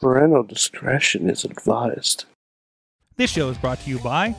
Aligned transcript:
Parental 0.00 0.44
discretion 0.44 1.28
is 1.28 1.44
advised. 1.44 2.24
This 3.16 3.32
show 3.32 3.48
is 3.48 3.58
brought 3.58 3.80
to 3.80 3.90
you 3.90 3.98
by 3.98 4.36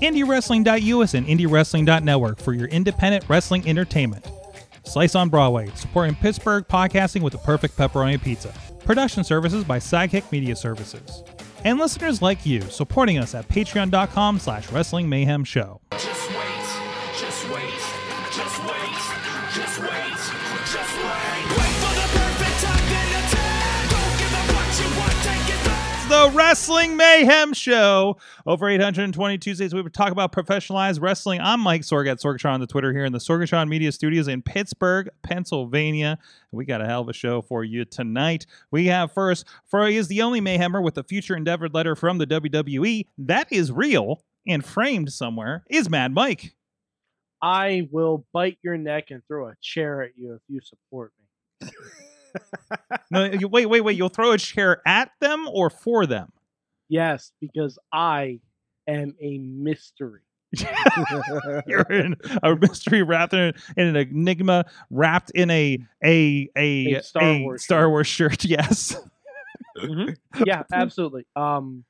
IndieWrestling.us 0.00 1.12
and 1.12 1.26
IndieWrestling.network 1.26 2.40
for 2.40 2.54
your 2.54 2.68
independent 2.68 3.28
wrestling 3.28 3.68
entertainment. 3.68 4.26
Slice 4.84 5.14
on 5.14 5.28
Broadway, 5.28 5.70
supporting 5.74 6.14
Pittsburgh 6.14 6.66
podcasting 6.66 7.20
with 7.20 7.34
the 7.34 7.38
perfect 7.40 7.76
pepperoni 7.76 8.22
pizza. 8.22 8.54
Production 8.80 9.24
services 9.24 9.62
by 9.62 9.78
Sidekick 9.78 10.32
Media 10.32 10.56
Services. 10.56 11.22
And 11.64 11.78
listeners 11.78 12.22
like 12.22 12.46
you, 12.46 12.62
supporting 12.62 13.18
us 13.18 13.34
at 13.34 13.46
patreon.com 13.48 14.38
slash 14.38 14.72
wrestling 14.72 15.08
mayhem 15.08 15.44
show. 15.44 15.82
The 26.14 26.30
Wrestling 26.30 26.96
Mayhem 26.96 27.52
Show. 27.52 28.18
Over 28.46 28.68
820 28.68 29.36
Tuesdays, 29.38 29.74
we 29.74 29.82
would 29.82 29.92
talk 29.92 30.12
about 30.12 30.30
professionalized 30.30 31.00
wrestling. 31.02 31.40
I'm 31.40 31.58
Mike 31.58 31.80
Sorg 31.80 32.08
at 32.08 32.18
Sorgatron 32.18 32.52
on 32.52 32.60
the 32.60 32.68
Twitter 32.68 32.92
here 32.92 33.04
in 33.04 33.12
the 33.12 33.18
Sorgatron 33.18 33.68
Media 33.68 33.90
Studios 33.90 34.28
in 34.28 34.40
Pittsburgh, 34.40 35.08
Pennsylvania. 35.24 36.18
We 36.52 36.66
got 36.66 36.80
a 36.80 36.86
hell 36.86 37.00
of 37.00 37.08
a 37.08 37.12
show 37.12 37.42
for 37.42 37.64
you 37.64 37.84
tonight. 37.84 38.46
We 38.70 38.86
have 38.86 39.10
first, 39.10 39.44
for 39.66 39.88
he 39.88 39.96
is 39.96 40.06
the 40.06 40.22
only 40.22 40.40
Mayhemmer 40.40 40.80
with 40.80 40.96
a 40.98 41.02
future 41.02 41.34
endeavored 41.34 41.74
letter 41.74 41.96
from 41.96 42.18
the 42.18 42.28
WWE. 42.28 43.06
That 43.18 43.48
is 43.50 43.72
real 43.72 44.22
and 44.46 44.64
framed 44.64 45.12
somewhere. 45.12 45.64
Is 45.68 45.90
Mad 45.90 46.12
Mike. 46.12 46.54
I 47.42 47.88
will 47.90 48.24
bite 48.32 48.58
your 48.62 48.76
neck 48.76 49.10
and 49.10 49.20
throw 49.26 49.48
a 49.48 49.56
chair 49.60 50.02
at 50.02 50.12
you 50.16 50.34
if 50.34 50.42
you 50.48 50.60
support 50.60 51.12
me. 51.60 51.70
No, 53.10 53.24
you- 53.24 53.48
wait, 53.48 53.66
wait, 53.66 53.80
wait. 53.82 53.96
You'll 53.96 54.08
throw 54.08 54.32
a 54.32 54.38
chair 54.38 54.80
at 54.86 55.10
them 55.20 55.46
or 55.52 55.70
for 55.70 56.06
them? 56.06 56.32
Yes, 56.88 57.32
because 57.40 57.78
I 57.92 58.40
am 58.86 59.14
a 59.20 59.38
mystery. 59.38 60.20
You're 61.66 61.82
in 61.90 62.16
a 62.42 62.54
mystery 62.54 63.02
wrapped 63.02 63.32
in, 63.34 63.52
in 63.76 63.88
an 63.88 63.96
enigma, 63.96 64.64
wrapped 64.90 65.30
in 65.30 65.50
a 65.50 65.78
a 66.04 66.48
a, 66.56 66.94
A 66.94 67.02
Star 67.02 67.38
Wars 67.38 67.64
Star 67.64 67.80
shirt. 67.82 67.90
Wars 67.90 68.06
shirt. 68.06 68.44
Yes. 68.48 68.96
Yeah, 70.46 70.62
absolutely. 70.72 71.26
Um, 71.34 71.84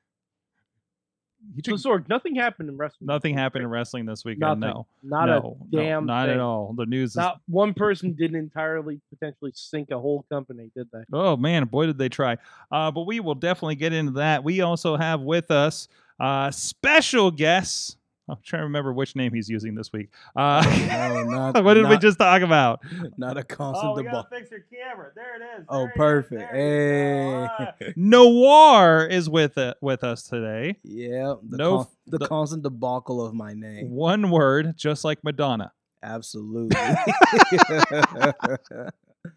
So 1.63 1.71
took- 1.77 1.79
Sorg, 1.79 2.09
nothing 2.09 2.35
happened 2.35 2.69
in 2.69 2.77
wrestling. 2.77 3.07
nothing 3.07 3.33
happened 3.37 3.63
in 3.63 3.69
wrestling 3.69 4.05
this 4.05 4.25
weekend. 4.25 4.59
Nothing. 4.61 4.61
No, 4.61 4.87
Not 5.03 5.25
no, 5.27 5.37
a 5.37 5.41
no, 5.41 5.67
damn 5.71 6.05
not 6.05 6.25
thing. 6.27 6.35
at 6.35 6.39
all. 6.41 6.73
The 6.77 6.85
news 6.85 7.11
is. 7.11 7.15
Not 7.17 7.39
one 7.47 7.73
person 7.73 8.13
didn't 8.13 8.37
entirely 8.37 8.99
potentially 9.09 9.51
sink 9.55 9.91
a 9.91 9.99
whole 9.99 10.25
company, 10.31 10.71
did 10.75 10.87
they? 10.91 11.03
Oh 11.13 11.37
man, 11.37 11.65
boy 11.65 11.85
did 11.85 11.97
they 11.97 12.09
try. 12.09 12.37
Uh, 12.71 12.91
but 12.91 13.05
we 13.05 13.19
will 13.19 13.35
definitely 13.35 13.75
get 13.75 13.93
into 13.93 14.13
that. 14.13 14.43
We 14.43 14.61
also 14.61 14.95
have 14.97 15.21
with 15.21 15.51
us 15.51 15.87
uh, 16.19 16.51
special 16.51 17.31
guests. 17.31 17.97
I'm 18.27 18.37
trying 18.43 18.61
to 18.61 18.65
remember 18.65 18.91
which 18.91 19.15
name 19.15 19.33
he's 19.33 19.49
using 19.49 19.75
this 19.75 19.93
week. 19.93 20.09
Uh, 20.35 20.63
No, 20.87 21.23
not, 21.51 21.63
what 21.63 21.75
did 21.75 21.87
we 21.87 21.97
just 21.97 22.17
talk 22.17 22.41
about? 22.41 22.81
Not 23.17 23.37
a 23.37 23.43
constant 23.43 23.91
oh, 23.91 23.95
debate. 23.97 24.25
fix 24.31 24.49
your 24.51 24.61
camera. 24.61 25.11
There 25.15 25.35
it 25.35 25.59
is. 25.59 25.65
Oh, 25.69 25.77
There 25.79 25.85
it 25.85 25.89
is. 25.89 25.95
perfect. 25.95 26.51
There 26.51 27.23
you. 27.23 27.47
Hey. 27.47 27.49
Ah. 27.59 27.73
Noir 27.95 29.05
is 29.05 29.29
with 29.29 29.57
it, 29.59 29.77
with 29.81 30.03
us 30.03 30.23
today. 30.23 30.77
Yeah, 30.83 31.35
the, 31.47 31.57
No, 31.57 31.77
con- 31.77 31.87
the, 32.07 32.17
the- 32.17 32.27
constant 32.27 32.63
debacle 32.63 33.23
of 33.23 33.35
my 33.35 33.53
name. 33.53 33.91
One 33.91 34.31
word, 34.31 34.73
just 34.75 35.03
like 35.03 35.23
Madonna. 35.23 35.71
Absolutely. 36.01 36.75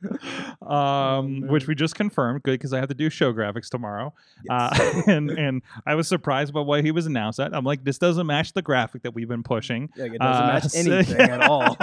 Um, 0.69 1.43
which 1.49 1.67
we 1.67 1.75
just 1.75 1.95
confirmed. 1.95 2.43
Good 2.43 2.53
because 2.53 2.73
I 2.73 2.79
have 2.79 2.89
to 2.89 2.95
do 2.95 3.09
show 3.09 3.33
graphics 3.33 3.69
tomorrow. 3.69 4.13
Yes. 4.49 4.81
Uh, 4.81 5.03
and 5.11 5.31
and 5.31 5.63
I 5.87 5.95
was 5.95 6.09
surprised 6.09 6.53
by 6.53 6.61
why 6.61 6.83
he 6.83 6.91
was 6.91 7.07
announced 7.07 7.39
that. 7.39 7.55
I'm 7.55 7.65
like, 7.65 7.85
this 7.85 7.99
doesn't 7.99 8.27
match 8.27 8.53
the 8.53 8.63
graphic 8.63 9.03
that 9.03 9.15
we've 9.15 9.29
been 9.29 9.43
pushing. 9.43 9.89
yeah, 9.97 10.07
it 10.07 10.19
doesn't 10.19 10.45
Uh, 10.45 10.47
match 10.47 10.75
anything 10.75 11.21
at 11.31 11.43
all. 11.43 11.77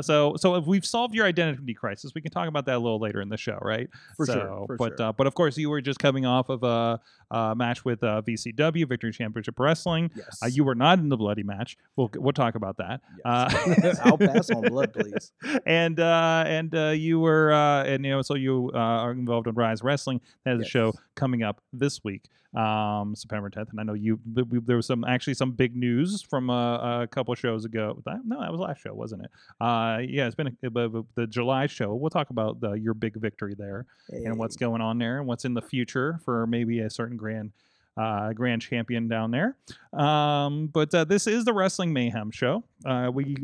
So, 0.00 0.34
so 0.36 0.56
if 0.56 0.66
we've 0.66 0.84
solved 0.84 1.14
your 1.14 1.24
identity 1.24 1.72
crisis, 1.72 2.10
we 2.12 2.20
can 2.20 2.32
talk 2.32 2.48
about 2.48 2.66
that 2.66 2.76
a 2.76 2.78
little 2.80 2.98
later 2.98 3.20
in 3.20 3.28
the 3.28 3.36
show, 3.36 3.58
right? 3.62 3.88
For 4.16 4.26
so, 4.26 4.32
sure, 4.32 4.64
for 4.66 4.76
but 4.76 4.98
sure. 4.98 5.06
uh, 5.08 5.12
but 5.12 5.28
of 5.28 5.34
course, 5.34 5.56
you 5.56 5.70
were 5.70 5.80
just 5.80 6.00
coming 6.00 6.26
off 6.26 6.48
of 6.48 6.64
a, 6.64 6.98
a 7.30 7.54
match 7.54 7.84
with 7.84 8.02
uh, 8.02 8.22
VCW 8.26 8.88
Victory 8.88 9.12
Championship 9.12 9.58
Wrestling. 9.58 10.10
Yes. 10.14 10.38
Uh, 10.42 10.46
you 10.46 10.64
were 10.64 10.74
not 10.74 10.98
in 10.98 11.08
the 11.08 11.16
bloody 11.16 11.42
match. 11.42 11.76
We'll 11.96 12.10
we'll 12.16 12.32
talk 12.32 12.54
about 12.54 12.76
that. 12.78 13.00
Yes. 13.24 13.98
I'll 14.04 14.18
pass 14.18 14.50
on 14.50 14.62
blood, 14.62 14.92
please. 14.94 15.32
And 15.66 16.00
uh, 16.00 16.44
and 16.46 16.74
uh, 16.74 16.88
you 16.90 17.20
were 17.20 17.52
uh, 17.52 17.84
and 17.84 18.04
you 18.04 18.10
know 18.12 18.22
so 18.22 18.34
you 18.34 18.70
uh, 18.74 18.78
are 18.78 19.12
involved 19.12 19.46
in 19.46 19.54
Rise 19.54 19.82
Wrestling. 19.82 20.20
That 20.44 20.56
is 20.56 20.62
a 20.62 20.68
show 20.68 20.92
coming 21.14 21.42
up 21.42 21.60
this 21.72 22.02
week, 22.04 22.24
um, 22.54 23.14
September 23.14 23.50
10th. 23.50 23.70
And 23.70 23.80
I 23.80 23.82
know 23.82 23.94
you 23.94 24.18
we- 24.34 24.60
there 24.60 24.76
was 24.76 24.86
some 24.86 25.04
actually 25.04 25.34
some 25.34 25.52
big 25.52 25.76
news 25.76 26.22
from 26.22 26.48
uh, 26.50 27.02
a 27.02 27.06
couple 27.06 27.34
shows 27.34 27.64
ago. 27.64 28.00
That, 28.06 28.20
no, 28.24 28.40
that 28.40 28.50
was 28.50 28.60
last 28.60 28.80
show, 28.82 28.94
wasn't 28.94 29.24
it? 29.24 29.30
Uh, 29.60 29.98
yeah, 30.08 30.26
it's 30.26 30.34
been 30.34 30.56
a, 30.62 30.68
a- 30.80 30.98
a- 31.00 31.04
the 31.14 31.26
July 31.26 31.66
show. 31.66 31.94
We'll 31.94 32.10
talk 32.10 32.30
about 32.30 32.60
the, 32.60 32.72
your 32.72 32.94
big 32.94 33.16
victory 33.16 33.54
there 33.58 33.86
and 34.10 34.38
what's 34.38 34.56
going 34.56 34.80
on 34.80 34.98
there 34.98 35.18
and 35.18 35.26
what's 35.26 35.44
in 35.44 35.54
the 35.54 35.62
future 35.62 36.20
for 36.24 36.46
maybe 36.46 36.80
a 36.80 36.88
certain 36.90 37.16
grand 37.18 37.52
uh, 37.98 38.32
grand 38.32 38.62
champion 38.62 39.08
down 39.08 39.32
there. 39.32 39.56
Um, 39.92 40.68
but 40.68 40.94
uh, 40.94 41.04
this 41.04 41.26
is 41.26 41.44
the 41.44 41.52
Wrestling 41.52 41.92
Mayhem 41.92 42.30
show. 42.30 42.64
Uh, 42.86 43.10
we 43.12 43.36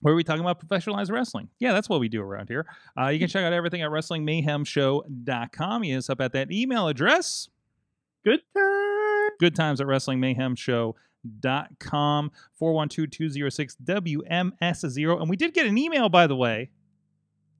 where 0.00 0.14
are 0.14 0.16
we 0.16 0.22
talking 0.22 0.42
about 0.42 0.64
professionalized 0.64 1.10
wrestling? 1.10 1.48
Yeah, 1.58 1.72
that's 1.72 1.88
what 1.88 1.98
we 1.98 2.08
do 2.08 2.22
around 2.22 2.48
here. 2.48 2.66
Uh, 2.96 3.08
you 3.08 3.18
can 3.18 3.26
check 3.26 3.44
out 3.44 3.52
everything 3.52 3.82
at 3.82 3.90
WrestlingMayhemShow.com. 3.90 5.84
You 5.84 5.98
us 5.98 6.08
up 6.08 6.20
at 6.20 6.32
that 6.34 6.52
email 6.52 6.86
address. 6.86 7.48
Good 8.24 8.42
time. 8.56 9.30
Good 9.40 9.56
times 9.56 9.80
at 9.80 9.88
WrestlingMayhemShow.com. 9.88 12.30
412-206-WMS0. 12.60 15.20
And 15.20 15.28
we 15.28 15.36
did 15.36 15.52
get 15.52 15.66
an 15.66 15.76
email, 15.76 16.08
by 16.08 16.28
the 16.28 16.36
way, 16.36 16.70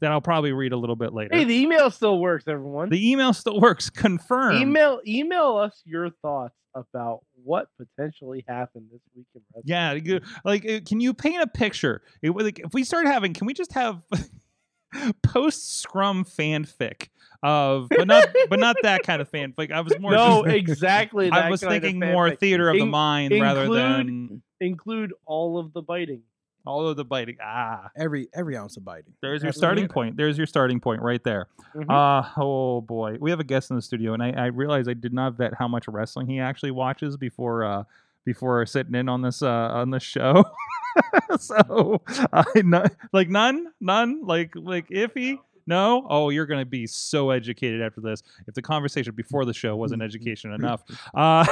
that 0.01 0.11
I'll 0.13 0.21
probably 0.21 0.53
read 0.53 0.73
a 0.73 0.77
little 0.77 0.97
bit 0.97 1.13
later. 1.13 1.37
Hey, 1.37 1.45
the 1.45 1.55
email 1.55 1.91
still 1.91 2.19
works, 2.19 2.45
everyone. 2.47 2.89
The 2.89 3.11
email 3.11 3.33
still 3.33 3.61
works. 3.61 3.91
Confirm. 3.91 4.57
email 4.57 5.01
email 5.07 5.57
us 5.57 5.83
your 5.85 6.11
thoughts 6.23 6.55
about 6.75 7.21
what 7.43 7.69
potentially 7.77 8.45
happened 8.47 8.87
this 8.93 9.01
week 9.17 9.27
in 9.35 9.41
wrestling. 9.55 9.65
Yeah, 9.65 10.19
like, 10.45 10.69
uh, 10.69 10.81
can 10.87 11.01
you 11.01 11.15
paint 11.15 11.43
a 11.43 11.47
picture? 11.47 12.03
It, 12.23 12.31
like, 12.31 12.61
if 12.61 12.73
we 12.73 12.85
start 12.85 13.07
having, 13.07 13.33
can 13.35 13.47
we 13.47 13.55
just 13.55 13.73
have 13.73 14.01
post 15.23 15.81
Scrum 15.81 16.25
fanfic 16.25 17.09
of, 17.43 17.89
but 17.89 18.07
not, 18.07 18.29
but 18.49 18.59
not 18.59 18.77
that 18.83 19.03
kind 19.03 19.21
of 19.23 19.31
fanfic. 19.33 19.71
I 19.73 19.81
was 19.81 19.99
more. 19.99 20.13
no, 20.13 20.45
just- 20.45 20.57
exactly. 20.57 21.31
I 21.33 21.43
that 21.43 21.51
was 21.51 21.61
kind 21.63 21.77
of 21.77 21.83
thinking 21.83 22.01
more 22.13 22.35
theater 22.35 22.69
of 22.69 22.77
the 22.77 22.83
In- 22.83 22.91
mind 22.91 23.33
rather 23.41 23.69
than 23.69 24.43
Include 24.61 25.13
all 25.25 25.59
of 25.59 25.73
the 25.73 25.83
biting. 25.83 26.23
All 26.69 26.87
of 26.87 26.97
the 26.97 27.05
biting. 27.05 27.37
Ah, 27.43 27.91
every 27.97 28.29
every 28.34 28.56
ounce 28.56 28.77
of 28.77 28.84
biting. 28.84 29.12
there's 29.23 29.43
your 29.43 29.49
That's 29.49 29.59
starting 29.59 29.84
it. 29.87 29.91
point. 29.91 30.17
There's 30.17 30.37
your 30.37 30.47
starting 30.47 30.79
point 30.81 31.03
right 31.03 31.23
there. 31.25 31.49
Mhm. 31.75 31.87
Uh, 31.91 32.29
oh 32.37 32.81
boy, 32.81 33.17
we 33.21 33.31
have 33.31 33.41
a 33.41 33.45
guest 33.45 33.71
in 33.71 33.77
the 33.77 33.83
studio, 33.83 34.12
and 34.15 34.23
I, 34.23 34.31
I 34.31 34.47
realized 34.47 34.89
I 34.89 34.95
did 34.95 35.12
not 35.12 35.34
vet 35.34 35.55
how 35.55 35.67
much 35.69 35.89
wrestling 35.89 36.27
he 36.29 36.39
actually 36.39 36.71
watches 36.71 37.17
before 37.17 37.65
uh 37.65 37.84
before 38.25 38.65
sitting 38.67 38.95
in 38.95 39.09
on 39.09 39.23
this 39.23 39.43
uh 39.43 39.49
on 39.49 39.91
this 39.91 40.03
show. 40.03 40.45
so 41.39 42.03
I 42.33 42.45
not 42.56 42.93
like 43.12 43.29
none, 43.29 43.69
none, 43.81 44.23
like 44.25 44.53
like 44.55 44.89
iffy. 44.91 45.39
No, 45.69 46.06
oh, 46.09 46.31
you're 46.31 46.47
gonna 46.47 46.65
be 46.65 46.87
so 46.87 47.29
educated 47.29 47.83
after 47.83 48.01
this. 48.01 48.23
If 48.47 48.55
the 48.55 48.62
conversation 48.62 49.15
before 49.15 49.45
the 49.45 49.53
show 49.53 49.77
wasn't 49.77 50.01
education 50.03 50.53
enough, 50.55 50.83
uh, 51.15 51.45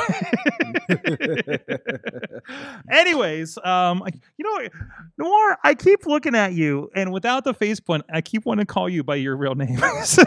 anyways, 2.91 3.59
um, 3.65 4.03
you 4.37 4.45
know, 4.45 4.69
Noir, 5.19 5.59
I 5.63 5.75
keep 5.75 6.07
looking 6.07 6.35
at 6.35 6.53
you, 6.55 6.91
and 6.95 7.13
without 7.13 7.45
the 7.45 7.55
face 7.55 7.81
point, 7.81 8.05
I 8.13 8.21
keep 8.21 8.45
wanting 8.47 8.65
to 8.67 8.73
call 8.73 8.89
you 8.89 9.03
by 9.05 9.17
your 9.17 9.37
real 9.37 9.55
name. 9.55 9.77
this 9.81 10.19
is 10.19 10.25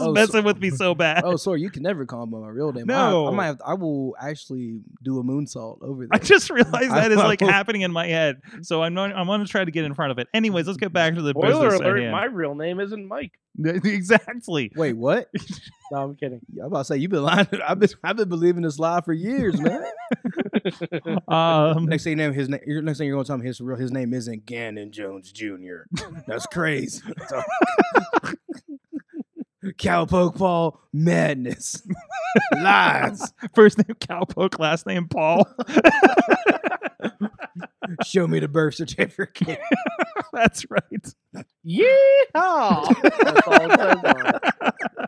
Oh, 0.00 0.06
so- 0.06 0.12
messing 0.12 0.44
with 0.44 0.58
me 0.60 0.70
so 0.70 0.94
bad. 0.94 1.24
Oh, 1.24 1.36
sorry, 1.36 1.60
you 1.60 1.70
can 1.70 1.82
never 1.82 2.06
call 2.06 2.26
me 2.26 2.32
by 2.32 2.38
my 2.38 2.48
real 2.48 2.72
name. 2.72 2.84
I- 2.90 2.94
No. 2.94 3.26
I, 3.26 3.30
might 3.32 3.46
have. 3.46 3.60
I 3.66 3.74
will 3.74 4.14
actually 4.20 4.80
do 5.02 5.18
a 5.18 5.24
moonsault 5.24 5.82
over 5.82 6.02
there. 6.02 6.08
I 6.12 6.18
just 6.18 6.50
realized 6.50 6.74
I 6.92 7.00
that 7.00 7.10
is 7.12 7.18
like 7.18 7.40
happening 7.40 7.82
in 7.82 7.92
my 7.92 8.06
head, 8.06 8.40
so 8.62 8.82
I'm 8.82 8.94
not, 8.94 9.12
I'm 9.12 9.26
going 9.26 9.44
to 9.44 9.50
try 9.50 9.64
to 9.64 9.70
get 9.70 9.84
in 9.84 9.94
front 9.94 10.12
of 10.12 10.18
it. 10.18 10.28
Anyways, 10.32 10.66
let's 10.66 10.76
get 10.78 10.92
back 10.92 11.14
to 11.14 11.22
the 11.22 11.30
Spoiler 11.30 11.64
business 11.70 11.80
at 11.80 11.86
alert, 11.86 12.10
my 12.12 12.24
real 12.26 12.54
name 12.54 12.80
isn't 12.92 13.06
Mike. 13.08 13.32
exactly. 13.64 14.72
Wait, 14.76 14.94
what? 14.94 15.28
No, 15.90 16.04
I'm 16.04 16.14
kidding. 16.16 16.40
I'm 16.58 16.68
about 16.68 16.78
to 16.78 16.84
say 16.86 16.96
you've 16.96 17.10
been 17.10 17.22
lying. 17.22 17.46
I've 17.68 17.78
been 17.78 17.90
I've 18.02 18.16
been 18.16 18.30
believing 18.30 18.62
this 18.62 18.78
lie 18.78 19.02
for 19.02 19.12
years, 19.12 19.60
man. 19.60 19.84
Um, 21.28 21.84
next 21.84 22.04
thing 22.04 22.12
you 22.12 22.16
know, 22.16 22.32
his 22.32 22.48
name. 22.48 22.60
Next 22.66 22.96
thing 22.96 23.06
you're 23.08 23.14
gonna 23.16 23.26
tell 23.26 23.36
me 23.36 23.44
his 23.44 23.60
real 23.60 23.76
his 23.76 23.92
name 23.92 24.14
isn't 24.14 24.46
Gannon 24.46 24.90
Jones 24.90 25.30
Jr. 25.32 25.82
That's 26.26 26.46
crazy. 26.46 27.02
So- 27.28 27.42
Cowpoke 29.64 30.36
Paul 30.38 30.80
madness 30.94 31.82
lies. 32.54 33.32
first 33.54 33.76
name 33.76 33.94
Cowpoke, 34.00 34.58
last 34.58 34.86
name 34.86 35.08
Paul. 35.08 35.46
Show 38.04 38.26
me 38.26 38.40
the 38.40 38.48
birth 38.48 38.76
certificate. 38.76 39.60
That's 40.32 40.64
right. 40.70 41.44
Yeehaw! 41.66 42.94
That's 43.14 43.46
all 43.46 43.64
it 43.64 43.76
says. 43.78 43.96
on 44.04 44.26
it. 44.26 44.42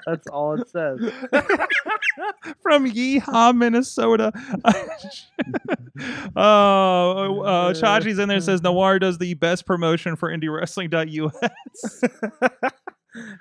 That's 0.07 0.27
all 0.29 0.61
it 0.61 0.69
says. 0.69 1.01
from 2.63 2.89
Yeehaw, 2.91 3.57
Minnesota. 3.57 4.33
oh, 6.37 7.41
uh, 7.43 7.73
Chachi's 7.75 8.19
in 8.19 8.29
there 8.29 8.41
says 8.41 8.63
Noir 8.63 8.99
does 8.99 9.19
the 9.19 9.35
best 9.35 9.67
promotion 9.67 10.17
for 10.17 10.31
IndieWrestling.us. 10.31 12.03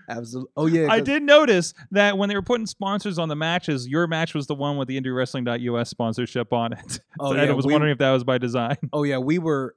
Absolutely. 0.09 0.51
Oh 0.55 0.65
yeah. 0.67 0.87
I 0.91 0.99
'cause- 0.99 1.05
did 1.07 1.23
notice 1.23 1.73
that 1.91 2.17
when 2.17 2.29
they 2.29 2.35
were 2.35 2.43
putting 2.43 2.67
sponsors 2.67 3.17
on 3.17 3.27
the 3.27 3.35
matches, 3.35 3.87
your 3.87 4.05
match 4.07 4.35
was 4.35 4.45
the 4.47 4.53
one 4.55 4.77
with 4.77 4.87
the 4.87 4.99
IndieWrestling.us 5.01 5.89
sponsorship 5.89 6.53
on 6.53 6.73
it. 6.73 6.99
Oh 7.19 7.31
and 7.31 7.41
yeah. 7.41 7.49
I 7.49 7.53
was 7.53 7.65
we- 7.65 7.73
wondering 7.73 7.91
if 7.91 7.97
that 7.99 8.11
was 8.11 8.23
by 8.23 8.37
design. 8.37 8.77
Oh 8.91 9.01
yeah, 9.03 9.17
we 9.17 9.39
were 9.39 9.75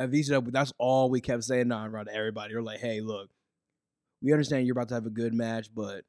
at 0.00 0.10
VCW. 0.10 0.50
That's 0.50 0.72
all 0.78 1.10
we 1.10 1.20
kept 1.20 1.44
saying 1.44 1.68
nah, 1.68 1.86
around 1.86 2.08
everybody. 2.08 2.54
We're 2.54 2.62
like, 2.62 2.80
hey, 2.80 3.00
look, 3.00 3.28
we 4.22 4.32
understand 4.32 4.66
you're 4.66 4.72
about 4.72 4.88
to 4.88 4.94
have 4.94 5.06
a 5.06 5.10
good 5.10 5.34
match, 5.34 5.68
but 5.74 6.04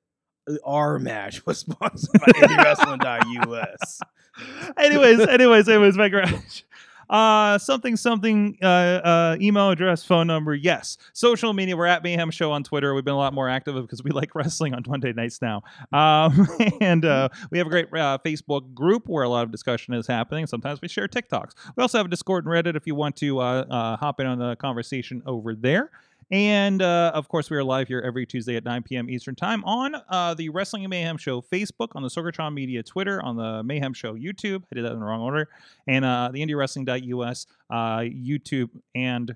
uh, 0.49 0.55
our 0.65 0.97
match 0.97 1.45
was 1.45 1.59
sponsored 1.69 2.21
by 2.21 2.27
IndieWrestling.us. 2.27 3.99
anyways, 4.77 5.19
anyways, 5.19 5.67
anyways, 5.69 5.97
my 5.97 6.09
garage. 6.09 6.61
Uh, 7.11 7.57
something, 7.57 7.97
something, 7.97 8.57
uh, 8.61 8.65
uh, 8.65 9.37
email 9.41 9.69
address, 9.69 10.01
phone 10.03 10.27
number, 10.27 10.55
yes. 10.55 10.97
Social 11.11 11.51
media, 11.51 11.75
we're 11.75 11.85
at 11.85 12.03
Mayhem 12.03 12.31
Show 12.31 12.53
on 12.53 12.63
Twitter. 12.63 12.93
We've 12.93 13.03
been 13.03 13.13
a 13.13 13.17
lot 13.17 13.33
more 13.33 13.49
active 13.49 13.75
because 13.75 14.01
we 14.01 14.11
like 14.21 14.33
wrestling 14.33 14.73
on 14.73 14.83
Monday 14.87 15.11
nights 15.11 15.41
now. 15.41 15.61
Um, 15.91 16.47
and 16.81 17.03
uh, 17.03 17.27
we 17.51 17.57
have 17.57 17.67
a 17.67 17.69
great 17.69 17.87
uh, 17.93 18.17
Facebook 18.25 18.73
group 18.73 19.09
where 19.09 19.23
a 19.23 19.29
lot 19.29 19.43
of 19.43 19.51
discussion 19.51 19.93
is 19.93 20.07
happening. 20.07 20.47
Sometimes 20.47 20.81
we 20.81 20.87
share 20.87 21.07
TikToks. 21.09 21.51
We 21.75 21.81
also 21.81 21.97
have 21.97 22.07
a 22.07 22.09
Discord 22.09 22.45
and 22.45 22.53
Reddit 22.53 22.77
if 22.77 22.87
you 22.87 22.95
want 22.95 23.17
to 23.17 23.39
uh, 23.41 23.65
uh, 23.69 23.97
hop 23.97 24.21
in 24.21 24.25
on 24.25 24.39
the 24.39 24.55
conversation 24.55 25.21
over 25.25 25.53
there. 25.53 25.91
And 26.31 26.81
uh, 26.81 27.11
of 27.13 27.27
course, 27.27 27.49
we 27.49 27.57
are 27.57 27.63
live 27.63 27.89
here 27.89 27.99
every 27.99 28.25
Tuesday 28.25 28.55
at 28.55 28.63
9 28.63 28.83
p.m. 28.83 29.09
Eastern 29.09 29.35
Time 29.35 29.65
on 29.65 29.95
uh, 30.09 30.33
the 30.33 30.47
Wrestling 30.47 30.85
and 30.85 30.89
Mayhem 30.89 31.17
Show 31.17 31.41
Facebook, 31.41 31.89
on 31.93 32.03
the 32.03 32.07
Sorgatron 32.07 32.53
Media 32.53 32.81
Twitter, 32.81 33.21
on 33.21 33.35
the 33.35 33.61
Mayhem 33.63 33.93
Show 33.93 34.13
YouTube. 34.13 34.63
I 34.71 34.75
did 34.75 34.85
that 34.85 34.93
in 34.93 34.99
the 35.01 35.05
wrong 35.05 35.19
order. 35.19 35.49
And 35.87 36.05
uh, 36.05 36.29
the 36.31 36.41
IndieWrestling.us 36.41 37.47
uh, 37.69 37.75
YouTube 37.99 38.69
and 38.95 39.35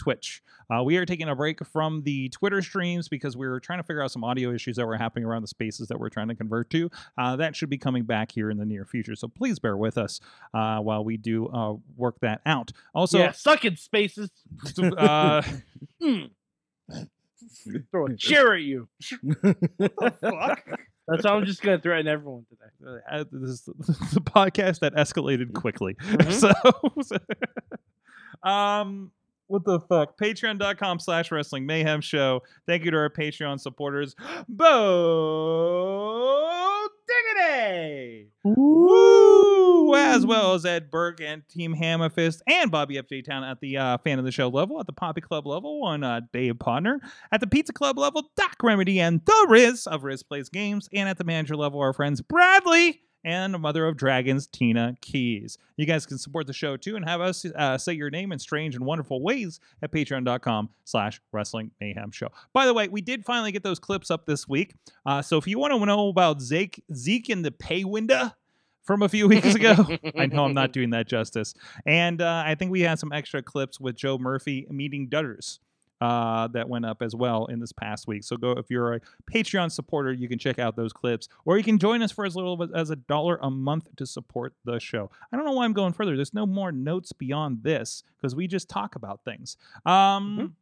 Twitch. 0.00 0.42
Uh, 0.72 0.82
we 0.82 0.96
are 0.96 1.04
taking 1.04 1.28
a 1.28 1.34
break 1.34 1.64
from 1.66 2.02
the 2.02 2.28
Twitter 2.30 2.62
streams 2.62 3.08
because 3.08 3.36
we 3.36 3.46
were 3.46 3.60
trying 3.60 3.78
to 3.78 3.82
figure 3.82 4.02
out 4.02 4.10
some 4.10 4.22
audio 4.24 4.52
issues 4.52 4.76
that 4.76 4.86
were 4.86 4.96
happening 4.96 5.24
around 5.24 5.42
the 5.42 5.48
spaces 5.48 5.88
that 5.88 5.98
we're 5.98 6.08
trying 6.08 6.28
to 6.28 6.34
convert 6.34 6.70
to. 6.70 6.88
Uh, 7.18 7.36
that 7.36 7.54
should 7.56 7.68
be 7.68 7.76
coming 7.78 8.04
back 8.04 8.30
here 8.32 8.50
in 8.50 8.56
the 8.56 8.64
near 8.64 8.84
future. 8.84 9.14
So 9.16 9.28
please 9.28 9.58
bear 9.58 9.76
with 9.76 9.98
us 9.98 10.20
uh, 10.54 10.78
while 10.78 11.04
we 11.04 11.16
do 11.16 11.48
uh, 11.48 11.74
work 11.96 12.20
that 12.20 12.40
out. 12.46 12.72
Also, 12.94 13.18
yeah, 13.18 13.32
suck 13.32 13.64
it, 13.64 13.78
spaces. 13.78 14.30
uh, 14.96 15.42
Throw 17.90 18.06
a 18.06 18.16
chair 18.16 18.54
at 18.54 18.62
you. 18.62 18.88
fuck? 20.20 20.64
That's 21.08 21.24
how 21.26 21.36
I'm 21.36 21.44
just 21.44 21.62
gonna 21.62 21.80
threaten 21.80 22.06
everyone 22.06 22.46
today. 22.48 23.00
uh, 23.10 23.24
this 23.32 23.50
is 23.50 23.62
the 24.14 24.20
podcast 24.20 24.78
that 24.80 24.94
escalated 24.94 25.52
quickly. 25.52 25.94
Mhm. 25.94 26.32
So, 27.02 28.48
um, 28.48 29.10
what 29.50 29.64
the 29.64 29.80
fuck? 29.80 30.16
Patreon.com 30.16 31.00
slash 31.00 31.32
wrestling 31.32 31.66
mayhem 31.66 32.00
show. 32.00 32.42
Thank 32.66 32.84
you 32.84 32.92
to 32.92 32.96
our 32.96 33.10
Patreon 33.10 33.58
supporters. 33.60 34.14
Bo 34.48 34.70
Diggity! 37.08 38.28
Woo! 38.44 39.96
As 39.96 40.24
well 40.24 40.54
as 40.54 40.64
Ed 40.64 40.90
Burke 40.90 41.20
and 41.20 41.42
Team 41.48 41.74
Hammerfist 41.74 42.42
and 42.46 42.70
Bobby 42.70 42.94
FJ 42.96 43.24
Town 43.24 43.42
at 43.42 43.60
the 43.60 43.76
uh, 43.76 43.98
fan 43.98 44.20
of 44.20 44.24
the 44.24 44.30
show 44.30 44.46
level, 44.48 44.78
at 44.78 44.86
the 44.86 44.92
Poppy 44.92 45.20
Club 45.20 45.46
level, 45.46 45.82
on 45.84 46.04
uh, 46.04 46.20
Dave 46.32 46.54
Podner, 46.54 47.00
at 47.32 47.40
the 47.40 47.48
Pizza 47.48 47.72
Club 47.72 47.98
level, 47.98 48.30
Doc 48.36 48.54
Remedy 48.62 49.00
and 49.00 49.20
The 49.24 49.46
Riz 49.48 49.88
of 49.88 50.04
Riz 50.04 50.22
Plays 50.22 50.48
Games, 50.48 50.88
and 50.92 51.08
at 51.08 51.18
the 51.18 51.24
manager 51.24 51.56
level, 51.56 51.80
our 51.80 51.92
friends 51.92 52.20
Bradley 52.20 53.02
and 53.24 53.58
Mother 53.58 53.86
of 53.86 53.96
Dragons, 53.96 54.46
Tina 54.46 54.96
Keys. 55.00 55.58
You 55.76 55.86
guys 55.86 56.06
can 56.06 56.18
support 56.18 56.46
the 56.46 56.52
show 56.52 56.76
too 56.76 56.96
and 56.96 57.04
have 57.04 57.20
us 57.20 57.44
uh, 57.44 57.78
say 57.78 57.92
your 57.92 58.10
name 58.10 58.32
in 58.32 58.38
strange 58.38 58.74
and 58.74 58.84
wonderful 58.84 59.22
ways 59.22 59.60
at 59.82 59.92
patreon.com 59.92 60.70
slash 60.84 61.20
wrestling 61.32 61.70
mayhem 61.80 62.10
show. 62.10 62.28
By 62.52 62.66
the 62.66 62.74
way, 62.74 62.88
we 62.88 63.00
did 63.00 63.24
finally 63.24 63.52
get 63.52 63.62
those 63.62 63.78
clips 63.78 64.10
up 64.10 64.26
this 64.26 64.48
week. 64.48 64.74
Uh, 65.04 65.22
so 65.22 65.36
if 65.38 65.46
you 65.46 65.58
want 65.58 65.72
to 65.72 65.86
know 65.86 66.08
about 66.08 66.40
Zeke, 66.40 66.82
Zeke 66.94 67.30
in 67.30 67.42
the 67.42 67.50
pay 67.50 67.84
window 67.84 68.32
from 68.82 69.02
a 69.02 69.08
few 69.08 69.28
weeks 69.28 69.54
ago, 69.54 69.74
I 70.18 70.26
know 70.26 70.44
I'm 70.44 70.54
not 70.54 70.72
doing 70.72 70.90
that 70.90 71.06
justice. 71.06 71.54
And 71.86 72.20
uh, 72.22 72.42
I 72.46 72.54
think 72.54 72.70
we 72.70 72.80
had 72.80 72.98
some 72.98 73.12
extra 73.12 73.42
clips 73.42 73.78
with 73.78 73.96
Joe 73.96 74.18
Murphy 74.18 74.66
meeting 74.70 75.08
Dutters 75.08 75.58
uh, 76.00 76.46
that 76.48 76.68
went 76.68 76.86
up 76.86 77.02
as 77.02 77.14
well 77.14 77.46
in 77.46 77.60
this 77.60 77.72
past 77.72 78.06
week. 78.06 78.24
So 78.24 78.36
go 78.36 78.52
if 78.52 78.70
you're 78.70 78.94
a 78.94 79.00
Patreon 79.30 79.70
supporter, 79.70 80.12
you 80.12 80.28
can 80.28 80.38
check 80.38 80.58
out 80.58 80.76
those 80.76 80.92
clips, 80.92 81.28
or 81.44 81.58
you 81.58 81.64
can 81.64 81.78
join 81.78 82.02
us 82.02 82.10
for 82.10 82.24
as 82.24 82.36
little 82.36 82.68
as 82.74 82.90
a 82.90 82.96
dollar 82.96 83.38
a 83.42 83.50
month 83.50 83.88
to 83.96 84.06
support 84.06 84.54
the 84.64 84.80
show. 84.80 85.10
I 85.32 85.36
don't 85.36 85.44
know 85.44 85.52
why 85.52 85.64
I'm 85.64 85.72
going 85.72 85.92
further. 85.92 86.16
There's 86.16 86.34
no 86.34 86.46
more 86.46 86.72
notes 86.72 87.12
beyond 87.12 87.62
this 87.62 88.02
because 88.16 88.34
we 88.34 88.46
just 88.46 88.68
talk 88.68 88.96
about 88.96 89.20
things. 89.24 89.56
Um, 89.84 90.56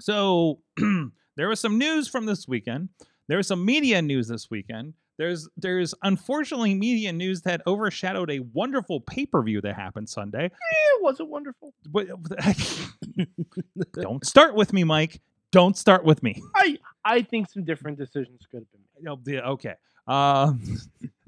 so 0.00 0.60
there 1.36 1.48
was 1.48 1.60
some 1.60 1.78
news 1.78 2.08
from 2.08 2.26
this 2.26 2.48
weekend. 2.48 2.88
There 3.28 3.36
was 3.36 3.46
some 3.46 3.64
media 3.64 4.02
news 4.02 4.28
this 4.28 4.50
weekend. 4.50 4.94
There's 5.20 5.46
there's 5.58 5.94
unfortunately 6.02 6.74
media 6.74 7.12
news 7.12 7.42
that 7.42 7.60
overshadowed 7.66 8.30
a 8.30 8.38
wonderful 8.54 9.02
pay 9.02 9.26
per 9.26 9.42
view 9.42 9.60
that 9.60 9.76
happened 9.76 10.08
Sunday. 10.08 10.46
It 10.46 11.02
was 11.02 11.20
it 11.20 11.28
wonderful? 11.28 11.74
But 11.90 12.06
don't 13.92 14.24
start 14.24 14.54
with 14.54 14.72
me, 14.72 14.82
Mike. 14.82 15.20
Don't 15.50 15.76
start 15.76 16.04
with 16.04 16.22
me. 16.22 16.40
I 16.54 16.78
I 17.04 17.20
think 17.20 17.50
some 17.50 17.64
different 17.64 17.98
decisions 17.98 18.46
could 18.50 18.60
have 18.60 18.72
been 18.72 18.80
made, 19.04 19.10
Oh, 19.10 19.18
yeah, 19.26 19.50
Okay. 19.50 19.74
Um, 20.06 20.78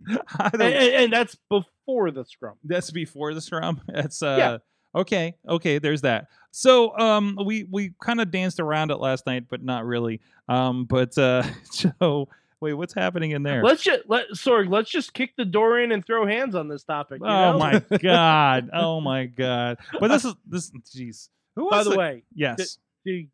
and, 0.55 0.63
and- 0.63 0.75
and 0.95 1.13
that's 1.13 1.37
before 1.51 2.11
the 2.11 2.25
scrum. 2.25 2.55
that's 2.65 2.91
before 2.91 3.35
the 3.35 3.43
scrum. 3.43 3.81
That's 3.89 4.23
uh 4.23 4.59
okay. 4.95 5.35
Okay, 5.47 5.79
there's 5.79 6.01
that. 6.01 6.29
So 6.51 6.97
um 6.99 7.37
we 7.45 7.65
we 7.71 7.93
kind 8.03 8.23
of 8.23 8.31
danced 8.31 8.59
around 8.59 8.91
it 8.91 8.97
last 8.97 9.27
night, 9.27 9.45
but 9.51 9.63
not 9.63 9.85
really. 9.85 10.23
Um 10.49 10.87
but 10.87 11.17
uh 11.19 11.43
so 11.71 12.29
wait, 12.63 12.73
what's 12.75 12.95
happening 12.95 13.33
in 13.33 13.43
there? 13.43 13.63
Let's 13.63 13.83
just 13.83 14.05
let 14.09 14.31
Sorg. 14.31 14.71
Let's 14.71 14.89
just 14.91 15.13
kick 15.13 15.35
the 15.37 15.45
door 15.45 15.79
in 15.81 15.93
and 15.93 16.05
throw 16.07 16.27
hands 16.27 16.55
on 16.55 16.69
this 16.69 16.85
topic. 16.85 17.21
you 17.21 17.27
oh 17.27 17.53
know? 17.53 17.59
my 17.59 17.83
god. 18.03 18.71
Oh 18.73 19.01
my 19.01 19.27
god. 19.27 19.79
But 20.01 20.09
this 20.09 20.25
is 20.25 20.35
this 20.47 20.71
jeez. 20.97 21.29
Who 21.57 21.69
By 21.69 21.79
was 21.79 21.87
the 21.89 21.93
it? 21.93 21.99
way, 21.99 22.23
Yes. 22.35 22.79
the, 23.05 23.29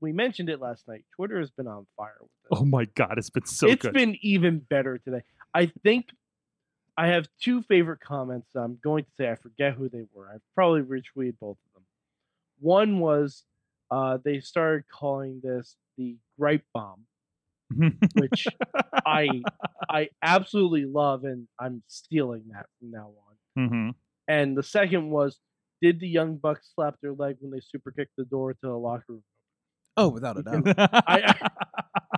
we 0.00 0.12
mentioned 0.12 0.48
it 0.48 0.60
last 0.60 0.86
night. 0.86 1.04
Twitter 1.16 1.40
has 1.40 1.50
been 1.50 1.66
on 1.66 1.86
fire 1.96 2.14
with 2.20 2.30
this. 2.48 2.58
Oh 2.60 2.64
my 2.64 2.84
god, 2.94 3.14
it's 3.18 3.30
been 3.30 3.44
so 3.46 3.66
it's 3.66 3.82
good. 3.82 3.92
been 3.94 4.16
even 4.22 4.58
better 4.60 4.98
today. 4.98 5.22
I 5.52 5.72
think 5.82 6.06
I 6.96 7.08
have 7.08 7.26
two 7.40 7.62
favorite 7.62 8.00
comments. 8.00 8.48
I'm 8.54 8.78
going 8.84 9.04
to 9.04 9.10
say 9.18 9.30
I 9.30 9.34
forget 9.34 9.74
who 9.74 9.88
they 9.88 10.04
were. 10.14 10.28
I 10.28 10.36
probably 10.54 10.82
retweeted 10.82 11.34
both 11.40 11.56
of 11.66 11.74
them. 11.74 11.82
One 12.60 13.00
was 13.00 13.44
uh, 13.90 14.18
they 14.22 14.38
started 14.40 14.84
calling 14.88 15.40
this 15.42 15.76
the 15.98 16.16
gripe 16.38 16.64
bomb, 16.72 17.00
which 18.14 18.46
I 19.06 19.42
I 19.88 20.08
absolutely 20.22 20.86
love, 20.86 21.24
and 21.24 21.48
I'm 21.58 21.82
stealing 21.86 22.44
that 22.52 22.66
from 22.78 22.90
now 22.90 23.12
on. 23.28 23.68
Mhm. 23.70 23.94
And 24.28 24.56
the 24.56 24.62
second 24.62 25.10
was, 25.10 25.40
did 25.82 26.00
the 26.00 26.08
young 26.08 26.36
bucks 26.36 26.70
slap 26.74 26.96
their 27.02 27.12
leg 27.12 27.36
when 27.40 27.50
they 27.50 27.60
super 27.60 27.90
kicked 27.90 28.12
the 28.16 28.24
door 28.24 28.52
to 28.52 28.58
the 28.62 28.70
locker 28.76 29.04
room? 29.08 29.24
Oh, 29.96 30.08
without 30.08 30.38
a 30.38 30.42
doubt. 30.42 30.62
I 31.06 31.34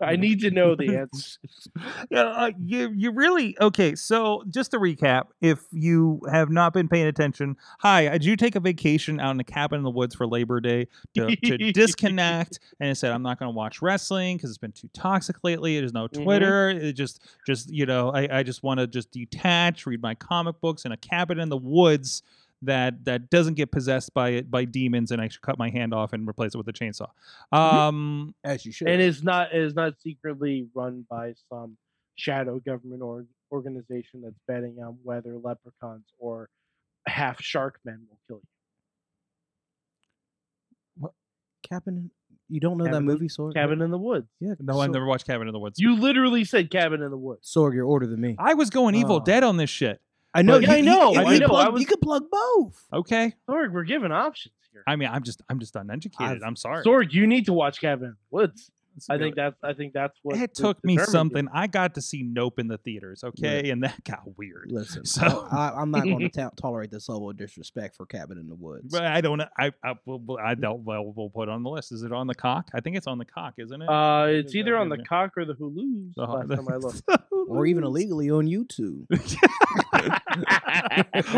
I 0.00 0.17
need 0.17 0.41
to 0.41 0.50
know 0.50 0.75
the 0.75 0.97
answer. 0.97 1.38
yeah, 2.11 2.23
uh, 2.23 2.50
you 2.61 2.93
you 2.95 3.12
really 3.12 3.57
okay. 3.61 3.95
So 3.95 4.43
just 4.49 4.73
to 4.73 4.79
recap, 4.79 5.26
if 5.41 5.61
you 5.71 6.21
have 6.31 6.50
not 6.50 6.73
been 6.73 6.88
paying 6.88 7.07
attention, 7.07 7.57
hi, 7.81 8.09
did 8.09 8.25
you 8.25 8.37
take 8.37 8.57
a 8.57 8.61
vacation 8.61 9.21
out 9.21 9.31
in 9.33 9.41
a 9.41 9.45
cabin 9.45 9.79
in 9.79 9.85
the 9.85 9.91
woods 9.91 10.14
for 10.14 10.26
Labor 10.26 10.61
Day 10.61 10.88
to, 11.14 11.35
to 11.37 11.57
disconnect? 11.73 12.61
And 12.81 12.91
it 12.91 12.97
said, 12.97 13.12
I'm 13.12 13.23
not 13.23 13.38
going 13.38 13.50
to 13.50 13.57
watch 13.57 13.81
wrestling 13.81 14.37
because 14.37 14.50
it's 14.50 14.59
been 14.59 14.73
too 14.73 14.91
toxic 14.93 15.37
lately. 15.43 15.79
There's 15.79 15.93
no 15.93 16.09
Mhm. 16.09 16.25
Twitter. 16.25 16.71
It 16.71 16.93
just 16.95 17.21
just 17.47 17.71
you 17.73 17.87
know, 17.87 18.11
I 18.11 18.38
I 18.38 18.43
just 18.43 18.62
want 18.62 18.81
to 18.81 18.87
just 18.87 19.11
detach, 19.12 19.87
read 19.87 20.02
my 20.02 20.14
comic 20.14 20.61
books 20.61 20.85
in 20.85 20.93
a 20.93 20.97
cabin 20.97 21.38
in 21.38 21.49
the 21.49 21.57
woods. 21.57 22.23
That, 22.64 23.04
that 23.07 23.28
doesn't 23.28 23.54
get 23.54 23.73
possessed 23.73 24.14
by 24.14 24.28
it 24.31 24.50
by 24.50 24.64
demons 24.64 25.11
and 25.11 25.21
I 25.21 25.26
should 25.28 25.40
cut 25.42 25.59
my 25.59 25.69
hand 25.69 25.92
off 25.92 26.12
and 26.12 26.28
replace 26.28 26.54
it 26.54 26.59
with 26.59 26.69
a 26.69 26.73
chainsaw. 26.73 27.09
Um, 27.50 28.35
As 28.45 28.64
you 28.64 28.71
should. 28.71 28.87
and 28.88 29.02
it's 29.02 29.23
not 29.23 29.52
is 29.52 29.75
not 29.75 29.95
secretly 30.00 30.69
run 30.73 31.04
by 31.11 31.35
some 31.49 31.76
shadow 32.14 32.61
government 32.61 33.02
or 33.02 33.26
organization 33.50 34.21
that's 34.23 34.38
betting 34.47 34.76
on 34.81 34.97
whether 35.02 35.37
leprechauns 35.37 36.04
or 36.19 36.49
half 37.09 37.42
shark 37.42 37.81
men 37.85 38.07
will 38.09 38.19
kill 38.28 38.37
you. 38.37 38.49
What 40.99 41.12
cabin. 41.69 42.11
You 42.49 42.61
don't 42.61 42.76
know 42.76 42.85
Cabin 42.85 42.92
that 43.07 43.12
in- 43.12 43.19
movie, 43.19 43.28
Sorg? 43.28 43.54
Cabin 43.54 43.81
in 43.81 43.90
the 43.90 43.99
woods. 43.99 44.28
Yeah. 44.38 44.54
no, 44.61 44.78
I've 44.78 44.90
Sorg- 44.90 44.92
never 44.92 45.07
watched 45.07 45.26
Cabin 45.26 45.49
in 45.49 45.52
the 45.52 45.59
Woods. 45.59 45.78
You 45.78 45.97
literally 45.97 46.45
said 46.45 46.71
cabin 46.71 47.00
in 47.02 47.11
the 47.11 47.16
woods. 47.16 47.50
Sorg, 47.50 47.75
you're 47.75 47.87
older 47.87 48.07
than 48.07 48.21
me. 48.21 48.37
I 48.38 48.54
was 48.54 48.69
going 48.69 48.95
Evil 48.95 49.16
Oh. 49.16 49.21
Dead 49.25 49.42
on 49.42 49.57
this 49.57 49.71
shit. 49.71 50.00
I 50.34 50.42
know. 50.42 50.54
But- 50.54 50.62
Yeah, 50.62 50.72
I 50.74 50.80
know, 50.80 51.12
You, 51.12 51.20
I 51.20 51.32
you 51.34 51.40
know, 51.40 51.48
Plug, 51.48 51.66
I 51.66 51.68
was- 51.70 51.80
you 51.80 51.86
could 51.86 52.00
plug 52.00 52.24
both. 52.30 52.86
Okay. 52.92 53.34
Sorg, 53.48 53.72
we're 53.72 53.84
giving 53.84 54.12
options 54.12 54.54
here. 54.72 54.82
I 54.86 54.96
mean, 54.96 55.08
I'm 55.12 55.22
just 55.22 55.42
I'm 55.48 55.58
just 55.58 55.76
uneducated. 55.76 56.36
I've- 56.36 56.44
I'm 56.44 56.56
sorry. 56.56 56.84
Sorg, 56.84 57.12
you 57.12 57.26
need 57.26 57.46
to 57.46 57.52
watch 57.52 57.80
Cabin 57.80 58.04
in 58.06 58.10
the 58.12 58.16
Woods. 58.30 58.70
It's 58.94 59.08
I 59.08 59.14
really- 59.14 59.24
think 59.28 59.36
that's 59.36 59.64
I 59.64 59.72
think 59.72 59.94
that's 59.94 60.18
what 60.22 60.36
it 60.36 60.52
de- 60.54 60.62
took 60.62 60.84
me 60.84 60.96
determined 60.96 61.08
it. 61.08 61.12
something. 61.12 61.48
I 61.54 61.66
got 61.66 61.94
to 61.94 62.02
see 62.02 62.22
Nope 62.22 62.58
in 62.58 62.68
the 62.68 62.76
theaters, 62.76 63.24
okay, 63.24 63.70
and 63.70 63.82
that 63.84 64.04
got 64.04 64.20
weird. 64.36 64.70
Listen, 64.70 65.06
So- 65.06 65.48
I, 65.50 65.72
I'm 65.80 65.90
not 65.90 66.02
going 66.04 66.28
to 66.30 66.50
tolerate 66.60 66.90
this 66.90 67.08
level 67.08 67.30
of 67.30 67.38
disrespect 67.38 67.96
for 67.96 68.04
Cabin 68.04 68.36
in 68.36 68.48
the 68.50 68.54
Woods. 68.54 68.92
But 68.92 69.04
I 69.04 69.22
don't. 69.22 69.38
know. 69.38 69.46
I 69.58 69.72
I, 69.82 69.94
will- 70.04 70.18
will- 70.20 70.38
I 70.44 70.54
don't. 70.54 70.84
Well, 70.84 71.10
we'll 71.16 71.30
put 71.30 71.48
on 71.48 71.62
the 71.62 71.70
list. 71.70 71.90
Is 71.92 72.02
it 72.02 72.12
on 72.12 72.26
the 72.26 72.34
cock? 72.34 72.68
I 72.74 72.80
think 72.80 72.96
it's 72.98 73.06
on 73.06 73.16
the 73.16 73.24
cock, 73.24 73.54
isn't 73.56 73.80
it? 73.80 73.88
Uh, 73.88 74.26
it's 74.28 74.50
Is 74.50 74.56
either 74.56 74.76
on 74.76 74.90
the 74.90 74.98
cock 74.98 75.38
or 75.38 75.46
the 75.46 75.54
Hulu's. 75.54 76.14
The- 76.14 76.26
last 76.26 76.50
time 76.50 76.68
I 76.70 76.76
looked. 76.76 77.02
or 77.49 77.66
even 77.66 77.84
illegally 77.84 78.30
on 78.30 78.46
YouTube. 78.46 79.06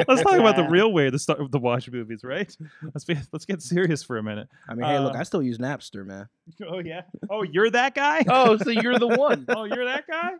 let's 0.09 0.23
talk 0.23 0.39
about 0.39 0.57
the 0.57 0.67
real 0.71 0.93
way 0.93 1.11
to 1.11 1.19
start 1.19 1.51
to 1.51 1.59
watch 1.59 1.91
movies, 1.91 2.23
right? 2.25 2.57
Let's 2.83 3.05
be, 3.05 3.17
let's 3.33 3.45
get 3.45 3.63
serious 3.63 4.03
for 4.03 4.19
a 4.19 4.23
minute. 4.23 4.49
I 4.69 4.75
mean, 4.75 4.87
hey, 4.87 4.99
look, 4.99 5.17
I 5.17 5.23
still 5.23 5.43
use 5.43 5.59
Napster, 5.59 6.05
man. 6.07 6.29
Oh 6.67 6.79
yeah. 6.79 7.03
Oh, 7.31 7.43
you're 7.43 7.71
that 7.71 7.95
guy. 7.95 8.25
oh, 8.29 8.57
so 8.57 8.71
you're 8.71 8.99
the 8.99 9.09
one. 9.09 9.45
Oh, 9.49 9.65
you're 9.65 9.85
that 9.87 10.07
guy. 10.07 10.33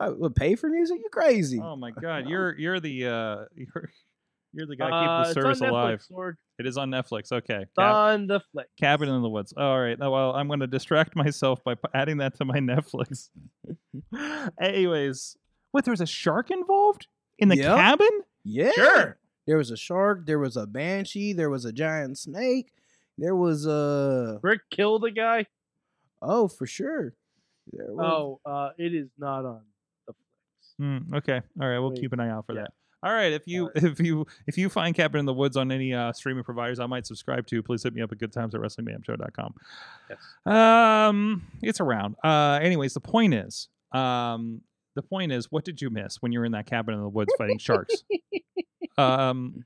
I 0.00 0.08
would 0.08 0.34
pay 0.34 0.54
for 0.56 0.68
music? 0.68 0.98
You 0.98 1.08
crazy? 1.10 1.60
Oh 1.62 1.76
my 1.76 1.90
God, 1.90 2.28
you're 2.28 2.56
you're 2.58 2.80
the 2.80 3.06
uh 3.06 3.44
you're 3.54 3.90
you're 4.58 4.66
the 4.66 4.76
guy 4.76 4.90
Uh, 4.90 5.22
keeping 5.24 5.34
the 5.34 5.40
service 5.42 5.60
Netflix, 5.60 5.68
alive. 5.70 6.06
Sorg. 6.12 6.32
It 6.58 6.66
is 6.66 6.76
on 6.76 6.90
Netflix. 6.90 7.30
Okay. 7.32 7.64
Cap- 7.78 7.94
on 7.94 8.26
the 8.26 8.40
flick. 8.52 8.66
Cabin 8.78 9.08
in 9.08 9.22
the 9.22 9.28
Woods. 9.28 9.54
All 9.56 9.80
right. 9.80 9.98
Now, 9.98 10.10
Well, 10.12 10.32
I'm 10.34 10.48
going 10.48 10.60
to 10.60 10.66
distract 10.66 11.14
myself 11.16 11.62
by 11.64 11.76
adding 11.94 12.18
that 12.18 12.34
to 12.38 12.44
my 12.44 12.58
Netflix. 12.58 13.30
Anyways, 14.60 15.36
what? 15.70 15.84
There 15.84 15.92
was 15.92 16.00
a 16.00 16.06
shark 16.06 16.50
involved 16.50 17.06
in 17.38 17.48
the 17.48 17.56
Yep. 17.56 17.76
cabin? 17.76 18.20
yeah. 18.44 18.70
Sure. 18.72 19.18
There 19.46 19.56
was 19.56 19.70
a 19.70 19.76
shark. 19.76 20.26
There 20.26 20.38
was 20.38 20.56
a 20.58 20.66
banshee. 20.66 21.32
There 21.32 21.48
was 21.48 21.64
a 21.64 21.72
giant 21.72 22.18
snake. 22.18 22.72
There 23.16 23.34
was 23.34 23.66
a 23.66 24.38
Rick 24.42 24.60
killed 24.70 25.04
a 25.04 25.10
guy. 25.10 25.46
oh 26.20 26.48
for 26.48 26.66
sure. 26.66 27.14
There 27.72 27.86
was, 27.92 28.04
Oh, 28.04 28.40
uh, 28.50 28.70
it 28.78 28.94
is 28.94 29.08
not 29.18 29.44
on 29.46 29.62
the 30.06 30.12
flicks. 30.12 30.74
Hmm, 30.78 31.14
okay. 31.16 31.40
All 31.60 31.68
right. 31.68 31.78
We'll 31.78 31.90
Wait, 31.90 32.00
keep 32.00 32.12
an 32.12 32.20
eye 32.20 32.30
out 32.30 32.46
for 32.46 32.54
yeah. 32.54 32.62
that. 32.62 32.72
All 33.02 33.12
right. 33.12 33.32
If 33.32 33.42
you 33.46 33.70
if 33.74 34.00
you 34.00 34.26
if 34.46 34.58
you 34.58 34.68
find 34.68 34.94
Cabin 34.94 35.20
in 35.20 35.26
the 35.26 35.34
Woods 35.34 35.56
on 35.56 35.70
any 35.70 35.94
uh, 35.94 36.12
streaming 36.12 36.44
providers, 36.44 36.80
I 36.80 36.86
might 36.86 37.06
subscribe 37.06 37.46
to. 37.48 37.62
Please 37.62 37.82
hit 37.82 37.94
me 37.94 38.02
up 38.02 38.12
at 38.12 38.18
goodtimes 38.18 38.54
at 38.54 38.60
wrestlingmayhemshow.com. 38.60 39.54
Yes. 40.10 40.18
Um, 40.46 41.46
it's 41.62 41.80
around. 41.80 42.16
Uh, 42.22 42.58
anyways, 42.62 42.94
the 42.94 43.00
point 43.00 43.34
is, 43.34 43.68
um, 43.92 44.62
the 44.94 45.02
point 45.02 45.32
is, 45.32 45.50
what 45.50 45.64
did 45.64 45.80
you 45.80 45.90
miss 45.90 46.16
when 46.20 46.32
you 46.32 46.40
were 46.40 46.44
in 46.44 46.52
that 46.52 46.66
cabin 46.66 46.94
in 46.94 47.00
the 47.00 47.08
woods 47.08 47.32
fighting 47.38 47.58
sharks? 47.58 48.02
um, 48.98 49.64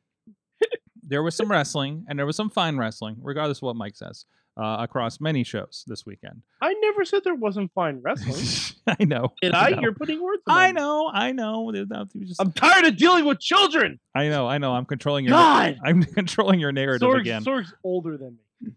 there 1.02 1.22
was 1.22 1.34
some 1.34 1.50
wrestling, 1.50 2.04
and 2.08 2.18
there 2.18 2.26
was 2.26 2.36
some 2.36 2.50
fine 2.50 2.76
wrestling, 2.76 3.16
regardless 3.22 3.58
of 3.58 3.62
what 3.62 3.76
Mike 3.76 3.96
says, 3.96 4.26
uh, 4.56 4.76
across 4.80 5.20
many 5.20 5.44
shows 5.44 5.84
this 5.86 6.04
weekend. 6.04 6.42
I 6.60 6.74
never 6.74 7.04
said 7.04 7.22
there 7.24 7.34
wasn't 7.34 7.72
fine 7.74 8.00
wrestling. 8.02 8.44
I 9.00 9.04
know. 9.04 9.32
Did 9.40 9.54
I? 9.54 9.70
know. 9.70 9.80
You're 9.80 9.94
putting 9.94 10.22
words. 10.22 10.42
I 10.46 10.72
know. 10.72 11.10
I 11.12 11.32
know. 11.32 11.70
There's 11.72 11.88
not- 11.88 12.08
you 12.14 12.26
just- 12.26 12.40
I'm 12.40 12.52
tired 12.52 12.84
of 12.84 12.96
dealing 12.96 13.24
with 13.24 13.40
children. 13.40 13.98
I 14.14 14.28
know. 14.28 14.46
I 14.46 14.58
know. 14.58 14.72
I'm 14.72 14.84
controlling 14.84 15.24
your. 15.24 15.32
God. 15.32 15.78
I'm 15.84 16.02
controlling 16.18 16.60
your 16.60 16.72
narrative 16.72 17.00
Sorg's, 17.06 17.20
again. 17.20 17.42
Sorg's 17.42 17.72
older 17.84 18.16
than 18.18 18.38
me. 18.60 18.70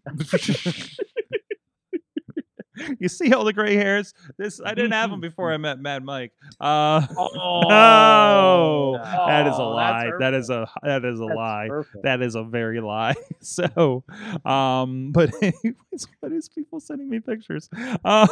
you 3.00 3.08
see 3.08 3.32
all 3.32 3.44
the 3.44 3.52
gray 3.52 3.74
hairs? 3.76 4.14
This 4.38 4.60
I 4.64 4.74
didn't 4.74 4.92
have 4.92 5.10
them 5.10 5.20
before 5.20 5.52
I 5.52 5.56
met 5.56 5.78
Mad 5.80 6.04
Mike. 6.04 6.32
Uh, 6.60 7.06
Oh, 7.18 7.62
no, 7.68 8.98
that 9.02 9.46
is 9.46 9.54
a 9.58 9.62
Oh, 9.62 9.70
lie. 9.70 10.04
that's 10.04 10.18
That 10.20 10.34
is 10.34 10.50
a 10.50 10.68
that 10.82 11.04
is 11.04 11.20
a 11.20 11.24
That's 11.26 11.36
lie. 11.36 11.66
perfect. 11.68 12.02
That 12.04 12.22
is 12.22 12.34
a 12.34 12.42
very 12.44 12.80
lie. 12.80 13.14
So, 13.40 14.02
um, 14.44 15.12
but 15.12 15.32
anyways, 15.42 16.06
what 16.20 16.32
is 16.32 16.48
people 16.48 16.80
sending 16.80 17.08
me 17.08 17.20
pictures 17.20 17.68
uh, 18.04 18.26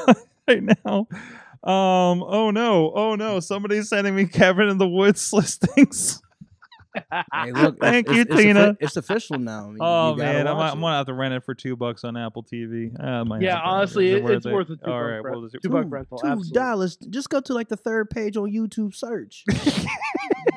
right 0.48 0.62
now? 0.62 1.06
Um, 1.62 2.22
oh 2.22 2.50
no, 2.52 2.92
oh 2.94 3.14
no, 3.14 3.40
somebody's 3.40 3.88
sending 3.88 4.14
me 4.14 4.26
Kevin 4.26 4.68
in 4.68 4.78
the 4.78 4.88
Woods 4.88 5.32
listings. 5.32 6.20
Hey, 7.32 7.52
look, 7.52 7.78
Thank 7.80 8.06
it's, 8.08 8.16
you, 8.16 8.22
it's 8.22 8.36
Tina. 8.36 8.76
it's 8.80 8.96
official 8.96 9.38
now. 9.38 9.70
You- 9.70 9.78
Oh 9.80 10.10
you 10.12 10.16
man, 10.18 10.46
I'm, 10.46 10.58
I'm 10.58 10.80
gonna 10.80 10.96
have 10.96 11.06
to 11.06 11.14
rent 11.14 11.34
it 11.34 11.44
for 11.44 11.54
two 11.54 11.76
bucks 11.76 12.04
on 12.04 12.16
Apple 12.16 12.42
TV. 12.42 12.92
Uh, 12.98 13.24
yeah, 13.40 13.54
have 13.54 13.62
to. 13.62 13.68
honestly, 13.68 14.10
Is 14.12 14.30
it, 14.30 14.34
it's 14.34 14.46
worth 14.46 14.70
a 14.70 14.76
two 14.76 14.82
All 14.84 14.92
buck 14.92 15.02
right, 15.02 15.18
rent- 15.18 15.36
well, 15.36 15.44
is 15.44 15.54
it- 15.54 15.62
two 15.62 15.68
buck 15.68 15.82
Two- 15.84 15.88
rental. 15.88 16.18
Two 16.18 16.26
absolutely. 16.28 16.52
dollars. 16.52 16.96
Just 17.10 17.28
go 17.30 17.40
to 17.40 17.54
like 17.54 17.68
the 17.68 17.76
third 17.76 18.10
page 18.10 18.36
on 18.36 18.50
YouTube 18.50 18.94
search. 18.94 19.44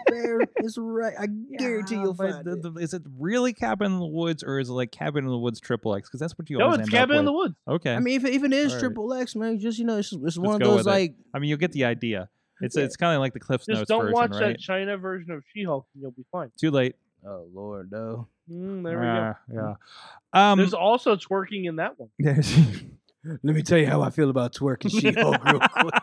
there, 0.07 0.39
it's 0.57 0.77
right. 0.77 1.13
I 1.19 1.27
guarantee 1.57 1.95
Yeah, 1.95 2.01
you'll 2.03 2.13
find 2.13 2.45
the- 2.45 2.53
it. 2.53 2.61
the- 2.61 2.79
is 2.79 2.93
it 2.93 3.03
really 3.19 3.53
Cabin 3.53 3.91
in 3.93 3.99
the 3.99 4.05
Woods 4.05 4.43
or 4.43 4.59
is 4.59 4.69
it 4.69 4.73
like 4.73 4.91
Cabin 4.91 5.23
in 5.25 5.29
the 5.29 5.37
Woods 5.37 5.59
Triple 5.59 5.95
X? 5.95 6.07
Because 6.09 6.19
that's 6.19 6.37
what 6.37 6.49
you 6.49 6.57
No, 6.57 6.65
always 6.65 6.79
it's 6.81 6.87
end 6.89 6.95
up 6.95 6.99
Cabin 7.09 7.17
in 7.19 7.25
the. 7.25 7.33
Woods. 7.33 7.55
Okay. 7.67 7.93
I 7.95 7.99
mean, 7.99 8.15
if 8.15 8.25
it 8.25 8.33
even 8.33 8.53
is 8.53 8.67
Alright. 8.67 8.79
triple 8.79 9.13
X, 9.13 9.35
man, 9.35 9.59
just 9.59 9.79
you 9.79 9.85
know, 9.85 9.97
it's, 9.97 10.13
it's 10.13 10.37
one 10.37 10.55
of 10.55 10.59
those 10.67 10.77
with 10.79 10.87
it. 10.87 10.89
like 10.89 11.15
I 11.33 11.39
mean, 11.39 11.49
you'll 11.49 11.57
get 11.59 11.71
the 11.71 11.85
idea. 11.85 12.29
It's 12.61 12.75
Yeah. 12.75 12.83
it's 12.83 12.95
kind 12.95 13.15
of 13.15 13.19
like 13.21 13.33
the 13.33 13.39
Cliff 13.39 13.61
Just 13.61 13.69
Notes 13.69 13.87
don't 13.89 14.01
version, 14.01 14.13
watch 14.13 14.31
right? 14.31 14.39
that 14.39 14.59
China 14.59 14.97
version 14.97 15.31
of 15.31 15.43
She-Hulk, 15.53 15.85
and 15.93 16.01
you'll 16.01 16.11
be 16.11 16.25
fine. 16.31 16.51
Too 16.57 16.71
late. 16.71 16.95
oh 17.25 17.45
lord, 17.53 17.91
no. 17.91 18.27
Mm, 18.51 18.83
there 18.83 18.99
we 18.99 19.05
go. 19.05 19.33
Ah, 19.35 19.75
Yeah. 20.33 20.51
Um. 20.51 20.57
There's 20.59 20.73
also 20.73 21.15
twerking 21.15 21.65
in 21.67 21.75
that 21.77 21.99
one. 21.99 22.09
there's- 22.19 22.57
Let 23.43 23.55
me 23.55 23.61
tell 23.61 23.77
you 23.77 23.87
how 23.87 24.01
I 24.01 24.09
feel 24.09 24.29
about 24.29 24.53
twerking 24.53 24.89
She-Hulk 25.01 25.43
real 25.43 25.59
quick. 25.59 25.93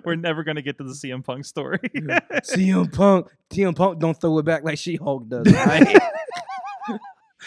We're 0.04 0.16
never 0.16 0.44
gonna 0.44 0.60
get 0.60 0.76
to 0.78 0.84
the 0.84 0.92
CM 0.92 1.24
Punk 1.24 1.46
story. 1.46 1.78
CM 1.82 2.92
Punk, 2.92 3.28
CM 3.50 3.74
Punk 3.74 3.98
don't 3.98 4.20
throw 4.20 4.36
it 4.38 4.44
back 4.44 4.62
like 4.64 4.76
She-Hulk 4.76 5.28
does. 5.30 5.46
Right? 5.52 5.98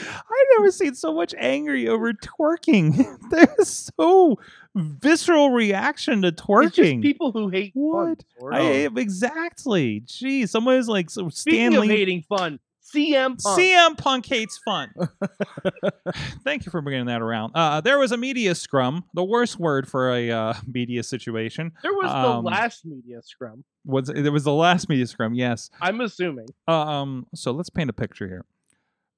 I've 0.07 0.47
never 0.57 0.71
seen 0.71 0.95
so 0.95 1.13
much 1.13 1.33
angry 1.37 1.87
over 1.87 2.13
twerking. 2.13 3.05
There's 3.29 3.89
so 3.97 4.39
visceral 4.75 5.51
reaction 5.51 6.21
to 6.23 6.29
It's 6.29 6.37
just 6.37 6.47
twerking. 6.47 7.01
people 7.01 7.31
who 7.31 7.49
hate 7.49 7.71
What? 7.73 8.23
fun. 8.39 8.51
Sorg. 8.51 8.53
I, 8.53 8.99
exactly. 8.99 10.01
Geez, 10.05 10.51
someone 10.51 10.75
is 10.77 10.87
like 10.87 11.09
so 11.09 11.29
Speaking 11.29 11.71
Stanley. 11.71 11.89
of 11.91 11.95
hating 11.97 12.21
fun, 12.23 12.59
CM 12.93 13.41
Punk. 13.41 13.59
CM 13.59 13.97
Punk 13.97 14.25
hates 14.25 14.59
fun. 14.65 14.93
Thank 16.43 16.65
you 16.65 16.71
for 16.71 16.81
bringing 16.81 17.05
that 17.05 17.21
around. 17.21 17.51
Uh, 17.55 17.81
there 17.81 17.99
was 17.99 18.11
a 18.11 18.17
media 18.17 18.55
scrum, 18.55 19.03
the 19.13 19.23
worst 19.23 19.59
word 19.59 19.87
for 19.87 20.09
a 20.13 20.29
uh, 20.31 20.53
media 20.67 21.03
situation. 21.03 21.71
there 21.83 21.93
was 21.93 22.11
um, 22.11 22.43
the 22.43 22.49
last 22.49 22.85
media 22.85 23.21
scrum. 23.23 23.63
Was 23.85 24.07
there 24.07 24.31
was 24.31 24.43
the 24.43 24.53
last 24.53 24.89
media 24.89 25.07
scrum? 25.07 25.33
Yes. 25.33 25.69
I'm 25.81 26.01
assuming. 26.01 26.47
Um. 26.67 27.25
So 27.33 27.51
let's 27.51 27.69
paint 27.69 27.89
a 27.89 27.93
picture 27.93 28.27
here, 28.27 28.45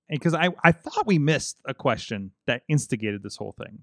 because 0.10 0.33
I 0.33 0.50
I 0.63 0.72
thought 0.72 1.05
we 1.07 1.19
missed 1.19 1.57
a 1.65 1.74
question 1.74 2.31
that 2.48 2.63
instigated 2.67 3.24
this 3.24 3.36
whole 3.38 3.53
thing. 3.57 3.79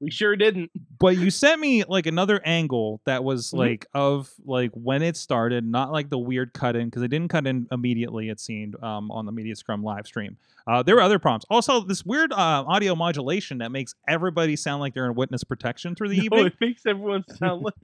We 0.00 0.12
sure 0.12 0.36
didn't. 0.36 0.70
but 1.00 1.16
you 1.18 1.28
sent 1.28 1.60
me 1.60 1.82
like 1.82 2.06
another 2.06 2.40
angle 2.44 3.00
that 3.04 3.24
was 3.24 3.50
Mhm. 3.50 3.58
like 3.58 3.86
of 3.94 4.30
like 4.44 4.70
when 4.72 5.02
it 5.02 5.16
started 5.16 5.64
not 5.66 5.90
like 5.90 6.08
the 6.08 6.18
weird 6.18 6.52
cut 6.52 6.76
in 6.76 6.84
because 6.86 7.02
it 7.02 7.08
didn't 7.08 7.30
cut 7.30 7.48
in 7.48 7.66
immediately 7.72 8.28
it 8.28 8.38
seemed 8.38 8.80
um, 8.80 9.10
on 9.10 9.26
the 9.26 9.32
media 9.32 9.56
scrum 9.56 9.82
live 9.82 10.06
stream 10.06 10.36
uh, 10.68 10.84
there 10.84 10.94
were 10.94 11.00
other 11.02 11.18
prompts 11.18 11.44
also 11.50 11.80
this 11.80 12.04
weird 12.06 12.32
uh, 12.32 12.36
audio 12.68 12.94
modulation 12.94 13.58
that 13.58 13.72
makes 13.72 13.92
everybody 14.06 14.54
sound 14.54 14.80
like 14.80 14.94
they're 14.94 15.06
in 15.06 15.16
witness 15.16 15.42
protection 15.42 15.96
through 15.96 16.10
the 16.10 16.16
No, 16.18 16.22
evening 16.22 16.46
it 16.46 16.54
makes 16.60 16.86
everyone 16.86 17.24
sound 17.36 17.62
like 17.62 17.74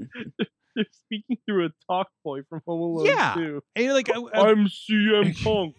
they're 0.77 0.87
speaking 0.93 1.37
through 1.47 1.67
a 1.67 1.71
talk 1.91 2.07
boy 2.25 2.43
from 2.49 2.61
Home 2.67 2.81
Alone 2.81 3.07
Yeah. 3.07 3.35
2. 3.35 3.63
And 3.75 3.93
like 3.93 4.09
uh, 4.09 4.23
I'm 4.35 4.67
CM 4.69 5.35
Punk, 5.43 5.75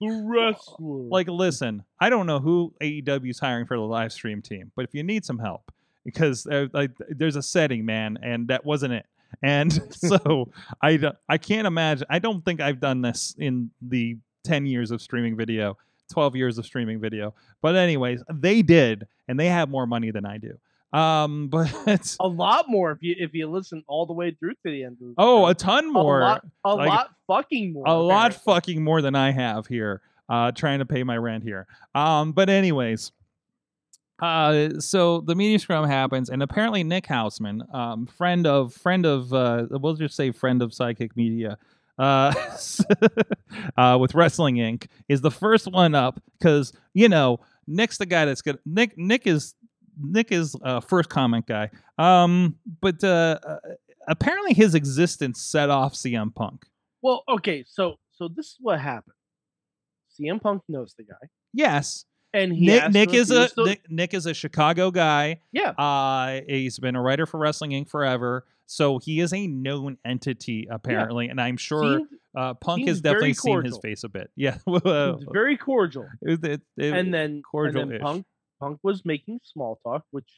wrestler. 0.00 1.08
like 1.10 1.28
listen 1.28 1.82
i 2.00 2.08
don't 2.08 2.26
know 2.26 2.38
who 2.38 2.72
aew 2.80 3.28
is 3.28 3.38
hiring 3.38 3.66
for 3.66 3.76
the 3.76 3.82
live 3.82 4.12
stream 4.12 4.40
team 4.40 4.70
but 4.76 4.84
if 4.84 4.94
you 4.94 5.02
need 5.02 5.24
some 5.24 5.38
help 5.38 5.72
because 6.08 6.46
uh, 6.46 6.66
like, 6.72 6.90
there's 7.10 7.36
a 7.36 7.42
setting 7.42 7.84
man 7.84 8.16
and 8.22 8.48
that 8.48 8.64
wasn't 8.64 8.90
it. 8.94 9.04
And 9.42 9.70
so 9.92 10.50
I, 10.82 10.98
I 11.28 11.36
can't 11.36 11.66
imagine 11.66 12.06
i 12.08 12.18
don't 12.18 12.42
think 12.44 12.60
i've 12.62 12.80
done 12.80 13.02
this 13.02 13.34
in 13.38 13.70
the 13.82 14.16
10 14.44 14.64
years 14.64 14.90
of 14.90 15.02
streaming 15.02 15.36
video 15.36 15.76
12 16.10 16.36
years 16.36 16.56
of 16.56 16.64
streaming 16.64 16.98
video. 16.98 17.34
But 17.60 17.76
anyways 17.76 18.22
they 18.32 18.62
did 18.62 19.06
and 19.28 19.38
they 19.38 19.48
have 19.48 19.68
more 19.68 19.86
money 19.86 20.10
than 20.10 20.24
i 20.24 20.38
do 20.38 20.58
um 20.92 21.48
but 21.50 22.16
a 22.20 22.28
lot 22.28 22.66
more 22.68 22.90
if 22.92 22.98
you 23.02 23.14
if 23.18 23.34
you 23.34 23.46
listen 23.46 23.84
all 23.88 24.06
the 24.06 24.12
way 24.12 24.30
through 24.30 24.52
to 24.52 24.56
the 24.64 24.84
end. 24.84 24.96
Of 25.02 25.08
the 25.08 25.14
oh 25.18 25.46
a 25.46 25.54
ton 25.54 25.92
more 25.92 26.20
A 26.20 26.24
lot, 26.24 26.46
a 26.64 26.74
like, 26.74 26.88
lot 26.88 27.10
fucking 27.26 27.72
more. 27.72 27.84
a 27.86 27.94
lot 27.94 28.32
fucking 28.34 28.82
more 28.82 29.02
than 29.02 29.14
I 29.14 29.30
have 29.32 29.66
here, 29.66 30.00
uh, 30.28 30.52
trying 30.52 30.78
to 30.78 30.86
pay 30.86 31.02
my 31.04 31.16
rent 31.16 31.44
here. 31.44 31.66
Um, 31.94 32.32
but 32.32 32.48
anyways, 32.48 33.12
uh, 34.20 34.80
so 34.80 35.20
the 35.20 35.34
media 35.34 35.58
scrum 35.58 35.86
happens, 35.86 36.28
and 36.30 36.42
apparently 36.42 36.82
Nick 36.82 37.06
Hausman, 37.06 37.72
um, 37.74 38.06
friend 38.06 38.46
of 38.46 38.72
friend 38.74 39.06
of, 39.06 39.32
uh, 39.32 39.66
we'll 39.70 39.94
just 39.94 40.16
say 40.16 40.32
friend 40.32 40.60
of 40.62 40.70
Sidekick 40.70 41.10
Media, 41.14 41.56
uh, 41.98 42.32
uh, 43.76 43.98
with 44.00 44.14
Wrestling 44.14 44.56
Inc. 44.56 44.86
is 45.08 45.20
the 45.20 45.30
first 45.30 45.70
one 45.70 45.94
up 45.94 46.20
because 46.38 46.72
you 46.94 47.08
know 47.08 47.40
Nick's 47.66 47.98
the 47.98 48.06
guy 48.06 48.24
that's 48.24 48.42
good. 48.42 48.58
Nick 48.66 48.96
Nick 48.98 49.26
is 49.26 49.54
Nick 50.00 50.32
is 50.32 50.56
uh, 50.62 50.80
first 50.80 51.08
comment 51.08 51.46
guy. 51.46 51.70
Um, 51.98 52.56
but 52.80 53.02
uh, 53.04 53.38
uh, 53.46 53.56
apparently 54.08 54.54
his 54.54 54.74
existence 54.74 55.40
set 55.40 55.70
off 55.70 55.94
CM 55.94 56.34
Punk. 56.34 56.64
Well, 57.02 57.22
okay, 57.28 57.64
so 57.66 57.96
so 58.12 58.28
this 58.28 58.46
is 58.46 58.56
what 58.60 58.80
happened. 58.80 59.14
CM 60.18 60.40
Punk 60.42 60.62
knows 60.68 60.94
the 60.98 61.04
guy, 61.04 61.28
Yes, 61.52 62.04
and 62.32 62.52
he 62.52 62.66
Nick 62.66 62.90
Nick 62.92 63.14
is 63.14 63.30
a 63.30 63.48
still- 63.48 63.66
Nick, 63.66 63.82
Nick 63.90 64.14
is 64.14 64.26
a 64.26 64.34
Chicago 64.34 64.90
guy. 64.90 65.40
yeah. 65.52 65.70
Uh, 65.70 66.40
he's 66.48 66.78
been 66.78 66.96
a 66.96 67.02
writer 67.02 67.24
for 67.26 67.38
Wrestling 67.38 67.70
Inc. 67.70 67.88
forever, 67.88 68.44
so 68.66 68.98
he 68.98 69.20
is 69.20 69.32
a 69.32 69.46
known 69.46 69.96
entity 70.04 70.66
apparently, 70.70 71.28
and 71.28 71.40
I'm 71.40 71.56
sure 71.56 71.98
seemed- 71.98 72.08
uh, 72.36 72.54
Punk 72.54 72.86
has 72.88 73.00
definitely 73.00 73.34
seen 73.34 73.64
his 73.64 73.78
face 73.78 74.02
a 74.04 74.08
bit. 74.08 74.30
Yeah, 74.36 74.58
very 75.32 75.56
cordial. 75.56 76.08
it- 76.22 76.44
it- 76.44 76.62
it- 76.76 76.92
and 76.94 77.14
then 77.14 77.42
cordial 77.42 77.82
and 77.82 77.92
then 77.92 78.00
Punk 78.00 78.26
Punk 78.60 78.78
was 78.82 79.04
making 79.04 79.40
small 79.44 79.80
talk, 79.84 80.04
which 80.10 80.28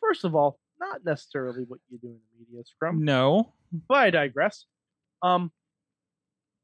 first 0.00 0.24
of 0.24 0.34
all, 0.34 0.58
not 0.78 1.04
necessarily 1.04 1.64
what 1.64 1.80
you 1.90 1.98
do 1.98 2.08
in 2.08 2.14
the 2.38 2.46
media 2.46 2.64
scrum. 2.64 3.04
no, 3.04 3.52
But 3.88 3.96
I 3.98 4.10
digress. 4.10 4.64
Um, 5.22 5.52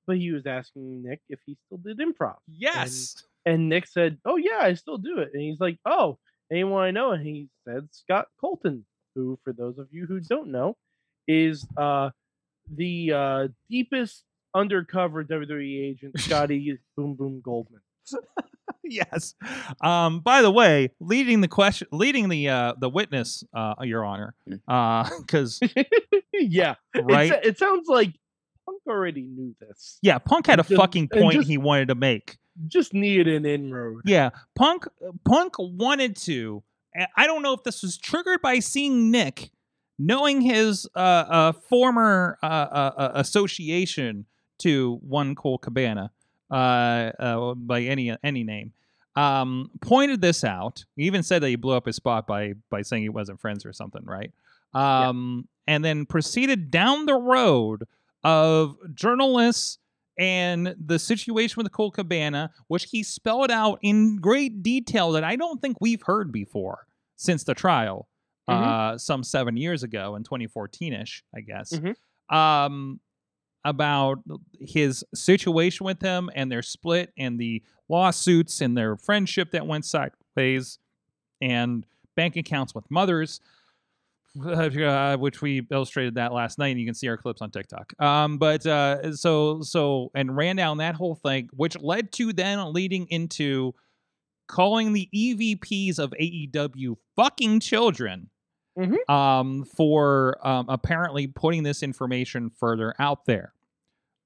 but 0.06 0.16
he 0.18 0.30
was 0.30 0.46
asking 0.46 1.02
Nick 1.02 1.20
if 1.28 1.40
he 1.46 1.56
still 1.66 1.78
did 1.78 1.98
improv, 1.98 2.36
yes, 2.46 3.24
and 3.44 3.68
Nick 3.68 3.86
said, 3.86 4.18
"Oh 4.24 4.36
yeah, 4.36 4.58
I 4.60 4.74
still 4.74 4.98
do 4.98 5.18
it." 5.18 5.30
And 5.32 5.42
he's 5.42 5.60
like, 5.60 5.78
"Oh, 5.84 6.18
anyone 6.50 6.84
I 6.84 6.90
know?" 6.92 7.10
And 7.12 7.26
he 7.26 7.48
said 7.66 7.88
Scott 7.92 8.28
Colton, 8.40 8.86
who, 9.14 9.38
for 9.44 9.52
those 9.52 9.78
of 9.78 9.88
you 9.90 10.06
who 10.06 10.20
don't 10.20 10.52
know, 10.52 10.76
is 11.26 11.66
uh 11.76 12.10
the 12.72 13.12
uh 13.12 13.48
deepest 13.68 14.22
undercover 14.54 15.24
WWE 15.24 15.90
agent, 15.90 16.18
Scotty 16.20 16.78
Boom 16.96 17.14
Boom 17.14 17.40
Goldman. 17.40 17.80
yes. 18.84 19.34
Um, 19.80 20.20
by 20.20 20.42
the 20.42 20.50
way, 20.50 20.90
leading 21.00 21.40
the 21.40 21.48
question, 21.48 21.88
leading 21.92 22.28
the 22.28 22.48
uh, 22.48 22.74
the 22.78 22.88
witness, 22.88 23.44
uh, 23.54 23.74
Your 23.82 24.04
Honor, 24.04 24.34
because 24.46 25.60
yeah, 26.32 26.74
right, 26.94 27.32
It, 27.32 27.44
it 27.46 27.58
sounds 27.58 27.88
like 27.88 28.12
Punk 28.64 28.82
already 28.88 29.22
knew 29.22 29.54
this. 29.60 29.98
yeah, 30.02 30.18
Punk 30.18 30.46
had 30.46 30.58
a 30.60 30.62
just- 30.62 30.74
fucking 30.76 31.08
point 31.08 31.34
just- 31.34 31.48
he 31.48 31.58
wanted 31.58 31.88
to 31.88 31.94
make. 31.94 32.38
Just 32.68 32.94
needed 32.94 33.28
an 33.28 33.44
inroad. 33.44 34.00
Yeah, 34.06 34.30
Punk 34.54 34.86
Punk 35.26 35.54
wanted 35.58 36.16
to. 36.22 36.62
I- 36.96 37.06
I 37.16 37.26
don't 37.26 37.42
know 37.42 37.52
if 37.52 37.62
this 37.64 37.82
was 37.82 37.98
triggered 37.98 38.40
by 38.40 38.60
seeing 38.60 39.10
Nick, 39.10 39.50
knowing 39.98 40.40
his 40.40 40.88
uh, 40.96 40.98
uh, 40.98 41.52
former 41.52 42.38
uh, 42.42 42.46
uh, 42.46 42.92
uh, 42.96 43.10
association 43.14 44.24
to 44.60 44.98
one 45.02 45.34
Colt 45.34 45.60
Cabana 45.60 46.10
uh, 46.50 46.54
uh, 47.18 47.54
by 47.54 47.82
any 47.82 48.16
any 48.22 48.44
name. 48.44 48.72
Um, 49.14 49.70
pointed 49.80 50.20
this 50.20 50.44
out. 50.44 50.84
He 50.94 51.04
even 51.04 51.22
said 51.22 51.42
that 51.42 51.48
he 51.48 51.56
blew 51.56 51.74
up 51.74 51.86
his 51.86 51.96
spot 51.96 52.26
by 52.26 52.54
by 52.70 52.82
saying 52.82 53.02
he 53.02 53.08
wasn't 53.08 53.40
friends 53.40 53.64
or 53.64 53.72
something, 53.72 54.04
right? 54.04 54.30
Um, 54.74 55.48
and 55.66 55.84
then 55.84 56.04
proceeded 56.06 56.70
down 56.70 57.06
the 57.06 57.14
road 57.14 57.84
of 58.24 58.76
journalists 58.94 59.78
and 60.18 60.74
the 60.84 60.98
situation 60.98 61.62
with 61.62 61.70
Colt 61.72 61.94
Cabana, 61.94 62.50
which 62.68 62.84
he 62.84 63.02
spelled 63.02 63.50
out 63.50 63.78
in 63.82 64.16
great 64.16 64.62
detail 64.62 65.12
that 65.12 65.24
I 65.24 65.36
don't 65.36 65.60
think 65.60 65.78
we've 65.80 66.02
heard 66.02 66.32
before 66.32 66.86
since 67.16 67.44
the 67.44 67.54
trial, 67.54 68.08
uh, 68.48 68.98
some 68.98 69.22
seven 69.24 69.56
years 69.56 69.82
ago 69.82 70.14
in 70.16 70.24
2014 70.24 70.92
ish, 70.92 71.24
I 71.34 71.40
guess. 71.40 71.72
Mhm. 71.72 71.96
Um, 72.34 73.00
about 73.66 74.18
his 74.60 75.04
situation 75.14 75.84
with 75.84 76.00
him 76.00 76.30
and 76.34 76.50
their 76.50 76.62
split 76.62 77.12
and 77.18 77.38
the 77.38 77.62
lawsuits 77.88 78.60
and 78.60 78.76
their 78.76 78.96
friendship 78.96 79.50
that 79.50 79.66
went 79.66 79.84
sideways 79.84 80.78
and 81.42 81.84
bank 82.14 82.36
accounts 82.36 82.74
with 82.74 82.90
mothers 82.90 83.40
uh, 84.44 85.16
which 85.18 85.40
we 85.42 85.66
illustrated 85.70 86.14
that 86.14 86.32
last 86.32 86.58
night 86.58 86.68
and 86.68 86.80
you 86.80 86.86
can 86.86 86.94
see 86.94 87.08
our 87.08 87.16
clips 87.16 87.40
on 87.42 87.50
tiktok 87.50 87.92
um 88.00 88.38
but 88.38 88.64
uh 88.66 89.14
so 89.14 89.60
so 89.62 90.10
and 90.14 90.36
ran 90.36 90.56
down 90.56 90.78
that 90.78 90.94
whole 90.94 91.14
thing 91.14 91.48
which 91.54 91.78
led 91.80 92.12
to 92.12 92.32
then 92.32 92.72
leading 92.72 93.06
into 93.08 93.74
calling 94.48 94.92
the 94.92 95.08
evps 95.14 95.98
of 95.98 96.12
aew 96.20 96.96
fucking 97.16 97.60
children 97.60 98.30
Mhm. 98.78 99.08
um 99.08 99.64
for 99.64 100.36
um 100.46 100.66
apparently 100.68 101.26
putting 101.28 101.62
this 101.62 101.82
information 101.82 102.50
further 102.50 102.94
out 102.98 103.24
there 103.24 103.54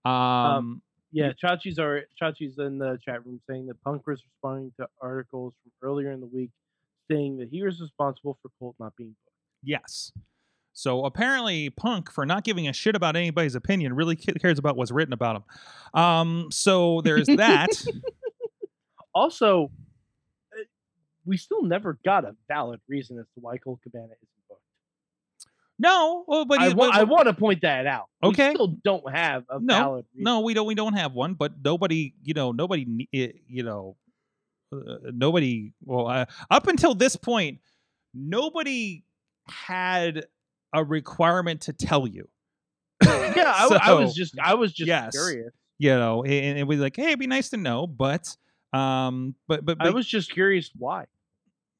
um, 0.05 0.83
Yeah, 1.13 1.33
Chachi's 1.43 1.79
are 1.79 2.03
Chachi's 2.21 2.59
in 2.59 2.79
the 2.79 2.99
chat 3.05 3.25
room 3.27 3.41
saying 3.49 3.67
that 3.67 3.83
Punk 3.83 4.07
was 4.07 4.23
responding 4.25 4.73
to 4.79 4.89
articles 5.01 5.55
from 5.63 5.73
earlier 5.89 6.13
in 6.13 6.21
the 6.21 6.27
week 6.27 6.51
saying 7.11 7.39
that 7.39 7.49
he 7.51 7.63
was 7.63 7.81
responsible 7.81 8.39
for 8.41 8.51
Colt 8.59 8.77
not 8.79 8.95
being 8.97 9.11
booked. 9.25 9.37
Yes. 9.63 10.13
So 10.73 11.05
apparently, 11.05 11.69
Punk, 11.71 12.11
for 12.11 12.25
not 12.25 12.45
giving 12.45 12.69
a 12.69 12.73
shit 12.73 12.95
about 12.95 13.17
anybody's 13.17 13.55
opinion, 13.57 13.95
really 13.95 14.17
cares 14.17 14.59
about 14.59 14.77
what's 14.77 14.93
written 14.93 15.13
about 15.13 15.37
him. 15.37 16.01
Um, 16.01 16.49
so 16.51 17.01
there's 17.03 17.27
that. 17.27 17.71
Also, 19.13 19.73
uh, 20.57 20.63
we 21.25 21.37
still 21.37 21.65
never 21.65 21.99
got 22.05 22.25
a 22.25 22.37
valid 22.47 22.81
reason 22.89 23.19
as 23.19 23.27
to 23.35 23.41
why 23.41 23.59
Colt 23.59 23.81
Cabana 23.83 24.07
booked. 24.07 24.25
No, 25.81 26.25
well, 26.29 26.45
but, 26.45 26.61
I, 26.61 26.69
he- 26.69 26.75
wa- 26.75 26.89
but- 26.91 26.95
I 26.97 27.05
want 27.05 27.27
to 27.29 27.35
point 27.35 27.63
that 27.63 27.87
out. 27.87 28.07
Okay. 28.23 28.51
we 28.51 28.55
still 28.55 28.77
don't 28.85 29.11
have 29.11 29.45
a 29.49 29.59
No, 29.61 29.75
valid 29.75 30.05
reason. 30.15 30.25
no, 30.25 30.41
we 30.41 30.55
don't. 30.55 30.67
We 30.67 30.75
don't 30.75 30.95
have 30.95 31.13
one. 31.13 31.35
But 31.35 31.53
nobody, 31.65 32.15
you 32.23 32.35
know, 32.35 32.53
nobody, 32.53 33.09
eh, 33.15 33.29
you 33.49 33.63
know, 33.63 33.97
uh, 34.73 34.79
nobody. 35.13 35.73
Well, 35.85 36.07
uh, 36.09 36.27
up 36.51 36.67
until 36.69 36.95
this 36.95 37.17
point, 37.17 37.59
nobody 38.15 39.05
had 39.49 40.27
a 40.75 40.85
requirement 40.85 41.63
to 41.63 41.73
tell 41.73 42.07
you. 42.07 42.29
Yeah, 43.37 43.53
I 43.83 43.95
was 43.95 44.13
just 44.15 44.39
I 44.39 44.55
was 44.55 44.73
just 44.73 44.89
yes. 44.89 45.13
curious. 45.13 45.53
you 45.79 45.91
know, 45.91 46.25
and, 46.25 46.59
and 46.59 46.69
we 46.69 46.77
like, 46.77 46.97
hey, 46.97 47.07
it'd 47.09 47.19
be 47.21 47.27
nice 47.29 47.49
to 47.51 47.57
know, 47.57 47.87
but, 47.87 48.37
um, 48.73 49.35
but 49.49 49.65
but, 49.65 49.79
but 49.79 49.87
I 49.87 49.91
was 49.91 50.07
just 50.07 50.31
curious 50.33 50.71
why. 50.77 51.05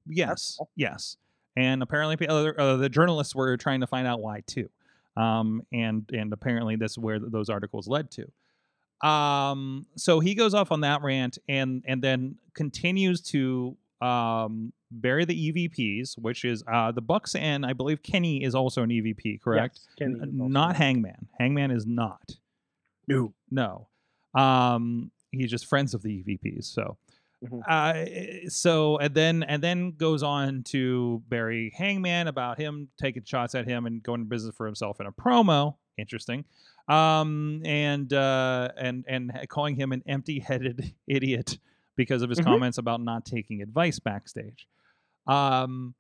yes, 0.09 0.59
yes, 0.77 1.17
and 1.57 1.83
apparently 1.83 2.27
other 2.29 2.59
uh, 2.61 2.77
the 2.77 2.89
journalists 2.89 3.35
were 3.35 3.57
trying 3.57 3.81
to 3.81 3.87
find 3.87 4.07
out 4.07 4.21
why 4.21 4.43
too, 4.47 4.69
um, 5.17 5.63
and 5.73 6.09
and 6.13 6.33
apparently 6.33 6.77
this 6.77 6.93
is 6.93 6.99
where 6.99 7.19
those 7.19 7.49
articles 7.49 7.89
led 7.89 8.11
to. 8.13 8.31
Um, 9.07 9.87
so 9.97 10.21
he 10.21 10.35
goes 10.35 10.53
off 10.55 10.73
on 10.73 10.83
that 10.83 11.03
rant 11.03 11.39
and 11.49 11.83
and 11.87 12.03
then 12.03 12.37
continues 12.55 13.21
to 13.23 13.77
um 14.01 14.73
bury 14.91 15.25
the 15.25 15.53
EVPs, 15.53 16.19
which 16.19 16.45
is 16.45 16.63
uh 16.71 16.91
the 16.93 17.01
Bucks 17.03 17.35
and 17.35 17.65
I 17.65 17.73
believe 17.73 18.03
Kenny 18.03 18.43
is 18.43 18.55
also 18.55 18.83
an 18.83 18.91
EVP, 18.91 19.41
correct? 19.41 19.81
Yes, 19.99 20.09
not 20.33 20.77
Hangman. 20.77 21.29
Hangman 21.39 21.71
is 21.71 21.87
not. 21.87 22.37
No. 23.07 23.33
No. 23.51 23.89
Um, 24.35 25.11
he's 25.33 25.51
just 25.51 25.67
friends 25.67 25.95
of 25.95 26.03
the 26.03 26.23
EVPs. 26.23 26.65
So, 26.65 26.97
Mhm. 27.45 27.63
uh, 27.67 28.49
so 28.51 28.99
and 28.99 29.15
then 29.15 29.43
and 29.43 29.63
then 29.63 29.93
goes 29.93 30.23
on 30.23 30.63
to 30.65 31.23
bury 31.29 31.73
Hangman 31.77 32.29
about 32.29 32.59
him 32.59 32.89
taking 33.01 33.25
shots 33.25 33.55
at 33.55 33.67
him 33.67 33.87
and 33.87 34.03
going 34.03 34.21
to 34.21 34.27
business 34.27 34.55
for 34.57 34.67
himself 34.67 35.01
in 35.01 35.07
a 35.07 35.13
promo. 35.13 35.77
Interesting. 35.97 36.45
Um, 36.89 37.63
and 37.65 38.13
uh, 38.13 38.73
and 38.77 39.05
and 39.09 39.33
calling 39.49 39.77
him 39.77 39.93
an 39.93 40.03
empty-headed 40.07 40.95
idiot 41.07 41.59
because 41.97 42.23
of 42.23 42.31
his 42.31 42.41
Mhm. 42.41 42.45
comments 42.45 42.79
about 42.79 43.01
not 43.01 43.25
taking 43.25 43.63
advice 43.63 43.99
backstage. 43.99 44.67
Um, 45.27 45.95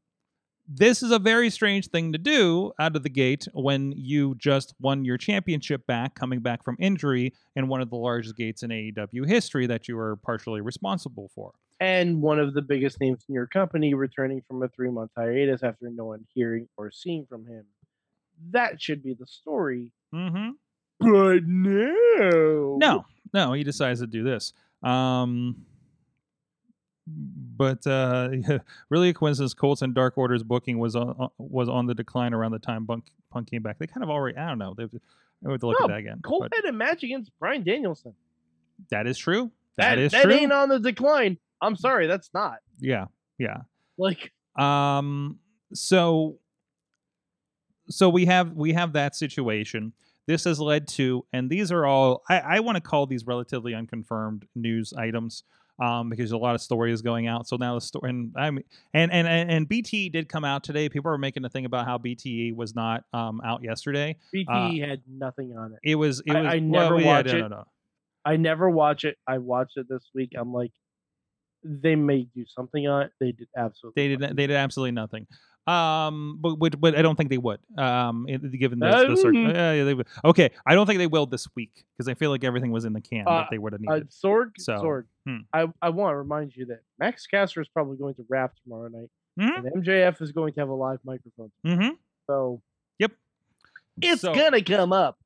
this 0.72 1.02
is 1.02 1.11
a 1.11 1.18
very 1.18 1.50
strange 1.50 1.88
thing 1.88 2.12
to 2.12 2.18
do 2.18 2.72
out 2.78 2.94
of 2.94 3.02
the 3.02 3.09
gate 3.11 3.48
when 3.52 3.92
you 3.96 4.37
just 4.37 4.72
won 4.80 5.04
your 5.04 5.16
championship 5.16 5.85
back, 5.87 6.14
coming 6.14 6.38
back 6.40 6.62
from 6.62 6.76
injury, 6.78 7.33
in 7.56 7.66
one 7.66 7.80
of 7.80 7.90
the 7.90 7.96
largest 7.96 8.37
gates 8.37 8.62
in 8.62 8.70
AEW 8.70 9.26
history 9.26 9.66
that 9.66 9.88
you 9.88 9.98
are 9.98 10.14
partially 10.16 10.61
responsible 10.61 11.28
for. 11.35 11.52
and 11.80 12.20
one 12.22 12.38
of 12.38 12.54
the 12.54 12.62
biggest 12.62 13.00
names 13.00 13.24
in 13.28 13.35
your 13.35 13.46
company 13.46 13.94
returning 13.94 14.42
from 14.46 14.62
a 14.62 14.68
three 14.68 14.90
month 14.90 15.11
hiatus 15.16 15.62
after 15.62 15.88
no 15.90 16.04
one 16.04 16.24
hearing 16.35 16.68
or 16.76 16.90
seeing 16.90 17.26
from 17.26 17.46
him. 17.46 17.64
That 18.50 18.80
should 18.80 19.02
be 19.02 19.14
the 19.14 19.26
story. 19.26 19.90
Mm-hmm. 20.14 20.50
But 21.00 21.40
no. 21.46 22.76
No, 22.78 23.04
no, 23.33 23.52
he 23.54 23.64
decides 23.64 24.00
to 24.00 24.06
do 24.06 24.22
this. 24.22 24.52
Um, 24.83 25.64
but 27.56 27.86
uh, 27.86 28.30
really, 28.90 29.10
a 29.10 29.14
coincidence. 29.14 29.54
Colts 29.54 29.82
and 29.82 29.94
Dark 29.94 30.16
Order's 30.18 30.42
booking 30.42 30.78
was 30.78 30.96
on 30.96 31.28
was 31.38 31.68
on 31.68 31.86
the 31.86 31.94
decline 31.94 32.32
around 32.34 32.52
the 32.52 32.58
time 32.58 32.86
Punk, 32.86 33.06
Punk 33.30 33.50
came 33.50 33.62
back. 33.62 33.78
They 33.78 33.86
kind 33.86 34.02
of 34.04 34.10
already. 34.10 34.36
I 34.38 34.48
don't 34.48 34.58
know. 34.58 34.74
They've, 34.76 34.90
I 35.46 35.50
have 35.50 35.60
to 35.60 35.66
look 35.66 35.76
No, 35.80 35.86
at 35.86 35.88
that 35.88 35.98
again. 35.98 36.20
Colt 36.22 36.42
but 36.50 36.52
had 36.54 36.64
a 36.66 36.72
match 36.72 37.02
against 37.02 37.30
Bryan 37.38 37.62
Danielson. 37.64 38.14
that 38.90 39.06
is 39.06 39.18
true. 39.18 39.50
That, 39.76 39.96
that 39.96 39.98
is 39.98 40.12
that 40.12 40.22
true. 40.24 40.32
ain't 40.32 40.52
on 40.52 40.68
the 40.68 40.78
decline. 40.78 41.38
I'm 41.62 41.76
sorry, 41.76 42.06
that's 42.06 42.30
not. 42.34 42.56
yeah, 42.78 43.06
yeah. 43.38 43.58
Like 43.98 44.32
Um. 44.56 45.38
So. 45.74 46.38
So 47.88 48.08
we 48.08 48.26
have 48.26 48.52
we 48.52 48.72
have 48.72 48.92
that 48.92 49.16
situation. 49.16 49.92
This 50.26 50.44
has 50.44 50.60
led 50.60 50.86
to, 50.88 51.26
and 51.32 51.50
these 51.50 51.72
are 51.72 51.84
all 51.86 52.22
I, 52.28 52.38
I 52.38 52.60
want 52.60 52.76
to 52.76 52.80
call 52.80 53.06
these 53.06 53.26
relatively 53.26 53.74
unconfirmed 53.74 54.46
news 54.54 54.92
items, 54.92 55.42
um, 55.80 56.10
because 56.10 56.30
a 56.32 56.36
lot 56.36 56.54
of 56.54 56.60
stories 56.60 57.02
going 57.02 57.26
out. 57.26 57.48
So 57.48 57.56
now 57.56 57.74
the 57.74 57.80
story, 57.80 58.10
and 58.10 58.32
I 58.36 58.50
mean, 58.50 58.64
and 58.94 59.10
and 59.12 59.26
and, 59.26 59.50
and 59.50 59.68
BT 59.68 60.08
did 60.10 60.28
come 60.28 60.44
out 60.44 60.62
today. 60.62 60.88
People 60.88 61.10
are 61.10 61.18
making 61.18 61.44
a 61.44 61.48
thing 61.48 61.64
about 61.64 61.86
how 61.86 61.98
BTE 61.98 62.54
was 62.54 62.74
not 62.74 63.04
um 63.12 63.40
out 63.44 63.62
yesterday. 63.62 64.16
BT 64.32 64.46
Uh, 64.50 64.86
had 64.86 65.02
nothing 65.08 65.56
on 65.56 65.72
it. 65.72 65.78
It 65.82 65.94
was 65.96 66.20
it 66.26 66.32
I- 66.36 66.42
was 66.42 66.52
I 66.52 66.56
well, 66.58 66.60
never 66.90 67.00
yeah, 67.00 67.06
watch 67.06 67.26
no, 67.26 67.32
it. 67.32 67.40
no, 67.40 67.48
no. 67.48 67.64
I 68.24 68.36
never 68.36 68.68
watch 68.68 69.04
it. 69.04 69.16
I 69.26 69.38
watched 69.38 69.76
it 69.78 69.86
this 69.88 70.02
week. 70.14 70.32
I'm 70.36 70.52
like, 70.52 70.72
they 71.64 71.96
may 71.96 72.26
do 72.34 72.44
something 72.46 72.86
on 72.86 73.02
it. 73.02 73.12
They 73.18 73.32
did 73.32 73.48
absolutely. 73.56 74.02
They 74.02 74.08
did 74.08 74.20
nothing. 74.20 74.36
they 74.36 74.46
did 74.46 74.56
absolutely 74.56 74.92
nothing. 74.92 75.26
Um, 75.66 76.38
but 76.40 76.56
but, 76.56 76.80
but 76.80 76.96
I 76.96 77.02
don't 77.02 77.16
think 77.16 77.30
they 77.30 77.38
would. 77.38 77.60
Um, 77.78 78.26
given 78.58 78.78
the, 78.78 79.06
the 79.08 79.16
circ- 79.16 79.34
Um. 79.36 79.46
yeah, 79.50 79.72
yeah, 79.72 79.84
they 79.84 79.94
would. 79.94 80.06
Okay, 80.24 80.50
I 80.66 80.74
don't 80.74 80.86
think 80.86 80.98
they 80.98 81.06
will 81.06 81.26
this 81.26 81.46
week 81.54 81.84
because 81.96 82.08
I 82.08 82.14
feel 82.14 82.30
like 82.30 82.42
everything 82.44 82.72
was 82.72 82.84
in 82.84 82.92
the 82.92 83.00
can 83.00 83.24
Uh, 83.28 83.38
that 83.40 83.48
they 83.50 83.58
would 83.58 83.72
have 83.74 83.82
Uh, 83.86 83.94
needed. 83.94 84.10
Sorg, 84.10 84.52
So, 84.58 84.74
Sorg. 84.74 85.04
hmm. 85.26 85.38
I, 85.52 85.66
I 85.82 85.90
want 85.90 86.12
to 86.12 86.16
remind 86.16 86.56
you 86.56 86.66
that 86.66 86.80
Max 86.98 87.26
Caster 87.26 87.60
is 87.60 87.68
probably 87.68 87.96
going 87.98 88.14
to 88.14 88.24
rap 88.28 88.54
tomorrow 88.64 88.88
night, 88.88 89.10
Mhm. 89.38 89.58
and 89.74 89.84
MJF 89.84 90.20
is 90.22 90.32
going 90.32 90.54
to 90.54 90.60
have 90.60 90.70
a 90.70 90.74
live 90.74 90.98
microphone. 91.04 91.52
mm-hmm. 91.64 91.90
So 92.26 92.62
Yep. 92.98 93.12
it's 94.02 94.22
So- 94.22 94.34
gonna 94.34 94.62
come 94.62 94.92
up. 94.92 95.18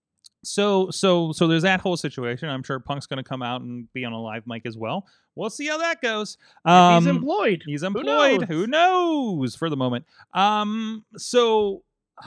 So 0.44 0.90
so 0.90 1.32
so 1.32 1.46
there's 1.48 1.62
that 1.62 1.80
whole 1.80 1.96
situation. 1.96 2.48
I'm 2.48 2.62
sure 2.62 2.78
Punk's 2.78 3.06
going 3.06 3.22
to 3.22 3.28
come 3.28 3.42
out 3.42 3.62
and 3.62 3.92
be 3.92 4.04
on 4.04 4.12
a 4.12 4.20
live 4.20 4.46
mic 4.46 4.66
as 4.66 4.76
well. 4.76 5.06
We'll 5.34 5.50
see 5.50 5.66
how 5.66 5.78
that 5.78 6.00
goes. 6.00 6.38
Um, 6.64 7.02
he's 7.02 7.10
employed. 7.10 7.62
He's 7.66 7.80
Who 7.80 7.86
employed. 7.88 8.40
knows? 8.40 8.48
Who 8.48 8.66
knows? 8.66 9.56
For 9.56 9.68
the 9.70 9.76
moment. 9.76 10.04
Um. 10.32 11.04
So. 11.16 11.82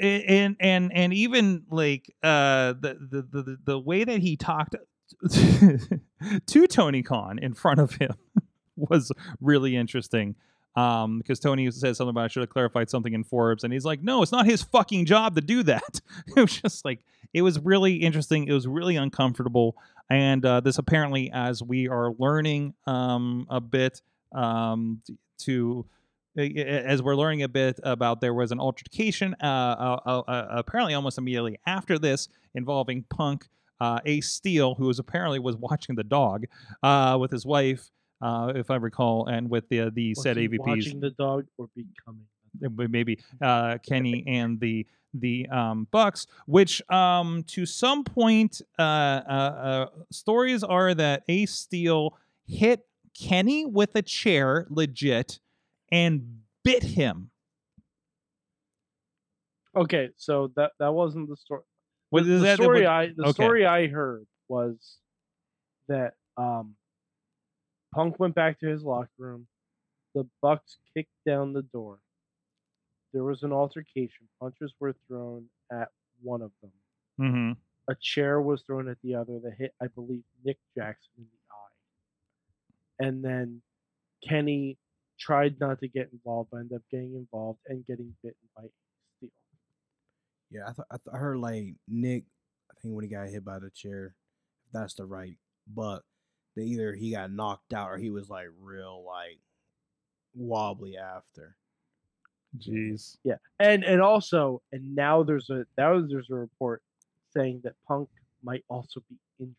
And 0.00 0.56
and 0.58 0.92
and 0.92 1.12
even 1.14 1.62
like 1.70 2.12
uh 2.24 2.72
the 2.72 2.96
the, 3.00 3.22
the- 3.42 3.58
the 3.64 3.78
way 3.78 4.02
that 4.02 4.18
he 4.18 4.36
talked 4.36 4.74
to 5.30 6.66
Tony 6.66 7.02
Khan 7.04 7.38
in 7.38 7.54
front 7.54 7.78
of 7.78 7.92
him 7.94 8.14
was 8.76 9.12
really 9.40 9.76
interesting. 9.76 10.34
Um, 10.76 11.18
because 11.18 11.40
Tony 11.40 11.70
said 11.70 11.96
something 11.96 12.10
about 12.10 12.24
I 12.24 12.28
should 12.28 12.42
have 12.42 12.50
clarified 12.50 12.88
something 12.88 13.12
in 13.12 13.24
Forbes, 13.24 13.64
and 13.64 13.72
he's 13.72 13.84
like, 13.84 14.02
"No, 14.02 14.22
it's 14.22 14.32
not 14.32 14.46
his 14.46 14.62
fucking 14.62 15.06
job 15.06 15.34
to 15.34 15.40
do 15.40 15.62
that." 15.64 16.00
it 16.36 16.40
was 16.40 16.60
just 16.60 16.84
like 16.84 17.00
it 17.34 17.42
was 17.42 17.58
really 17.58 17.96
interesting. 17.96 18.46
It 18.46 18.52
was 18.52 18.66
really 18.66 18.96
uncomfortable, 18.96 19.76
and 20.08 20.44
uh, 20.44 20.60
this 20.60 20.78
apparently, 20.78 21.30
as 21.32 21.62
we 21.62 21.88
are 21.88 22.12
learning 22.18 22.74
um, 22.86 23.46
a 23.50 23.60
bit 23.60 24.02
um, 24.32 25.02
to 25.38 25.86
as 26.38 27.02
we're 27.02 27.16
learning 27.16 27.42
a 27.42 27.48
bit 27.48 27.80
about 27.82 28.20
there 28.20 28.34
was 28.34 28.52
an 28.52 28.60
altercation 28.60 29.34
uh, 29.42 29.46
uh, 29.46 30.00
uh, 30.06 30.18
uh, 30.20 30.46
apparently 30.50 30.94
almost 30.94 31.18
immediately 31.18 31.58
after 31.66 31.98
this 31.98 32.28
involving 32.54 33.04
punk 33.10 33.48
uh, 33.80 33.98
ace 34.04 34.30
steel 34.30 34.74
who 34.74 34.86
was 34.86 34.98
apparently 34.98 35.38
was 35.38 35.56
watching 35.56 35.96
the 35.96 36.04
dog 36.04 36.44
uh, 36.82 37.16
with 37.20 37.30
his 37.30 37.44
wife 37.44 37.90
uh, 38.20 38.52
if 38.54 38.70
i 38.70 38.76
recall 38.76 39.26
and 39.26 39.48
with 39.50 39.68
the 39.68 39.90
the 39.90 40.10
Was 40.10 40.22
said 40.22 40.36
evps 40.36 40.58
watching 40.58 41.00
the 41.00 41.10
dog 41.10 41.46
or 41.58 41.68
becoming. 41.74 42.26
maybe 42.90 43.18
uh, 43.42 43.78
Kenny 43.86 44.24
and 44.26 44.58
the 44.60 44.86
the 45.14 45.48
um, 45.48 45.86
Bucks, 45.90 46.26
which 46.46 46.82
um, 46.90 47.42
to 47.44 47.64
some 47.64 48.04
point, 48.04 48.60
uh, 48.78 48.82
uh, 48.82 49.22
uh, 49.32 49.86
stories 50.10 50.62
are 50.62 50.92
that 50.94 51.22
Ace 51.28 51.54
Steel 51.54 52.16
hit 52.46 52.80
Kenny 53.18 53.64
with 53.64 53.94
a 53.96 54.02
chair, 54.02 54.66
legit, 54.68 55.40
and 55.90 56.40
bit 56.62 56.82
him. 56.82 57.30
Okay, 59.76 60.10
so 60.16 60.50
that 60.56 60.72
that 60.78 60.92
wasn't 60.92 61.28
the 61.28 61.36
story. 61.36 61.62
What 62.10 62.24
the 62.24 62.38
that? 62.38 62.56
story 62.56 62.82
what- 62.82 62.90
I 62.90 63.06
the 63.16 63.22
okay. 63.24 63.32
story 63.32 63.66
I 63.66 63.86
heard 63.86 64.26
was 64.48 64.98
that 65.88 66.14
um 66.36 66.74
Punk 67.94 68.18
went 68.18 68.34
back 68.34 68.60
to 68.60 68.66
his 68.66 68.82
locker 68.82 69.10
room. 69.18 69.46
The 70.14 70.28
Bucks 70.42 70.78
kicked 70.94 71.12
down 71.26 71.52
the 71.52 71.62
door. 71.62 71.98
There 73.12 73.24
was 73.24 73.42
an 73.42 73.52
altercation. 73.52 74.28
Punches 74.40 74.72
were 74.80 74.94
thrown 75.06 75.48
at 75.72 75.88
one 76.22 76.42
of 76.42 76.52
them. 76.62 76.72
Mhm. 77.18 77.56
A 77.88 77.94
chair 77.94 78.40
was 78.42 78.62
thrown 78.62 78.88
at 78.88 79.00
the 79.02 79.14
other 79.14 79.38
that 79.40 79.54
hit, 79.54 79.74
I 79.80 79.86
believe, 79.88 80.22
Nick 80.44 80.58
Jackson 80.76 81.10
in 81.16 81.24
the 81.24 81.54
eye. 81.54 83.06
And 83.06 83.24
then 83.24 83.62
Kenny 84.22 84.78
tried 85.18 85.58
not 85.58 85.80
to 85.80 85.88
get 85.88 86.12
involved, 86.12 86.50
but 86.50 86.58
ended 86.58 86.76
up 86.76 86.82
getting 86.90 87.14
involved 87.14 87.60
and 87.66 87.86
getting 87.86 88.14
bitten 88.22 88.48
by 88.54 88.64
Steel. 89.16 89.30
Yeah, 90.50 90.64
I, 90.68 90.72
th- 90.72 90.86
I, 90.90 90.96
th- 90.96 91.14
I 91.14 91.18
heard 91.18 91.38
like 91.38 91.74
Nick. 91.88 92.24
I 92.70 92.74
think 92.80 92.94
when 92.94 93.04
he 93.04 93.10
got 93.10 93.28
hit 93.28 93.44
by 93.44 93.58
the 93.58 93.70
chair, 93.70 94.14
that's 94.72 94.94
the 94.94 95.06
right, 95.06 95.38
but 95.66 96.04
that 96.58 96.64
either 96.64 96.92
he 96.92 97.12
got 97.12 97.32
knocked 97.32 97.72
out 97.72 97.90
or 97.90 97.96
he 97.96 98.10
was 98.10 98.28
like 98.28 98.48
real 98.60 99.04
like 99.06 99.38
wobbly 100.34 100.96
after. 100.96 101.56
Jeez. 102.58 103.18
Yeah, 103.24 103.36
and 103.60 103.84
and 103.84 104.00
also, 104.00 104.62
and 104.72 104.94
now 104.94 105.22
there's 105.22 105.50
a 105.50 105.64
now 105.76 106.00
there's 106.00 106.30
a 106.30 106.34
report 106.34 106.82
saying 107.34 107.60
that 107.64 107.74
Punk 107.86 108.08
might 108.42 108.64
also 108.68 109.02
be 109.08 109.16
injured, 109.38 109.54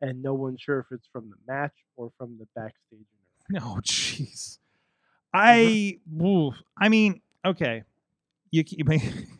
and 0.00 0.22
no 0.22 0.34
one's 0.34 0.60
sure 0.60 0.80
if 0.80 0.86
it's 0.90 1.08
from 1.12 1.30
the 1.30 1.52
match 1.52 1.72
or 1.96 2.12
from 2.18 2.38
the 2.38 2.46
backstage. 2.54 3.06
interaction. 3.50 3.68
No, 3.68 3.80
jeez. 3.82 4.58
Mm-hmm. 5.34 5.38
I, 5.40 5.98
oof. 6.22 6.54
I 6.78 6.88
mean, 6.88 7.20
okay. 7.44 7.84
You, 8.50 8.64
you 8.66 8.84
may. 8.84 8.98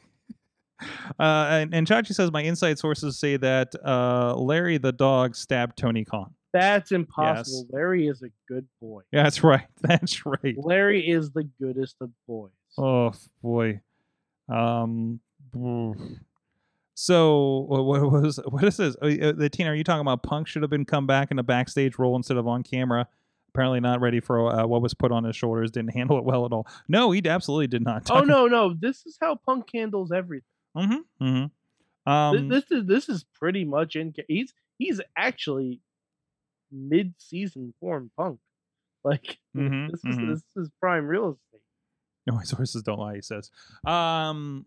and, 1.19 1.75
and 1.75 1.87
Chachi 1.87 2.15
says 2.15 2.31
my 2.31 2.43
inside 2.43 2.79
sources 2.79 3.19
say 3.19 3.37
that 3.37 3.75
uh, 3.85 4.35
Larry 4.37 4.79
the 4.79 4.93
dog 4.93 5.37
stabbed 5.37 5.77
Tony 5.77 6.05
Khan. 6.05 6.35
That's 6.53 6.93
impossible. 6.93 7.67
Larry 7.71 8.09
is 8.09 8.23
a 8.23 8.31
good 8.49 8.67
boy. 8.81 9.03
Yeah, 9.13 9.23
that's 9.25 9.43
right. 9.45 9.67
That's 9.83 10.25
right. 10.25 10.57
Larry 10.57 11.09
is 11.09 11.31
the 11.31 11.45
goodest 11.61 11.97
of 12.01 12.11
boys. 12.27 12.51
Oh 12.77 13.13
boy. 13.43 13.81
Um. 14.49 15.21
So 16.95 17.67
what, 17.69 18.11
was 18.11 18.41
what 18.49 18.65
is 18.65 18.77
this? 18.77 18.97
Oh, 19.01 19.09
uh, 19.09 19.33
the 19.33 19.49
teen, 19.49 19.67
are 19.67 19.75
you 19.75 19.85
talking 19.85 20.01
about 20.01 20.23
Punk 20.23 20.49
should 20.49 20.63
have 20.63 20.71
been 20.71 20.85
come 20.85 21.07
back 21.07 21.31
in 21.31 21.39
a 21.39 21.43
backstage 21.43 21.99
role 21.99 22.17
instead 22.17 22.37
of 22.37 22.49
on 22.49 22.63
camera? 22.63 23.07
Apparently 23.55 23.81
not 23.81 24.01
ready 24.01 24.21
for 24.21 24.53
uh, 24.53 24.67
what 24.67 24.83
was 24.83 24.95
put 24.95 25.11
on 25.13 25.25
his 25.25 25.37
shoulders. 25.37 25.71
Didn't 25.71 25.93
handle 25.93 26.19
it 26.19 26.25
well 26.25 26.45
at 26.45 26.53
all. 26.53 26.67
No, 26.89 27.11
he 27.11 27.23
absolutely 27.27 27.67
did 27.67 27.83
not. 27.83 28.11
Oh 28.11 28.21
no, 28.21 28.47
no, 28.47 28.75
this 28.75 29.07
is 29.07 29.17
how 29.21 29.37
Punk 29.37 29.69
handles 29.73 30.13
everything. 30.13 30.45
Mm-hmm. 30.77 31.25
Mm-hmm. 31.25 32.11
Um, 32.11 32.49
this 32.49 32.65
is 32.71 32.87
this 32.87 33.09
is 33.09 33.25
pretty 33.35 33.65
much 33.65 33.97
in. 33.97 34.15
He's 34.29 34.53
he's 34.79 35.01
actually 35.17 35.81
mid-season 36.73 37.75
form 37.81 38.11
Punk. 38.17 38.39
Like 39.05 39.39
Mhm, 39.57 39.91
this 39.91 40.05
is 40.05 40.17
mhm. 40.19 40.29
this 40.29 40.43
is 40.57 40.71
prime 40.81 41.07
real 41.07 41.31
estate. 41.31 41.63
No, 42.27 42.35
my 42.35 42.43
sources 42.43 42.83
don't 42.83 42.99
lie, 42.99 43.15
he 43.15 43.23
says. 43.23 43.51
Um 43.87 44.67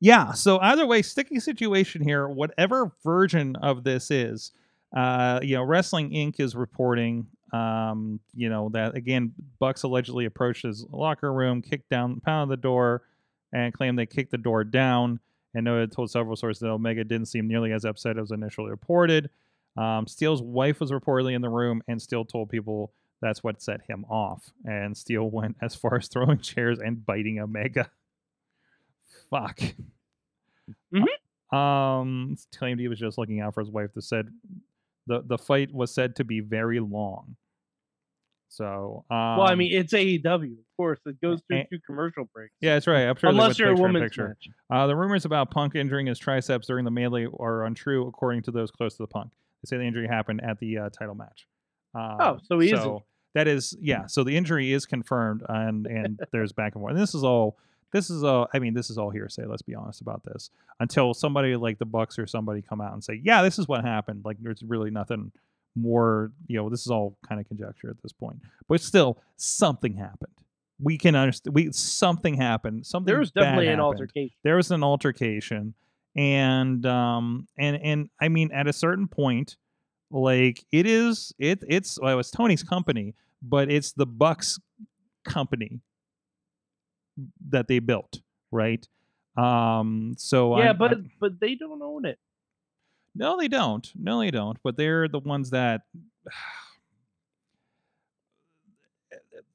yeah, 0.00 0.32
so 0.32 0.58
either 0.60 0.86
way, 0.86 1.02
sticky 1.02 1.40
situation 1.40 2.02
here, 2.02 2.28
whatever 2.28 2.92
version 3.02 3.56
of 3.56 3.82
this 3.82 4.10
is, 4.10 4.52
uh, 4.94 5.40
you 5.42 5.56
know, 5.56 5.62
Wrestling 5.62 6.10
Inc. 6.10 6.38
is 6.38 6.54
reporting 6.54 7.26
um, 7.52 8.20
you 8.34 8.48
know, 8.48 8.70
that 8.70 8.96
again, 8.96 9.32
Bucks 9.58 9.82
allegedly 9.82 10.24
approached 10.24 10.64
his 10.64 10.84
locker 10.90 11.32
room, 11.32 11.62
kicked 11.62 11.88
down, 11.88 12.20
pounded 12.20 12.58
the 12.58 12.60
door, 12.60 13.02
and 13.52 13.72
claimed 13.72 13.98
they 13.98 14.06
kicked 14.06 14.30
the 14.30 14.38
door 14.38 14.64
down. 14.64 15.20
And 15.54 15.64
noted 15.64 15.90
told 15.90 16.10
several 16.10 16.36
sources 16.36 16.60
that 16.60 16.68
Omega 16.68 17.02
didn't 17.02 17.28
seem 17.28 17.48
nearly 17.48 17.72
as 17.72 17.86
upset 17.86 18.18
as 18.18 18.30
initially 18.30 18.68
reported. 18.68 19.30
Um, 19.74 20.06
Steel's 20.06 20.42
wife 20.42 20.80
was 20.80 20.90
reportedly 20.90 21.34
in 21.34 21.40
the 21.40 21.48
room 21.48 21.82
and 21.88 22.00
Steel 22.00 22.26
told 22.26 22.50
people 22.50 22.92
that's 23.22 23.42
what 23.42 23.62
set 23.62 23.80
him 23.88 24.04
off. 24.10 24.50
And 24.64 24.96
Steele 24.96 25.30
went 25.30 25.56
as 25.62 25.74
far 25.74 25.96
as 25.96 26.08
throwing 26.08 26.40
chairs 26.40 26.78
and 26.78 27.04
biting 27.04 27.38
Omega. 27.40 27.90
Fuck. 29.30 29.60
Um, 31.52 32.36
claimed 32.56 32.80
he 32.80 32.88
was 32.88 32.98
just 32.98 33.18
looking 33.18 33.40
out 33.40 33.54
for 33.54 33.60
his 33.60 33.70
wife. 33.70 33.92
That 33.94 34.02
said, 34.02 34.28
the 35.06 35.22
the 35.24 35.38
fight 35.38 35.72
was 35.72 35.94
said 35.94 36.16
to 36.16 36.24
be 36.24 36.40
very 36.40 36.80
long. 36.80 37.36
So, 38.48 39.04
um, 39.10 39.16
well, 39.38 39.42
I 39.48 39.54
mean, 39.54 39.72
it's 39.72 39.92
AEW, 39.92 40.52
of 40.52 40.64
course. 40.76 40.98
It 41.04 41.20
goes 41.20 41.40
through 41.46 41.58
and- 41.58 41.66
two 41.70 41.78
commercial 41.86 42.28
breaks. 42.32 42.52
yeah, 42.60 42.74
that's 42.74 42.86
right. 42.86 43.06
I'm 43.08 43.16
sure 43.16 43.30
unless 43.30 43.58
you're 43.58 43.70
a 43.70 43.74
woman's 43.74 44.16
match. 44.16 44.48
Uh, 44.70 44.86
the 44.86 44.96
rumors 44.96 45.24
about 45.24 45.50
Punk 45.50 45.74
injuring 45.74 46.06
his 46.06 46.18
triceps 46.18 46.66
during 46.68 46.84
the 46.84 46.90
melee 46.90 47.26
are 47.38 47.64
untrue, 47.64 48.06
according 48.06 48.42
to 48.42 48.50
those 48.50 48.70
close 48.70 48.94
to 48.96 49.02
the 49.02 49.08
Punk. 49.08 49.32
They 49.62 49.68
say 49.68 49.78
the 49.78 49.84
injury 49.84 50.06
happened 50.06 50.42
at 50.42 50.58
the 50.60 50.78
uh, 50.78 50.90
title 50.90 51.14
match. 51.14 51.46
Um, 51.94 52.16
Oh, 52.20 52.38
so 52.44 52.58
he 52.60 52.70
is 52.72 52.78
injured. 52.78 53.02
that 53.34 53.48
is 53.48 53.76
yeah. 53.80 54.06
So 54.06 54.22
the 54.24 54.36
injury 54.36 54.72
is 54.72 54.86
confirmed, 54.86 55.42
and 55.48 55.86
and 55.86 56.20
there's 56.32 56.52
back 56.52 56.74
and 56.74 56.82
forth. 56.82 56.92
And 56.92 57.00
this 57.00 57.14
is 57.14 57.24
all. 57.24 57.56
This 57.92 58.10
is 58.10 58.22
all. 58.24 58.48
I 58.52 58.58
mean, 58.58 58.74
this 58.74 58.90
is 58.90 58.98
all 58.98 59.10
hearsay. 59.10 59.46
Let's 59.46 59.62
be 59.62 59.74
honest 59.74 60.00
about 60.02 60.22
this. 60.24 60.50
Until 60.80 61.14
somebody 61.14 61.56
like 61.56 61.78
the 61.78 61.84
Bucks 61.86 62.18
or 62.18 62.26
somebody 62.26 62.60
come 62.60 62.80
out 62.80 62.92
and 62.92 63.02
say, 63.02 63.20
yeah, 63.24 63.42
this 63.42 63.58
is 63.58 63.66
what 63.68 63.84
happened. 63.84 64.22
Like 64.24 64.36
there's 64.40 64.62
really 64.62 64.90
nothing 64.90 65.32
more. 65.76 66.32
You 66.48 66.56
know, 66.58 66.68
this 66.68 66.80
is 66.80 66.88
all 66.90 67.16
kind 67.28 67.40
of 67.40 67.46
conjecture 67.46 67.90
at 67.90 68.02
this 68.02 68.12
point. 68.12 68.40
But 68.68 68.80
still, 68.80 69.22
something 69.36 69.94
happened. 69.96 70.32
We 70.80 70.98
can 70.98 71.14
understand. 71.14 71.54
We 71.54 71.70
something 71.72 72.34
happened. 72.34 72.86
Something 72.86 73.06
There 73.12 73.18
was 73.20 73.30
definitely 73.30 73.68
an 73.68 73.80
altercation. 73.80 74.34
there 74.42 74.56
was 74.56 74.70
an 74.70 74.82
altercation 74.82 75.74
and 76.16 76.86
um 76.86 77.46
and 77.58 77.76
and 77.82 78.08
i 78.22 78.28
mean 78.28 78.50
at 78.50 78.66
a 78.66 78.72
certain 78.72 79.06
point 79.06 79.58
like 80.10 80.64
it 80.72 80.86
is 80.86 81.30
it 81.38 81.62
it's 81.68 82.00
well, 82.00 82.10
it 82.10 82.16
was 82.16 82.30
tony's 82.30 82.62
company 82.62 83.14
but 83.42 83.70
it's 83.70 83.92
the 83.92 84.06
bucks 84.06 84.58
company 85.26 85.80
that 87.50 87.68
they 87.68 87.78
built 87.80 88.20
right 88.50 88.86
Um, 89.36 90.14
so 90.16 90.56
yeah, 90.56 90.68
I'm- 90.68 90.78
but 90.78 90.90
I'm- 90.92 91.10
but 91.20 91.38
they 91.40 91.54
don't 91.54 91.82
own 91.82 92.06
it. 92.06 92.18
No, 93.16 93.38
they 93.38 93.48
don't. 93.48 93.90
No, 93.96 94.20
they 94.20 94.30
don't. 94.30 94.58
But 94.62 94.76
they're 94.76 95.08
the 95.08 95.18
ones 95.18 95.50
that 95.50 95.82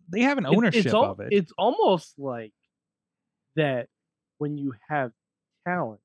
they 0.09 0.21
have 0.21 0.37
an 0.37 0.45
ownership 0.45 0.85
it's 0.85 0.93
al- 0.93 1.11
of 1.11 1.19
it. 1.19 1.29
It's 1.31 1.51
almost 1.57 2.17
like 2.17 2.53
that 3.55 3.87
when 4.37 4.57
you 4.57 4.73
have 4.89 5.11
talent 5.65 6.01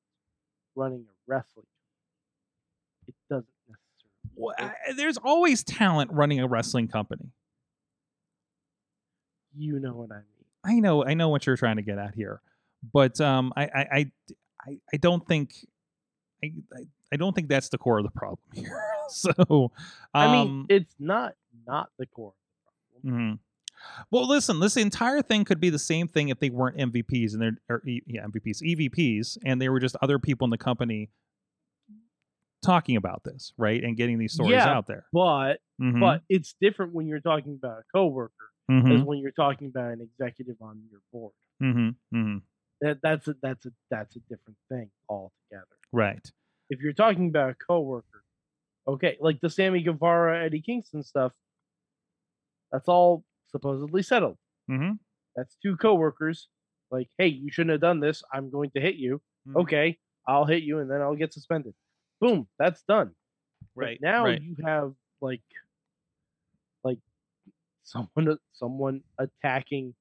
running 0.75 1.01
a 1.01 1.13
wrestling, 1.25 1.65
it 3.07 3.15
doesn't 3.29 3.47
necessarily. 3.67 3.83
Well. 4.35 4.55
I- 4.59 4.93
there's 4.95 5.17
always 5.17 5.63
talent 5.63 6.11
running 6.11 6.39
a 6.39 6.47
wrestling 6.47 6.87
company. 6.87 7.31
you 9.57 9.79
know 9.79 9.93
what 9.93 10.11
I 10.11 10.17
mean. 10.17 10.23
I 10.63 10.79
know, 10.79 11.03
I 11.03 11.13
know 11.15 11.29
what 11.29 11.45
you're 11.47 11.57
trying 11.57 11.77
to 11.77 11.81
get 11.81 11.97
at 11.97 12.13
here, 12.13 12.41
but 12.93 13.19
um, 13.21 13.53
I, 13.55 13.63
I, 13.63 13.79
I, 13.91 14.11
I, 14.61 14.77
I 14.93 14.97
don't 14.97 15.25
think, 15.25 15.53
I, 16.43 16.51
I, 16.75 16.81
I 17.13 17.15
don't 17.17 17.33
think 17.33 17.47
that's 17.49 17.69
the 17.69 17.77
core 17.77 17.99
of 17.99 18.05
the 18.05 18.11
problem 18.11 18.39
here. 18.53 18.81
so, 19.09 19.31
um, 19.39 19.71
I 20.13 20.31
mean, 20.31 20.65
it's 20.69 20.95
not 20.99 21.33
not 21.65 21.89
the 21.97 22.05
core. 22.05 22.33
of 22.95 23.01
the 23.03 23.09
problem. 23.09 23.39
mhm. 23.39 23.39
well, 24.11 24.27
listen, 24.27 24.59
this 24.59 24.77
entire 24.77 25.21
thing 25.21 25.45
could 25.45 25.59
be 25.59 25.69
the 25.69 25.79
same 25.79 26.07
thing 26.07 26.29
if 26.29 26.39
they 26.39 26.49
weren't 26.49 26.77
MVPs 26.77 27.33
and 27.33 27.41
they're, 27.41 27.57
or 27.69 27.81
yeah, 27.85 28.25
MVPs, 28.25 28.61
EVPs, 28.61 29.37
and 29.45 29.61
they 29.61 29.69
were 29.69 29.79
just 29.79 29.95
other 30.01 30.19
people 30.19 30.45
in 30.45 30.51
the 30.51 30.57
company 30.57 31.09
talking 32.63 32.95
about 32.97 33.23
this, 33.23 33.53
right, 33.57 33.83
and 33.83 33.95
getting 33.95 34.17
these 34.17 34.33
stories 34.33 34.51
Yeah, 34.51 34.75
out 34.77 34.87
there. 34.87 35.05
But 35.13 35.59
Mhm, 35.79 35.99
but 35.99 36.23
it's 36.27 36.55
different 36.59 36.93
when 36.93 37.07
you're 37.07 37.19
talking 37.19 37.53
about 37.53 37.79
a 37.79 37.83
coworker 37.95 38.33
mhm, 38.69 38.95
as 38.95 39.03
when 39.03 39.19
you're 39.19 39.31
talking 39.31 39.67
about 39.67 39.91
an 39.93 40.01
executive 40.01 40.55
on 40.61 40.81
your 40.89 41.01
board. 41.13 41.33
mhm, 41.61 41.95
mhm. 42.13 42.41
That 42.81 42.99
that's 43.01 43.27
a 43.27 43.35
that's 43.41 43.65
a 43.67 43.71
that's 43.91 44.15
a 44.15 44.19
different 44.21 44.57
thing 44.69 44.89
altogether. 45.07 45.77
right, 45.91 46.31
If 46.69 46.81
you're 46.81 46.93
talking 46.93 47.27
about 47.29 47.51
a 47.51 47.55
coworker, 47.55 48.23
okay, 48.87 49.17
like 49.19 49.39
the 49.41 49.49
Sammy 49.49 49.81
Guevara 49.81 50.45
Eddie 50.45 50.61
Kingston 50.61 51.03
stuff, 51.03 51.31
that's 52.71 52.87
all 52.87 53.23
supposedly 53.51 54.03
settled. 54.03 54.37
hmm 54.67 54.91
That's 55.35 55.55
two 55.63 55.77
coworkers. 55.77 56.49
Like, 56.91 57.09
hey, 57.17 57.27
you 57.27 57.51
shouldn't 57.51 57.71
have 57.71 57.81
done 57.81 57.99
this. 57.99 58.23
I'm 58.33 58.49
going 58.49 58.71
to 58.71 58.81
hit 58.81 58.95
you. 58.95 59.21
Mhm. 59.47 59.61
Okay, 59.61 59.97
I'll 60.27 60.45
hit 60.45 60.63
you, 60.63 60.79
and 60.79 60.89
then 60.89 61.01
I'll 61.01 61.15
get 61.15 61.33
suspended. 61.33 61.73
Boom, 62.19 62.47
that's 62.59 62.81
done. 62.83 63.11
But 63.75 63.81
right. 63.81 63.99
now 64.01 64.25
right. 64.25 64.41
you 64.41 64.55
have 64.65 64.93
like 65.21 65.41
like 66.83 66.99
someone 67.83 68.37
someone 68.53 69.01
attacking 69.17 69.93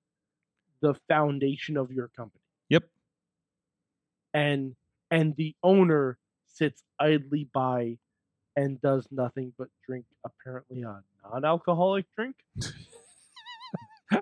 the 0.81 0.95
foundation 1.09 1.77
of 1.77 1.91
your 1.93 2.09
company 2.09 2.43
Yep. 2.69 2.85
and 4.35 4.77
and 5.11 5.35
the 5.37 5.55
owner 5.63 6.19
sits 6.57 6.83
idly 7.01 7.49
by 7.53 7.99
and 8.57 8.81
does 8.81 9.07
nothing 9.11 9.53
but 9.59 9.69
drink 9.87 10.05
apparently 10.25 10.83
a 10.83 11.01
non-alcoholic 11.31 12.07
drink 12.17 12.35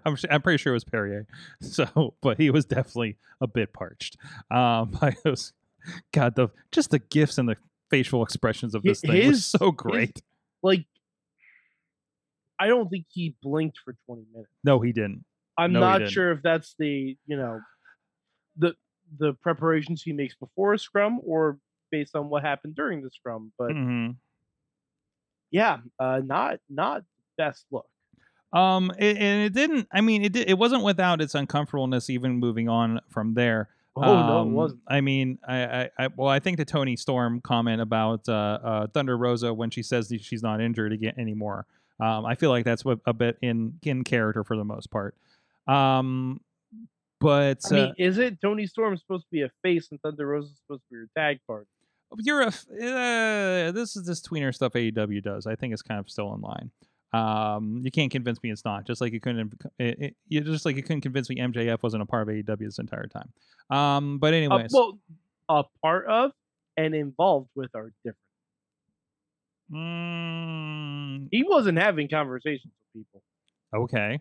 I'm 0.06 0.16
I'm 0.30 0.40
pretty 0.40 0.56
sure 0.56 0.72
it 0.72 0.76
was 0.76 0.84
Perrier. 0.84 1.26
So, 1.60 2.14
but 2.22 2.38
he 2.38 2.50
was 2.50 2.64
definitely 2.64 3.18
a 3.42 3.46
bit 3.46 3.74
parched. 3.74 4.16
Um, 4.50 4.96
I 5.02 5.14
was, 5.26 5.52
God, 6.12 6.34
the 6.36 6.48
just 6.72 6.90
the 6.90 6.98
gifts 7.00 7.36
and 7.36 7.46
the 7.48 7.56
facial 7.90 8.22
expressions 8.22 8.74
of 8.74 8.82
Hi- 8.82 8.90
this 8.90 9.00
thing 9.02 9.10
was 9.12 9.24
his- 9.26 9.46
so 9.46 9.58
his- 9.66 9.74
great. 9.76 10.22
like 10.62 10.86
i 12.58 12.66
don't 12.66 12.88
think 12.88 13.04
he 13.10 13.34
blinked 13.42 13.78
for 13.84 13.94
20 14.06 14.22
minutes 14.32 14.50
No, 14.64 14.80
he 14.80 14.92
didn't. 14.92 15.24
i'm 15.58 15.72
No, 15.72 15.80
not 15.80 15.98
didn't. 15.98 16.12
sure 16.12 16.32
if 16.32 16.40
that's 16.42 16.74
the 16.78 17.16
you 17.26 17.36
know 17.36 17.60
the 18.56 18.74
the 19.18 19.34
preparations 19.34 20.02
he 20.02 20.12
makes 20.12 20.34
before 20.34 20.72
a 20.72 20.78
scrum 20.78 21.20
or 21.26 21.58
based 21.94 22.14
on 22.18 22.24
what 22.30 22.42
happened 22.50 22.74
during 22.74 22.98
the 23.04 23.10
scrum 23.18 23.42
but 23.58 23.70
Mhm. 23.70 24.16
yeah 25.50 25.78
uh 25.98 26.20
not 26.24 26.58
not 26.68 27.02
best 27.38 27.64
look 27.70 27.86
Um, 28.52 28.92
it, 28.98 29.16
and 29.18 29.42
it 29.46 29.52
didn't. 29.52 29.88
I 29.92 30.00
mean, 30.00 30.22
it 30.26 30.32
did, 30.32 30.48
it 30.48 30.56
wasn't 30.56 30.84
without 30.84 31.20
its 31.20 31.34
uncomfortableness. 31.34 32.08
Even 32.08 32.38
moving 32.38 32.68
on 32.68 33.00
from 33.14 33.34
there. 33.34 33.62
oh 33.96 34.02
no 34.30 34.38
it 34.38 34.42
Um, 34.42 34.52
wasn't 34.54 34.80
I 34.86 35.00
mean, 35.00 35.38
I, 35.54 35.58
I, 35.80 35.82
I, 36.02 36.04
well, 36.16 36.28
I 36.28 36.38
think 36.38 36.58
the 36.58 36.64
Toni 36.64 36.94
Storm 36.96 37.40
comment 37.40 37.80
about 37.80 38.28
uh, 38.28 38.58
uh, 38.70 38.86
Thunder 38.94 39.16
Rosa 39.18 39.52
when 39.52 39.70
she 39.70 39.82
says 39.82 40.08
that 40.10 40.22
she's 40.22 40.42
not 40.42 40.60
injured 40.60 40.92
again 40.92 41.14
anymore. 41.18 41.66
Um, 41.98 42.24
I 42.24 42.34
feel 42.36 42.50
like 42.50 42.64
that's 42.64 42.84
what, 42.84 43.00
a 43.06 43.12
bit 43.12 43.38
in 43.42 43.80
in 43.82 44.04
character 44.04 44.44
for 44.44 44.56
the 44.56 44.64
most 44.74 44.88
part. 44.96 45.16
Um, 45.66 46.40
but 47.20 47.58
I 47.66 47.74
uh, 47.74 47.74
mean, 47.78 47.94
is 47.98 48.18
it 48.18 48.40
Toni 48.40 48.66
Storm 48.68 48.96
supposed 48.96 49.24
to 49.24 49.30
be 49.32 49.42
a 49.42 49.50
face 49.64 49.88
and 49.90 50.00
Thunder 50.00 50.26
Rosa 50.28 50.50
is 50.52 50.58
supposed 50.62 50.82
to 50.82 50.88
be 50.90 50.96
your 50.98 51.08
tag 51.18 51.40
partner? 51.48 51.66
You're 52.18 52.42
a 52.42 52.46
uh, 52.48 53.72
this 53.72 53.96
is 53.96 54.06
this 54.06 54.20
tweener 54.20 54.54
stuff 54.54 54.72
AEW 54.72 55.22
does. 55.22 55.46
I 55.46 55.54
think 55.56 55.72
it's 55.72 55.82
kind 55.82 56.00
of 56.00 56.08
still 56.10 56.34
in 56.34 56.40
line. 56.40 56.70
Um, 57.12 57.80
you 57.84 57.90
can't 57.92 58.10
convince 58.10 58.42
me 58.42 58.50
it's 58.50 58.64
not. 58.64 58.86
Just 58.86 59.00
like 59.00 59.12
you 59.12 59.20
couldn't, 59.20 59.54
it, 59.78 59.98
it, 60.00 60.16
you 60.28 60.40
just 60.40 60.64
like 60.64 60.74
you 60.74 60.82
couldn't 60.82 61.02
convince 61.02 61.28
me 61.30 61.36
MJF 61.36 61.82
wasn't 61.82 62.02
a 62.02 62.06
part 62.06 62.28
of 62.28 62.34
AEW 62.34 62.58
this 62.58 62.78
entire 62.80 63.06
time. 63.06 63.30
Um, 63.70 64.18
but 64.18 64.32
Uh, 64.32 64.36
anyways, 64.36 64.72
well, 64.72 64.98
a 65.48 65.62
part 65.80 66.06
of 66.06 66.32
and 66.76 66.92
involved 66.94 67.50
with 67.54 67.70
are 67.76 67.92
different. 68.04 68.18
mm, 69.72 71.28
He 71.30 71.44
wasn't 71.44 71.78
having 71.78 72.08
conversations 72.08 72.72
with 72.94 73.04
people. 73.04 73.22
okay. 73.74 74.20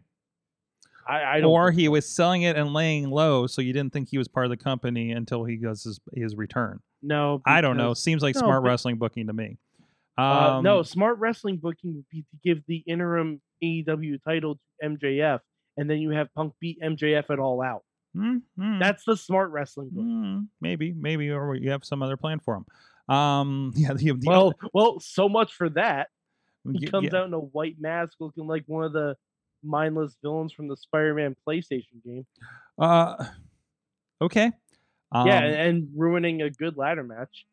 I, 1.08 1.24
I 1.24 1.40
don't. 1.42 1.50
or 1.50 1.72
he 1.72 1.90
was 1.90 2.08
selling 2.08 2.44
it 2.44 2.56
and 2.56 2.72
laying 2.72 3.10
low, 3.10 3.46
so 3.46 3.62
you 3.62 3.74
didn't 3.74 3.92
think 3.92 4.08
he 4.10 4.18
was 4.18 4.30
part 4.30 4.46
of 4.46 4.52
the 4.52 4.58
company 4.58 5.12
until 5.12 5.44
he 5.44 5.58
does 5.58 5.84
his 5.84 6.00
his 6.14 6.36
return. 6.36 6.80
No. 7.04 7.42
I 7.46 7.62
don't 7.62 7.78
know. 7.78 7.94
Seems 7.94 8.24
like 8.24 8.34
no, 8.36 8.40
smart 8.40 8.64
but- 8.64 8.70
wrestling 8.70 8.96
booking 8.98 9.28
to 9.28 9.34
me. 9.34 9.58
Um, 10.18 10.26
Uh, 10.26 10.62
no, 10.62 10.84
smart 10.84 11.18
wrestling 11.20 11.58
booking 11.58 11.96
would 11.96 12.06
be 12.10 12.22
to 12.22 12.38
give 12.44 12.64
the 12.68 12.78
interim 12.86 13.42
AEW 13.64 14.22
title 14.24 14.56
to 14.56 14.62
MJF, 14.90 15.40
and 15.78 15.90
then 15.90 15.98
you 16.00 16.12
have 16.12 16.32
Punk 16.36 16.54
beat 16.60 16.80
MJF 16.82 17.30
at 17.32 17.40
All 17.40 17.62
Out. 17.64 17.84
mm, 18.16 18.42
mm, 18.60 18.80
That's 18.80 19.04
the 19.06 19.18
smart 19.18 19.50
wrestling 19.52 19.90
book. 19.92 20.04
mm, 20.06 20.48
maybe, 20.62 20.92
maybe, 20.94 21.32
or 21.32 21.56
you 21.56 21.72
have 21.72 21.84
some 21.84 22.04
other 22.04 22.16
plan 22.18 22.40
for 22.40 22.58
him. 22.58 22.66
Um, 23.16 23.74
yeah, 23.76 23.94
the, 23.94 24.12
the 24.12 24.28
Well, 24.28 24.54
well, 24.74 25.00
so 25.00 25.28
much 25.28 25.54
for 25.54 25.70
that. 25.70 26.10
He 26.72 26.86
comes 26.88 27.10
yeah, 27.12 27.20
out 27.20 27.26
in 27.28 27.34
a 27.34 27.40
white 27.40 27.76
mask, 27.80 28.14
looking 28.20 28.46
like 28.48 28.64
one 28.68 28.84
of 28.86 28.94
the 28.94 29.18
mindless 29.64 30.16
villains 30.22 30.54
from 30.54 30.68
the 30.68 30.78
Spider-Man 30.78 31.36
PlayStation 31.48 32.04
game. 32.06 32.26
Uh, 32.78 33.26
okay. 34.22 34.52
Um, 35.14 35.28
yeah, 35.28 35.40
and, 35.40 35.90
ruining 35.96 36.42
a 36.42 36.50
good 36.50 36.76
ladder 36.76 37.04
match. 37.04 37.46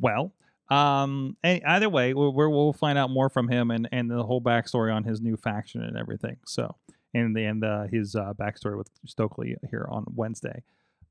well, 0.00 0.32
um, 0.68 1.36
either 1.44 1.88
way, 1.88 2.14
we'll, 2.14 2.32
we'll 2.32 2.72
find 2.72 2.98
out 2.98 3.10
more 3.10 3.30
from 3.30 3.48
him 3.48 3.70
and 3.70 3.88
and 3.92 4.10
the 4.10 4.24
whole 4.24 4.40
backstory 4.40 4.94
on 4.94 5.04
his 5.04 5.20
new 5.20 5.36
faction 5.36 5.82
and 5.82 5.96
everything. 5.96 6.36
So, 6.46 6.74
and 7.14 7.36
the 7.36 7.44
and 7.44 7.64
uh, 7.64 7.84
his 7.84 8.16
uh, 8.16 8.32
backstory 8.34 8.76
with 8.76 8.90
Stokely 9.06 9.56
here 9.70 9.86
on 9.90 10.04
Wednesday. 10.14 10.62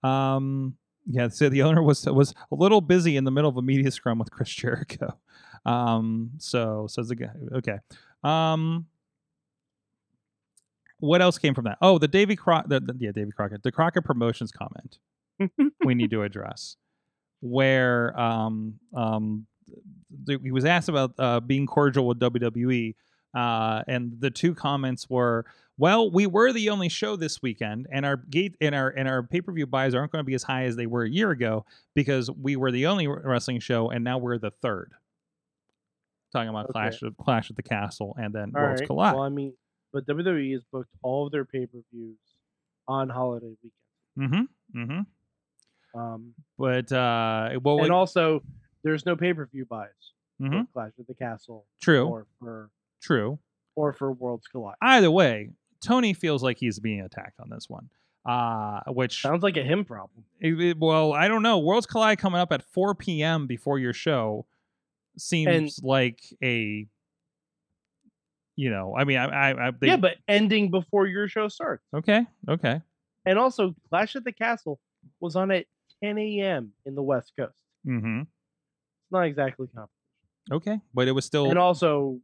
Um, 0.04 0.76
yeah, 1.08 1.30
so 1.30 1.50
the 1.50 1.62
owner 1.64 1.82
was 1.82 2.06
was 2.06 2.34
a 2.52 2.56
little 2.56 2.82
busy 2.82 3.16
in 3.16 3.24
the 3.24 3.32
middle 3.32 3.50
of 3.50 3.58
a 3.58 3.62
media 3.62 3.92
scrum 3.92 4.20
with 4.20 4.32
Chris 4.32 4.50
Jericho. 4.54 5.18
Um, 5.66 6.32
so 6.38 6.88
says 6.90 7.08
the 7.08 7.16
guy. 7.16 7.32
Okay. 7.54 7.80
Um, 8.24 8.88
what 11.00 11.22
else 11.22 11.38
came 11.38 11.54
from 11.54 11.66
that? 11.66 11.78
Oh, 11.82 11.98
the 11.98 12.08
Davy 12.08 12.36
Croc, 12.36 12.68
the, 12.68 12.80
the, 12.80 12.96
yeah, 13.00 13.12
Davy 13.12 13.32
Crockett, 13.32 13.64
the 13.64 13.72
Crockett 13.72 14.04
Promotions 14.06 14.52
comment 14.52 14.98
we 15.86 15.96
need 15.96 16.10
to 16.12 16.24
address, 16.24 16.78
where 17.42 18.18
um 18.20 18.80
um 18.96 19.46
th- 20.26 20.40
he 20.42 20.52
was 20.52 20.64
asked 20.66 20.88
about 20.90 21.14
uh, 21.20 21.40
being 21.42 21.66
cordial 21.68 22.08
with 22.08 22.20
WWE, 22.20 22.96
uh, 23.36 23.84
and 23.88 24.14
the 24.20 24.32
two 24.32 24.56
comments 24.56 25.10
were, 25.10 25.46
"Well, 25.78 26.10
we 26.10 26.26
were 26.26 26.54
the 26.54 26.70
only 26.70 26.88
show 26.88 27.18
this 27.18 27.42
weekend, 27.42 27.88
and 27.92 28.06
our 28.06 28.16
gate 28.16 28.56
and 28.62 28.74
our 28.74 28.90
and 28.90 29.10
our 29.10 29.24
pay 29.24 29.42
per 29.42 29.52
view 29.52 29.66
buys 29.68 29.94
aren't 29.94 30.14
going 30.14 30.22
to 30.24 30.26
be 30.26 30.36
as 30.36 30.44
high 30.44 30.64
as 30.64 30.78
they 30.78 30.86
were 30.88 31.04
a 31.04 31.10
year 31.10 31.32
ago 31.32 31.66
because 31.96 32.32
we 32.32 32.56
were 32.56 32.72
the 32.72 32.86
only 32.88 33.08
wrestling 33.08 33.60
show, 33.60 33.90
and 33.90 34.04
now 34.06 34.18
we're 34.18 34.38
the 34.38 34.52
third. 34.52 34.94
Talking 36.32 36.50
about 36.50 36.66
Okay. 36.66 36.72
Clash 36.74 37.02
of 37.02 37.18
Clash 37.18 37.50
at 37.50 37.56
the 37.58 37.64
Castle 37.64 38.16
and 38.20 38.34
then 38.34 38.52
All 38.56 38.62
Worlds 38.62 38.82
right. 38.82 38.88
Collide. 38.88 39.14
Well, 39.16 39.24
I 39.24 39.30
mean, 39.30 39.54
but 39.96 40.06
WWE 40.06 40.52
has 40.52 40.64
booked 40.74 40.92
all 41.02 41.26
of 41.26 41.32
their 41.32 41.46
pay-per-views 41.46 42.18
on 42.86 43.08
holiday 43.10 43.54
weekends. 43.64 44.46
mm-hmm. 44.74 44.82
Mm-hmm. 44.82 46.00
Um, 46.00 46.34
But 46.58 46.92
uh, 46.92 47.58
well, 47.64 47.82
and 47.82 47.92
also, 47.92 48.44
there's 48.84 49.06
no 49.06 49.16
pay-per-view 49.16 49.66
buys 49.66 49.88
mhm, 50.42 50.66
for 50.66 50.68
Clash 50.74 50.92
of 51.00 51.08
the 51.08 51.14
Castle 51.14 51.66
true, 51.82 52.06
or 52.08 52.28
for 52.40 52.70
true. 53.02 53.40
or 53.76 53.94
for 53.94 54.12
Worlds 54.12 54.48
Collide. 54.48 54.76
either 54.82 55.10
way, 55.10 55.52
Tony 55.82 56.14
feels 56.14 56.44
like 56.44 56.58
he's 56.58 56.80
being 56.80 57.00
attacked 57.02 57.40
on 57.40 57.50
this 57.50 57.70
one. 57.70 57.90
Uh, 58.26 58.82
which 58.88 59.22
Sounds 59.22 59.44
like 59.44 59.56
a 59.56 59.64
him 59.64 59.86
problem. 59.86 60.26
it- 60.42 60.60
it- 60.60 60.78
well, 60.80 61.14
I 61.14 61.28
don't 61.28 61.44
know. 61.44 61.60
Worlds 61.60 61.86
Collide 61.86 62.18
coming 62.18 62.42
up 62.42 62.52
at 62.52 62.64
4 62.64 62.96
p.m. 62.96 63.46
before 63.48 63.78
your 63.80 63.94
show 63.94 64.46
seems 65.18 65.82
like 65.84 66.22
a 66.44 66.88
you 68.56 68.70
know, 68.70 68.96
I 68.98 69.04
mean, 69.04 69.18
I, 69.18 69.26
I, 69.26 69.68
I 69.68 69.72
they, 69.72 69.88
yeah, 69.88 69.98
but 69.98 70.16
ending 70.28 70.72
before 70.72 71.08
your 71.08 71.28
show 71.28 71.48
starts. 71.48 71.84
okay, 71.94 72.26
okay, 72.50 72.82
And 73.26 73.38
also, 73.38 73.76
Clash 73.90 74.16
at 74.16 74.24
the 74.24 74.32
Castle 74.32 74.80
was 75.20 75.36
on 75.36 75.52
at 75.52 75.66
10 76.04 76.18
a.m. 76.18 76.72
in 76.86 76.96
the 76.96 77.04
West 77.04 77.34
Coast. 77.38 77.54
Mm-hmm. 77.88 78.22
It's 78.22 79.12
not 79.12 79.26
exactly 79.26 79.68
competition. 79.68 79.90
Okay, 80.52 80.80
but 80.94 81.08
it 81.08 81.12
was 81.12 81.26
still. 81.26 81.50
And 81.50 81.60
also, 81.60 82.20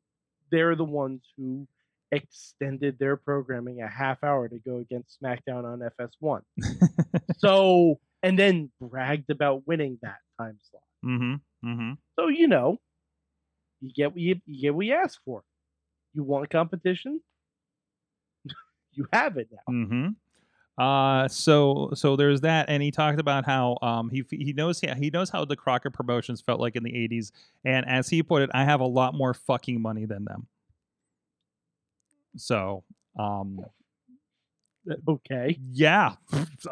they're 0.51 0.75
the 0.75 0.85
ones 0.85 1.21
who 1.37 1.67
extended 2.11 2.99
their 2.99 3.15
programming 3.15 3.81
a 3.81 3.87
half 3.87 4.23
hour 4.23 4.47
to 4.47 4.59
go 4.59 4.77
against 4.77 5.17
SmackDown 5.21 5.63
on 5.63 5.79
FS1. 5.99 6.41
so, 7.37 7.99
and 8.21 8.37
then 8.37 8.69
bragged 8.79 9.29
about 9.29 9.65
winning 9.67 9.97
that 10.01 10.17
time 10.39 10.59
slot. 10.69 10.83
mm-hmm. 11.05 11.67
Mm-hmm. 11.67 11.93
So 12.19 12.27
you 12.27 12.47
know, 12.47 12.77
you 13.81 13.91
get 13.93 14.11
what 14.11 14.21
you, 14.21 14.39
you 14.45 14.61
get 14.61 14.75
what 14.75 14.85
you 14.85 14.93
ask 14.93 15.19
for. 15.25 15.43
You 16.13 16.23
want 16.23 16.49
competition, 16.49 17.21
you 18.93 19.07
have 19.13 19.37
it 19.37 19.49
now. 19.51 19.73
Mm-hmm. 19.73 20.07
Uh, 20.81 21.27
so 21.27 21.91
so 21.93 22.15
there's 22.15 22.41
that, 22.41 22.69
and 22.69 22.81
he 22.81 22.91
talked 22.91 23.19
about 23.19 23.45
how 23.45 23.77
um 23.81 24.09
he 24.09 24.23
he 24.29 24.53
knows 24.53 24.79
he, 24.79 24.87
he 24.97 25.09
knows 25.09 25.29
how 25.29 25.45
the 25.45 25.55
Crockett 25.55 25.93
Promotions 25.93 26.41
felt 26.41 26.59
like 26.59 26.75
in 26.75 26.83
the 26.83 26.91
'80s, 26.91 27.31
and 27.63 27.85
as 27.87 28.09
he 28.09 28.23
put 28.23 28.41
it, 28.41 28.49
I 28.53 28.63
have 28.63 28.79
a 28.79 28.85
lot 28.87 29.13
more 29.13 29.33
fucking 29.33 29.81
money 29.81 30.05
than 30.05 30.25
them. 30.25 30.47
So 32.37 32.83
um 33.19 33.59
Okay, 35.07 35.59
yeah, 35.71 36.15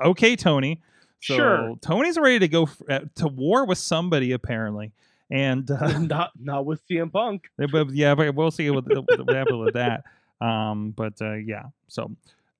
okay, 0.03 0.35
Tony. 0.35 0.81
So 1.21 1.35
Sure. 1.35 1.75
Tony's 1.81 2.17
ready 2.17 2.39
to 2.39 2.47
go 2.47 2.63
f- 2.63 2.81
uh, 2.89 2.99
to 3.15 3.27
war 3.27 3.65
with 3.65 3.77
somebody 3.77 4.31
apparently, 4.31 4.93
and 5.31 5.69
uh, 5.69 5.97
not 5.99 6.31
not 6.39 6.65
with 6.65 6.81
CM 6.87 7.11
Punk. 7.11 7.49
Yeah, 7.57 7.67
but 7.71 7.89
yeah, 7.93 8.15
but 8.15 8.33
we'll 8.35 8.51
see 8.51 8.69
what, 8.69 8.85
what 8.87 9.35
happens 9.35 9.59
with 9.59 9.73
that. 9.73 10.03
Um, 10.41 10.91
but 10.91 11.13
uh, 11.21 11.33
yeah, 11.33 11.63
so 11.87 12.11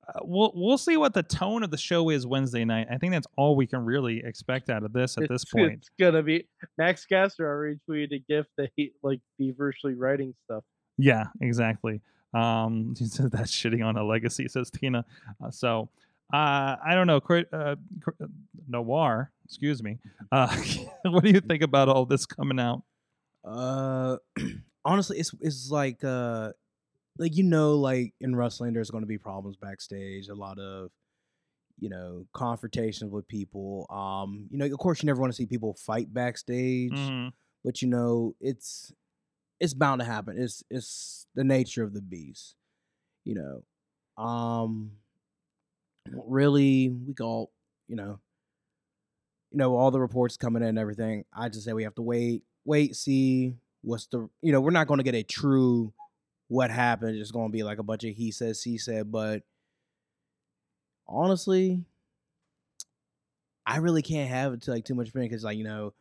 uh, 0.08 0.20
we'll 0.24 0.52
we'll 0.56 0.78
see 0.78 0.98
what 0.98 1.14
the 1.14 1.24
tone 1.24 1.64
of 1.64 1.72
the 1.72 1.78
show 1.78 2.10
is 2.10 2.26
Wednesday 2.26 2.66
night. 2.66 2.88
I 2.92 2.98
think 2.98 3.14
that's 3.14 3.28
all 3.38 3.56
we 3.56 3.68
can 3.68 3.86
really 3.86 4.24
expect 4.24 4.70
out 4.70 4.84
of 4.84 4.94
this 4.94 5.18
at 5.18 5.30
this 5.30 5.46
point. 5.46 5.74
it's 5.74 5.90
gonna 6.00 6.24
be 6.24 6.48
Max 6.78 7.06
Caster 7.06 7.48
already 7.48 7.80
tweeted 7.90 8.14
a 8.14 8.20
gift 8.20 8.50
that 8.58 8.72
he 8.76 8.94
like 9.02 9.22
feverishly 9.38 9.94
writing 9.94 10.34
stuff. 10.46 10.64
Yeah, 10.98 11.26
exactly. 11.42 12.02
Um, 12.34 12.94
he 13.00 13.06
said 13.06 13.32
that's 13.32 13.56
shitting 13.56 13.86
on 13.86 13.98
a 13.98 14.04
legacy, 14.04 14.48
says 14.48 14.70
Tina. 14.70 15.06
Uh, 15.44 15.52
so 15.52 15.90
uh, 16.34 16.76
I 16.86 16.94
don't 16.94 17.08
know, 17.08 17.22
uh, 17.30 17.56
uh, 17.56 17.76
Noir. 18.68 19.32
Excuse 19.46 19.82
me. 19.82 19.98
Uh, 20.32 20.56
what 21.06 21.24
do 21.24 21.32
you 21.32 21.42
think 21.42 21.64
about 21.64 21.90
all 21.90 22.06
this 22.06 22.26
coming 22.26 22.60
out? 22.60 22.84
Uh, 23.44 24.18
honestly, 24.86 25.18
it's 25.18 25.32
it's 25.42 25.70
like 25.72 26.04
uh, 26.04 26.52
like 27.18 27.36
you 27.36 27.44
know, 27.44 27.76
like 27.76 28.14
in 28.22 28.36
wrestling, 28.36 28.74
there's 28.74 28.92
going 28.92 29.04
to 29.04 29.08
be 29.08 29.18
problems 29.18 29.58
backstage. 29.58 30.28
A 30.28 30.36
lot 30.36 30.60
of 30.60 30.92
you 31.80 31.90
know 31.90 32.26
confrontations 32.34 33.12
with 33.12 33.28
people. 33.28 33.88
Um, 33.90 34.48
you 34.52 34.58
know, 34.60 34.66
of 34.66 34.78
course, 34.78 35.02
you 35.02 35.08
never 35.08 35.20
want 35.22 35.34
to 35.34 35.38
see 35.38 35.46
people 35.48 35.74
fight 35.74 36.14
backstage, 36.14 36.92
Mhm. 36.92 37.32
but 37.64 37.82
you 37.82 37.88
know, 37.88 38.36
it's 38.40 38.94
it's 39.60 39.74
bound 39.74 40.00
to 40.02 40.06
happen. 40.06 40.38
It's 40.38 40.64
it's 40.70 41.26
the 41.36 41.44
nature 41.44 41.84
of 41.84 41.94
the 41.94 42.02
beast. 42.02 42.56
You 43.26 43.36
know, 43.36 44.24
um, 44.24 44.92
really, 46.14 46.90
we 46.90 47.14
all 47.22 47.52
you 47.88 47.96
know. 47.96 48.20
You 49.52 49.58
know, 49.58 49.76
all 49.76 49.90
the 49.90 50.00
reports 50.00 50.38
coming 50.38 50.62
in 50.62 50.70
and 50.70 50.78
everything. 50.78 51.26
I 51.34 51.50
just 51.50 51.66
say 51.66 51.74
we 51.74 51.84
have 51.84 51.96
to 51.96 52.04
wait, 52.04 52.44
wait, 52.66 52.96
see 52.96 53.56
what's 53.82 54.08
the 54.08 54.30
you 54.42 54.52
know 54.52 54.60
we're 54.60 54.72
not 54.72 54.88
going 54.88 54.98
to 54.98 55.04
get 55.04 55.16
a 55.16 55.24
true 55.24 55.94
what 56.48 56.70
happened 56.72 57.18
it's 57.18 57.32
going 57.32 57.50
to 57.50 57.52
be 57.52 57.64
like 57.64 57.78
a 57.78 57.84
bunch 57.84 58.04
of 58.04 58.14
he 58.14 58.32
says 58.32 58.62
he 58.62 58.78
said 58.78 59.12
but 59.12 59.44
honestly 61.08 61.84
i 63.66 63.78
really 63.78 64.02
can't 64.02 64.30
have 64.30 64.54
it 64.54 64.62
to 64.62 64.72
like 64.72 64.84
too 64.84 64.96
much 64.96 65.10
opinion 65.10 65.30
because 65.30 65.44
like 65.44 65.58
you 65.58 65.64
know 65.64 65.94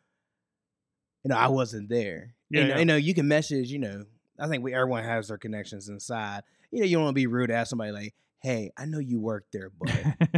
you 1.22 1.28
know 1.28 1.36
i 1.36 1.48
wasn't 1.48 1.88
there 1.88 2.34
Yeah, 2.50 2.60
you, 2.62 2.66
know, 2.66 2.74
yeah. 2.74 2.78
you 2.80 2.84
know 2.84 2.96
you 2.96 3.14
can 3.14 3.28
message 3.28 3.70
you 3.70 3.78
know 3.78 4.04
i 4.38 4.48
think 4.48 4.64
we 4.64 4.74
everyone 4.74 5.04
has 5.04 5.28
their 5.28 5.38
connections 5.38 5.88
inside 5.88 6.42
you 6.72 6.80
know 6.80 6.86
you 6.86 6.96
don't 6.96 7.04
want 7.04 7.14
to 7.14 7.20
be 7.20 7.26
rude 7.26 7.48
to 7.48 7.54
ask 7.54 7.70
somebody 7.70 7.92
like 7.92 8.14
hey 8.42 8.70
i 8.76 8.84
know 8.84 8.98
you 8.98 9.20
worked 9.20 9.52
there 9.52 9.70
but 9.80 9.90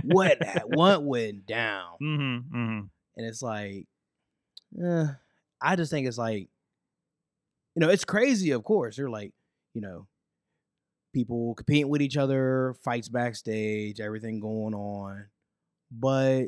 what 0.04 0.38
what 0.66 1.04
went 1.04 1.46
down 1.46 1.92
Mm-hmm, 2.02 2.56
mm-hmm. 2.56 2.86
and 3.16 3.26
it's 3.26 3.42
like, 3.42 3.86
eh, 4.82 5.06
I 5.60 5.76
just 5.76 5.90
think 5.90 6.06
it's 6.08 6.18
like, 6.18 6.48
you 7.74 7.80
know, 7.80 7.90
it's 7.90 8.04
crazy. 8.04 8.50
Of 8.52 8.64
course, 8.64 8.96
they're 8.96 9.10
like, 9.10 9.32
you 9.74 9.80
know, 9.80 10.06
people 11.12 11.54
competing 11.54 11.88
with 11.88 12.02
each 12.02 12.16
other, 12.16 12.74
fights 12.84 13.08
backstage, 13.08 14.00
everything 14.00 14.40
going 14.40 14.74
on, 14.74 15.26
but 15.90 16.44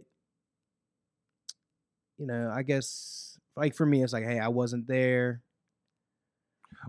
you 2.18 2.26
know, 2.26 2.52
I 2.54 2.62
guess 2.62 3.38
like 3.56 3.74
for 3.74 3.84
me, 3.84 4.02
it's 4.02 4.12
like, 4.12 4.24
hey, 4.24 4.38
I 4.38 4.48
wasn't 4.48 4.86
there. 4.86 5.42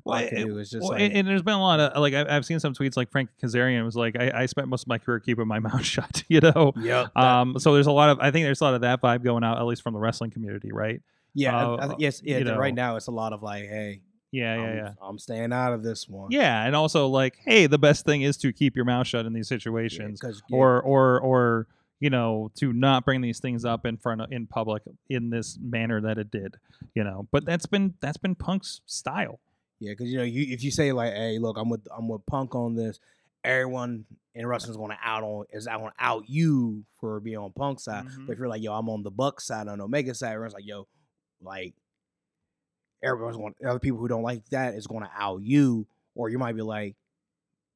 All 0.05 0.13
I 0.13 0.21
Well, 0.21 0.29
can 0.29 0.37
it- 0.39 0.45
do 0.45 0.57
is 0.59 0.69
just 0.69 0.81
Well, 0.81 0.97
like, 0.99 1.11
and, 1.13 1.27
there's 1.27 1.41
been 1.41 1.53
a 1.55 1.61
lot 1.61 1.79
of 1.79 2.01
like 2.01 2.13
I, 2.13 2.25
I've 2.35 2.45
seen 2.45 2.59
some 2.59 2.73
tweets 2.73 2.97
like 2.97 3.11
Frank 3.11 3.29
Kazarian 3.41 3.83
was 3.85 3.95
like 3.95 4.15
I, 4.19 4.31
I 4.41 4.45
spent 4.47 4.67
most 4.67 4.83
of 4.83 4.87
my 4.87 4.97
career 4.97 5.19
keeping 5.19 5.47
my 5.47 5.59
mouth 5.67 5.83
shut, 5.83 6.23
you 6.29 6.39
know. 6.39 6.73
yep, 6.77 7.15
Um, 7.15 7.57
so 7.59 7.73
there's 7.73 7.87
a 7.87 7.91
lot 7.91 8.09
of 8.09 8.19
I 8.19 8.31
think 8.31 8.45
there's 8.45 8.61
a 8.61 8.63
lot 8.63 8.73
of 8.73 8.81
that 8.81 9.01
vibe 9.01 9.23
going 9.23 9.43
out 9.43 9.57
at 9.57 9.65
least 9.65 9.81
from 9.83 9.93
the 9.93 9.99
wrestling 9.99 10.31
community, 10.31 10.71
right? 10.71 11.01
yeah, 11.35 11.55
I- 11.57 11.63
I 11.63 11.85
uh, 11.87 11.95
yes, 11.97 12.21
yeah. 12.23 12.37
you 12.39 12.43
th- 12.43 12.57
right 12.57 12.73
now, 12.75 12.95
it's 12.95 13.07
a 13.07 13.11
lot 13.11 13.33
of 13.33 13.41
like, 13.41 13.63
hey, 13.63 14.01
Yeah, 14.31 14.55
yeah, 14.55 14.61
I'm, 14.61 14.75
yeah. 14.77 14.91
I'm 15.01 15.19
staying 15.19 15.51
out 15.53 15.73
of 15.73 15.81
this 15.83 16.07
one. 16.07 16.29
Yeah, 16.31 16.63
and 16.65 16.75
also 16.75 17.07
like, 17.07 17.37
hey, 17.45 17.65
the 17.67 17.79
best 17.79 18.05
thing 18.05 18.21
is 18.23 18.37
to 18.37 18.53
keep 18.53 18.75
your 18.75 18.85
mouth 18.85 19.07
shut 19.07 19.25
in 19.25 19.33
these 19.33 19.47
situations, 19.47 20.19
because 20.19 20.41
or 20.51 20.81
or 20.81 21.19
or 21.21 21.67
you 21.99 22.09
know, 22.09 22.51
to 22.55 22.73
not 22.73 23.05
bring 23.05 23.21
these 23.21 23.39
things 23.39 23.63
up 23.63 23.85
in 23.85 23.95
front 23.95 24.19
of 24.19 24.29
in 24.31 24.45
public 24.45 24.83
in 25.09 25.29
this 25.29 25.57
manner 25.61 26.01
that 26.01 26.17
it 26.17 26.29
did, 26.31 26.57
you 26.93 27.03
know. 27.03 27.27
But 27.31 27.45
that's 27.45 27.65
been 27.65 27.93
that's 28.01 28.17
been 28.17 28.35
Punk's 28.35 28.81
style. 28.85 29.39
Yeah, 29.79 29.91
because 29.91 30.09
you 30.09 30.17
know, 30.17 30.23
you 30.23 30.53
if 30.53 30.63
you 30.63 30.71
say 30.71 30.91
like, 30.91 31.13
"Hey, 31.13 31.39
look, 31.39 31.57
I'm 31.57 31.69
with 31.69 31.85
I'm 31.95 32.07
with 32.07 32.25
Punk 32.25 32.55
on 32.55 32.75
this," 32.75 32.99
everyone 33.43 34.05
in 34.35 34.47
wrestling 34.47 34.71
is 34.71 34.77
going 34.77 34.91
to 34.91 34.97
out 35.03 35.23
on 35.23 35.45
is 35.51 35.65
going 35.67 35.85
to 35.85 35.91
out 35.99 36.29
you 36.29 36.85
for 36.99 37.19
being 37.19 37.37
on 37.37 37.51
Punk 37.51 37.79
side. 37.79 38.05
Mhm. 38.05 38.25
But 38.27 38.33
if 38.33 38.39
you're 38.39 38.47
like, 38.47 38.61
"Yo, 38.63 38.73
I'm 38.73 38.89
on 38.89 39.03
the 39.03 39.11
Buck 39.11 39.41
side, 39.41 39.67
on 39.67 39.81
Omega 39.81 40.13
side," 40.15 40.31
everyone's 40.33 40.53
like, 40.53 40.65
"Yo, 40.65 40.87
like 41.41 41.73
everyone's 43.01 43.37
going 43.37 43.53
other 43.67 43.79
people 43.79 43.99
who 43.99 44.07
don't 44.07 44.23
like 44.23 44.45
that 44.49 44.75
is 44.75 44.87
going 44.87 45.03
to 45.03 45.11
out 45.15 45.41
you," 45.43 45.87
or 46.15 46.29
you 46.29 46.37
might 46.39 46.55
be 46.55 46.61
like, 46.61 46.95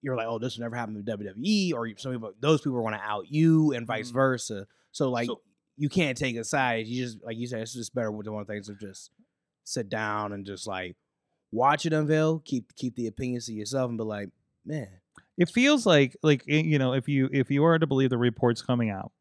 "You're 0.01 0.15
like, 0.15 0.27
oh, 0.27 0.39
this 0.39 0.55
will 0.57 0.63
never 0.63 0.75
happen 0.75 0.95
in 0.95 1.03
WWE," 1.03 1.73
or 1.73 1.89
some 1.97 2.13
people 2.13 2.33
those 2.39 2.61
people 2.61 2.77
are 2.77 2.81
going 2.81 2.93
to 2.93 3.01
out 3.01 3.29
you, 3.31 3.73
and 3.73 3.85
vice 3.85 4.09
Mhm. 4.11 4.13
versa. 4.13 4.67
So 4.91 5.09
like, 5.11 5.27
So- 5.27 5.41
you 5.79 5.89
can't 5.89 6.17
take 6.17 6.35
a 6.37 6.43
side. 6.43 6.87
You 6.87 7.03
just 7.05 7.21
like 7.23 7.37
you 7.37 7.45
said, 7.47 7.61
it's 7.61 7.73
just 7.73 7.93
better 7.93 8.11
with 8.11 8.25
the 8.25 8.31
one 8.31 8.45
things 8.45 8.69
of 8.69 8.79
just 8.79 9.11
sit 9.63 9.89
down 9.89 10.31
and 10.31 10.45
just 10.45 10.65
like 10.65 10.95
watch 11.51 11.85
it 11.85 11.93
unveil, 11.93 12.39
keep 12.39 12.75
keep 12.75 12.95
the 12.95 13.07
opinions 13.07 13.45
to 13.47 13.53
yourself, 13.53 13.89
and 13.89 13.97
be 13.97 14.03
like, 14.03 14.29
man, 14.65 14.87
it 15.37 15.49
feels 15.49 15.85
like 15.85 16.15
like 16.23 16.43
you 16.45 16.79
know 16.79 16.93
if 16.93 17.07
you 17.07 17.29
if 17.31 17.51
you 17.51 17.63
are 17.63 17.77
to 17.77 17.87
believe 17.87 18.09
the 18.09 18.17
reports 18.17 18.61
coming 18.61 18.89
out 18.89 19.11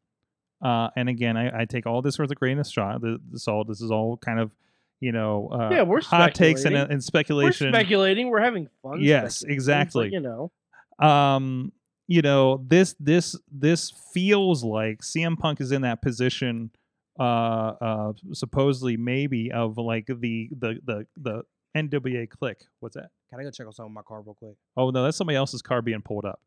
uh 0.63 0.89
and 0.95 1.07
again 1.07 1.37
i, 1.37 1.61
I 1.61 1.65
take 1.65 1.85
all 1.85 2.01
this 2.01 2.17
with 2.17 2.31
a 2.31 2.35
grain 2.35 2.57
of 2.59 2.65
salt 2.65 3.01
the, 3.01 3.19
the 3.31 3.39
salt 3.39 3.67
this 3.67 3.81
is 3.81 3.91
all 3.91 4.17
kind 4.17 4.39
of 4.39 4.51
you 4.99 5.11
know 5.11 5.49
uh 5.51 5.69
Yeah, 5.69 5.83
we're 5.83 6.01
hot 6.01 6.33
takes 6.33 6.65
and, 6.65 6.75
and 6.75 7.03
speculation 7.03 7.67
We're 7.67 7.79
speculating. 7.79 8.29
We're 8.29 8.41
having 8.41 8.67
fun. 8.81 8.99
Yes, 9.01 9.39
speculating, 9.39 9.47
but, 9.47 9.53
exactly. 9.53 10.09
You 10.11 10.19
know, 10.19 10.51
um 10.99 11.71
you 12.07 12.21
know 12.21 12.63
this 12.67 12.95
this 12.99 13.35
this 13.51 13.91
feels 14.13 14.63
like 14.63 15.01
CM 15.01 15.37
Punk 15.37 15.61
is 15.61 15.71
in 15.71 15.83
that 15.83 16.01
position 16.01 16.71
uh 17.19 17.23
uh 17.23 18.13
supposedly 18.33 18.97
maybe 18.97 19.51
of 19.51 19.77
like 19.77 20.07
the 20.07 20.49
the 20.51 20.79
the 20.83 21.05
the 21.15 21.43
NWO 21.89 22.29
click 22.29 22.59
what's 22.79 22.95
that 22.95 23.09
can 23.29 23.39
I 23.39 23.43
go 23.43 23.51
check 23.51 23.67
on 23.67 23.73
something 23.73 23.89
in 23.89 23.93
my 23.93 24.01
car 24.01 24.21
real 24.21 24.33
quick? 24.35 24.55
oh 24.75 24.89
no 24.89 25.03
that's 25.03 25.17
somebody 25.17 25.35
else's 25.37 25.61
car 25.61 25.81
being 25.81 26.01
pulled 26.01 26.25
up 26.25 26.39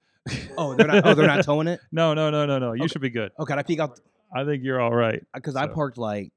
Oh, 0.58 0.74
they're 0.74 0.86
not. 0.86 1.06
oh, 1.06 1.14
they're 1.14 1.26
not 1.26 1.44
towing 1.50 1.66
it. 1.68 1.80
no 1.92 2.12
no 2.14 2.30
no 2.30 2.44
no 2.46 2.58
no 2.58 2.72
you 2.74 2.82
Okay. 2.82 2.88
should 2.92 3.00
be 3.02 3.10
good 3.10 3.32
Oh, 3.38 3.44
can 3.44 3.58
I 3.58 3.62
peek 3.62 3.80
out? 3.80 3.98
I 4.34 4.44
think 4.44 4.62
you're 4.62 4.80
all 4.80 4.94
right 4.94 5.20
uh, 5.34 5.38
Because 5.38 5.56
I 5.56 5.66
So- 5.66 5.74
parked 5.74 5.96
like 5.98 6.32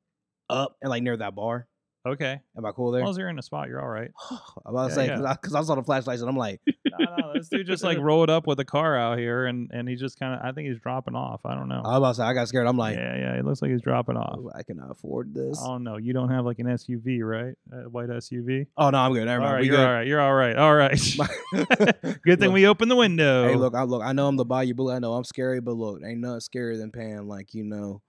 up 0.50 0.76
and 0.82 0.90
like 0.90 1.04
near 1.04 1.16
that 1.18 1.36
bar. 1.36 1.68
Okay 2.06 2.42
Am 2.58 2.66
I 2.66 2.72
cool 2.72 2.90
as 2.90 2.94
there? 2.94 3.02
long 3.04 3.12
as 3.12 3.18
you're 3.18 3.30
in 3.30 3.40
a 3.40 3.42
spot 3.42 3.68
you're 3.70 3.82
all 3.82 3.88
right 3.90 4.12
about 4.66 4.86
to 4.86 4.90
Yeah, 4.90 4.96
say 4.96 5.08
yeah. 5.08 5.34
because 5.42 5.56
I, 5.56 5.60
I 5.60 5.64
saw 5.64 5.76
the 5.76 5.84
flashlights 5.84 6.22
and 6.22 6.30
I'm 6.30 6.38
like, 6.38 6.60
no, 7.00 7.16
no, 7.18 7.34
this 7.34 7.48
dude 7.50 7.66
just 7.66 7.84
like 7.84 7.98
rolled 8.02 8.30
up 8.30 8.46
with 8.48 8.60
a 8.60 8.66
car 8.66 8.96
out 8.98 9.18
here, 9.18 9.46
and 9.46 9.70
and 9.74 9.88
he 9.90 9.96
just 9.96 10.20
kind 10.20 10.34
of, 10.36 10.46
I 10.46 10.52
think 10.52 10.68
he's 10.70 10.80
dropping 10.80 11.16
off. 11.16 11.42
I 11.46 11.56
don't 11.56 11.68
know. 11.70 11.82
I 11.84 11.98
was 11.98 11.98
about 11.98 12.08
to 12.10 12.16
say 12.16 12.24
I 12.24 12.34
got 12.34 12.48
scared. 12.48 12.68
I'm 12.68 12.78
like, 12.78 12.96
yeah, 12.98 13.16
yeah, 13.18 13.34
it 13.40 13.46
looks 13.46 13.62
like 13.62 13.72
he's 13.72 13.82
dropping 13.82 14.18
off. 14.18 14.40
I 14.56 14.64
cannot 14.64 14.92
afford 14.92 15.34
this. 15.34 15.58
Oh 15.62 15.78
no, 15.78 15.98
you 15.98 16.14
don't 16.14 16.30
have 16.30 16.46
like 16.46 16.60
an 16.60 16.68
SUV, 16.68 17.22
right? 17.22 17.56
A 17.72 17.90
white 17.90 18.10
SUV. 18.10 18.68
Oh 18.78 18.90
no, 18.92 18.98
I'm 19.00 19.14
good. 19.14 19.26
Never 19.26 19.42
all 19.42 19.48
mind. 19.50 19.56
right, 19.58 19.66
you're 19.66 19.76
good. 19.78 19.86
all 19.86 19.94
right. 19.94 20.08
You're 20.08 20.22
all 20.22 20.34
right. 20.34 20.56
All 20.56 20.76
right. 20.76 20.92
Good 22.24 22.40
thing 22.40 22.50
Look, 22.50 22.54
we 22.54 22.68
opened 22.68 22.92
the 22.92 22.96
window. 22.96 23.48
Hey, 23.48 23.56
look, 23.56 23.74
I 23.76 23.84
look. 23.84 24.02
I 24.04 24.14
know 24.14 24.28
I'm 24.28 24.36
the 24.36 24.46
Bayou 24.46 24.74
Bullet. 24.74 24.96
I 24.96 25.00
know 25.00 25.14
I'm 25.14 25.24
scary, 25.24 25.60
but 25.62 25.74
look, 25.74 26.02
ain't 26.06 26.20
nothing 26.20 26.40
scarier 26.40 26.78
than 26.78 26.92
paying 26.92 27.28
like 27.28 27.54
you 27.54 27.64
know, 27.64 28.02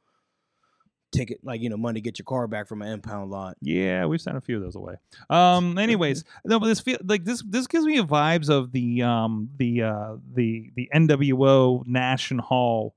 ticket 1.15 1.39
like 1.45 1.61
you 1.61 1.69
know 1.71 1.77
money 1.77 2.01
to 2.01 2.05
get 2.05 2.19
your 2.19 2.25
car 2.25 2.47
back 2.47 2.67
from 2.69 2.83
an 2.83 2.89
impound 2.89 3.31
lot. 3.31 3.57
Yeah, 3.61 4.07
we've 4.07 4.21
sent 4.21 4.37
a 4.37 4.41
few 4.41 4.57
of 4.57 4.62
those 4.62 4.75
away. 4.77 4.97
Um. 5.31 5.79
Anyways, 5.85 6.25
no, 6.45 6.59
but 6.61 6.67
this 6.67 6.81
feel 6.81 6.99
like 7.05 7.25
this. 7.25 7.43
This 7.49 7.67
gives 7.67 7.85
me 7.87 7.99
vibes 8.01 8.49
of 8.51 8.73
the 8.73 9.03
um 9.03 9.51
the 9.57 9.83
uh 9.83 10.17
the 10.35 10.71
the 10.75 10.91
NWO 10.95 11.87
Nash 11.87 12.31
and 12.31 12.41
Hall, 12.41 12.95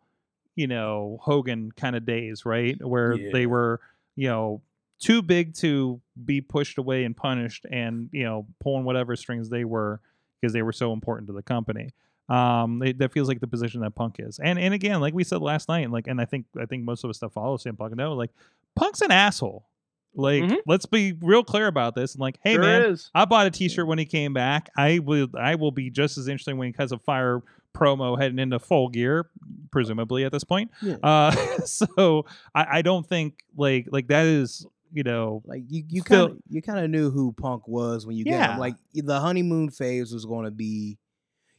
you 0.56 0.68
know 0.68 1.20
Hogan 1.22 1.72
kind 1.72 1.96
of 1.96 2.06
days, 2.06 2.46
right? 2.46 2.76
Where 2.86 3.14
Yeah. 3.14 3.30
they 3.32 3.46
were 3.46 3.80
you 4.16 4.28
know 4.30 4.62
too 5.00 5.22
big 5.22 5.54
to 5.54 6.02
be 6.26 6.42
pushed 6.42 6.78
away 6.80 7.04
and 7.04 7.16
punished, 7.16 7.66
and 7.72 8.10
you 8.12 8.24
know 8.24 8.48
pulling 8.60 8.84
whatever 8.84 9.16
strings 9.16 9.50
they 9.50 9.64
were 9.64 10.00
because 10.42 10.54
they 10.54 10.62
were 10.64 10.72
so 10.74 10.94
important 10.94 11.28
to 11.28 11.34
the 11.34 11.44
company. 11.44 11.90
Um, 12.30 12.84
it, 12.84 12.98
that 13.00 13.14
feels 13.14 13.28
like 13.28 13.40
the 13.40 13.48
position 13.48 13.82
that 13.82 13.96
Punk 13.96 14.18
is, 14.20 14.40
and 14.40 14.60
and 14.60 14.74
again, 14.74 15.00
like 15.00 15.14
we 15.14 15.24
said 15.24 15.42
last 15.42 15.70
night, 15.70 15.90
like, 15.92 16.08
and 16.08 16.20
I 16.20 16.26
think 16.26 16.46
I 16.60 16.66
think 16.66 16.84
most 16.84 17.04
of 17.04 17.10
us 17.10 17.20
that 17.20 17.32
follow 17.32 17.58
CM 17.58 17.78
Punk 17.78 17.96
know, 17.96 18.14
like, 18.14 18.32
Punk's 18.76 19.02
an 19.02 19.12
asshole. 19.12 19.66
Like, 20.14 20.44
Mhm. 20.44 20.58
let's 20.66 20.86
be 20.88 21.14
real 21.22 21.44
clear 21.44 21.68
about 21.68 21.94
this. 21.96 22.16
And 22.16 22.22
like, 22.22 22.40
hey 22.42 22.54
Sure 22.54 22.64
man, 22.64 22.82
is. 22.92 23.12
I 23.14 23.26
bought 23.26 23.46
a 23.48 23.52
T-shirt 23.52 23.86
when 23.88 24.00
he 24.00 24.06
came 24.06 24.34
back. 24.34 24.70
I 24.76 25.00
will. 25.00 25.28
I 25.40 25.56
will 25.56 25.72
be 25.72 25.90
just 25.90 26.18
as 26.18 26.28
interesting 26.28 26.58
when 26.58 26.70
he 26.70 26.76
has 26.80 26.92
a 26.92 26.98
fire 26.98 27.44
promo 27.76 28.20
heading 28.20 28.40
into 28.40 28.58
full 28.58 28.90
gear, 28.90 29.30
presumably 29.72 30.24
at 30.26 30.32
this 30.32 30.44
point. 30.44 30.72
Yeah. 30.82 30.96
Uh, 31.04 31.32
so 31.66 32.26
I, 32.56 32.80
I 32.80 32.82
don't 32.82 33.06
think 33.08 33.36
like 33.56 33.88
like 33.92 34.08
that 34.08 34.26
is 34.26 34.66
you 34.92 35.04
know 35.04 35.44
Like 35.46 35.64
you, 35.70 35.84
you 35.88 36.02
kind 36.02 36.32
of 36.32 36.38
you 36.50 36.62
kind 36.62 36.80
of 36.84 36.90
knew 36.90 37.12
who 37.12 37.32
Punk 37.34 37.68
was 37.68 38.08
when 38.08 38.16
you 38.16 38.24
Yeah. 38.26 38.54
him. 38.54 38.60
Like 38.60 38.76
the 38.94 39.20
honeymoon 39.20 39.70
phase 39.70 40.12
was 40.14 40.26
going 40.26 40.46
to 40.46 40.52
be, 40.52 40.98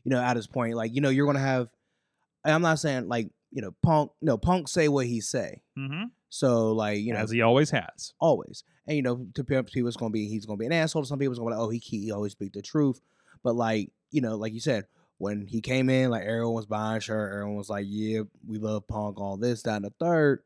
you 0.05 0.11
know, 0.11 0.21
at 0.21 0.37
his 0.37 0.47
point. 0.47 0.75
Like 0.75 0.95
you 0.95 1.01
know, 1.01 1.09
you're 1.11 1.27
going 1.27 1.37
to 1.37 1.43
have. 1.43 1.69
I'm 2.45 2.63
not 2.63 2.79
saying 2.79 3.09
like 3.09 3.31
you 3.51 3.63
know 3.63 3.75
Punk. 3.83 4.13
No, 4.23 4.37
Punk 4.39 4.69
say 4.69 4.89
what 4.89 5.07
he 5.07 5.21
say. 5.21 5.63
So 6.31 6.73
like 6.73 7.01
you 7.01 7.13
know, 7.13 7.21
as 7.21 7.31
he 7.31 7.43
always 7.43 7.71
has. 7.71 8.13
always. 8.21 8.65
And 8.87 8.97
you 8.97 9.03
know, 9.03 9.27
to 9.35 9.45
people, 9.45 9.89
it's 9.89 9.97
gonna 9.97 10.11
be 10.11 10.29
he's 10.29 10.47
gonna 10.47 10.57
be 10.57 10.67
an 10.67 10.73
asshole. 10.73 11.05
Some 11.05 11.19
people's 11.19 11.39
gonna 11.39 11.51
be 11.51 11.57
like, 11.57 11.63
oh, 11.67 11.71
he 11.71 11.79
he 11.79 12.11
always 12.11 12.33
speak 12.33 12.53
the 12.53 12.63
truth. 12.63 13.01
But 13.43 13.55
like 13.55 13.91
you 14.11 14.21
know, 14.21 14.37
like 14.37 14.53
you 14.55 14.61
said, 14.61 14.87
when 15.19 15.47
he 15.47 15.61
came 15.61 15.91
in, 15.91 16.11
like 16.11 16.23
everyone 16.23 16.55
was 16.55 16.67
buying 16.67 17.01
shirt, 17.01 17.33
everyone 17.33 17.57
was 17.57 17.69
like, 17.69 17.85
yeah, 17.89 18.21
we 18.47 18.59
love 18.59 18.87
Punk, 18.89 19.21
all 19.21 19.37
this, 19.37 19.63
that, 19.63 19.77
and 19.77 19.85
the 19.85 19.93
third. 20.01 20.43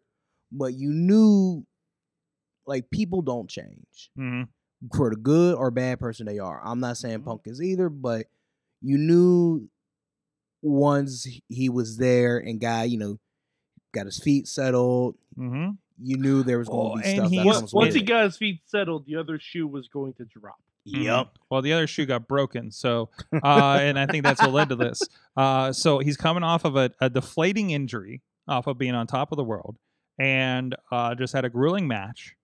But 0.51 0.75
you 0.75 0.91
knew, 0.91 1.65
like 2.67 2.91
people 2.91 3.23
don't 3.23 3.49
change 3.49 4.11
hmm 4.17 4.43
for 4.97 5.11
the 5.11 5.17
good 5.17 5.55
or 5.55 5.71
bad 5.71 6.01
person 6.01 6.27
they 6.27 6.41
are. 6.41 6.61
I'm 6.65 6.81
not 6.81 6.97
saying 6.97 7.21
Mhm. 7.21 7.25
Punk 7.25 7.43
is 7.47 7.63
either, 7.63 7.89
but 7.89 8.27
you 8.83 8.99
knew 8.99 9.69
once 10.63 11.27
he 11.49 11.69
was 11.69 11.97
there 11.97 12.39
and 12.39 12.61
got 12.61 12.91
you 12.91 12.99
know 12.99 13.19
got 13.93 14.07
his 14.07 14.19
feet 14.19 14.47
settled. 14.47 15.17
hmm 15.37 15.71
You 16.03 16.17
knew 16.17 16.43
there 16.43 16.59
was 16.59 16.69
going 16.69 16.93
Oh, 16.93 16.97
to 16.97 17.03
be 17.03 17.09
and 17.09 17.19
stuff 17.19 17.31
that 17.31 17.47
Once, 17.47 17.59
comes 17.59 17.75
once 17.75 17.95
he 17.95 18.03
got 18.03 18.25
his 18.25 18.37
feet 18.37 18.61
settled, 18.67 19.07
the 19.07 19.17
other 19.17 19.39
shoe 19.41 19.67
was 19.67 19.89
going 19.89 20.15
to 20.15 20.25
drop. 20.25 20.57
Yep. 20.85 21.39
Well, 21.49 21.63
the 21.63 21.73
other 21.75 21.87
shoe 21.87 22.07
got 22.07 22.27
broken, 22.27 22.71
so 22.73 23.11
uh, 23.45 23.79
and 23.81 23.99
I 23.99 24.07
think 24.07 24.25
that's 24.25 24.41
what 24.43 24.53
led 24.53 24.69
to 24.71 24.77
this. 24.77 25.01
Uh, 25.37 25.73
so 25.73 25.99
he's 26.01 26.17
coming 26.17 26.43
off 26.43 26.65
of 26.65 26.75
a, 26.77 26.91
a 27.01 27.09
deflating 27.09 27.71
injury, 27.71 28.21
off 28.49 28.67
of 28.67 28.79
being 28.79 28.95
on 28.95 29.07
top 29.07 29.31
of 29.33 29.37
the 29.37 29.45
world, 29.45 29.77
and 30.19 30.75
uh, 30.91 31.15
just 31.15 31.33
had 31.35 31.45
a 31.45 31.51
grueling 31.51 31.87
match. 31.87 32.35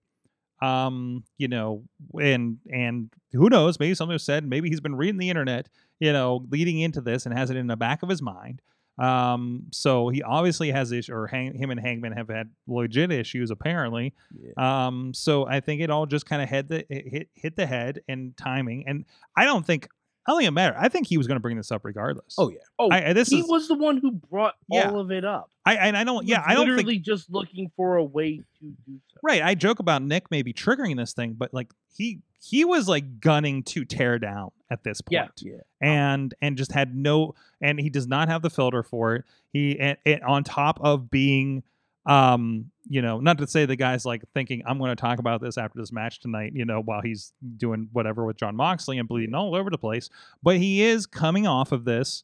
Um, 0.61 1.23
you 1.37 1.47
know, 1.49 1.83
and 2.19 2.59
and 2.71 3.09
who 3.33 3.49
knows? 3.49 3.77
Maybe 3.79 3.93
somebody 3.95 4.19
said 4.19 4.45
maybe 4.47 4.69
he's 4.69 4.81
been 4.81 4.95
reading 4.95 5.17
the 5.19 5.29
internet, 5.29 5.67
you 5.99 6.13
know, 6.13 6.45
leading 6.49 6.79
into 6.79 7.01
this 7.01 7.25
and 7.25 7.37
has 7.37 7.49
it 7.49 7.57
in 7.57 7.67
the 7.67 7.75
back 7.77 8.03
of 8.03 8.09
his 8.09 8.21
mind. 8.21 8.61
Um, 8.99 9.67
so 9.71 10.09
he 10.09 10.21
obviously 10.23 10.71
has 10.71 10.91
issues, 10.91 11.09
or 11.09 11.27
hang, 11.27 11.53
him 11.53 11.71
and 11.71 11.79
Hangman 11.79 12.11
have 12.11 12.27
had 12.27 12.49
legit 12.67 13.11
issues 13.11 13.49
apparently. 13.49 14.13
Yeah. 14.37 14.87
Um, 14.87 15.13
so 15.13 15.47
I 15.47 15.61
think 15.61 15.81
it 15.81 15.89
all 15.89 16.05
just 16.05 16.25
kind 16.25 16.41
of 16.41 16.49
hit 16.49 16.67
the 16.67 16.85
hit 16.89 17.29
hit 17.33 17.55
the 17.55 17.65
head 17.65 18.01
and 18.09 18.35
timing, 18.35 18.85
and 18.87 19.05
I 19.37 19.45
don't 19.45 19.65
think 19.65 19.87
don't 20.29 20.41
think 20.41 20.53
matter. 20.53 20.75
I 20.79 20.87
think 20.89 21.07
he 21.07 21.17
was 21.17 21.27
going 21.27 21.35
to 21.35 21.41
bring 21.41 21.57
this 21.57 21.71
up 21.71 21.83
regardless. 21.85 22.35
Oh 22.37 22.49
yeah. 22.49 22.57
Oh, 22.77 22.89
I, 22.89 23.09
I- 23.09 23.13
this 23.13 23.29
he 23.29 23.39
is 23.41 23.47
was 23.47 23.67
the 23.67 23.75
one 23.75 23.97
who 23.97 24.11
brought 24.11 24.55
Yeah. 24.69 24.89
all 24.89 24.99
of 24.99 25.11
it 25.11 25.25
up. 25.25 25.49
I 25.65 25.75
and 25.75 25.97
I 25.97 26.03
don't 26.03 26.23
He 26.25 26.31
yeah 26.31 26.43
I 26.45 26.53
don't 26.55 26.67
literally 26.67 26.95
think 26.95 27.05
just 27.05 27.29
looking 27.31 27.71
for 27.75 27.97
a 27.97 28.03
way 28.03 28.37
to 28.37 28.43
do 28.87 28.99
so. 29.13 29.19
right. 29.23 29.41
I 29.41 29.55
joke 29.55 29.79
about 29.79 30.01
Nick 30.01 30.31
maybe 30.31 30.53
triggering 30.53 30.97
this 30.97 31.13
thing, 31.13 31.33
but 31.37 31.53
like 31.53 31.71
he 31.95 32.21
he 32.41 32.63
was 32.65 32.87
like 32.87 33.19
gunning 33.19 33.63
to 33.63 33.83
tear 33.85 34.17
down 34.17 34.51
at 34.71 34.83
this 34.83 35.01
point. 35.01 35.31
Yeah. 35.43 35.51
Yeah. 35.51 35.59
and 35.81 36.33
and 36.41 36.57
just 36.57 36.71
had 36.71 36.95
no 36.95 37.35
and 37.61 37.79
he 37.79 37.89
does 37.89 38.07
not 38.07 38.29
have 38.29 38.41
the 38.41 38.49
filter 38.49 38.81
for 38.83 39.15
it 39.15 39.25
he 39.51 39.77
and, 39.79 39.97
and 40.05 40.23
on 40.23 40.43
top 40.43 40.79
of 40.81 41.09
being 41.11 41.63
um 42.05 42.71
you 42.91 43.01
know 43.01 43.19
not 43.19 43.37
to 43.37 43.45
say 43.47 43.65
the 43.65 43.75
guy's 43.75 44.03
like 44.05 44.23
thinking 44.33 44.63
i'm 44.65 44.77
going 44.79 44.89
to 44.89 44.95
talk 44.99 45.19
about 45.19 45.39
this 45.41 45.57
after 45.57 45.79
this 45.79 45.91
match 45.91 46.19
tonight 46.19 46.51
you 46.55 46.65
know 46.65 46.81
while 46.81 47.01
he's 47.01 47.31
doing 47.57 47.87
whatever 47.93 48.25
with 48.25 48.35
Jon 48.37 48.55
Moxley 48.55 48.97
and 48.97 49.07
bleeding 49.07 49.35
all 49.35 49.55
over 49.55 49.69
the 49.69 49.77
place 49.77 50.09
but 50.43 50.57
he 50.57 50.81
is 50.81 51.05
coming 51.05 51.45
off 51.45 51.71
of 51.71 51.85
this 51.85 52.23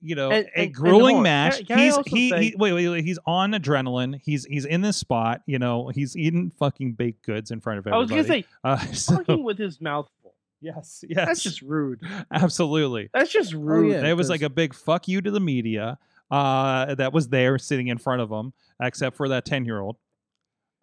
you 0.00 0.14
know 0.14 0.30
And- 0.30 0.46
a 0.46 0.58
and- 0.58 0.64
and 0.66 0.74
grueling 0.74 1.16
on, 1.18 1.22
match 1.24 1.56
can 1.58 1.66
can 1.66 1.78
he's 1.78 1.96
he, 2.06 2.28
he 2.30 2.54
wait, 2.56 2.72
wait 2.72 2.88
wait 2.88 3.04
he's 3.04 3.18
on 3.26 3.52
adrenaline 3.52 4.20
he's 4.24 4.44
he's 4.44 4.64
in 4.64 4.80
this 4.80 4.96
spot 4.96 5.42
you 5.46 5.58
know 5.58 5.88
he's 5.88 6.16
eating 6.16 6.50
fucking 6.58 6.92
baked 6.92 7.24
goods 7.26 7.50
in 7.50 7.60
front 7.60 7.78
of 7.80 7.86
everybody. 7.86 7.96
I 7.96 8.00
was 8.00 8.10
gonna 8.10 8.24
say 8.42 8.44
uh, 8.64 8.78
so- 8.94 9.16
talking 9.16 9.44
with 9.44 9.58
his 9.58 9.80
mouth 9.80 10.08
full. 10.22 10.34
yes 10.60 11.04
yes 11.08 11.26
That's 11.26 11.42
just 11.42 11.62
rude. 11.62 12.00
absolutely 12.32 13.10
That's 13.12 13.30
just 13.32 13.52
rude. 13.52 13.92
yeah. 13.92 14.08
it 14.08 14.14
was 14.16 14.30
like 14.30 14.42
a 14.42 14.50
big 14.50 14.72
fuck 14.74 15.08
you 15.08 15.20
to 15.20 15.30
the 15.30 15.40
media 15.40 15.98
uh, 16.30 16.94
that 16.96 17.12
was 17.12 17.28
there 17.28 17.58
sitting 17.58 17.88
in 17.88 17.98
front 17.98 18.20
of 18.22 18.30
him, 18.30 18.52
except 18.82 19.16
for 19.16 19.28
that 19.28 19.44
10 19.44 19.64
year 19.64 19.80
old. 19.80 19.96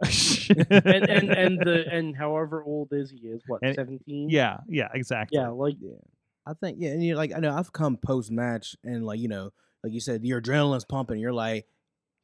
and 0.01 1.09
and 1.09 1.29
and 1.29 1.59
the 1.59 1.85
and 1.89 2.15
however 2.17 2.61
old 2.63 2.89
is 2.91 3.11
he 3.11 3.27
is 3.27 3.41
what 3.47 3.61
seventeen? 3.73 4.29
yeah, 4.29 4.57
yeah, 4.67 4.89
exactly. 4.93 5.39
yeah, 5.39 5.47
like 5.47 5.75
Yeah. 5.79 5.93
I 6.45 6.53
think 6.53 6.77
yeah, 6.81 6.89
and 6.89 7.03
you're 7.03 7.15
like 7.15 7.33
I 7.33 7.39
know 7.39 7.55
I've 7.55 7.71
come 7.71 7.95
post 7.97 8.29
match 8.29 8.75
and 8.83 9.05
like 9.05 9.19
you 9.19 9.29
know 9.29 9.51
like 9.83 9.93
you 9.93 10.01
said 10.01 10.25
your 10.25 10.41
adrenaline's 10.41 10.83
pumping. 10.83 11.19
You're 11.19 11.33
like, 11.33 11.65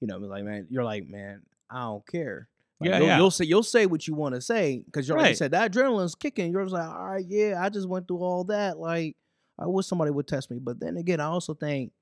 you 0.02 0.08
know, 0.08 0.18
like 0.18 0.44
man, 0.44 0.68
you're 0.70 0.84
like 0.84 1.08
man, 1.08 1.44
I 1.70 1.84
don't 1.84 2.06
care. 2.06 2.50
Like, 2.82 2.90
Yeah, 2.90 2.98
you'll, 2.98 3.08
yeah. 3.08 3.18
you'll 3.18 3.32
say 3.32 3.46
you'll 3.46 3.64
say 3.64 3.86
what 3.86 4.06
you 4.06 4.16
want 4.16 4.36
to 4.36 4.42
say 4.42 4.84
because 4.86 5.08
you're 5.08 5.18
like 5.18 5.30
you 5.30 5.36
said 5.36 5.52
that 5.52 5.72
adrenaline's 5.72 6.14
kicking. 6.16 6.52
You're 6.52 6.64
just 6.64 6.74
like, 6.74 6.90
all 6.90 7.06
right, 7.12 7.26
yeah, 7.26 7.56
I 7.64 7.70
just 7.70 7.88
went 7.88 8.06
through 8.08 8.18
all 8.18 8.44
that. 8.46 8.80
Like 8.80 9.16
I 9.58 9.68
wish 9.68 9.86
somebody 9.88 10.12
would 10.12 10.28
test 10.28 10.52
me, 10.52 10.60
but 10.62 10.78
then 10.80 10.98
again, 10.98 11.22
I 11.22 11.26
also 11.26 11.54
think 11.54 11.94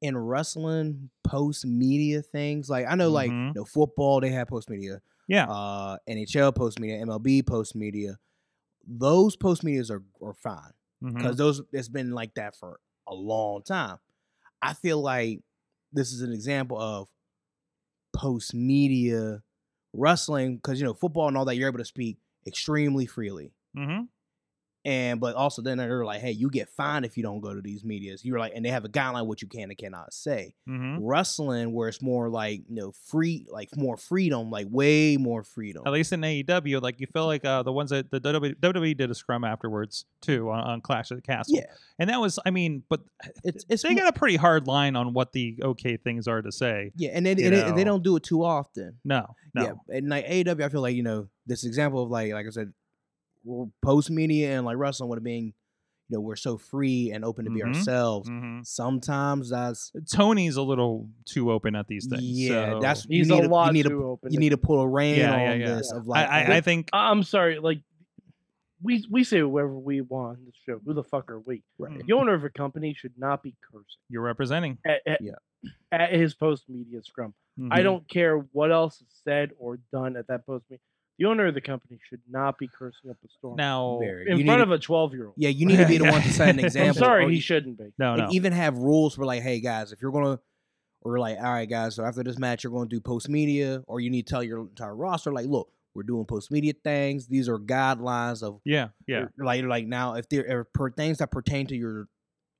in 0.00 0.16
wrestling 0.16 1.10
post 1.24 1.66
media 1.66 2.22
things 2.22 2.70
like 2.70 2.86
I 2.88 2.94
know 2.94 3.10
like 3.10 3.30
Mhm. 3.32 3.48
you 3.54 3.60
know 3.60 3.64
football 3.64 4.20
they 4.20 4.30
have 4.30 4.48
post 4.48 4.70
media, 4.70 5.00
Yeah. 5.26 5.46
uh, 5.48 5.98
NHL 6.08 6.52
post 6.54 6.78
media, 6.80 6.98
MLB 7.04 7.42
post 7.46 7.74
media. 7.74 8.18
Those 8.86 9.36
post 9.36 9.64
medias 9.64 9.90
are 9.90 10.02
are 10.22 10.34
fine 10.34 10.72
because 11.02 11.36
those 11.36 11.62
it's 11.72 11.88
been 11.88 12.12
like 12.12 12.34
that 12.34 12.56
for 12.56 12.80
a 13.06 13.14
long 13.14 13.62
time. 13.62 13.98
I 14.62 14.74
feel 14.74 15.00
like 15.00 15.42
this 15.92 16.12
is 16.12 16.22
an 16.22 16.32
example 16.32 16.78
of 16.80 17.08
post 18.12 18.54
media 18.54 19.42
wrestling 19.92 20.56
because 20.56 20.80
you 20.80 20.86
know 20.86 20.94
football 20.94 21.28
and 21.28 21.36
all 21.36 21.44
that 21.44 21.56
you're 21.56 21.68
able 21.68 21.78
to 21.78 21.84
speak 21.84 22.18
extremely 22.46 23.06
freely 23.06 23.52
Mhm. 23.76 24.08
And 24.84 25.18
but 25.20 25.34
also 25.34 25.60
then 25.60 25.76
they're 25.78 26.04
like 26.04 26.20
hey 26.20 26.30
you 26.30 26.48
get 26.50 26.68
fined 26.68 27.04
if 27.04 27.16
you 27.16 27.22
don't 27.22 27.40
go 27.40 27.52
to 27.54 27.60
these 27.60 27.84
medias 27.84 28.24
you're 28.24 28.38
like 28.38 28.52
and 28.54 28.64
they 28.64 28.68
have 28.70 28.84
a 28.84 28.88
guideline 28.88 29.26
what 29.26 29.42
you 29.42 29.48
can 29.48 29.64
and 29.70 29.76
cannot 29.76 30.12
say 30.14 30.54
Mhm. 30.68 30.98
wrestling 31.00 31.72
where 31.72 31.88
it's 31.88 32.00
more 32.00 32.28
like 32.28 32.62
you 32.68 32.74
know 32.76 32.92
free 33.06 33.46
like 33.50 33.76
more 33.76 33.96
freedom 33.96 34.50
like 34.50 34.66
way 34.70 35.16
more 35.16 35.42
freedom 35.42 35.82
At 35.86 35.92
least 35.92 36.12
in 36.12 36.20
AEW, 36.20 36.80
like 36.80 37.00
you 37.00 37.06
feel 37.12 37.26
like 37.26 37.44
uh, 37.44 37.62
the 37.62 37.72
ones 37.72 37.90
that 37.90 38.10
the 38.10 38.20
WWE, 38.20 38.96
did 38.96 39.10
a 39.10 39.14
scrum 39.14 39.44
afterwards 39.44 40.04
too 40.20 40.50
on, 40.50 40.60
on 40.60 40.80
Clash 40.80 41.10
of 41.10 41.18
the 41.18 41.22
Castle. 41.22 41.56
yeah 41.56 41.66
And 41.98 42.08
that 42.10 42.20
was, 42.20 42.38
I 42.46 42.50
mean, 42.50 42.82
but 42.88 43.00
it's 43.44 43.64
it's 43.68 43.82
they 43.82 43.94
mo- 43.94 44.00
got 44.02 44.08
a 44.14 44.18
pretty 44.18 44.36
hard 44.36 44.66
line 44.66 44.94
on 44.96 45.12
what 45.12 45.32
the 45.32 45.58
okay 45.62 45.96
things 45.96 46.28
are 46.28 46.40
to 46.42 46.52
say. 46.52 46.92
yeah 46.96 47.10
and, 47.14 47.26
they, 47.26 47.32
and 47.32 47.38
they, 47.40 47.64
and 47.64 47.76
they 47.76 47.84
don't 47.84 48.02
do 48.04 48.14
it 48.16 48.22
too 48.22 48.44
often 48.44 48.98
No, 49.04 49.34
no. 49.54 49.62
Yeah, 49.88 49.96
and 49.96 50.08
like 50.08 50.26
AEW, 50.26 50.62
I 50.62 50.68
feel 50.68 50.82
like 50.82 50.94
you 50.94 51.02
know 51.02 51.28
this 51.46 51.64
example 51.64 52.02
of 52.04 52.10
like 52.10 52.32
like 52.32 52.46
I 52.46 52.50
said, 52.50 52.72
post 53.82 54.10
media 54.10 54.56
and 54.56 54.64
like 54.66 54.76
wrestling 54.76 55.08
would 55.10 55.16
have 55.16 55.24
been, 55.24 55.46
you 55.46 55.52
know, 56.16 56.20
we're 56.20 56.36
so 56.36 56.56
free 56.58 57.10
and 57.12 57.24
open 57.24 57.44
to 57.44 57.50
be 57.50 57.60
Mhm. 57.60 57.68
ourselves. 57.76 58.28
Mhm. 58.28 58.66
Sometimes 58.66 59.50
that's 59.50 59.92
Tony's 60.12 60.56
a 60.56 60.62
little 60.62 61.08
too 61.24 61.50
open 61.52 61.74
at 61.74 61.86
these 61.88 62.06
things. 62.06 62.22
yeah, 62.22 62.72
so- 62.72 62.80
that's 62.80 63.04
he's 63.04 63.28
you 63.28 63.34
need 63.34 63.40
a 63.40 63.48
to, 63.48 63.48
lot 63.54 63.66
you 63.68 63.72
need 63.74 63.82
too 63.84 63.88
to 64.00 64.04
open. 64.04 64.32
you 64.32 64.38
need 64.38 64.50
to 64.50 64.58
pull 64.58 64.80
a 64.80 64.88
rein 64.88 65.18
Yeah, 65.18 65.34
on 65.34 65.40
yeah, 65.40 65.54
yeah. 65.54 65.74
this 65.76 65.92
of 65.92 66.06
like 66.06 66.28
I, 66.28 66.56
I 66.56 66.60
think 66.60 66.88
I'm 66.92 67.22
sorry, 67.22 67.58
like 67.58 67.80
we 68.82 69.04
we 69.10 69.24
say 69.24 69.40
whoever 69.40 69.76
we 69.76 70.00
want 70.00 70.38
on 70.38 70.44
the 70.44 70.52
show. 70.64 70.80
Who 70.84 70.94
the 70.94 71.02
fuck 71.02 71.30
are 71.30 71.40
we? 71.40 71.62
right. 71.78 72.04
The 72.06 72.12
owner 72.12 72.34
of 72.34 72.44
a 72.44 72.50
company 72.50 72.94
should 72.94 73.18
not 73.18 73.42
be 73.42 73.54
cursing 73.70 73.84
you're 74.08 74.22
representing. 74.22 74.78
at, 74.86 75.00
at, 75.06 75.20
Yeah. 75.20 75.32
at 75.90 76.12
his 76.12 76.34
post 76.34 76.68
media 76.68 77.02
scrum. 77.02 77.34
I 77.72 77.80
Mhm. 77.80 77.82
don't 77.82 78.08
care 78.08 78.38
what 78.52 78.70
else 78.70 79.00
is 79.00 79.08
said 79.24 79.50
or 79.58 79.78
done 79.92 80.16
at 80.16 80.28
that 80.28 80.46
post 80.46 80.64
media. 80.70 80.80
The 81.18 81.24
owner 81.26 81.46
of 81.46 81.54
the 81.54 81.60
company 81.60 81.98
should 82.08 82.20
not 82.30 82.58
be 82.58 82.68
cursing 82.68 83.10
up 83.10 83.16
a 83.24 83.28
storm 83.38 83.56
now. 83.56 83.98
Very. 84.00 84.30
in 84.30 84.38
you 84.38 84.44
front 84.44 84.60
need 84.60 84.62
of 84.64 84.70
a 84.70 84.78
12 84.78 85.14
year 85.14 85.26
old. 85.26 85.34
yeah, 85.36 85.48
you 85.48 85.66
need 85.66 85.78
to 85.78 85.86
be 85.86 85.98
the 85.98 86.04
one 86.04 86.22
to 86.22 86.32
set 86.32 86.50
an 86.50 86.58
I'm 86.60 86.64
example. 86.66 86.88
I'm 86.90 86.94
sorry, 86.94 87.24
or 87.24 87.28
he 87.28 87.36
you- 87.36 87.40
shouldn't 87.42 87.76
be. 87.78 87.92
No, 87.98 88.12
and 88.14 88.22
no. 88.22 88.28
even 88.30 88.52
have 88.52 88.78
rules 88.78 89.14
for 89.14 89.24
like, 89.24 89.42
hey 89.42 89.60
guys, 89.60 89.90
if 89.92 90.00
you're 90.00 90.12
gonna, 90.12 90.38
or 91.02 91.18
like, 91.18 91.38
all 91.38 91.44
right 91.52 91.68
guys, 91.68 91.96
so 91.96 92.04
after 92.04 92.22
this 92.22 92.38
match, 92.38 92.62
you're 92.64 92.72
gonna 92.72 92.88
do 92.88 93.00
post 93.00 93.28
media, 93.28 93.82
or 93.86 94.00
you 94.00 94.10
need 94.10 94.26
to 94.26 94.30
tell 94.30 94.42
your 94.44 94.60
entire 94.60 94.94
roster, 94.94 95.32
like, 95.32 95.46
look, 95.46 95.70
we're 95.94 96.02
doing 96.04 96.24
post 96.24 96.50
media 96.52 96.72
things. 96.84 97.26
These 97.26 97.48
are 97.48 97.58
guidelines 97.58 98.42
of 98.44 98.60
yeah, 98.64 98.88
yeah. 99.08 99.24
like 99.38 99.64
like 99.64 99.86
now 99.86 100.14
if 100.14 100.28
there 100.28 100.48
are 100.58 100.64
per 100.64 100.90
things 100.90 101.18
that 101.18 101.32
pertain 101.32 101.66
to 101.68 101.76
your 101.76 102.06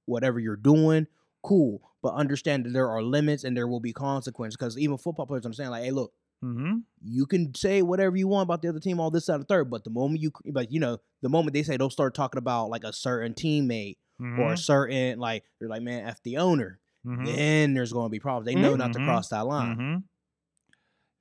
whatever 0.07 0.41
you're 0.41 0.57
doing 0.57 1.07
cool, 1.45 1.81
but 2.03 2.15
understand 2.15 2.65
that 2.67 2.73
there 2.73 2.89
are 2.89 3.03
limits 3.03 3.45
and 3.45 3.57
there 3.57 3.69
will 3.69 3.79
be 3.81 3.93
consequences. 3.93 4.57
Because 4.57 4.77
even 4.79 4.99
football 4.99 5.27
players 5.27 5.45
understand, 5.45 5.71
like, 5.71 5.85
hey, 5.85 5.91
look, 5.93 6.13
Mm-hmm. 6.45 6.77
you 7.05 7.27
can 7.27 7.53
say 7.55 7.83
whatever 7.83 8.17
you 8.17 8.29
want 8.29 8.45
about 8.47 8.63
the 8.63 8.69
other 8.69 8.79
team, 8.79 9.01
all 9.01 9.11
this, 9.11 9.29
and 9.29 9.41
the 9.41 9.45
third, 9.47 9.69
but 9.71 9.83
the 9.83 9.91
moment 9.91 10.21
you, 10.21 10.31
like, 10.53 10.71
you 10.71 10.79
know, 10.79 10.99
the 11.21 11.29
moment 11.29 11.53
they 11.55 11.65
say 11.65 11.77
they'll 11.77 11.91
start 11.91 12.15
talking 12.15 12.39
about 12.39 12.71
like 12.71 12.85
a 12.85 12.93
certain 12.93 13.35
teammate 13.35 13.97
Mm-hmm. 14.21 14.41
or 14.41 14.53
a 14.55 14.57
certain, 14.57 15.19
like, 15.21 15.45
they're 15.61 15.69
like, 15.69 15.83
man, 15.83 16.05
f 16.07 16.21
the 16.25 16.39
owner, 16.39 16.81
Mhm. 17.07 17.25
then 17.25 17.75
there's 17.75 17.93
going 17.93 18.07
to 18.07 18.11
be 18.11 18.19
problems. 18.19 18.47
They 18.47 18.57
know 18.57 18.75
not 18.75 18.93
to 18.95 18.99
Mhm. 18.99 19.05
cross 19.05 19.29
that 19.29 19.47
line. 19.47 19.77
Mhm. 19.77 20.03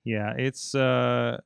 Yeah, 0.03 0.33
it's 0.37 0.73
uh, 0.73 1.37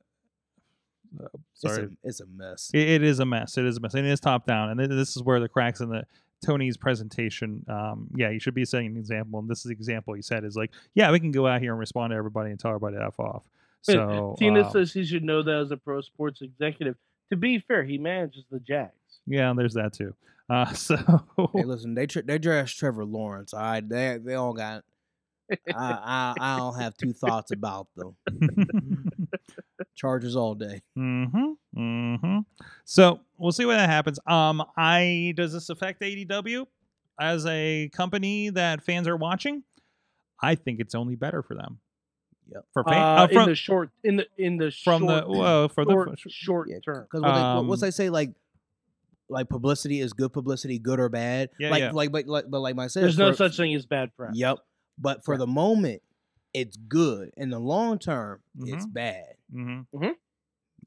uh, 1.20 1.26
It's 1.34 1.60
sorry. 1.60 1.84
a, 1.84 1.88
it's 2.08 2.20
a 2.20 2.26
mess. 2.26 2.70
It, 2.72 2.88
it 2.88 3.02
is 3.02 3.20
a 3.20 3.26
mess. 3.26 3.58
It 3.58 3.66
is 3.66 3.76
a 3.76 3.80
mess. 3.80 3.94
And 3.94 4.06
it 4.06 4.10
is 4.10 4.20
top 4.20 4.46
down. 4.46 4.70
And 4.70 4.78
th- 4.78 4.88
this 4.90 5.16
is 5.16 5.22
where 5.22 5.40
the 5.40 5.48
cracks 5.48 5.80
in 5.80 5.90
the 5.90 6.06
Tony's 6.44 6.76
presentation. 6.76 7.64
Um, 7.68 8.08
yeah, 8.16 8.30
you 8.30 8.38
should 8.40 8.54
be 8.54 8.64
setting 8.64 8.86
an 8.88 8.96
example. 8.96 9.38
And 9.38 9.48
this 9.48 9.58
is 9.58 9.64
the 9.64 9.72
example 9.72 10.14
he 10.14 10.22
said 10.22 10.44
is 10.44 10.56
like, 10.56 10.70
yeah, 10.94 11.10
we 11.12 11.20
can 11.20 11.32
go 11.32 11.46
out 11.46 11.60
here 11.60 11.72
and 11.72 11.78
respond 11.78 12.12
to 12.12 12.16
everybody 12.16 12.50
and 12.50 12.58
tell 12.58 12.70
everybody 12.70 12.96
to 12.96 13.04
f 13.04 13.20
off. 13.20 13.44
So 13.82 14.36
Tina 14.38 14.60
uh, 14.60 14.70
says 14.70 14.92
he 14.92 15.04
should 15.04 15.24
know 15.24 15.42
that 15.42 15.54
as 15.54 15.70
a 15.70 15.76
pro 15.76 16.00
sports 16.00 16.40
executive. 16.42 16.96
To 17.30 17.36
be 17.36 17.58
fair, 17.58 17.82
he 17.84 17.98
manages 17.98 18.44
the 18.50 18.60
Jags. 18.60 18.92
yeah, 19.26 19.52
there's 19.56 19.74
that 19.74 19.92
too. 19.92 20.14
Uh, 20.50 20.72
so 20.74 20.96
Hey, 21.54 21.64
listen, 21.64 21.94
they 21.94 22.06
tr- 22.06 22.20
they 22.20 22.38
dressed 22.38 22.78
Trevor 22.78 23.04
Lawrence. 23.04 23.54
All 23.54 23.60
right, 23.60 23.86
they 23.86 24.18
they 24.22 24.34
all 24.34 24.52
got. 24.52 24.84
I, 25.50 25.54
I 25.74 26.34
I 26.40 26.58
don't 26.58 26.78
have 26.80 26.96
two 26.96 27.12
thoughts 27.12 27.50
about 27.52 27.88
them. 27.96 28.16
Chargers 29.94 30.36
all 30.36 30.54
day. 30.54 30.80
Mm-hmm. 30.96 31.52
Mm-hmm. 31.76 32.38
So 32.84 33.20
we'll 33.38 33.52
see 33.52 33.64
what 33.66 33.76
that 33.76 33.88
happens. 33.88 34.18
Um, 34.26 34.62
I 34.76 35.34
does 35.36 35.52
this 35.52 35.68
affect 35.68 36.00
AEW 36.00 36.66
as 37.20 37.44
a 37.46 37.90
company 37.92 38.50
that 38.50 38.82
fans 38.82 39.06
are 39.08 39.16
watching? 39.16 39.62
I 40.40 40.54
think 40.54 40.80
it's 40.80 40.94
only 40.94 41.16
better 41.16 41.42
for 41.42 41.54
them. 41.54 41.78
Yep. 42.54 42.64
For 42.72 42.84
fan, 42.84 42.94
Uh, 42.94 43.22
uh, 43.24 43.28
in 43.30 43.48
the 43.48 43.54
short, 43.54 43.90
in 44.04 44.16
the 44.16 44.26
in 44.36 44.56
the 44.58 44.70
from 44.70 45.06
the 45.06 45.20
short, 45.22 45.28
whoa, 45.28 45.68
for 45.68 45.84
the 45.84 45.92
short, 45.92 46.20
short 46.30 46.68
Yeah, 46.70 46.78
term. 46.84 47.04
Because 47.04 47.22
what 47.22 47.34
they, 47.34 47.40
what- 47.40 47.64
what's 47.66 47.82
Um, 47.82 47.86
they 47.86 47.90
say 47.90 48.10
like 48.10 48.34
like 49.28 49.48
publicity 49.48 50.00
is 50.00 50.12
good 50.12 50.32
publicity, 50.32 50.78
good 50.78 51.00
or 51.00 51.08
bad. 51.08 51.48
Yeah, 51.58 51.70
like 51.70 51.80
yeah. 51.80 51.90
like 51.92 52.12
but 52.12 52.26
like 52.26 52.44
but 52.50 52.60
like 52.60 52.76
my 52.76 52.86
said, 52.88 53.02
There's 53.04 53.16
no 53.18 53.30
for- 53.32 53.36
such 53.36 53.56
thing 53.56 53.74
as 53.74 53.86
bad 53.86 54.14
press. 54.16 54.32
Yep. 54.34 54.58
But 54.98 55.24
for 55.24 55.34
Yeah. 55.34 55.38
the 55.38 55.46
moment, 55.46 56.02
it's 56.52 56.76
good. 56.76 57.30
In 57.38 57.48
the 57.50 57.58
long 57.58 57.98
term, 57.98 58.40
it's 58.58 58.84
Mhm. 58.86 58.92
bad. 58.92 59.34
Mm-hmm. 59.54 59.96
Mhm. 60.04 60.14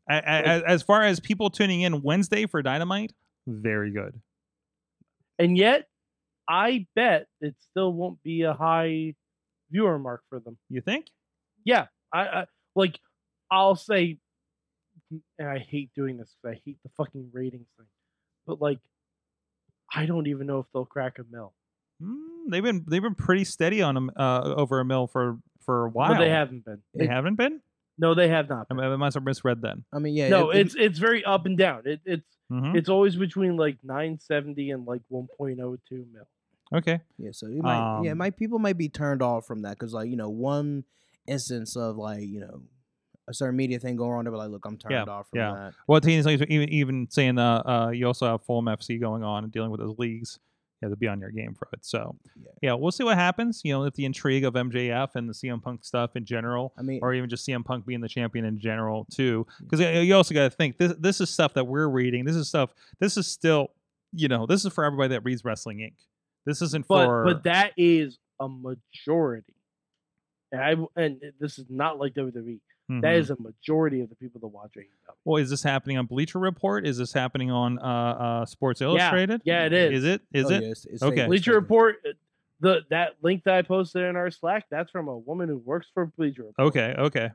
As, 0.07 0.61
as 0.61 0.83
far 0.83 1.01
as 1.01 1.19
people 1.19 1.49
tuning 1.49 1.81
in 1.81 2.03
Wednesday 2.03 2.45
for 2.45 2.61
Dynamite, 2.61 3.13
very 3.47 3.89
good. 3.91 4.21
And 5.39 5.57
yet, 5.57 5.89
I 6.47 6.85
bet 6.95 7.27
it 7.41 7.55
still 7.71 7.91
won't 7.91 8.21
be 8.21 8.43
a 8.43 8.53
high 8.53 9.15
viewer 9.71 9.97
mark 9.97 10.21
for 10.29 10.39
them. 10.39 10.59
You 10.69 10.81
think? 10.81 11.07
Yeah, 11.65 11.87
I, 12.13 12.19
I 12.21 12.45
like. 12.75 12.99
I'll 13.51 13.75
say, 13.75 14.17
and 15.37 15.47
I 15.49 15.59
hate 15.59 15.91
doing 15.95 16.17
this 16.17 16.33
because 16.41 16.57
I 16.57 16.61
hate 16.65 16.77
the 16.83 16.89
fucking 16.97 17.29
ratings 17.33 17.67
thing, 17.77 17.87
but 18.47 18.61
like, 18.61 18.79
I 19.93 20.05
don't 20.05 20.27
even 20.27 20.47
know 20.47 20.59
if 20.59 20.65
they'll 20.73 20.85
crack 20.85 21.19
a 21.19 21.23
mill. 21.29 21.53
Mm, 22.01 22.49
they've 22.49 22.63
been 22.63 22.85
they've 22.87 23.01
been 23.01 23.15
pretty 23.15 23.43
steady 23.43 23.81
on 23.81 23.95
them 23.95 24.11
uh, 24.15 24.53
over 24.55 24.79
a 24.79 24.85
mill 24.85 25.07
for 25.07 25.39
for 25.65 25.85
a 25.85 25.89
while. 25.89 26.13
But 26.13 26.19
they 26.19 26.29
haven't 26.29 26.65
been. 26.65 26.81
They 26.93 27.05
It- 27.05 27.09
haven't 27.09 27.35
been. 27.35 27.61
No, 27.97 28.13
they 28.13 28.27
have 28.27 28.49
not. 28.49 28.67
I, 28.69 28.75
Been. 28.75 28.83
I 28.83 28.95
must 28.97 29.13
have 29.13 29.23
misread 29.23 29.61
then. 29.61 29.85
I 29.93 29.99
mean, 29.99 30.15
yeah. 30.15 30.27
no, 30.27 30.49
it- 30.49 30.57
it- 30.57 30.65
it's 30.65 30.75
it's 30.75 30.99
very 30.99 31.23
up 31.23 31.45
and 31.45 31.57
down. 31.57 31.83
It, 31.85 32.01
it's 32.05 32.27
hmm 32.49 32.75
it's 32.75 32.89
always 32.89 33.15
between 33.15 33.55
like 33.55 33.77
970 33.83 34.71
and 34.71 34.85
like 34.85 35.01
1.02 35.11 35.79
mil. 35.91 36.27
Okay. 36.73 36.99
Yeah, 37.17 37.29
so 37.31 37.47
you 37.47 37.61
might, 37.61 38.01
yeah, 38.03 38.13
my 38.15 38.31
people 38.31 38.59
might 38.59 38.77
be 38.77 38.89
turned 38.89 39.21
off 39.21 39.45
from 39.47 39.61
that 39.61 39.71
because, 39.79 39.93
like, 39.93 40.09
you 40.09 40.15
know, 40.17 40.29
one 40.29 40.83
instance 41.27 41.75
of 41.75 41.97
like, 41.97 42.21
you 42.21 42.39
know, 42.41 42.61
a 43.27 43.33
certain 43.33 43.55
media 43.55 43.79
thing 43.79 43.95
going 43.95 44.13
on, 44.19 44.25
they 44.25 44.29
were 44.31 44.37
like, 44.37 44.51
"Look, 44.51 44.65
I'm 44.65 44.77
turned 44.77 44.93
Yeah, 44.93 45.03
off 45.11 45.27
from 45.29 45.39
yeah. 45.39 45.51
that." 45.53 45.73
Well, 45.87 45.99
Tina's 45.99 46.25
like 46.25 46.41
even 46.49 46.69
even 46.69 47.07
saying 47.09 47.39
uh, 47.39 47.63
uh 47.65 47.89
you 47.89 48.05
also 48.05 48.27
have 48.27 48.43
Fulham 48.43 48.65
FC 48.65 48.99
going 48.99 49.23
on 49.23 49.43
and 49.43 49.51
dealing 49.51 49.71
with 49.71 49.79
those 49.79 49.97
leagues. 49.97 50.39
You 50.81 50.87
have 50.89 50.91
to 50.91 50.97
be 50.99 51.07
on 51.07 51.19
your 51.21 51.31
game 51.31 51.55
for 51.55 51.67
it. 51.73 51.79
So 51.85 52.17
Yeah. 52.35 52.51
yeah, 52.61 52.73
we'll 52.73 52.91
see 52.91 53.03
what 53.05 53.15
happens. 53.17 53.61
You 53.63 53.73
know, 53.73 53.85
if 53.85 53.93
the 53.95 54.05
intrigue 54.05 54.43
of 54.43 54.53
MJF 54.55 55.15
and 55.15 55.27
the 55.27 55.33
CM 55.33 55.63
Punk 55.63 55.83
stuff 55.85 56.15
in 56.15 56.25
general, 56.25 56.73
I 56.77 56.81
mean, 56.83 56.99
or 57.01 57.13
even 57.13 57.29
just 57.29 57.47
CM 57.47 57.63
Punk 57.65 57.85
being 57.87 58.01
the 58.01 58.09
champion 58.09 58.45
in 58.45 58.59
general 58.59 59.07
too. 59.09 59.47
Because 59.61 59.79
you 59.79 60.13
also 60.13 60.33
got 60.35 60.43
to 60.51 60.55
think 60.55 60.77
this 60.77 60.93
this 60.99 61.19
is 61.21 61.29
stuff 61.31 61.53
that 61.55 61.65
we're 61.65 61.87
reading. 61.87 62.25
This 62.25 62.35
is 62.35 62.47
stuff. 62.49 62.73
This 62.99 63.17
is 63.17 63.25
still, 63.25 63.69
you 64.11 64.27
know, 64.27 64.45
this 64.45 64.65
is 64.65 64.71
for 64.73 64.83
everybody 64.83 65.09
that 65.15 65.23
reads 65.23 65.43
Wrestling 65.43 65.79
Inc. 65.79 65.93
This 66.45 66.61
isn't 66.61 66.85
But 66.87 67.05
for. 67.05 67.23
but 67.23 67.43
that 67.45 67.71
is 67.77 68.19
a 68.39 68.47
majority. 68.47 69.54
And 70.51 70.61
I 70.61 70.69
w- 70.71 70.89
and 70.95 71.21
this 71.39 71.57
is 71.59 71.65
not 71.69 71.99
like 71.99 72.13
WWE. 72.13 72.59
That 72.87 73.01
Mhm. 73.01 73.17
is 73.17 73.29
a 73.31 73.35
majority 73.39 74.01
of 74.01 74.09
the 74.09 74.15
people 74.15 74.39
that 74.41 74.47
watch 74.47 74.73
AEW. 74.77 75.15
Well, 75.25 75.41
is 75.41 75.49
this 75.49 75.63
happening 75.63 75.97
on 75.97 76.05
Bleacher 76.05 76.37
Report? 76.37 76.85
Is 76.85 76.97
this 76.99 77.13
happening 77.13 77.49
on 77.49 77.79
uh, 77.79 77.81
uh, 77.83 78.45
Sports 78.45 78.79
Illustrated? 78.81 79.41
Yeah, 79.43 79.65
it 79.65 79.73
is. 79.73 79.99
Is 79.99 80.05
it? 80.05 80.21
Is 80.31 80.45
oh, 80.45 80.49
it? 80.49 80.51
yeah, 80.51 80.57
it's- 80.59 80.85
it's 80.85 81.01
Okay. 81.03 81.25
Bleacher. 81.25 81.53
Report, 81.55 81.95
uh, 82.07 82.11
the 82.59 82.81
that 82.91 83.15
link 83.23 83.43
that 83.45 83.55
I 83.55 83.61
posted 83.63 84.03
in 84.03 84.15
our 84.15 84.29
Slack, 84.29 84.65
that's 84.69 84.91
from 84.91 85.07
a 85.07 85.17
woman 85.17 85.49
who 85.49 85.57
works 85.57 85.87
for 85.95 86.05
Bleacher 86.05 86.43
Report. 86.43 86.67
Okay. 86.67 86.93
Okay. 86.97 87.31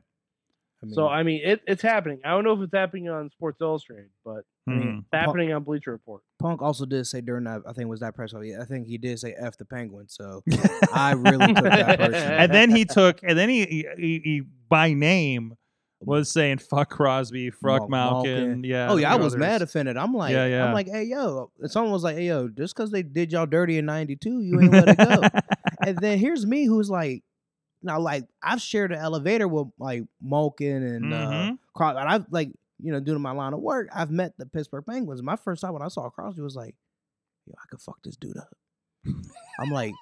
I 0.83 0.85
mean, 0.87 0.93
So 0.95 1.07
I 1.07 1.21
mean, 1.23 1.41
it, 1.43 1.61
it's 1.67 1.81
happening. 1.81 2.21
I 2.25 2.29
don't 2.31 2.43
know 2.43 2.53
if 2.53 2.61
it's 2.61 2.73
happening 2.73 3.07
on 3.09 3.29
Sports 3.31 3.61
Illustrated, 3.61 4.09
but 4.25 4.45
I 4.67 4.71
mean, 4.71 4.81
Mhm. 4.81 4.99
it's 4.99 5.07
happening 5.13 5.53
on 5.53 5.63
Bleacher 5.63 5.91
Report. 5.91 6.21
Punk 6.39 6.61
also 6.61 6.85
did 6.85 7.05
say 7.05 7.21
during 7.21 7.43
that, 7.43 7.61
I 7.67 7.73
think 7.73 7.85
it 7.85 7.89
was 7.89 7.99
that 7.99 8.15
press. 8.15 8.31
conference, 8.31 8.57
I 8.59 8.65
think 8.65 8.87
he 8.87 8.97
did 8.97 9.19
say 9.19 9.33
"f 9.37 9.57
the 9.57 9.65
Penguin." 9.65 10.07
So 10.09 10.43
I 10.93 11.11
really 11.13 11.53
took 11.53 11.63
that 11.63 11.99
personally. 11.99 12.35
and 12.37 12.51
then 12.51 12.71
he 12.71 12.85
took, 12.85 13.19
and 13.23 13.37
then 13.37 13.49
he, 13.49 13.65
he, 13.65 13.85
he, 13.97 14.21
he 14.23 14.41
by 14.69 14.93
name 14.93 15.55
was 15.99 16.31
saying 16.31 16.57
"fuck 16.57 16.89
Crosby, 16.89 17.51
fuck 17.51 17.87
Mal- 17.87 18.11
Malkin." 18.13 18.33
Malkin. 18.47 18.63
Yeah. 18.63 18.89
oh 18.91 18.97
yeah, 18.97 19.11
I 19.11 19.15
few 19.17 19.23
was 19.23 19.35
mad 19.37 19.61
offended. 19.61 19.97
I'm 19.97 20.15
like, 20.15 20.31
Yeah, 20.33 20.47
yeah. 20.47 20.65
I'm 20.65 20.73
like, 20.73 20.87
hey 20.87 21.03
yo, 21.03 21.51
and 21.59 21.69
someone 21.69 21.91
was 21.91 22.03
like, 22.03 22.15
hey 22.17 22.25
yo, 22.27 22.47
just 22.47 22.75
because 22.75 22.89
they 22.89 23.03
did 23.03 23.31
y'all 23.31 23.45
dirty 23.45 23.77
in 23.77 23.85
'92, 23.85 24.39
you 24.41 24.59
ain't 24.61 24.71
let 24.71 24.87
it 24.89 24.97
go. 24.97 25.21
and 25.85 25.97
then 25.99 26.17
here's 26.17 26.43
me 26.45 26.65
who's 26.65 26.89
like, 26.89 27.23
now 27.83 27.99
like 27.99 28.25
I've 28.43 28.61
shared 28.61 28.91
an 28.91 28.99
elevator 28.99 29.47
with 29.47 29.67
like 29.79 30.03
Malkin 30.21 30.83
and 30.83 31.13
uh, 31.13 31.17
Mhm. 31.17 31.59
Cros- 31.73 31.95
and 31.97 32.07
I've 32.09 32.25
like 32.31 32.51
you 32.79 32.91
know 32.91 32.99
doing 32.99 33.21
my 33.21 33.31
line 33.31 33.53
of 33.53 33.59
work, 33.59 33.89
I've 33.93 34.11
met 34.11 34.37
the 34.37 34.45
Pittsburgh 34.45 34.85
Penguins. 34.87 35.21
My 35.21 35.35
first 35.35 35.61
time 35.61 35.73
when 35.73 35.81
I 35.81 35.87
saw 35.87 36.09
Crosby 36.09 36.41
was 36.41 36.55
like, 36.55 36.75
yo, 37.45 37.53
I 37.57 37.65
could 37.69 37.81
fuck 37.81 37.97
this 38.03 38.15
dude 38.17 38.37
up. 38.37 38.49
I'm 39.59 39.69
like, 39.69 39.93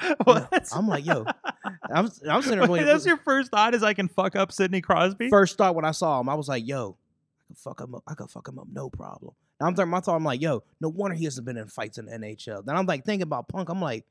Yeah, 0.26 0.46
I'm 0.72 0.88
like, 0.88 1.06
yo, 1.06 1.24
I'm 1.90 2.10
I'm 2.28 2.42
sitting 2.42 2.58
there 2.58 2.68
Wait, 2.68 2.80
really- 2.80 2.84
that's 2.84 3.06
your 3.06 3.16
first 3.18 3.50
thought 3.50 3.74
is 3.74 3.82
I 3.82 3.94
can 3.94 4.08
fuck 4.08 4.34
up 4.36 4.50
Sidney 4.52 4.80
Crosby. 4.80 5.28
first 5.30 5.56
thought 5.56 5.74
when 5.74 5.84
I 5.84 5.92
saw 5.92 6.20
him, 6.20 6.28
I 6.28 6.34
was 6.34 6.48
like, 6.48 6.66
yo, 6.66 6.96
I 7.40 7.44
could 7.48 7.58
fuck 7.58 7.80
him 7.80 7.94
up. 7.94 8.02
I 8.08 8.14
could 8.14 8.30
fuck 8.30 8.48
him 8.48 8.58
up, 8.58 8.66
no 8.72 8.90
problem. 8.90 9.34
Now 9.60 9.68
I'm 9.68 9.74
thinking 9.76 9.90
my 9.90 10.00
thought, 10.00 10.16
I'm 10.16 10.24
like, 10.24 10.40
yo, 10.42 10.64
no 10.80 10.88
wonder 10.88 11.14
he 11.16 11.24
hasn't 11.24 11.46
been 11.46 11.56
in 11.56 11.68
fights 11.68 11.98
in 11.98 12.06
the 12.06 12.12
NHL. 12.12 12.64
Then 12.64 12.76
I'm 12.76 12.86
like 12.86 13.04
thinking 13.04 13.22
about 13.22 13.48
Punk. 13.48 13.68
I'm 13.68 13.80
like, 13.80 14.04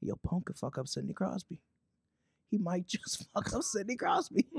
yo, 0.00 0.14
Punk 0.26 0.46
could 0.46 0.56
fuck 0.56 0.78
up 0.78 0.88
Sidney 0.88 1.12
Crosby. 1.12 1.60
He 2.50 2.58
might 2.58 2.86
just 2.86 3.26
fuck 3.34 3.52
up 3.54 3.62
Sidney 3.62 3.96
Crosby. 3.96 4.46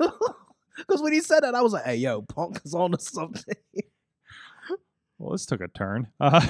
Because 0.76 1.02
when 1.02 1.12
he 1.12 1.20
said 1.20 1.40
that, 1.44 1.54
I 1.54 1.62
was 1.62 1.72
like, 1.72 1.84
hey, 1.84 1.96
yo, 1.96 2.22
Punk 2.22 2.60
is 2.64 2.74
on 2.74 2.92
to 2.92 2.98
something. 2.98 3.54
Well, 5.18 5.32
this 5.32 5.46
took 5.46 5.60
a 5.60 5.68
turn. 5.68 6.08
Uh, 6.18 6.44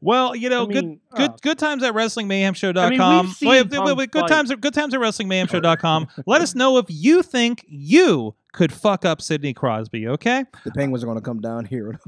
well, 0.00 0.36
you 0.36 0.50
know, 0.50 0.68
I 0.68 0.72
good 0.72 0.84
mean, 0.84 1.00
good 1.14 1.30
uh, 1.30 1.36
good 1.40 1.58
times 1.58 1.82
at 1.82 1.94
wrestlingmayhemshow.com. 1.94 3.00
I 3.00 3.22
mean, 3.22 3.34
wait, 3.42 3.70
wait, 3.70 3.84
wait, 3.84 3.96
wait, 3.96 4.10
good 4.10 4.28
times 4.28 4.50
at 4.50 4.60
good 4.60 4.74
times 4.74 4.92
at 4.92 5.00
wrestling.mayhemshow.com. 5.00 6.08
Let 6.26 6.42
us 6.42 6.54
know 6.54 6.76
if 6.76 6.86
you 6.88 7.22
think 7.22 7.64
you 7.66 8.34
could 8.52 8.72
fuck 8.72 9.04
up 9.04 9.22
Sidney 9.22 9.54
Crosby, 9.54 10.06
okay? 10.08 10.44
the 10.64 10.72
Penguins 10.72 11.02
are 11.02 11.06
going 11.06 11.18
to 11.18 11.24
come 11.24 11.40
down 11.40 11.64
here. 11.64 11.98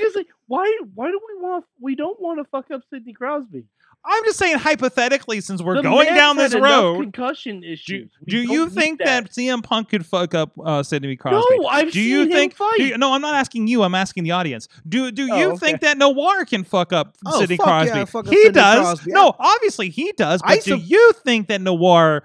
I 0.00 0.04
was 0.04 0.14
gonna 0.14 0.24
say, 0.24 0.30
why 0.46 0.78
why 0.94 1.08
do 1.08 1.20
we 1.28 1.42
want 1.42 1.64
we 1.80 1.94
don't 1.94 2.20
want 2.20 2.38
to 2.40 2.44
fuck 2.44 2.70
up 2.70 2.82
Sidney 2.90 3.12
Crosby? 3.12 3.64
I'm 4.04 4.24
just 4.24 4.38
saying 4.38 4.58
hypothetically 4.58 5.40
since 5.40 5.60
we're 5.60 5.74
The 5.74 5.82
going 5.82 6.06
man's 6.06 6.16
down 6.16 6.36
had 6.36 6.44
this 6.46 6.54
enough 6.54 6.70
road. 6.70 7.00
concussion 7.02 7.60
Do, 7.62 7.66
issues. 7.68 8.10
We 8.24 8.30
do 8.30 8.44
don't 8.46 8.52
you 8.54 8.64
need 8.66 8.72
think 8.74 8.98
that. 9.00 9.30
CM 9.32 9.62
Punk 9.62 9.88
could 9.88 10.06
fuck 10.06 10.34
up 10.34 10.52
uh, 10.64 10.84
Sidney 10.84 11.16
Crosby? 11.16 11.58
No, 11.58 11.66
I've 11.66 11.90
do 11.90 12.00
you 12.00 12.22
seen 12.22 12.32
think? 12.32 12.52
him 12.52 12.56
fight. 12.56 12.76
do 12.78 12.84
you- 12.86 12.96
no, 12.96 13.12
I'm 13.12 13.20
not 13.20 13.34
asking 13.34 13.66
you. 13.66 13.82
I'm 13.82 13.96
asking 13.96 14.22
the 14.22 14.30
audience. 14.30 14.68
Do 14.88 15.10
do 15.10 15.28
Oh, 15.30 15.36
you 15.36 15.46
okay. 15.48 15.58
think 15.58 15.80
that 15.80 15.98
Noir 15.98 16.44
can 16.44 16.62
fuck 16.62 16.92
up 16.92 17.16
Oh, 17.26 17.40
Sidney 17.40 17.56
fuck 17.56 17.66
Crosby? 17.66 17.98
yeah, 17.98 18.04
fuck 18.04 18.26
up 18.28 18.32
he 18.32 18.36
Sidney 18.44 18.52
does. 18.52 18.78
Crosby. 18.80 19.10
No, 19.12 19.34
obviously 19.38 19.90
he 19.90 20.12
does. 20.12 20.40
I 20.44 20.56
But 20.56 20.64
do 20.64 20.70
sup- 20.78 20.80
you 20.88 21.12
think 21.24 21.48
that 21.48 21.60
Noir 21.60 22.22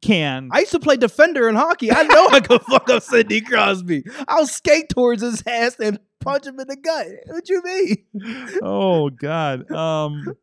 can? 0.00 0.48
I 0.52 0.60
used 0.60 0.72
to 0.72 0.80
play 0.80 0.96
defender 0.96 1.48
in 1.50 1.54
hockey. 1.54 1.92
I 1.92 2.04
know 2.04 2.28
I 2.28 2.40
could 2.40 2.62
fuck 2.62 2.88
up 2.88 3.02
Sidney 3.02 3.42
Crosby. 3.42 4.04
I'll 4.26 4.46
skate 4.46 4.88
towards 4.88 5.22
his 5.22 5.42
ass 5.46 5.76
and 5.78 5.98
punch 6.24 6.46
him 6.46 6.58
in 6.58 6.66
the 6.66 6.76
gut. 6.76 7.06
What 7.26 7.48
you 7.48 7.62
mean? 7.62 8.58
oh 8.62 9.10
God. 9.10 9.70
Um. 9.70 10.36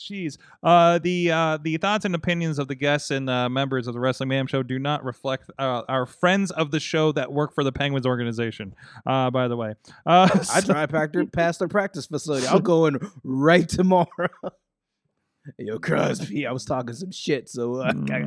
Jeez. 0.00 0.38
Uh, 0.62 0.98
the 0.98 1.30
uh, 1.30 1.58
the 1.62 1.76
thoughts 1.76 2.04
and 2.04 2.14
opinions 2.14 2.58
of 2.58 2.68
the 2.68 2.74
guests 2.74 3.10
and 3.10 3.28
uh, 3.28 3.48
members 3.48 3.86
of 3.86 3.94
the 3.94 4.00
Wrestling 4.00 4.30
Mayhem 4.30 4.46
Show 4.46 4.62
do 4.62 4.78
not 4.78 5.04
reflect 5.04 5.50
uh, 5.58 5.82
our 5.88 6.06
friends 6.06 6.50
of 6.50 6.70
the 6.70 6.80
show 6.80 7.12
that 7.12 7.32
work 7.32 7.54
for 7.54 7.64
the 7.64 7.72
Penguins 7.72 8.06
organization. 8.06 8.74
Uh, 9.06 9.30
by 9.30 9.48
the 9.48 9.56
way, 9.56 9.74
uh, 10.06 10.28
I 10.74 10.86
back 10.86 11.12
there 11.12 11.26
past 11.32 11.58
their 11.58 11.68
practice 11.68 12.06
facility. 12.06 12.46
I'll 12.46 12.60
go 12.60 12.86
in 12.86 12.98
right 13.24 13.68
tomorrow. 13.68 14.06
Yo, 15.58 15.78
Crosby, 15.78 16.46
I 16.46 16.52
was 16.52 16.64
talking 16.64 16.94
some 16.94 17.10
shit, 17.10 17.48
so 17.48 17.76
uh, 17.76 17.92
I, 18.10 18.24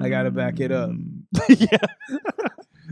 I 0.00 0.08
gotta 0.08 0.30
back 0.30 0.60
it 0.60 0.72
up. 0.72 0.90
yeah. 1.48 1.76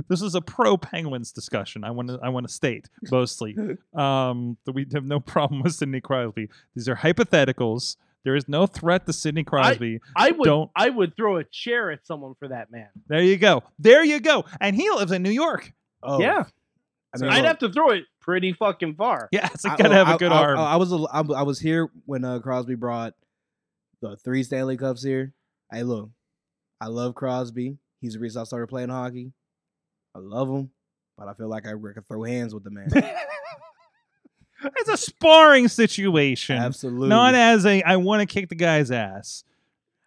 This 0.09 0.23
is 0.23 0.35
a 0.35 0.41
pro 0.41 0.77
Penguins 0.77 1.33
discussion. 1.33 1.85
I 1.85 1.91
want 1.91 2.09
to 2.09 2.19
I 2.23 2.29
want 2.29 2.47
to 2.47 2.53
state 2.53 2.89
mostly 3.11 3.57
um, 3.95 4.57
that 4.65 4.73
we 4.73 4.87
have 4.93 5.05
no 5.05 5.21
problem 5.21 5.63
with 5.63 5.75
Sidney 5.75 6.01
Crosby. 6.01 6.49
These 6.75 6.89
are 6.89 6.97
hypotheticals. 6.97 7.97
There 8.25 8.37
is 8.37 8.49
no 8.49 8.67
threat 8.67 9.07
to 9.07 9.13
Sidney 9.15 9.45
Crosby. 9.45 10.01
I 10.15 10.31
would 10.33 10.45
Don't- 10.45 10.71
I 10.77 10.91
would 10.91 11.17
throw 11.17 11.39
a 11.39 11.45
chair 11.45 11.91
at 11.91 12.07
someone 12.07 12.35
for 12.39 12.49
that 12.49 12.71
man. 12.71 12.89
there 13.09 13.23
you 13.23 13.37
go. 13.39 13.63
There 13.79 14.05
you 14.05 14.21
go. 14.21 14.45
And 14.61 14.77
he 14.77 14.91
lives 14.91 15.11
in 15.13 15.23
New 15.23 15.31
York. 15.31 15.73
Oh, 16.03 16.21
yeah, 16.21 16.45
I 17.15 17.19
mean, 17.19 17.31
I'd 17.31 17.37
look, 17.39 17.47
have 17.47 17.59
to 17.61 17.73
throw 17.73 17.91
it 17.91 18.05
pretty 18.21 18.53
fucking 18.53 18.95
far. 18.97 19.29
Yeah, 19.33 19.49
it's 19.55 19.65
like 19.65 19.75
I- 19.81 19.83
gotta 19.83 19.95
have 19.95 20.09
a 20.09 20.13
I- 20.13 20.17
good 20.19 20.33
I, 20.33 20.37
arm. 20.43 20.59
I, 20.59 20.63
I 20.73 20.77
was 20.77 20.93
a- 20.93 20.97
I, 21.11 21.21
I 21.21 21.43
was 21.43 21.59
here 21.61 21.89
when 22.05 22.25
uh, 22.25 22.39
Crosby 22.41 22.75
brought 22.75 23.15
the 24.03 24.17
three 24.17 24.43
Stanley 24.43 24.77
Cups 24.77 25.03
here. 25.03 25.33
Hey, 25.73 25.83
look, 25.83 26.11
I 26.81 26.87
love 26.89 27.15
Crosby. 27.15 27.79
He's 28.03 28.15
the 28.15 28.19
reason 28.19 28.41
I 28.41 28.45
started 28.45 28.67
playing 28.69 28.89
hockey. 28.91 29.33
I 30.15 30.19
love 30.19 30.49
him, 30.49 30.71
but 31.17 31.29
I 31.29 31.35
feel 31.35 31.49
like 31.49 31.67
I 31.67 31.73
could 31.73 32.07
throw 32.07 32.25
hands 32.25 32.55
with 32.55 32.65
the 32.65 32.71
man. 32.71 32.89
it's 34.77 34.89
a 34.89 34.97
sparring 34.97 35.69
situation. 35.69 36.57
Absolutely. 36.57 37.09
Not 37.09 37.35
as 37.35 37.65
a 37.67 37.83
I 37.83 37.97
want 37.97 38.21
to 38.21 38.27
kick 38.27 38.49
the 38.49 38.55
guy's 38.55 38.91
ass. 38.91 39.45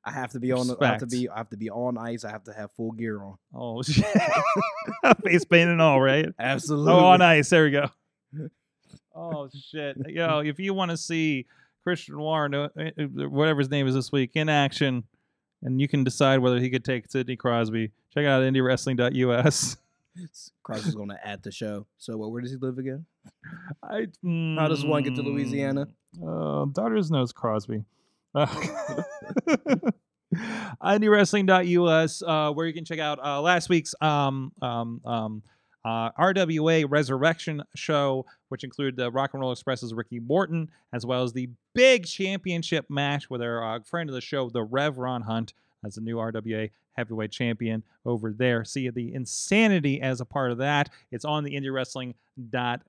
I 0.06 0.12
have 0.12 0.32
to 0.32 0.40
be 0.40 0.52
on. 0.52 0.68
The, 0.68 0.78
I 0.82 0.88
have 0.88 1.00
to 1.00 1.08
be. 1.08 1.30
I 1.30 1.38
have 1.38 1.50
to 1.52 1.58
be 1.58 1.70
on 1.70 1.98
ice. 1.98 2.26
I 2.26 2.32
have 2.32 2.44
to 2.44 2.54
have 2.54 2.72
full 2.74 2.92
gear 2.92 3.24
on. 3.24 3.38
Oh 3.54 3.82
shit. 3.84 4.06
Face 5.24 5.46
paint 5.46 5.70
and 5.70 5.82
all, 5.82 6.02
right? 6.02 6.28
Absolutely. 6.38 6.92
Oh, 6.92 7.06
on 7.06 7.22
ice. 7.22 7.50
There 7.50 7.64
we 7.64 7.72
go. 7.72 7.90
Oh 9.16 9.48
shit, 9.70 9.96
yo! 10.08 10.40
If 10.40 10.58
you 10.58 10.74
want 10.74 10.90
to 10.90 10.98
see 10.98 11.46
Christian 11.84 12.18
Warren, 12.18 12.56
uh, 12.56 12.70
uh, 12.76 13.30
whatever 13.30 13.60
his 13.60 13.70
name 13.70 13.88
is 13.88 13.94
this 13.94 14.12
week, 14.12 14.32
in 14.34 14.50
action, 14.50 15.04
and 15.62 15.80
you 15.80 15.88
can 15.88 16.04
decide 16.04 16.40
whether 16.40 16.60
he 16.60 16.72
could 16.72 16.84
take 16.84 17.12
Sidney 17.12 17.36
Crosby, 17.36 17.92
check 18.12 18.26
out 18.26 18.42
IndieWrestling.us. 18.42 19.78
Crosby's 20.64 20.96
going 20.96 21.10
to 21.10 21.28
add 21.28 21.44
the 21.44 21.52
show. 21.52 21.86
So, 21.98 22.18
what? 22.18 22.32
Where 22.32 22.42
does 22.42 22.52
he 22.52 22.58
live 22.58 22.78
again? 22.78 23.06
I, 23.84 24.08
How 24.24 24.68
does 24.68 24.86
one 24.86 25.04
get 25.04 25.16
to 25.16 25.22
Louisiana? 25.22 25.88
Uh, 26.26 26.66
Daughters 26.66 27.10
knows 27.12 27.32
Crosby. 27.32 27.84
Uh, 30.82 30.98
IndieWrestling.us, 30.98 32.24
uh, 32.26 32.52
where 32.52 32.66
you 32.66 32.74
can 32.74 32.86
check 32.86 33.00
out 33.00 33.20
uh, 33.24 33.42
last 33.42 33.70
week's 33.70 33.94
um, 34.02 34.52
um, 34.62 35.02
um, 35.06 35.44
uh, 35.86 36.12
RWA 36.12 36.86
Resurrection 36.90 37.62
show, 37.76 38.26
which 38.50 38.64
included 38.64 38.96
the 38.96 39.12
Rock 39.12 39.32
and 39.34 39.42
Roll 39.42 39.52
Express's 39.52 39.94
Ricky 39.94 40.20
Morton, 40.20 40.72
as 40.92 41.06
well 41.06 41.24
as 41.24 41.34
the 41.34 41.50
big 41.74 42.06
championship 42.06 42.90
match 42.90 43.30
with 43.30 43.42
our 43.42 43.76
uh, 43.76 43.80
friend 43.82 44.10
of 44.10 44.16
the 44.16 44.22
show, 44.22 44.50
the 44.50 44.64
Rev 44.64 44.98
Ron 44.98 45.24
Hunt, 45.24 45.54
as 45.86 45.96
the 45.96 46.02
new 46.02 46.16
RWA 46.16 46.72
heavyweight 46.94 47.32
champion 47.32 47.84
over 48.06 48.32
there. 48.32 48.64
See 48.64 48.90
the 48.90 49.14
insanity 49.14 50.02
as 50.02 50.22
a 50.22 50.26
part 50.26 50.52
of 50.52 50.58
that. 50.60 50.90
It's 51.12 51.26
on 51.26 51.44
the 51.44 51.56
Indie 51.56 51.74
Wrestling 51.74 52.16
dot 52.50 52.82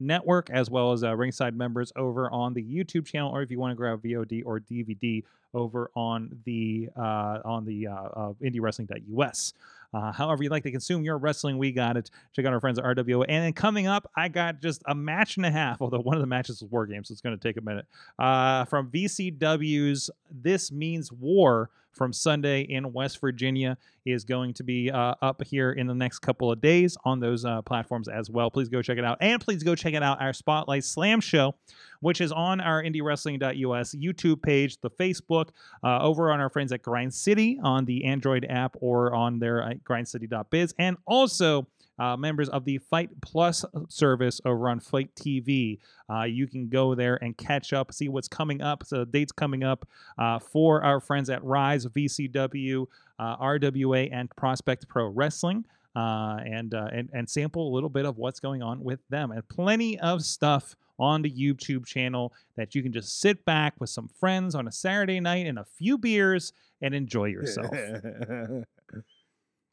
network 0.00 0.48
as 0.50 0.70
well 0.70 0.92
as 0.92 1.02
uh, 1.02 1.14
ringside 1.16 1.56
members 1.56 1.92
over 1.96 2.30
on 2.30 2.54
the 2.54 2.62
youtube 2.62 3.04
channel 3.04 3.30
or 3.34 3.42
if 3.42 3.50
you 3.50 3.58
want 3.58 3.72
to 3.72 3.74
grab 3.74 4.00
vod 4.02 4.42
or 4.46 4.60
dvd 4.60 5.24
over 5.54 5.90
on 5.96 6.30
the 6.44 6.88
uh, 6.96 7.38
on 7.44 7.64
the 7.64 7.86
uh, 7.86 7.92
uh, 7.92 8.32
indiewrestling.us 8.42 9.52
uh, 9.94 10.12
however 10.12 10.42
you 10.42 10.50
like 10.50 10.62
to 10.62 10.70
consume 10.70 11.02
your 11.02 11.18
wrestling 11.18 11.58
we 11.58 11.72
got 11.72 11.96
it 11.96 12.10
check 12.32 12.44
out 12.44 12.52
our 12.52 12.60
friends 12.60 12.78
at 12.78 12.84
rwa 12.84 13.24
and 13.28 13.44
then 13.44 13.52
coming 13.52 13.86
up 13.86 14.08
i 14.14 14.28
got 14.28 14.60
just 14.60 14.82
a 14.86 14.94
match 14.94 15.36
and 15.36 15.44
a 15.44 15.50
half 15.50 15.82
although 15.82 16.00
one 16.00 16.16
of 16.16 16.20
the 16.20 16.26
matches 16.26 16.62
is 16.62 16.68
war 16.70 16.86
games 16.86 17.08
so 17.08 17.12
it's 17.12 17.20
going 17.20 17.36
to 17.36 17.48
take 17.48 17.56
a 17.56 17.62
minute 17.62 17.86
uh, 18.20 18.64
from 18.66 18.88
vcw's 18.90 20.10
this 20.30 20.70
means 20.70 21.10
war 21.10 21.70
from 21.98 22.12
sunday 22.12 22.62
in 22.62 22.92
west 22.92 23.20
virginia 23.20 23.76
is 24.12 24.24
going 24.24 24.54
to 24.54 24.62
be 24.62 24.90
uh, 24.90 25.14
up 25.22 25.42
here 25.44 25.72
in 25.72 25.86
the 25.86 25.94
next 25.94 26.20
couple 26.20 26.50
of 26.50 26.60
days 26.60 26.96
on 27.04 27.20
those 27.20 27.44
uh, 27.44 27.62
platforms 27.62 28.08
as 28.08 28.30
well. 28.30 28.50
Please 28.50 28.68
go 28.68 28.82
check 28.82 28.98
it 28.98 29.04
out. 29.04 29.18
And 29.20 29.40
please 29.40 29.62
go 29.62 29.74
check 29.74 29.94
it 29.94 30.02
out 30.02 30.20
our 30.20 30.32
Spotlight 30.32 30.84
Slam 30.84 31.20
show, 31.20 31.54
which 32.00 32.20
is 32.20 32.32
on 32.32 32.60
our 32.60 32.82
IndieWrestling.us 32.82 33.94
YouTube 33.94 34.42
page, 34.42 34.80
the 34.80 34.90
Facebook, 34.90 35.50
uh, 35.82 36.00
over 36.00 36.30
on 36.30 36.40
our 36.40 36.50
friends 36.50 36.72
at 36.72 36.82
Grind 36.82 37.12
City 37.12 37.58
on 37.62 37.84
the 37.84 38.04
Android 38.04 38.46
app 38.48 38.76
or 38.80 39.14
on 39.14 39.38
their 39.38 39.62
uh, 39.62 39.74
grindcity.biz, 39.84 40.74
and 40.78 40.96
also 41.06 41.66
uh, 41.98 42.16
members 42.16 42.48
of 42.48 42.64
the 42.64 42.78
Fight 42.78 43.10
Plus 43.20 43.64
service 43.88 44.40
over 44.44 44.68
on 44.68 44.80
FITE 44.80 45.14
TV. 45.14 45.78
Uh, 46.10 46.24
you 46.24 46.46
can 46.46 46.68
go 46.68 46.94
there 46.94 47.22
and 47.22 47.36
catch 47.36 47.72
up, 47.72 47.92
see 47.92 48.08
what's 48.08 48.28
coming 48.28 48.62
up, 48.62 48.84
so 48.84 49.04
dates 49.04 49.32
coming 49.32 49.64
up 49.64 49.86
uh, 50.18 50.38
for 50.38 50.82
our 50.82 51.00
friends 51.00 51.30
at 51.30 51.42
Rise 51.44 51.86
VCW 51.86 52.86
uh, 53.18 53.36
RWA 53.36 54.08
and 54.12 54.30
Prospect 54.36 54.88
Pro 54.88 55.08
Wrestling, 55.08 55.64
uh, 55.96 56.38
and, 56.44 56.74
uh, 56.74 56.88
and 56.92 57.08
and 57.12 57.28
sample 57.28 57.68
a 57.68 57.72
little 57.74 57.88
bit 57.88 58.04
of 58.06 58.16
what's 58.18 58.38
going 58.40 58.62
on 58.62 58.82
with 58.82 59.00
them, 59.08 59.32
and 59.32 59.46
plenty 59.48 59.98
of 59.98 60.22
stuff 60.22 60.76
on 61.00 61.22
the 61.22 61.30
YouTube 61.30 61.86
channel 61.86 62.32
that 62.56 62.74
you 62.74 62.82
can 62.82 62.92
just 62.92 63.20
sit 63.20 63.44
back 63.44 63.74
with 63.78 63.88
some 63.90 64.08
friends 64.08 64.54
on 64.54 64.66
a 64.66 64.72
Saturday 64.72 65.20
night 65.20 65.46
and 65.46 65.58
a 65.58 65.64
few 65.64 65.96
beers 65.96 66.52
and 66.82 66.94
enjoy 66.94 67.26
yourself. 67.26 67.70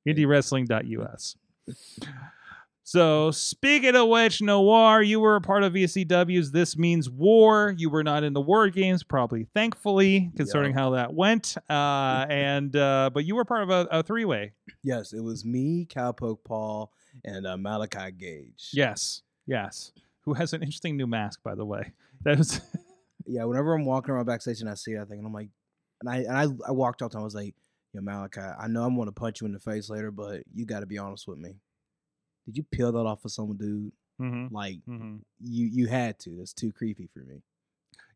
IndieWrestling.us. 0.07 1.35
So, 2.87 3.31
speaking 3.31 3.95
of 3.95 4.09
which, 4.09 4.43
Noir, 4.43 5.01
you 5.01 5.19
were 5.19 5.37
a 5.37 5.41
part 5.41 5.63
of 5.63 5.73
VCW's 5.73 6.51
This 6.51 6.77
Means 6.77 7.09
War. 7.09 7.73
You 7.75 7.89
were 7.89 8.03
not 8.03 8.23
in 8.23 8.33
the 8.33 8.41
War 8.41 8.69
Games, 8.69 9.01
probably 9.03 9.47
thankfully, 9.55 10.31
concerning 10.37 10.73
how 10.73 10.91
that 10.91 11.11
went. 11.11 11.57
Uh, 11.67 12.27
and 12.29 12.75
uh, 12.75 13.09
but 13.11 13.25
you 13.25 13.35
were 13.35 13.43
part 13.43 13.63
of 13.63 13.71
a, 13.71 13.87
a 13.89 14.03
three 14.03 14.23
way. 14.23 14.53
yes, 14.83 15.13
it 15.13 15.19
was 15.19 15.43
me, 15.43 15.87
Cowpoke 15.89 16.43
Paul, 16.43 16.91
and 17.23 17.47
uh, 17.47 17.57
Malachi 17.57 18.11
Gage. 18.11 18.69
Yes, 18.71 19.23
yes. 19.47 19.91
Who 20.21 20.35
has 20.35 20.53
an 20.53 20.61
interesting 20.61 20.95
new 20.95 21.07
mask, 21.07 21.41
by 21.43 21.55
the 21.55 21.65
way. 21.65 21.91
That 22.21 22.37
was 22.37 22.61
yeah. 23.25 23.45
Whenever 23.45 23.73
I'm 23.73 23.85
walking 23.85 24.13
around 24.13 24.25
backstage 24.25 24.61
and 24.61 24.69
I 24.69 24.75
see 24.75 24.93
that 24.93 25.09
thing, 25.09 25.17
and 25.17 25.27
I'm 25.27 25.33
like, 25.33 25.49
and 26.01 26.09
I 26.09 26.17
and 26.17 26.37
I, 26.37 26.69
I 26.69 26.71
walked 26.71 27.01
up 27.01 27.11
to 27.11 27.17
him. 27.17 27.21
I 27.21 27.25
was 27.25 27.33
like, 27.33 27.55
"Yo, 27.95 28.01
Malachi, 28.01 28.41
I 28.41 28.67
know 28.67 28.83
I'm 28.83 28.97
gonna 28.97 29.13
punch 29.13 29.39
you 29.39 29.47
in 29.47 29.53
the 29.53 29.59
face 29.59 29.89
later, 29.89 30.11
but 30.11 30.43
you 30.53 30.65
got 30.65 30.81
to 30.81 30.85
be 30.85 30.97
honest 30.97 31.27
with 31.27 31.39
me. 31.39 31.55
Did 32.45 32.57
you 32.57 32.63
peel 32.63 32.91
that 32.91 33.05
off 33.05 33.23
of 33.25 33.31
some 33.31 33.55
dude? 33.57 33.93
Mhm, 34.19 34.51
Like 34.51 34.79
mhm. 34.85 35.21
you 35.39 35.65
you 35.67 35.87
had 35.87 36.19
to. 36.19 36.31
That's 36.37 36.53
too 36.53 36.73
creepy 36.73 37.07
for 37.07 37.19
me. 37.19 37.41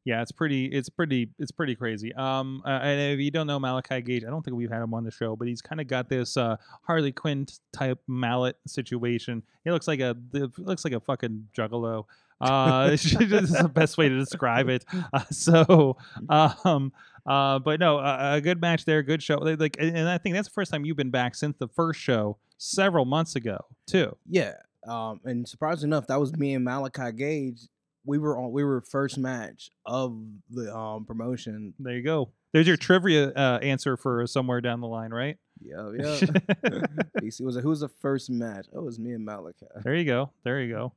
Yeah, 0.06 0.22
it's 0.22 0.32
pretty, 0.32 0.66
it's 0.66 0.90
pretty, 0.90 1.30
it's 1.40 1.52
pretty 1.52 1.76
crazy. 1.76 2.14
Um, 2.14 2.62
uh, 2.66 2.70
and 2.70 3.14
if 3.14 3.20
you 3.20 3.32
don't 3.32 3.48
know 3.48 3.60
Malachi 3.60 4.02
Gage, 4.02 4.24
I 4.24 4.30
don't 4.30 4.44
think 4.44 4.56
we've 4.56 4.72
had 4.72 4.82
him 4.82 4.94
on 4.94 5.04
the 5.04 5.12
show, 5.12 5.36
but 5.36 5.48
he's 5.48 5.62
kind 5.62 5.82
of 5.82 5.88
got 5.88 6.10
this 6.10 6.38
uh, 6.38 6.56
Harley 6.84 7.12
Quinn 7.12 7.46
type 7.74 8.00
mallet 8.08 8.58
situation. 8.66 9.44
He 9.64 9.72
looks 9.72 9.88
like 9.88 10.00
a, 10.00 10.16
looks 10.58 10.84
like 10.84 10.94
a 10.94 11.00
fucking 11.00 11.48
juggalo. 11.56 12.06
Uh, 12.42 12.90
this 12.92 13.06
is 13.06 13.52
the 13.52 13.70
best 13.70 13.98
way 13.98 14.10
to 14.10 14.18
describe 14.18 14.70
it. 14.70 14.86
Uh, 15.12 15.24
so, 15.32 15.98
um, 16.30 16.92
uh, 17.26 17.58
but 17.58 17.80
no, 17.80 17.98
a, 17.98 18.36
a 18.36 18.42
good 18.42 18.62
match 18.62 18.86
there, 18.86 19.02
good 19.02 19.24
show. 19.24 19.38
Like, 19.38 19.76
and 19.80 19.96
and 19.98 20.08
I 20.08 20.20
think 20.20 20.36
that's 20.36 20.48
the 20.48 20.54
first 20.54 20.72
time 20.72 20.86
you've 20.86 20.98
been 20.98 21.10
back 21.10 21.36
since 21.36 21.56
the 21.58 21.68
first 21.68 22.00
show 22.00 22.38
several 22.58 23.06
months 23.06 23.36
ago, 23.36 23.58
too. 23.88 24.16
Yeah. 24.30 24.54
Um, 24.88 25.20
and 25.26 25.48
surprisingly 25.48 25.96
enough, 25.96 26.08
that 26.08 26.20
was 26.20 26.36
me 26.36 26.54
and 26.54 26.64
Malachi 26.64 27.12
Gage. 27.12 27.62
We 28.06 28.18
were 28.18 28.38
on. 28.38 28.52
We 28.52 28.64
were 28.64 28.82
first 28.82 29.18
match 29.18 29.70
of 29.86 30.18
the 30.50 30.76
um 30.76 31.06
promotion. 31.06 31.74
There 31.80 31.94
you 31.94 32.04
go. 32.04 32.30
There's 32.54 32.68
your 32.68 32.78
trivia 32.78 33.30
uh, 33.36 33.60
answer 33.62 33.96
for 33.98 34.26
somewhere 34.26 34.60
down 34.62 34.82
the 34.82 34.88
line, 34.88 35.12
right? 35.12 35.38
Yeah, 35.62 35.92
yeah. 35.98 36.20
BC 37.22 37.42
was 37.42 37.56
it? 37.58 37.62
Who 37.62 37.70
was 37.70 37.82
the 37.82 37.90
first 37.90 38.30
match? 38.30 38.68
Oh, 38.74 38.80
it 38.80 38.86
was 38.86 38.98
me 39.00 39.14
and 39.14 39.26
Malachi. 39.26 39.66
There 39.84 39.94
you 39.96 40.06
go. 40.06 40.32
There 40.44 40.62
you 40.62 40.74
go. 40.74 40.94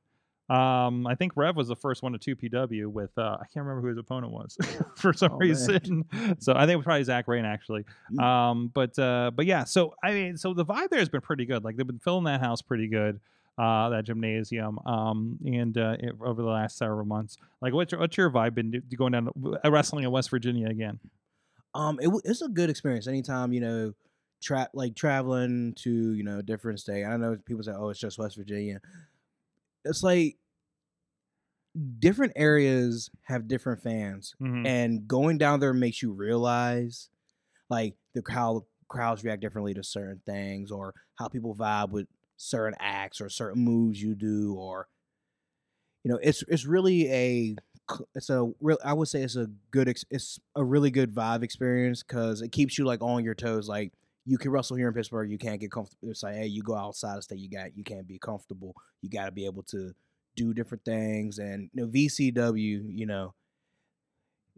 Um, 0.54 1.06
I 1.06 1.14
think 1.14 1.32
Rev 1.36 1.56
was 1.56 1.68
the 1.68 1.76
first 1.76 2.02
one 2.02 2.12
to 2.12 2.18
two 2.18 2.36
PW 2.36 2.86
with 2.88 3.10
uh, 3.16 3.36
I 3.40 3.44
can't 3.52 3.64
remember 3.64 3.80
who 3.80 3.88
his 3.88 3.98
opponent 3.98 4.32
was 4.32 4.56
for 4.96 5.12
some 5.12 5.32
Oh, 5.32 5.38
man. 5.38 5.48
reason. 5.48 6.04
So 6.40 6.52
I 6.54 6.60
think 6.60 6.72
it 6.72 6.76
was 6.76 6.84
probably 6.84 7.04
Zach 7.04 7.26
Rain 7.28 7.44
actually. 7.44 7.84
Mm. 8.12 8.22
Um, 8.22 8.70
but 8.74 8.98
uh, 8.98 9.30
but 9.34 9.46
yeah. 9.46 9.64
So 9.64 9.94
I 10.02 10.12
mean, 10.12 10.36
so 10.36 10.52
the 10.54 10.64
vibe 10.64 10.90
there 10.90 10.98
has 10.98 11.08
been 11.08 11.20
pretty 11.20 11.44
good. 11.46 11.64
Like 11.64 11.76
they've 11.76 11.86
been 11.86 11.98
filling 12.00 12.24
that 12.24 12.40
house 12.40 12.60
pretty 12.62 12.88
good, 12.88 13.20
uh, 13.58 13.88
that 13.90 14.04
gymnasium. 14.04 14.78
Um, 14.86 15.38
and 15.44 15.76
uh, 15.76 15.96
it, 15.98 16.14
over 16.24 16.42
the 16.42 16.48
last 16.48 16.76
several 16.78 17.04
months, 17.06 17.36
like 17.60 17.72
what's 17.72 17.92
your, 17.92 18.00
what's 18.00 18.16
your 18.16 18.30
vibe 18.30 18.54
been 18.54 18.70
do- 18.70 18.80
going 18.96 19.12
down 19.12 19.26
to, 19.26 19.58
uh, 19.64 19.70
wrestling 19.70 20.04
in 20.04 20.10
West 20.10 20.30
Virginia 20.30 20.68
again? 20.68 20.98
Um, 21.74 21.98
it, 22.00 22.10
it's 22.24 22.42
a 22.42 22.48
good 22.48 22.70
experience. 22.70 23.06
Anytime 23.06 23.52
you 23.52 23.60
know, 23.60 23.92
tra- 24.42 24.68
like 24.74 24.94
traveling 24.94 25.74
to 25.78 26.12
you 26.14 26.22
know 26.24 26.42
different 26.42 26.80
state. 26.80 27.04
I 27.04 27.16
know 27.16 27.36
people 27.46 27.62
say, 27.62 27.72
"Oh, 27.74 27.88
it's 27.90 28.00
just 28.00 28.18
West 28.18 28.36
Virginia." 28.36 28.80
It's 29.84 30.02
like 30.02 30.36
different 31.98 32.32
areas 32.36 33.10
have 33.22 33.48
different 33.48 33.82
fans, 33.82 34.34
Mhm. 34.40 34.66
and 34.66 35.08
going 35.08 35.38
down 35.38 35.60
there 35.60 35.72
makes 35.72 36.02
you 36.02 36.12
realize, 36.12 37.08
like 37.70 37.96
the 38.14 38.22
how 38.28 38.66
crowds 38.88 39.24
react 39.24 39.40
differently 39.40 39.72
to 39.74 39.82
certain 39.82 40.20
things, 40.26 40.70
or 40.70 40.92
how 41.14 41.28
people 41.28 41.54
vibe 41.54 41.90
with 41.90 42.06
certain 42.36 42.76
acts 42.80 43.20
or 43.20 43.28
certain 43.28 43.64
moves 43.64 44.02
you 44.02 44.14
do, 44.14 44.54
or 44.58 44.88
you 46.04 46.10
know, 46.10 46.18
it's 46.22 46.42
it's 46.48 46.66
really 46.66 47.10
a 47.12 47.56
it's 48.14 48.30
a 48.30 48.50
real 48.60 48.78
I 48.84 48.92
would 48.92 49.08
say 49.08 49.22
it's 49.22 49.36
a 49.36 49.48
good 49.70 49.88
it's 50.10 50.38
a 50.56 50.64
really 50.64 50.90
good 50.90 51.14
vibe 51.14 51.42
experience 51.42 52.02
because 52.02 52.42
it 52.42 52.52
keeps 52.52 52.78
you 52.78 52.84
like 52.84 53.02
on 53.02 53.24
your 53.24 53.34
toes. 53.34 53.68
Like 53.68 53.92
you 54.24 54.38
can 54.38 54.50
wrestle 54.50 54.76
here 54.76 54.88
in 54.88 54.94
Pittsburgh, 54.94 55.30
you 55.30 55.38
can't 55.38 55.60
get 55.60 55.70
comfortable. 55.70 56.10
It's 56.10 56.22
like 56.22 56.36
hey, 56.36 56.46
you 56.46 56.62
go 56.62 56.76
outside 56.76 57.16
of 57.16 57.24
state, 57.24 57.38
you 57.38 57.50
got 57.50 57.76
you 57.76 57.84
can't 57.84 58.06
be 58.06 58.18
comfortable. 58.18 58.74
You 59.00 59.10
got 59.10 59.26
to 59.26 59.32
be 59.32 59.46
able 59.46 59.62
to 59.64 59.92
do 60.34 60.54
different 60.54 60.84
things, 60.84 61.38
and 61.38 61.68
you 61.72 61.82
know 61.82 61.88
VCW, 61.88 62.82
you 62.88 63.06
know, 63.06 63.34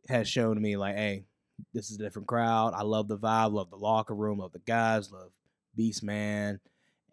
has 0.08 0.28
shown 0.28 0.60
me 0.60 0.76
like 0.76 0.96
hey, 0.96 1.24
this 1.72 1.90
is 1.90 1.98
a 1.98 2.02
different 2.02 2.28
crowd. 2.28 2.72
I 2.74 2.82
love 2.82 3.08
the 3.08 3.18
vibe, 3.18 3.52
love 3.52 3.70
the 3.70 3.76
locker 3.76 4.14
room, 4.14 4.38
love 4.38 4.52
the 4.52 4.60
guys, 4.60 5.10
love 5.12 5.30
Beast 5.74 6.02
Man 6.02 6.60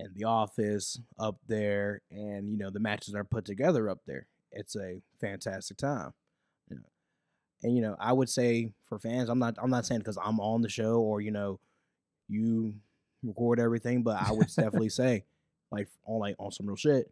and 0.01 0.15
the 0.15 0.25
office 0.25 0.99
up 1.19 1.37
there 1.47 2.01
and 2.11 2.49
you 2.49 2.57
know 2.57 2.69
the 2.69 2.79
matches 2.79 3.15
are 3.15 3.23
put 3.23 3.45
together 3.45 3.89
up 3.89 3.99
there. 4.05 4.27
It's 4.51 4.75
a 4.75 5.01
fantastic 5.19 5.77
time 5.77 6.13
you 6.69 6.77
know. 6.77 6.89
And 7.63 7.75
you 7.75 7.81
know 7.81 7.95
i 7.99 8.11
would 8.11 8.27
say 8.27 8.73
for 8.89 8.99
fans 8.99 9.29
i'm 9.29 9.39
not 9.39 9.55
i'm 9.61 9.69
not 9.69 9.85
saying 9.85 9.99
because 9.99 10.17
i'm 10.21 10.39
on 10.39 10.61
the 10.61 10.67
show 10.67 10.99
or 10.99 11.21
you 11.21 11.31
know 11.31 11.59
you 12.27 12.73
record 13.23 13.59
everything 13.59 14.03
but 14.03 14.21
i 14.21 14.31
would 14.31 14.47
definitely 14.47 14.89
say 15.03 15.23
like 15.71 15.87
on 16.05 16.19
like 16.19 16.35
on 16.39 16.51
some 16.51 16.65
real 16.65 16.75
shit 16.75 17.11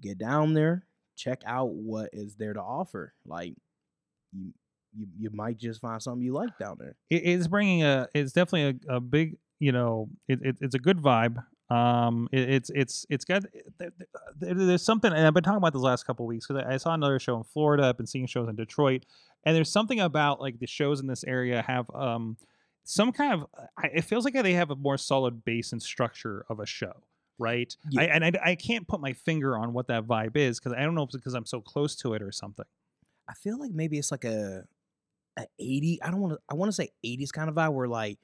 get 0.00 0.18
down 0.18 0.54
there 0.54 0.86
check 1.16 1.42
out 1.46 1.70
what 1.70 2.10
is 2.12 2.36
there 2.36 2.52
to 2.52 2.60
offer. 2.60 3.14
Like 3.26 3.54
you 4.32 4.52
you, 4.96 5.06
you 5.18 5.30
might 5.30 5.58
just 5.58 5.80
find 5.80 6.00
something 6.02 6.22
you 6.22 6.32
like 6.32 6.56
down 6.58 6.76
there. 6.78 6.96
It, 7.10 7.22
it's 7.24 7.48
bringing 7.48 7.82
a 7.82 8.08
it's 8.14 8.32
definitely 8.32 8.80
a, 8.88 8.96
a 8.96 9.00
big 9.00 9.36
you 9.58 9.72
know 9.72 10.08
it, 10.28 10.40
it, 10.42 10.56
it's 10.60 10.74
a 10.74 10.78
good 10.78 10.98
vibe 10.98 11.42
um 11.68 12.28
it, 12.32 12.48
it's 12.48 12.70
it's 12.74 13.06
it's 13.10 13.24
got 13.24 13.42
there, 13.78 13.90
there- 14.38 14.54
there's 14.54 14.82
something 14.84 15.12
and 15.12 15.26
i've 15.26 15.34
been 15.34 15.42
talking 15.42 15.56
about 15.58 15.72
this 15.72 15.82
last 15.82 16.04
couple 16.06 16.24
weeks 16.26 16.46
because 16.46 16.62
I, 16.64 16.74
I 16.74 16.76
saw 16.76 16.94
another 16.94 17.18
show 17.18 17.36
in 17.36 17.42
florida 17.42 17.84
i've 17.88 17.96
been 17.96 18.06
seeing 18.06 18.26
shows 18.26 18.48
in 18.48 18.54
detroit 18.54 19.04
and 19.44 19.56
there's 19.56 19.70
something 19.72 19.98
about 19.98 20.40
like 20.40 20.60
the 20.60 20.66
shows 20.68 21.00
in 21.00 21.08
this 21.08 21.24
area 21.24 21.62
have 21.66 21.90
um 21.94 22.36
some 22.84 23.10
kind 23.10 23.32
of 23.34 23.46
I- 23.76 23.88
it 23.94 24.02
feels 24.04 24.24
like 24.24 24.34
they 24.34 24.52
have 24.52 24.70
a 24.70 24.76
more 24.76 24.96
solid 24.96 25.44
base 25.44 25.72
and 25.72 25.82
structure 25.82 26.46
of 26.48 26.60
a 26.60 26.66
show 26.66 26.92
right 27.38 27.76
Yeah. 27.90 28.02
I, 28.02 28.04
and 28.04 28.24
I, 28.24 28.32
I 28.44 28.54
can't 28.54 28.86
put 28.86 29.00
my 29.00 29.12
finger 29.12 29.58
on 29.58 29.72
what 29.72 29.88
that 29.88 30.04
vibe 30.06 30.36
is 30.36 30.60
because 30.60 30.72
i 30.72 30.82
don't 30.82 30.94
know 30.94 31.02
if 31.02 31.08
it's 31.08 31.16
because 31.16 31.34
i'm 31.34 31.46
so 31.46 31.60
close 31.60 31.96
to 31.96 32.14
it 32.14 32.22
or 32.22 32.30
something 32.32 32.66
I 33.28 33.34
feel 33.34 33.58
like 33.58 33.72
maybe 33.72 33.98
it's 33.98 34.12
like 34.12 34.24
a 34.24 34.62
a 35.36 35.46
80 35.58 36.00
I 36.00 36.12
don't 36.12 36.20
want 36.20 36.34
to 36.34 36.38
I 36.48 36.54
want 36.54 36.68
to 36.68 36.72
say 36.72 36.90
80s 37.04 37.32
kind 37.32 37.48
of 37.48 37.56
vibe 37.56 37.72
where 37.74 37.88
like 37.88 38.18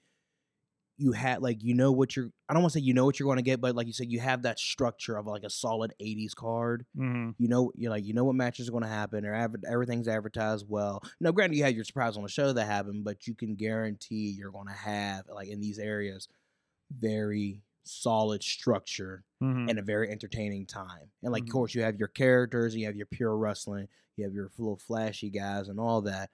you 1.03 1.12
had 1.12 1.42
like 1.42 1.62
you 1.62 1.74
know 1.74 1.90
what 1.92 2.14
you're 2.16 2.30
I 2.48 2.53
don't 2.55 2.62
want 2.62 2.72
to 2.72 2.78
say 2.78 2.84
you 2.84 2.94
know 2.94 3.05
what 3.05 3.18
you're 3.18 3.26
going 3.26 3.38
to 3.38 3.42
get 3.42 3.61
but 3.61 3.74
like 3.74 3.86
you 3.86 3.92
said 3.92 4.11
you 4.11 4.20
have 4.20 4.42
that 4.42 4.59
structure 4.59 5.16
of 5.16 5.26
like 5.26 5.42
a 5.42 5.50
solid 5.50 5.92
80s 6.00 6.34
card 6.34 6.84
mm-hmm. 6.96 7.30
you 7.38 7.48
know 7.48 7.72
you're 7.74 7.90
like 7.90 8.05
you 8.05 8.14
know 8.14 8.24
what 8.24 8.34
matches 8.36 8.68
are 8.68 8.72
going 8.72 8.84
to 8.84 8.88
happen 8.88 9.24
or 9.26 9.34
adver- 9.34 9.61
everything's 9.66 10.09
advertised 10.09 10.66
well 10.68 11.03
no 11.20 11.32
granted 11.32 11.57
you 11.57 11.64
had 11.64 11.74
your 11.74 11.84
surprise 11.84 12.16
on 12.16 12.22
the 12.22 12.28
show 12.28 12.53
that 12.53 12.64
happened 12.66 13.05
but 13.05 13.26
you 13.26 13.34
can 13.34 13.55
guarantee 13.57 14.34
you're 14.38 14.50
going 14.53 14.68
to 14.68 14.72
have 14.72 15.24
like 15.34 15.48
in 15.48 15.61
these 15.61 15.78
areas 15.78 16.28
very 16.90 17.62
solid 17.84 18.42
structure 18.42 19.24
Mm-hmm. 19.42 19.70
and 19.70 19.78
a 19.80 19.82
very 19.82 20.09
entertaining 20.09 20.66
time. 20.66 21.11
And 21.24 21.32
like, 21.32 21.42
Mhm. 21.42 21.48
of 21.48 21.53
course, 21.53 21.74
you 21.74 21.82
have 21.82 21.98
your 21.98 22.07
characters, 22.07 22.76
you 22.76 22.86
have 22.86 22.94
your 22.94 23.07
pure 23.07 23.36
wrestling, 23.36 23.88
you 24.16 24.22
have 24.22 24.32
your 24.32 24.53
little 24.57 24.76
flashy 24.76 25.30
guys, 25.30 25.66
and 25.66 25.80
all 25.80 26.00
that. 26.03 26.30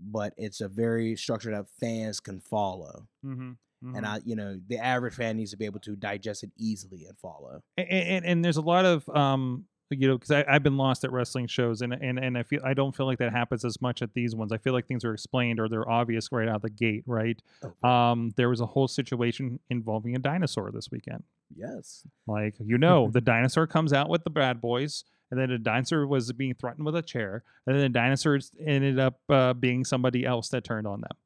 But 0.00 0.32
it's 0.36 0.60
a 0.60 0.68
very 0.68 1.16
structure 1.16 1.50
that 1.50 1.66
fans 1.80 2.20
can 2.20 2.38
follow. 2.38 3.08
Mm-hmm. 3.24 3.54
And 3.82 4.04
I, 4.06 4.20
you 4.24 4.34
know, 4.36 4.58
the 4.68 4.78
average 4.78 5.14
fan 5.14 5.36
needs 5.36 5.50
to 5.52 5.56
be 5.56 5.64
able 5.66 5.80
to 5.80 5.94
digest 5.96 6.42
it 6.42 6.50
easily 6.58 7.04
and 7.06 7.16
follow. 7.18 7.62
and, 7.76 7.88
and, 7.88 8.24
and 8.24 8.44
there's 8.44 8.56
a 8.56 8.62
lot 8.62 8.84
of 8.84 9.08
um 9.10 9.64
you 9.90 10.08
know 10.08 10.18
because 10.18 10.32
i've 10.48 10.64
been 10.64 10.76
lost 10.76 11.04
at 11.04 11.12
wrestling 11.12 11.46
shows 11.46 11.80
and, 11.80 11.92
and 11.92 12.18
and 12.18 12.36
i 12.36 12.42
feel 12.42 12.60
i 12.64 12.74
don't 12.74 12.96
feel 12.96 13.06
like 13.06 13.18
that 13.18 13.30
happens 13.30 13.64
as 13.64 13.80
much 13.80 14.02
at 14.02 14.12
these 14.14 14.34
ones 14.34 14.50
i 14.50 14.58
feel 14.58 14.72
like 14.72 14.84
things 14.88 15.04
are 15.04 15.14
explained 15.14 15.60
or 15.60 15.68
they're 15.68 15.88
obvious 15.88 16.32
right 16.32 16.48
out 16.48 16.60
the 16.62 16.70
gate 16.70 17.04
right 17.06 17.40
Okay. 17.62 17.72
um 17.84 18.32
there 18.36 18.48
was 18.48 18.60
a 18.60 18.66
whole 18.66 18.88
situation 18.88 19.60
involving 19.70 20.16
a 20.16 20.18
dinosaur 20.18 20.72
this 20.72 20.90
weekend 20.90 21.22
yes. 21.54 22.02
like 22.26 22.56
you 22.58 22.78
know 22.78 23.08
the 23.12 23.20
dinosaur 23.20 23.68
comes 23.68 23.92
out 23.92 24.08
with 24.08 24.24
the 24.24 24.30
bad 24.30 24.60
boys 24.60 25.04
and 25.30 25.38
then 25.38 25.52
a 25.52 25.58
dinosaur 25.58 26.04
was 26.04 26.32
being 26.32 26.54
threatened 26.54 26.84
with 26.84 26.96
a 26.96 27.02
chair 27.02 27.44
and 27.64 27.76
then 27.76 27.82
the 27.82 27.88
dinosaurs 27.88 28.50
ended 28.66 28.98
up 28.98 29.20
uh, 29.28 29.52
being 29.52 29.84
somebody 29.84 30.26
else 30.26 30.48
that 30.48 30.64
turned 30.64 30.88
on 30.88 31.00
them 31.02 31.16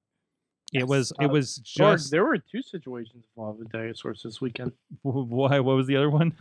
it 0.73 0.87
was 0.87 1.13
Uh, 1.13 1.25
it 1.25 1.31
was 1.31 1.61
Sorg, 1.67 1.93
just 1.99 2.11
there 2.11 2.25
were 2.25 2.39
two 2.39 2.63
situations 2.63 3.25
involving 3.37 3.67
dinosaurs 3.73 4.23
this 4.25 4.41
weekend. 4.41 4.73
why 5.03 5.61
what 5.61 5.77
was 5.77 5.87
the 5.87 5.97
other 5.97 6.11
one 6.11 6.33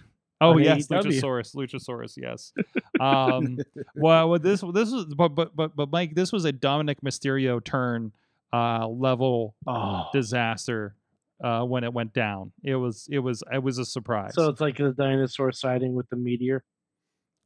Oh 0.41 0.51
On 0.51 0.63
yes, 0.63 0.87
AEW. 0.87 1.03
Luchasaurus, 1.03 1.53
Luchasaurus, 1.53 2.13
yes. 2.15 2.53
Um, 2.97 3.57
well, 3.95 4.39
this 4.39 4.61
this 4.73 4.89
was, 4.89 5.05
but 5.13 5.29
but 5.35 5.53
but 5.53 5.75
but 5.75 5.91
Mike, 5.91 6.15
this 6.15 6.31
was 6.31 6.45
a 6.45 6.53
Dominic 6.53 7.01
Mysterio 7.01 7.61
turn 7.61 8.13
uh, 8.53 8.87
level 8.87 9.55
Oh, 9.67 10.07
disaster 10.13 10.95
uh, 11.43 11.63
when 11.65 11.83
it 11.83 11.91
went 11.91 12.13
down. 12.13 12.53
It 12.63 12.75
was 12.75 13.05
it 13.11 13.19
was 13.19 13.43
it 13.51 13.61
was 13.61 13.79
a 13.79 13.85
surprise. 13.85 14.33
so 14.33 14.47
it's 14.49 14.61
like 14.61 14.77
the 14.77 14.93
dinosaur 14.93 15.51
siding 15.51 15.93
with 15.93 16.07
the 16.09 16.15
meteor. 16.15 16.63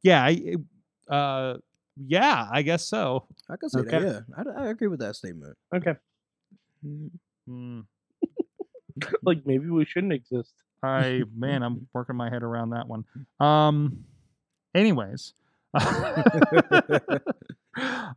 yeah, 0.04 0.22
I, 0.24 0.54
uh, 1.12 1.56
yeah, 1.96 2.46
I 2.48 2.62
guess 2.62 2.86
so. 2.86 3.26
I 3.50 3.56
can 3.56 3.70
say 3.70 3.80
Okay. 3.80 3.98
that. 3.98 4.24
Yeah, 4.28 4.52
I, 4.56 4.66
I 4.66 4.68
agree 4.68 4.86
with 4.88 5.00
that 5.00 5.16
statement. 5.16 5.56
Okay, 5.74 5.94
Hmm. 7.48 7.80
like 9.22 9.46
maybe 9.46 9.68
we 9.68 9.84
shouldn't 9.84 10.12
exist. 10.12 10.52
I 10.82 11.22
man, 11.34 11.62
I'm 11.62 11.86
working 11.94 12.16
my 12.16 12.30
head 12.30 12.42
around 12.42 12.70
that 12.70 12.88
one. 12.88 13.04
Um, 13.40 14.04
anyways. 14.74 15.34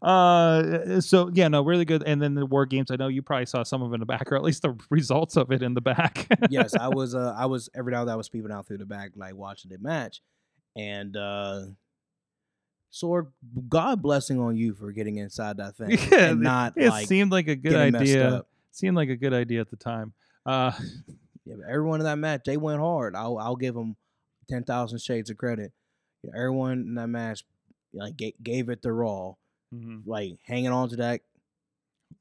uh 0.04 1.02
so 1.02 1.32
yeah 1.34 1.48
no 1.48 1.64
really 1.64 1.86
good 1.86 2.04
and 2.06 2.22
then 2.22 2.36
the 2.36 2.46
war 2.46 2.68
games 2.68 2.92
i 2.92 2.96
know 2.96 3.08
you 3.08 3.24
probably 3.24 3.48
saw 3.48 3.64
some 3.64 3.82
of 3.82 3.92
it 3.92 3.96
in 3.96 4.00
the 4.00 4.06
back 4.06 4.32
or 4.32 4.36
at 4.36 4.44
least 4.44 4.62
the 4.62 4.78
results 4.92 5.36
of 5.36 5.52
it 5.52 5.64
in 5.64 5.74
the 5.74 5.82
back 5.82 6.28
yes, 6.52 6.76
I 6.76 6.88
was. 6.88 7.16
Uh, 7.16 7.34
I 7.36 7.48
was 7.48 7.70
every 7.76 7.92
now 7.92 8.02
and 8.02 8.10
then 8.10 8.14
I 8.14 8.18
was 8.18 8.30
peeping 8.30 8.52
out 8.52 8.68
through 8.68 8.78
the 8.78 8.86
back, 8.86 9.12
like 9.16 9.36
watching 9.36 9.72
the 9.72 9.78
match, 9.80 10.22
and 10.76 11.16
uh 11.18 11.62
Sorg, 12.92 13.28
God 13.68 14.02
blessing 14.02 14.40
on 14.40 14.56
you 14.56 14.74
for 14.74 14.92
getting 14.92 15.18
inside 15.18 15.58
that 15.58 15.76
thing 15.76 15.92
Yeah, 16.12 16.30
and 16.30 16.42
not 16.42 16.74
it 16.78 16.90
like 16.90 17.08
seemed 17.08 17.32
like 17.32 17.48
a 17.48 17.56
good 17.56 17.76
idea 17.76 18.30
up. 18.30 18.48
Seemed 18.78 18.96
like 18.96 19.10
a 19.10 19.16
good 19.16 19.34
idea 19.34 19.60
at 19.62 19.70
the 19.70 19.76
time 19.76 20.14
uh 20.46 20.72
Yeah, 21.48 21.56
everyone 21.70 22.02
in 22.02 22.06
that 22.06 22.18
match, 22.18 22.42
they 22.46 22.58
went 22.58 22.82
hard. 22.82 23.16
I'll 23.16 23.38
I'll 23.38 23.56
give 23.56 23.74
them 23.74 23.96
ten 24.50 24.64
thousand 24.64 25.00
shades 25.00 25.30
of 25.30 25.38
credit. 25.38 25.72
Everyone 26.36 26.80
in 26.80 26.96
that 26.96 27.08
match, 27.08 27.44
like 27.94 28.18
gave, 28.18 28.34
gave 28.44 28.70
it 28.70 28.82
the 28.82 28.92
raw, 28.92 29.34
mhm. 29.74 30.02
like 30.06 30.34
hanging 30.46 30.74
on 30.74 30.90
to 30.90 30.98
that. 30.98 31.22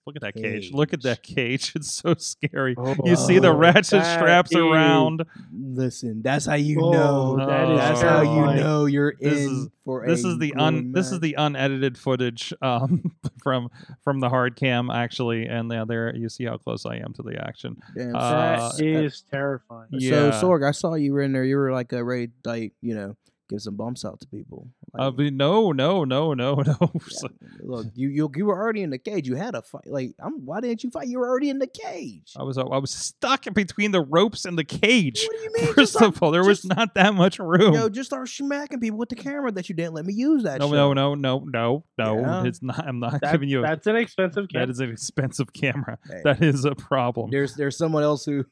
Look 0.07 0.17
at 0.17 0.23
that 0.23 0.35
cage. 0.35 0.73
Look 0.73 0.93
at 0.93 1.03
that 1.03 1.23
cage. 1.23 1.73
it's 1.77 1.91
so 1.93 2.15
scary. 2.15 2.75
Oh, 2.79 2.95
you 3.05 3.17
see 3.17 3.39
the 3.39 3.53
ratchet 3.53 4.05
straps 4.05 4.53
is- 4.53 4.57
around. 4.59 5.25
Listen, 5.53 6.23
that's 6.23 6.47
how 6.47 6.55
you 6.55 6.81
Oh, 6.81 6.93
know. 7.37 7.47
that 7.47 7.71
is 7.71 7.79
that's 7.79 8.03
how 8.03 8.23
you 8.23 8.61
know 8.61 8.85
you're 8.87 9.15
This 9.21 9.45
in 9.45 9.53
is- 9.53 9.69
for 9.85 10.05
this 10.07 10.25
a 10.25 10.29
is 10.31 10.39
the 10.39 10.53
un 10.55 10.75
grueling 10.75 10.93
this 10.93 11.13
is 11.13 11.21
the 11.21 11.35
unedited 11.39 11.97
footage 11.97 12.53
um 12.61 13.13
from 13.43 13.69
from 14.03 14.19
the 14.19 14.29
hard 14.29 14.57
cam 14.57 14.91
actually 14.91 15.47
and 15.47 15.71
yeah 15.71 15.85
there 15.87 16.13
you 16.17 16.29
see 16.29 16.45
how 16.45 16.57
close 16.57 16.85
i 16.85 16.97
am 16.97 17.13
to 17.13 17.23
the 17.23 17.37
action. 17.41 17.77
Damn, 17.97 18.17
uh, 18.17 18.73
That 18.77 18.85
is 18.85 19.23
uh, 19.29 19.37
terrifying. 19.37 19.89
Yeah. 19.93 20.33
So 20.33 20.49
Sorg, 20.49 20.67
I 20.67 20.73
saw 20.73 20.95
you 20.95 21.13
were 21.13 21.23
in 21.23 21.33
there. 21.33 21.45
You 21.45 21.57
were 21.57 21.71
like 21.73 21.93
uh, 21.93 22.03
ready, 22.03 22.31
like 22.45 22.73
you 22.81 22.95
know, 22.97 23.17
give 23.49 23.61
some 23.63 23.77
bumps 23.77 24.05
out 24.05 24.21
to 24.21 24.27
people. 24.29 24.69
uh, 24.99 25.07
Like, 25.07 25.17
but 25.17 25.33
no 25.33 25.73
no 25.73 26.05
no 26.05 26.35
no 26.35 26.55
no 26.57 26.77
yeah, 27.23 27.29
look, 27.61 27.87
you, 27.95 28.09
you 28.09 28.31
you 28.35 28.47
were 28.47 28.57
already 28.61 28.83
in 28.83 28.91
the 28.91 28.99
cage. 28.99 29.27
You 29.29 29.37
had 29.37 29.55
a 29.55 29.63
fight. 29.63 29.87
Like, 29.87 30.15
I'm. 30.21 30.45
Why 30.45 30.61
didn't 30.61 30.83
you 30.85 30.91
fight? 30.91 31.09
You 31.09 31.19
were 31.21 31.29
already 31.29 31.51
in 31.51 31.59
the 31.59 31.67
cage. 31.67 32.33
i 32.39 32.43
was 32.43 32.59
i 32.59 32.63
was 32.65 32.91
stuck 32.91 33.45
between 33.55 33.93
the 33.93 34.01
ropes 34.01 34.45
and 34.45 34.59
the 34.59 34.65
cage 34.65 35.25
What 35.27 35.37
do 35.37 35.43
you 35.43 35.53
mean? 35.55 35.65
Just 35.67 35.77
first 35.77 35.93
start- 35.95 36.17
of 36.17 36.23
all 36.23 36.31
there 36.31 36.45
was 36.45 36.65
not 36.65 36.95
that 36.95 37.15
much 37.15 37.39
room 37.39 37.75
Yo, 37.75 37.89
just 37.89 38.11
start 38.11 38.29
smacking 38.29 38.81
people 38.81 38.99
with 38.99 39.09
the 39.09 39.17
camera 39.17 39.53
that 39.53 39.69
you 39.69 39.75
didn't 39.75 39.95
let 39.95 40.05
me 40.07 40.15
use 40.15 40.43
that. 40.45 40.59
no, 40.61 40.69
show. 40.69 40.93
no 40.93 41.15
no 41.15 41.15
no 41.15 41.45
no 41.47 41.85
no 41.99 42.21
Yeah. 42.21 42.45
it's 42.45 42.63
not 42.63 42.87
i'm 42.87 42.99
not 43.01 43.21
That- 43.21 43.33
giving 43.33 43.49
you 43.49 43.61
a, 43.61 43.63
that's 43.63 43.87
an 43.87 43.97
expensive 43.97 44.47
that 44.53 44.61
kid. 44.61 44.71
is 44.71 44.81
an 44.81 44.91
expensive 44.91 45.53
camera 45.53 45.99
Hey, 46.09 46.21
that 46.25 46.43
is 46.43 46.65
a 46.65 46.75
problem 46.75 47.31
there's 47.31 47.55
there's 47.55 47.77
someone 47.77 48.03
else 48.03 48.25
who 48.25 48.45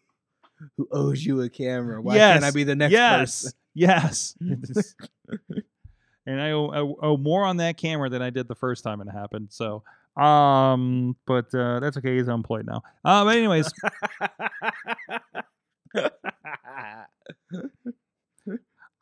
who 0.76 0.88
owes 0.92 1.22
you 1.24 1.42
a 1.42 1.50
camera. 1.50 2.00
Why 2.00 2.16
can't 2.16 2.44
I 2.44 2.52
be 2.52 2.62
the 2.62 2.76
next 2.76 2.92
yes 2.92 3.42
person? 3.42 3.58
Yes 3.74 4.36
and 6.26 6.40
I 6.40 6.52
owe, 6.52 6.68
I 6.68 7.06
owe 7.06 7.16
more 7.16 7.44
on 7.44 7.58
that 7.58 7.76
camera 7.76 8.08
than 8.08 8.22
I 8.22 8.30
did 8.30 8.48
the 8.48 8.54
first 8.54 8.84
time 8.84 9.00
it 9.00 9.08
happened. 9.10 9.48
So, 9.50 9.82
um, 10.16 11.16
but 11.26 11.54
uh, 11.54 11.80
that's 11.80 11.96
okay. 11.98 12.16
He's 12.16 12.28
unemployed 12.28 12.66
now. 12.66 12.82
Uh, 13.04 13.24
but 13.24 13.36
anyways, 13.36 13.70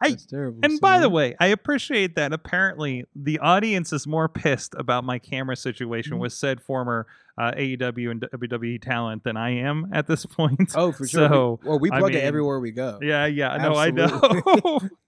I 0.02 0.08
It's 0.08 0.26
terrible. 0.26 0.60
And 0.62 0.80
by 0.80 0.98
the 0.98 1.08
way, 1.08 1.34
I 1.40 1.46
appreciate 1.46 2.16
that. 2.16 2.32
Apparently, 2.32 3.04
the 3.14 3.38
audience 3.38 3.92
is 3.92 4.06
more 4.06 4.28
pissed 4.28 4.74
about 4.76 5.04
my 5.04 5.18
camera 5.18 5.56
situation 5.56 6.14
Mhm. 6.16 6.20
with 6.20 6.32
said 6.32 6.60
former 6.60 7.06
uh, 7.38 7.52
AEW 7.56 8.10
and 8.10 8.20
WWE 8.20 8.78
talent 8.82 9.24
than 9.24 9.36
I 9.38 9.50
am 9.50 9.88
at 9.92 10.06
this 10.06 10.26
point. 10.38 10.72
oh 10.74 10.92
for 10.92 11.06
sure. 11.06 11.28
So, 11.28 11.60
we, 11.62 11.68
well, 11.68 11.78
we 11.78 11.90
I 11.90 11.98
plug 12.00 12.12
mean, 12.12 12.20
it 12.20 12.24
everywhere 12.24 12.60
we 12.60 12.72
go. 12.72 12.98
Yeah, 13.00 13.24
yeah. 13.26 13.56
No, 13.56 13.74
I 13.74 13.90
know. 13.90 14.80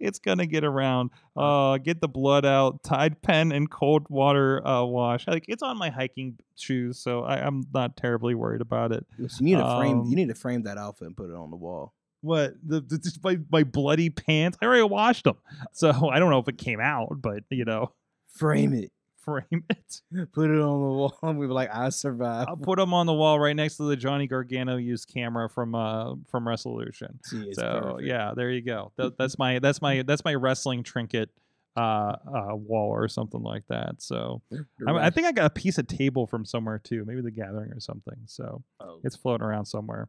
It's 0.00 0.18
gonna 0.18 0.46
get 0.46 0.64
around. 0.64 1.10
Uh, 1.36 1.78
get 1.78 2.00
the 2.00 2.08
blood 2.08 2.44
out. 2.44 2.82
Tide 2.82 3.22
pen 3.22 3.52
and 3.52 3.70
cold 3.70 4.06
water 4.08 4.66
uh, 4.66 4.82
wash. 4.84 5.28
Like 5.28 5.44
it's 5.46 5.62
on 5.62 5.78
my 5.78 5.88
hiking 5.88 6.36
shoes, 6.56 6.98
so 6.98 7.22
I, 7.22 7.36
I'm 7.46 7.62
not 7.72 7.96
terribly 7.96 8.34
worried 8.34 8.60
about 8.60 8.90
it. 8.90 9.06
Listen, 9.20 9.46
you 9.46 9.54
need 9.56 9.62
to 9.62 9.76
frame. 9.78 10.00
Um, 10.00 10.06
You 10.06 10.16
need 10.16 10.28
to 10.30 10.34
frame 10.34 10.62
that 10.64 10.78
outfit 10.78 11.06
and 11.06 11.16
put 11.16 11.30
it 11.30 11.36
on 11.36 11.50
the 11.50 11.56
wall. 11.56 11.94
What 12.20 12.54
the, 12.66 12.80
the 12.80 12.98
just 12.98 13.22
my, 13.22 13.38
my 13.50 13.64
bloody 13.64 14.10
pants? 14.10 14.58
I 14.60 14.66
already 14.66 14.82
washed 14.82 15.24
them, 15.24 15.36
so 15.72 15.90
I 16.10 16.18
don't 16.18 16.30
know 16.30 16.38
if 16.38 16.48
it 16.48 16.58
came 16.58 16.80
out, 16.80 17.20
but 17.20 17.44
you 17.50 17.64
know, 17.64 17.92
Frame 18.28 18.74
it. 18.74 18.92
frame 19.16 19.64
it. 19.70 20.00
Put 20.32 20.50
it 20.50 20.60
on 20.60 20.80
the 20.80 20.88
wall. 20.88 21.14
We 21.22 21.46
were 21.46 21.52
like, 21.52 21.70
I 21.72 21.90
survived. 21.90 22.48
I'll 22.48 22.56
put 22.56 22.78
them 22.78 22.94
on 22.94 23.06
the 23.06 23.12
wall 23.12 23.38
right 23.38 23.54
next 23.54 23.76
to 23.76 23.84
the 23.84 23.96
Johnny 23.96 24.26
Gargano 24.26 24.76
used 24.76 25.08
camera 25.12 25.48
from 25.48 25.74
uh 25.74 26.14
from 26.30 26.46
Resolution. 26.46 27.18
It's 27.32 27.58
so 27.58 27.80
perfect. 27.82 28.06
yeah, 28.08 28.32
there 28.34 28.50
you 28.50 28.62
go. 28.62 28.92
That, 28.96 29.18
that's 29.18 29.38
my 29.38 29.58
that's 29.58 29.80
my 29.82 30.02
that's 30.02 30.24
my 30.24 30.34
wrestling 30.34 30.82
trinket 30.82 31.30
uh, 31.76 32.16
uh 32.26 32.54
wall 32.56 32.90
or 32.90 33.06
something 33.08 33.42
like 33.42 33.62
that. 33.68 34.02
So 34.02 34.42
I, 34.86 34.92
I 34.92 35.10
think 35.10 35.26
I 35.26 35.32
got 35.32 35.46
a 35.46 35.50
piece 35.50 35.78
of 35.78 35.86
table 35.86 36.26
from 36.26 36.44
somewhere 36.44 36.78
too, 36.78 37.04
maybe 37.06 37.20
the 37.20 37.30
Gathering 37.30 37.72
or 37.72 37.80
something. 37.80 38.18
So 38.26 38.62
oh, 38.80 39.00
it's 39.04 39.14
floating 39.16 39.46
around 39.46 39.66
somewhere. 39.66 40.08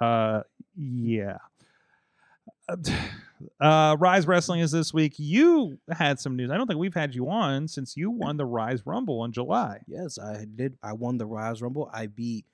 Uh, 0.00 0.42
yeah. 0.76 1.38
Uh, 3.60 3.94
Rise 3.98 4.26
Wrestling 4.26 4.60
is 4.60 4.70
this 4.70 4.94
week. 4.94 5.14
You 5.18 5.76
had 5.90 6.18
some 6.18 6.34
news. 6.34 6.50
I 6.50 6.56
don't 6.56 6.66
think 6.66 6.78
we've 6.78 6.94
had 6.94 7.14
you 7.14 7.28
on 7.28 7.68
since 7.68 7.94
you 7.94 8.10
won 8.10 8.38
the 8.38 8.46
Rise 8.46 8.86
Rumble 8.86 9.22
in 9.24 9.32
July. 9.32 9.80
yes, 9.86 10.18
I 10.18 10.46
did. 10.54 10.78
I 10.82 10.94
won 10.94 11.18
the 11.18 11.26
Rise 11.26 11.60
Rumble. 11.60 11.90
I 11.92 12.06
beat 12.06 12.46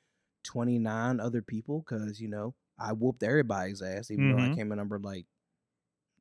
29 0.45 1.21
other 1.21 1.43
people 1.43 1.85
because, 1.89 2.21
you 2.21 2.29
know, 2.29 2.55
I 2.77 2.93
whooped 2.93 3.23
everybody's 3.23 3.83
ass, 3.83 4.11
even 4.11 4.33
though 4.33 4.43
I 4.43 4.49
Mhm. 4.49 4.55
came 4.57 4.73
in 4.73 4.79
number 4.79 4.99
like 4.99 5.27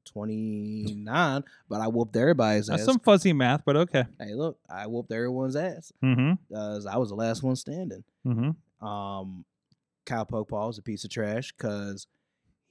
29, 0.05 1.43
but 1.67 1.81
I 1.81 1.87
whooped 1.87 2.15
everybody's 2.15 2.67
That's 2.67 2.81
ass. 2.81 2.85
some 2.85 2.99
fuzzy 2.99 3.33
math, 3.33 3.63
but 3.65 3.75
okay. 3.75 4.03
hey, 4.19 4.33
look, 4.33 4.59
I 4.69 4.85
whooped 4.87 5.11
everyone's 5.11 5.55
ass 5.55 5.91
Mm-hmm. 6.03 6.33
because 6.47 6.85
I 6.85 6.97
was 6.97 7.09
the 7.09 7.15
last 7.15 7.41
one 7.43 7.55
standing. 7.55 8.03
Mm-hmm. 8.25 8.85
um 8.85 9.45
Cowpoke 10.09 10.47
Paul 10.49 10.67
was 10.67 10.77
a 10.77 10.81
piece 10.81 11.03
of 11.03 11.09
trash 11.09 11.51
because 11.51 12.07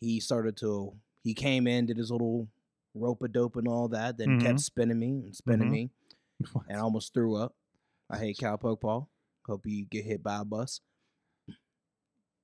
he 0.00 0.20
started 0.20 0.56
to 0.58 0.94
he 1.24 1.34
came 1.34 1.66
in, 1.66 1.86
did 1.86 1.96
his 1.98 2.10
little 2.10 2.48
rope 2.94 3.22
a 3.22 3.28
dope 3.28 3.56
and 3.56 3.68
all 3.68 3.88
that, 3.88 4.16
then 4.18 4.38
Mhm. 4.38 4.42
kept 4.42 4.60
spinning 4.60 4.98
me 4.98 5.08
and 5.24 5.36
spinning 5.36 5.68
Mhm. 5.68 5.72
me 5.72 5.90
and 6.68 6.76
I 6.78 6.80
almost 6.80 7.12
threw 7.14 7.36
up. 7.36 7.54
I 8.10 8.18
hate 8.18 8.38
Cowpoke 8.38 8.80
Paul. 8.80 9.08
Hope 9.46 9.66
you 9.66 9.84
get 9.84 10.04
hit 10.04 10.22
by 10.22 10.40
a 10.40 10.44
bus. 10.44 10.80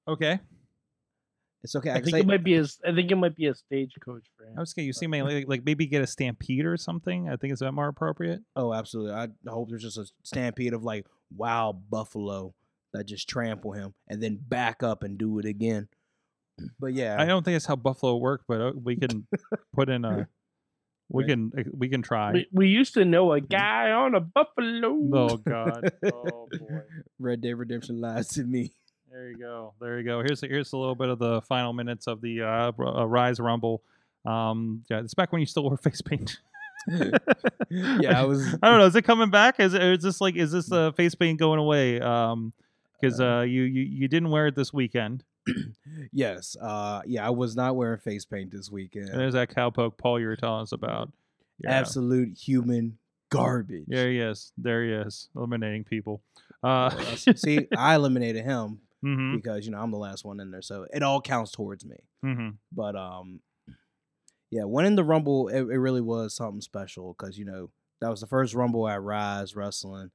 Okay. 0.06 0.38
It's 1.62 1.74
okay. 1.76 1.90
I, 1.90 1.94
I 1.94 1.96
think 2.00 2.10
say 2.10 2.20
it 2.20 2.26
might 2.26 2.44
be 2.44 2.56
a. 2.56 2.64
I 2.86 2.94
think 2.94 3.10
it 3.10 3.16
might 3.16 3.34
be 3.34 3.46
a 3.46 3.54
stagecoach 3.54 4.24
for 4.36 4.44
him. 4.44 4.54
I 4.56 4.60
was 4.60 4.70
scared. 4.70 4.84
You 4.86 4.92
see 4.92 5.06
me 5.06 5.22
like, 5.22 5.48
like 5.48 5.64
maybe 5.64 5.86
get 5.86 6.02
a 6.02 6.06
stampede 6.06 6.66
or 6.66 6.76
something. 6.76 7.28
I 7.30 7.36
think 7.36 7.54
is 7.54 7.60
that 7.60 7.72
more 7.72 7.88
appropriate. 7.88 8.42
oh 8.54 8.74
absolutely. 8.74 9.12
I 9.14 9.28
hope 9.48 9.70
there's 9.70 9.82
just 9.82 9.96
a 9.96 10.06
stampede 10.22 10.74
of 10.74 10.84
like 10.84 11.06
wild 11.34 11.88
buffalo 11.88 12.54
that 12.94 13.06
just 13.06 13.28
trample 13.28 13.72
him 13.72 13.92
and 14.08 14.22
then 14.22 14.38
back 14.40 14.82
up 14.82 15.02
and 15.02 15.18
do 15.18 15.38
it 15.38 15.44
again. 15.44 15.88
But 16.80 16.94
yeah, 16.94 17.16
I 17.18 17.26
don't 17.26 17.44
think 17.44 17.54
that's 17.56 17.66
how 17.66 17.76
Buffalo 17.76 18.16
work, 18.16 18.42
but 18.48 18.60
uh, 18.60 18.72
we 18.82 18.96
can 18.96 19.26
put 19.74 19.88
in 19.90 20.04
a. 20.04 20.26
We 21.10 21.22
Right. 21.24 21.28
can 21.30 21.52
uh, 21.58 21.62
we 21.76 21.88
can 21.90 22.00
try. 22.00 22.32
We, 22.32 22.46
we 22.50 22.68
used 22.68 22.94
to 22.94 23.04
know 23.04 23.34
a 23.34 23.40
guy 23.40 23.90
on 23.90 24.14
a 24.14 24.20
buffalo. 24.20 24.88
Oh 25.12 25.36
God! 25.46 25.90
Oh 26.02 26.48
boy! 26.50 26.78
Red 27.18 27.42
Dead 27.42 27.58
Redemption 27.58 28.00
lies 28.00 28.28
to 28.28 28.44
me. 28.44 28.72
There 29.12 29.28
you 29.30 29.36
go. 29.36 29.74
There 29.80 29.98
you 29.98 30.04
go. 30.04 30.22
Here's 30.22 30.40
here's 30.40 30.72
a 30.72 30.78
little 30.78 30.94
bit 30.94 31.10
of 31.10 31.18
the 31.18 31.42
final 31.42 31.74
minutes 31.74 32.06
of 32.06 32.22
the 32.22 32.40
uh, 32.40 32.72
uh, 32.78 33.06
Rise 33.06 33.38
Rumble. 33.38 33.82
Um, 34.24 34.82
yeah, 34.88 35.00
it's 35.00 35.12
back 35.12 35.30
when 35.30 35.40
you 35.40 35.46
still 35.46 35.64
wore 35.64 35.76
face 35.76 36.00
paint. 36.00 36.38
yeah, 37.70 38.20
I 38.20 38.24
was 38.24 38.54
I 38.62 38.68
don't 38.70 38.78
know. 38.78 38.86
Is 38.86 38.96
it 38.96 39.02
coming 39.02 39.30
back? 39.30 39.60
Is 39.60 39.74
it? 39.74 39.82
Or 39.82 39.92
is 39.92 40.02
this 40.02 40.20
like? 40.20 40.36
Is 40.36 40.52
this 40.52 40.72
uh, 40.72 40.92
face 40.92 41.14
paint 41.14 41.38
going 41.38 41.58
away? 41.58 42.00
Um, 42.00 42.52
because 43.04 43.20
uh, 43.20 43.40
you, 43.42 43.62
you 43.62 43.82
you 43.82 44.08
didn't 44.08 44.30
wear 44.30 44.46
it 44.48 44.54
this 44.54 44.72
weekend. 44.72 45.24
Yes. 46.12 46.56
Uh 46.60 47.02
yeah, 47.06 47.26
I 47.26 47.30
was 47.30 47.54
not 47.54 47.76
wearing 47.76 48.00
face 48.00 48.24
paint 48.24 48.50
this 48.50 48.70
weekend. 48.70 49.10
And 49.10 49.20
there's 49.20 49.34
that 49.34 49.50
cowpoke 49.54 49.96
Paul 49.98 50.18
you 50.18 50.26
were 50.26 50.36
telling 50.36 50.62
us 50.62 50.72
about. 50.72 51.12
Yeah. 51.62 51.72
Absolute 51.72 52.36
human 52.36 52.98
garbage. 53.30 53.84
There 53.86 54.10
he 54.10 54.18
is. 54.18 54.52
There 54.56 54.84
he 54.84 54.92
is, 54.92 55.28
eliminating 55.36 55.84
people. 55.84 56.22
Uh, 56.62 56.90
See, 57.36 57.68
I 57.76 57.94
eliminated 57.94 58.44
him 58.44 58.80
hmm 59.02 59.36
because 59.36 59.66
you 59.66 59.72
know 59.72 59.78
I'm 59.78 59.90
the 59.90 59.98
last 59.98 60.24
one 60.24 60.40
in 60.40 60.50
there, 60.50 60.62
so 60.62 60.86
it 60.92 61.02
all 61.02 61.20
counts 61.20 61.52
towards 61.52 61.84
me. 61.84 61.96
hmm 62.22 62.50
But 62.72 62.96
um, 62.96 63.40
yeah, 64.50 64.64
winning 64.64 64.96
the 64.96 65.04
Rumble, 65.04 65.48
it, 65.48 65.60
it 65.60 65.78
really 65.78 66.00
was 66.00 66.34
something 66.34 66.60
special 66.60 67.14
because 67.16 67.38
you 67.38 67.44
know 67.44 67.70
that 68.00 68.10
was 68.10 68.20
the 68.20 68.26
first 68.26 68.54
Rumble 68.54 68.88
at 68.88 69.02
Rise 69.02 69.54
Wrestling, 69.54 70.10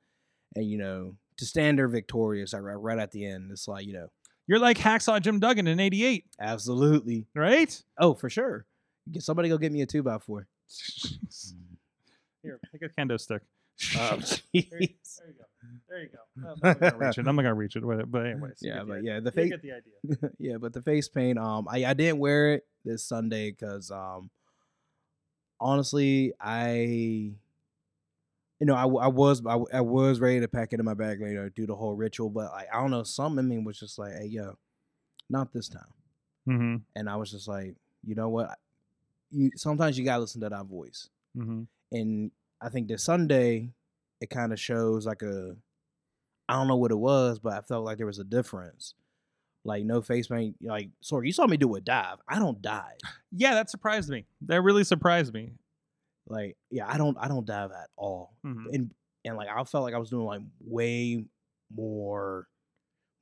and 0.56 0.66
you 0.66 0.78
know 0.78 1.16
to 1.40 1.46
stand 1.46 1.80
there 1.80 1.88
victorious 1.88 2.54
right 2.54 3.00
at 3.00 3.12
the 3.12 3.26
end, 3.26 3.52
it's 3.52 3.68
like 3.68 3.86
you 3.86 3.94
know 3.94 4.08
You're 4.48 4.60
like 4.60 4.78
Hacksaw 4.78 5.22
Jim 5.22 5.40
Duggan 5.40 5.68
in 5.68 5.80
'88, 5.80 6.26
absolutely. 6.40 7.26
right? 7.34 7.82
Oh, 7.98 8.14
for 8.14 8.30
sure. 8.30 8.66
Get 9.12 9.24
somebody 9.24 9.50
go 9.50 9.58
get 9.58 9.72
me 9.72 9.82
a 9.82 9.86
two 9.86 10.04
by 10.04 10.20
four. 10.20 10.48
Here, 12.44 12.60
take 12.72 12.82
a 12.84 12.90
kendo 12.90 13.20
stick. 13.20 13.42
Oh, 13.98 14.18
there, 14.20 14.40
you, 14.52 14.64
there 14.70 14.82
you 14.82 14.90
go. 15.38 15.46
There 15.88 16.02
you 16.02 16.10
go. 16.10 16.50
I'm 16.52 16.58
not 16.62 16.80
gonna 16.82 16.98
reach 16.98 17.18
it. 17.18 17.28
I'm 17.28 17.36
not 17.38 17.42
gonna 17.44 17.54
reach 17.54 17.76
it. 17.78 17.84
But, 17.84 18.12
but 18.12 18.26
anyways, 18.26 18.58
yeah, 18.62 18.84
but 18.86 19.04
yeah, 19.06 19.22
the 19.22 19.32
face. 19.32 19.50
get 19.52 19.62
the 19.62 19.72
idea. 19.72 20.32
yeah, 20.38 20.58
but 20.58 20.74
the 20.74 20.82
face 20.82 21.08
paint, 21.08 21.40
um, 21.40 21.66
I, 21.70 21.86
I 21.86 21.94
didn't 21.94 22.20
wear 22.20 22.56
it 22.56 22.68
this 22.84 23.06
Sunday 23.06 23.52
because, 23.52 23.90
um, 23.90 24.30
honestly, 25.62 26.34
I, 26.42 27.32
you 28.60 28.66
know, 28.66 28.76
I, 28.76 28.84
I 28.84 29.08
was 29.08 29.42
I, 29.46 29.58
I 29.74 29.82
was 29.82 30.20
ready 30.20 30.40
to 30.42 30.48
pack 30.48 30.74
it 30.74 30.80
in 30.80 30.86
my 30.86 30.94
bag, 30.94 31.22
later, 31.22 31.50
do 31.50 31.66
the 31.66 31.76
whole 31.76 31.96
ritual, 31.96 32.30
but 32.30 32.52
like 32.52 32.68
I 32.74 32.80
don't 32.80 32.92
know, 32.92 33.04
something 33.04 33.40
in 33.40 33.48
me 33.50 33.58
was 33.60 33.80
just 33.80 33.98
like, 34.00 34.14
hey, 34.14 34.26
yo, 34.28 34.58
not 35.30 35.54
this 35.54 35.70
time, 35.70 35.94
Mm-hmm. 36.48 36.76
and 36.96 37.10
I 37.10 37.16
was 37.16 37.32
just 37.32 37.48
like, 37.48 37.76
you 38.06 38.16
know 38.16 38.30
what, 38.30 38.58
you 39.32 39.52
sometimes 39.56 39.98
you 39.98 40.06
gotta 40.06 40.22
listen 40.22 40.42
to 40.42 40.50
that 40.50 40.66
voice, 40.66 41.10
Mm-hmm. 41.38 41.64
and 41.92 42.32
I 42.62 42.70
think 42.70 42.88
this 42.88 43.04
Sunday, 43.04 43.70
it 44.20 44.30
kind 44.30 44.52
of 44.52 44.60
shows 44.60 45.06
like 45.06 45.22
a, 45.22 45.56
I 46.50 46.54
don't 46.56 46.68
know 46.68 46.76
what 46.76 46.92
it 46.92 46.98
was, 46.98 47.40
but 47.40 47.54
I 47.54 47.62
felt 47.62 47.86
like 47.86 47.98
there 47.98 48.08
was 48.08 48.20
a 48.20 48.24
difference. 48.26 48.94
Like 49.66 49.84
no 49.86 50.02
face 50.02 50.28
paint, 50.28 50.56
like 50.62 50.90
sorry, 51.02 51.28
you 51.28 51.34
saw 51.34 51.46
me 51.46 51.58
do 51.58 51.76
a 51.76 51.82
dive. 51.82 52.18
I 52.28 52.40
don't 52.40 52.62
dive. 52.62 52.98
Yeah, 53.32 53.54
that 53.56 53.70
surprised 53.70 54.10
me. 54.10 54.26
That 54.48 54.62
really 54.62 54.84
surprised 54.86 55.34
me. 55.34 55.52
Like 56.30 56.58
yeah, 56.72 56.88
I 56.88 56.98
don't 56.98 57.18
I 57.20 57.28
don't 57.28 57.46
dive 57.46 57.72
at 57.72 57.90
all. 57.98 58.36
Mhm. 58.46 58.66
And 58.74 58.92
and 59.26 59.36
like 59.38 59.50
I 59.50 59.64
felt 59.66 59.84
like 59.84 59.94
I 59.94 59.98
was 59.98 60.10
doing 60.10 60.26
like 60.26 60.42
way 60.62 61.26
more, 61.76 62.48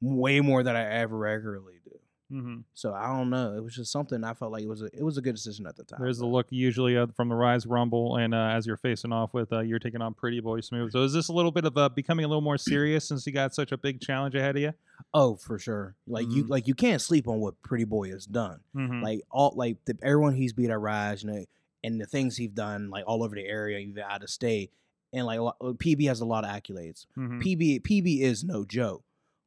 way 0.01 0.39
more 0.41 0.63
than 0.63 0.75
I 0.75 0.83
ever 1.01 1.17
regularly 1.17 1.75
do. 1.83 1.91
Mm-hmm. 2.29 2.55
So 2.73 2.93
I 2.93 3.07
don't 3.07 3.29
know. 3.29 3.55
It 3.55 3.63
was 3.63 3.73
just 3.73 3.89
something 3.89 4.21
I 4.25 4.33
felt 4.33 4.51
like 4.51 4.61
it 4.61 4.67
was 4.67 4.81
a 4.81 4.87
it 4.87 5.01
was 5.01 5.17
a 5.17 5.21
good 5.21 5.35
decision 5.35 5.65
at 5.65 5.77
the 5.77 5.85
time. 5.85 5.99
There's 6.01 6.17
the 6.17 6.25
look 6.25 6.47
usually 6.49 6.97
uh, 6.97 7.07
from 7.15 7.29
the 7.29 7.35
Rise 7.35 7.65
Rumble, 7.65 8.17
and 8.17 8.33
uh, 8.35 8.49
as 8.53 8.67
you're 8.67 8.75
facing 8.75 9.13
off 9.13 9.33
with, 9.33 9.53
uh, 9.53 9.61
you're 9.61 9.79
taking 9.79 10.01
on 10.01 10.13
Pretty 10.13 10.41
Boy 10.41 10.59
Smooth. 10.59 10.91
So 10.91 11.03
is 11.03 11.13
this 11.13 11.29
a 11.29 11.33
little 11.33 11.51
bit 11.53 11.63
of 11.63 11.77
uh, 11.77 11.87
becoming 11.87 12.25
a 12.25 12.27
little 12.27 12.41
more 12.41 12.57
serious 12.57 13.07
since 13.07 13.25
you 13.25 13.31
got 13.31 13.55
such 13.55 13.71
a 13.71 13.77
big 13.77 14.01
challenge 14.01 14.35
ahead 14.35 14.57
of 14.57 14.61
you? 14.61 14.73
Oh, 15.13 15.37
for 15.37 15.57
sure. 15.57 15.95
Like 16.05 16.27
you 16.29 16.43
Mhm. 16.43 16.49
like 16.49 16.67
you 16.67 16.75
can't 16.75 17.01
sleep 17.01 17.29
on 17.29 17.39
what 17.39 17.61
Pretty 17.61 17.85
Boy 17.85 18.09
has 18.11 18.25
done. 18.25 18.59
Mm-hmm. 18.75 19.01
like 19.03 19.21
all 19.31 19.53
like 19.55 19.77
the 19.85 19.97
everyone 20.03 20.35
he's 20.35 20.51
beat 20.51 20.69
at 20.69 20.79
Rise, 20.81 21.23
you 21.23 21.31
know, 21.31 21.45
and 21.87 22.01
the 22.01 22.05
things 22.05 22.35
he's 22.35 22.51
done 22.51 22.89
like 22.89 23.05
all 23.07 23.23
over 23.23 23.35
the 23.35 23.45
area, 23.45 23.79
even 23.79 24.03
out 24.03 24.23
of 24.23 24.29
state, 24.29 24.71
and 25.13 25.25
like 25.25 25.39
PB 25.39 26.07
has 26.07 26.19
a 26.19 26.25
lot 26.25 26.43
of 26.43 26.51
accolades. 26.51 27.05
mm-hmm. 27.17 27.39
PB 27.39 27.81
PB 27.81 28.21
is 28.21 28.43
no 28.43 28.65
joke, 28.65 29.03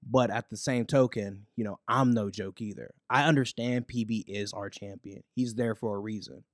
but 0.08 0.30
at 0.30 0.48
the 0.48 0.56
same 0.56 0.86
token, 0.86 1.46
you 1.56 1.64
know, 1.64 1.78
I'm 1.86 2.12
no 2.12 2.30
joke 2.30 2.60
either. 2.60 2.92
I 3.10 3.24
understand 3.24 3.88
PB 3.88 4.24
is 4.26 4.52
our 4.52 4.70
champion. 4.70 5.22
He's 5.34 5.54
there 5.54 5.74
for 5.74 5.96
a 5.96 6.00
reason. 6.00 6.44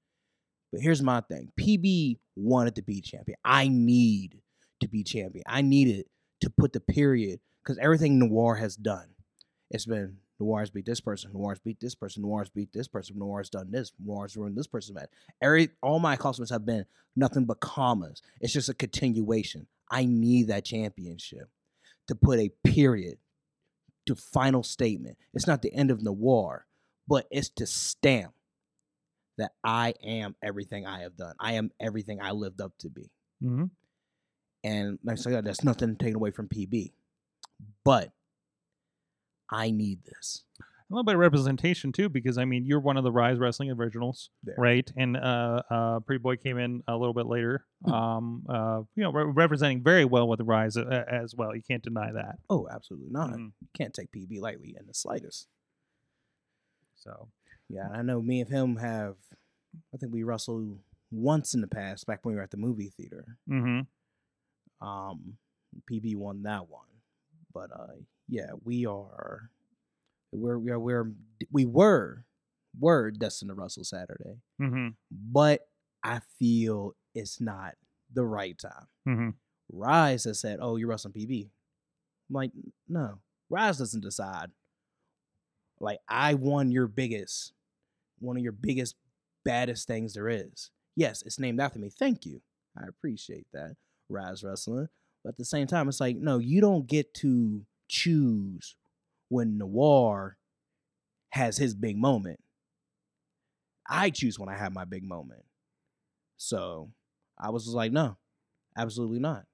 But 0.72 0.82
here's 0.82 1.02
my 1.02 1.20
thing: 1.20 1.52
PB 1.58 2.18
wanted 2.34 2.74
to 2.74 2.82
be 2.82 3.00
champion. 3.00 3.38
I 3.44 3.68
need 3.68 4.42
to 4.80 4.88
be 4.88 5.04
champion. 5.04 5.44
I 5.46 5.62
needed 5.62 6.06
to 6.40 6.50
put 6.50 6.72
the 6.72 6.80
period 6.80 7.40
because 7.62 7.78
everything 7.78 8.18
Noir 8.18 8.56
has 8.56 8.76
done, 8.76 9.08
it's 9.70 9.86
been 9.86 10.18
Noir's 10.38 10.70
beat 10.70 10.86
this 10.86 11.00
person, 11.00 11.30
Noir's 11.32 11.58
beat 11.58 11.80
this 11.80 11.94
person, 11.94 12.22
Noir's 12.22 12.50
beat 12.50 12.72
this 12.72 12.88
person, 12.88 13.18
Noir's 13.18 13.48
done 13.50 13.70
this, 13.70 13.92
Noir's 14.04 14.36
ruined 14.36 14.56
this 14.56 14.66
person's 14.66 14.94
Man, 14.94 15.06
every 15.40 15.70
all 15.82 15.98
my 15.98 16.14
accomplishments 16.14 16.50
have 16.50 16.66
been 16.66 16.84
nothing 17.14 17.44
but 17.44 17.60
commas. 17.60 18.22
It's 18.40 18.52
just 18.52 18.68
a 18.68 18.74
continuation. 18.74 19.66
I 19.90 20.04
need 20.04 20.48
that 20.48 20.64
championship 20.64 21.48
to 22.08 22.14
put 22.14 22.38
a 22.38 22.50
period 22.64 23.18
to 24.06 24.14
final 24.14 24.62
statement. 24.62 25.16
It's 25.34 25.46
not 25.46 25.62
the 25.62 25.72
end 25.72 25.90
of 25.90 26.02
Noir, 26.02 26.66
but 27.08 27.26
it's 27.30 27.48
to 27.50 27.66
stamp 27.66 28.34
that 29.38 29.52
I 29.62 29.94
am 30.02 30.34
everything 30.42 30.86
I 30.86 31.00
have 31.00 31.16
done. 31.16 31.34
I 31.38 31.54
am 31.54 31.70
everything 31.80 32.20
I 32.20 32.30
lived 32.32 32.60
up 32.60 32.72
to 32.80 32.88
be. 32.88 33.10
hmm 33.40 33.64
And 34.64 34.98
like 35.04 35.18
I 35.18 35.20
said, 35.20 35.44
that's 35.44 35.64
nothing 35.64 35.96
taken 35.96 36.16
away 36.16 36.30
from 36.30 36.48
PB. 36.48 36.92
But 37.84 38.12
I 39.50 39.70
need 39.70 40.00
this. 40.04 40.42
A 40.60 40.64
little 40.94 41.02
bit 41.04 41.14
of 41.16 41.20
representation 41.20 41.90
too, 41.90 42.08
because 42.08 42.38
I 42.38 42.44
mean, 42.44 42.64
you're 42.64 42.78
one 42.78 42.96
of 42.96 43.02
the 43.02 43.10
Rise 43.10 43.38
Wrestling 43.38 43.70
originals, 43.72 44.30
There. 44.44 44.54
right? 44.56 44.88
And 44.96 45.16
uh, 45.16 45.62
uh, 45.68 46.00
Pretty 46.00 46.20
Boy 46.22 46.36
came 46.36 46.58
in 46.58 46.82
a 46.86 46.96
little 46.96 47.12
bit 47.14 47.26
later, 47.26 47.64
Hmm. 47.84 47.92
um, 47.92 48.46
uh, 48.48 48.82
you 48.94 49.02
know, 49.02 49.10
re- 49.10 49.24
representing 49.32 49.82
very 49.82 50.04
well 50.04 50.28
with 50.28 50.38
the 50.38 50.44
Rise 50.44 50.76
uh, 50.76 51.04
as 51.10 51.34
well. 51.34 51.56
You 51.56 51.62
can't 51.68 51.82
deny 51.82 52.12
that. 52.12 52.36
Oh, 52.48 52.68
absolutely 52.70 53.10
not. 53.10 53.30
Mhm. 53.30 53.52
Can't 53.76 53.92
take 53.92 54.12
PB 54.12 54.38
lightly 54.40 54.76
in 54.78 54.86
the 54.86 54.94
slightest. 54.94 55.48
So, 56.94 57.28
Yeah, 57.68 57.88
I 57.92 58.02
know 58.02 58.22
me 58.22 58.40
and 58.42 58.48
him 58.50 58.76
have. 58.76 59.16
I 59.92 59.96
think 59.96 60.12
we 60.12 60.22
wrestled 60.22 60.78
once 61.10 61.52
in 61.52 61.60
the 61.62 61.66
past, 61.66 62.06
back 62.06 62.24
when 62.24 62.32
we 62.34 62.36
were 62.36 62.42
at 62.44 62.52
the 62.52 62.56
movie 62.56 62.90
theater. 62.90 63.36
Mm-hmm. 63.50 64.86
Um, 64.86 65.36
PB 65.90 66.14
won 66.16 66.42
that 66.44 66.68
one, 66.68 66.86
but 67.52 67.70
uh, 67.72 67.94
yeah, 68.28 68.50
we 68.64 68.86
are. 68.86 69.50
We're 70.32 70.58
we 70.58 70.70
are 70.70 70.78
we're 70.78 71.12
we 71.50 71.64
were 71.64 72.24
were 72.78 73.10
destined 73.10 73.50
to 73.50 73.54
wrestle 73.54 73.84
Saturday, 73.84 74.40
hmm 74.58 74.88
but 75.10 75.66
I 76.02 76.20
feel 76.38 76.94
it's 77.14 77.40
not 77.40 77.74
the 78.12 78.24
right 78.24 78.56
time. 78.58 78.86
hmm 79.04 79.28
Rise 79.72 80.24
has 80.24 80.38
said, 80.40 80.58
"Oh, 80.60 80.76
you're 80.76 80.88
wrestling 80.88 81.14
PB." 81.14 81.48
I'm 82.28 82.34
like, 82.34 82.50
no, 82.88 83.18
Rise 83.48 83.78
doesn't 83.78 84.02
decide. 84.02 84.50
Like, 85.80 86.00
I 86.08 86.34
won 86.34 86.70
your 86.70 86.86
biggest, 86.86 87.52
one 88.18 88.36
of 88.36 88.42
your 88.42 88.52
biggest, 88.52 88.96
baddest 89.44 89.86
things 89.86 90.14
there 90.14 90.28
is. 90.28 90.70
Yes, 90.96 91.22
it's 91.22 91.38
named 91.38 91.60
after 91.60 91.78
me. 91.78 91.90
Thank 91.90 92.24
you. 92.24 92.40
I 92.76 92.86
appreciate 92.88 93.46
that, 93.52 93.76
Rise 94.08 94.42
Wrestling. 94.42 94.88
But 95.22 95.30
at 95.30 95.36
the 95.38 95.44
same 95.44 95.66
time, 95.66 95.88
it's 95.88 96.00
like, 96.00 96.16
no, 96.16 96.38
you 96.38 96.60
don't 96.60 96.86
get 96.86 97.12
to 97.14 97.64
choose 97.88 98.76
when 99.28 99.58
Noir 99.58 100.36
has 101.30 101.56
his 101.56 101.74
big 101.74 101.96
moment. 101.96 102.40
I 103.88 104.10
choose 104.10 104.38
when 104.38 104.48
I 104.48 104.56
have 104.56 104.72
my 104.72 104.84
big 104.84 105.04
moment. 105.04 105.44
So 106.36 106.90
I 107.38 107.50
was 107.50 107.68
like, 107.68 107.92
no, 107.92 108.16
absolutely 108.76 109.18
not. 109.18 109.44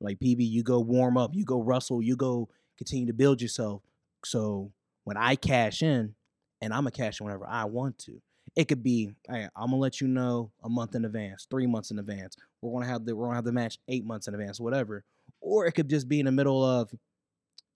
Like 0.00 0.18
PB, 0.18 0.38
you 0.38 0.62
go 0.62 0.80
warm 0.80 1.16
up, 1.16 1.32
you 1.34 1.44
go 1.44 1.60
rustle, 1.60 2.02
you 2.02 2.16
go 2.16 2.48
continue 2.78 3.06
to 3.06 3.12
build 3.12 3.40
yourself. 3.40 3.82
So 4.24 4.72
when 5.04 5.16
I 5.16 5.36
cash 5.36 5.82
in, 5.82 6.14
and 6.62 6.72
I'm 6.72 6.80
gonna 6.80 6.92
cash 6.92 7.20
in 7.20 7.26
whenever 7.26 7.46
I 7.46 7.64
want 7.64 7.98
to. 8.00 8.22
It 8.54 8.68
could 8.68 8.82
be, 8.82 9.10
hey, 9.28 9.48
I'm 9.56 9.66
gonna 9.66 9.76
let 9.76 10.00
you 10.00 10.06
know 10.06 10.52
a 10.62 10.68
month 10.68 10.94
in 10.94 11.04
advance, 11.04 11.46
three 11.50 11.66
months 11.66 11.90
in 11.90 11.98
advance. 11.98 12.36
We're 12.60 12.72
gonna 12.72 12.90
have 12.90 13.04
the 13.04 13.14
we're 13.16 13.26
gonna 13.26 13.36
have 13.36 13.44
the 13.44 13.52
match 13.52 13.78
eight 13.88 14.04
months 14.04 14.28
in 14.28 14.34
advance, 14.34 14.60
whatever. 14.60 15.04
Or 15.40 15.66
it 15.66 15.72
could 15.72 15.90
just 15.90 16.08
be 16.08 16.20
in 16.20 16.26
the 16.26 16.32
middle 16.32 16.64
of, 16.64 16.90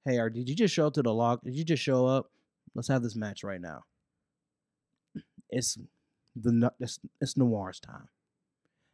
hey, 0.06 0.18
or 0.18 0.30
did 0.30 0.48
you 0.48 0.54
just 0.54 0.72
show 0.72 0.86
up 0.86 0.94
to 0.94 1.02
the 1.02 1.12
log? 1.12 1.42
Did 1.44 1.54
you 1.54 1.64
just 1.64 1.82
show 1.82 2.06
up? 2.06 2.30
Let's 2.74 2.88
have 2.88 3.02
this 3.02 3.16
match 3.16 3.42
right 3.42 3.60
now. 3.60 3.82
It's 5.50 5.76
the 6.34 6.72
it's, 6.80 6.98
it's 7.20 7.36
Noir's 7.36 7.80
time, 7.80 8.08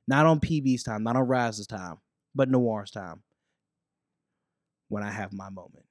not 0.09 0.27
on 0.27 0.41
PB's 0.41 0.83
time, 0.83 1.03
not 1.03 1.17
on 1.17 1.27
Raz's 1.27 1.67
time, 1.67 1.99
but 2.35 2.49
Noir's 2.49 2.91
time. 2.91 3.23
When 4.89 5.03
I 5.03 5.11
have 5.11 5.33
my 5.33 5.49
moment. 5.49 5.87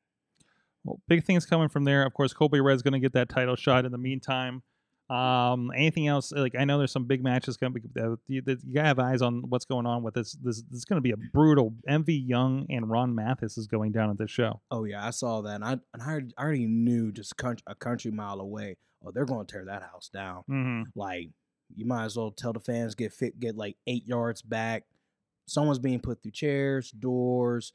Well, 0.84 0.99
big 1.07 1.24
things 1.24 1.45
coming 1.45 1.69
from 1.69 1.86
there. 1.86 2.05
Of 2.05 2.13
course, 2.13 2.34
Colby 2.34 2.59
Red's 2.59 2.84
going 2.84 2.93
to 2.93 2.99
get 2.99 3.13
that 3.13 3.30
title 3.30 3.55
shot. 3.55 3.86
In 3.86 3.91
the 3.91 3.97
meantime, 3.97 4.61
um, 5.12 5.72
anything 5.76 6.07
else? 6.07 6.32
Like 6.32 6.55
I 6.57 6.64
know 6.64 6.78
there's 6.78 6.91
some 6.91 7.05
big 7.05 7.22
matches 7.24 7.57
coming. 7.57 7.84
Uh, 7.99 8.16
you, 8.28 8.41
you 8.45 8.74
gotta 8.74 8.88
have 8.88 8.99
eyes 8.99 9.22
on 9.22 9.43
what's 9.49 9.66
going 9.66 9.86
on 9.86 10.03
with 10.03 10.14
this. 10.14 10.34
This, 10.41 10.62
this 10.70 10.80
is 10.80 10.86
going 10.86 10.97
to 10.97 11.01
be 11.01 11.12
a 11.12 11.18
brutal. 11.18 11.74
MV 11.89 12.28
Young 12.28 12.66
and 12.70 12.89
Ron 12.89 13.14
Mathis 13.14 13.57
is 13.57 13.68
going 13.68 13.91
down 13.91 14.09
at 14.09 14.18
this 14.18 14.32
show. 14.32 14.62
Oh 14.72 14.86
yeah, 14.86 15.05
I 15.05 15.09
saw 15.09 15.41
that, 15.41 15.55
and 15.55 15.66
I 15.66 15.72
and 15.72 16.01
I 16.01 16.05
already, 16.05 16.34
I 16.38 16.43
already 16.43 16.68
knew 16.68 17.12
just 17.12 17.36
country, 17.36 17.64
a 17.68 17.76
country 17.76 18.12
mile 18.12 18.39
away. 18.39 18.78
Oh, 19.05 19.12
they're 19.12 19.26
going 19.26 19.45
to 19.45 19.51
tear 19.51 19.66
that 19.66 19.84
house 19.84 20.09
down. 20.09 20.43
Mm-hmm. 20.49 20.84
Like 20.95 21.30
you 21.76 21.86
might 21.86 22.05
as 22.05 22.16
well 22.16 22.32
tell 22.32 22.53
the 22.53 22.59
fans 22.59 22.95
get 22.95 23.12
fit, 23.12 23.39
get 23.39 23.57
like 23.57 23.76
eight 23.88 24.07
yards 24.07 24.41
back. 24.41 24.86
Someone's 25.45 25.80
being 25.80 25.99
put 25.99 26.22
through 26.24 26.32
chairs, 26.32 26.91
doors, 26.91 27.74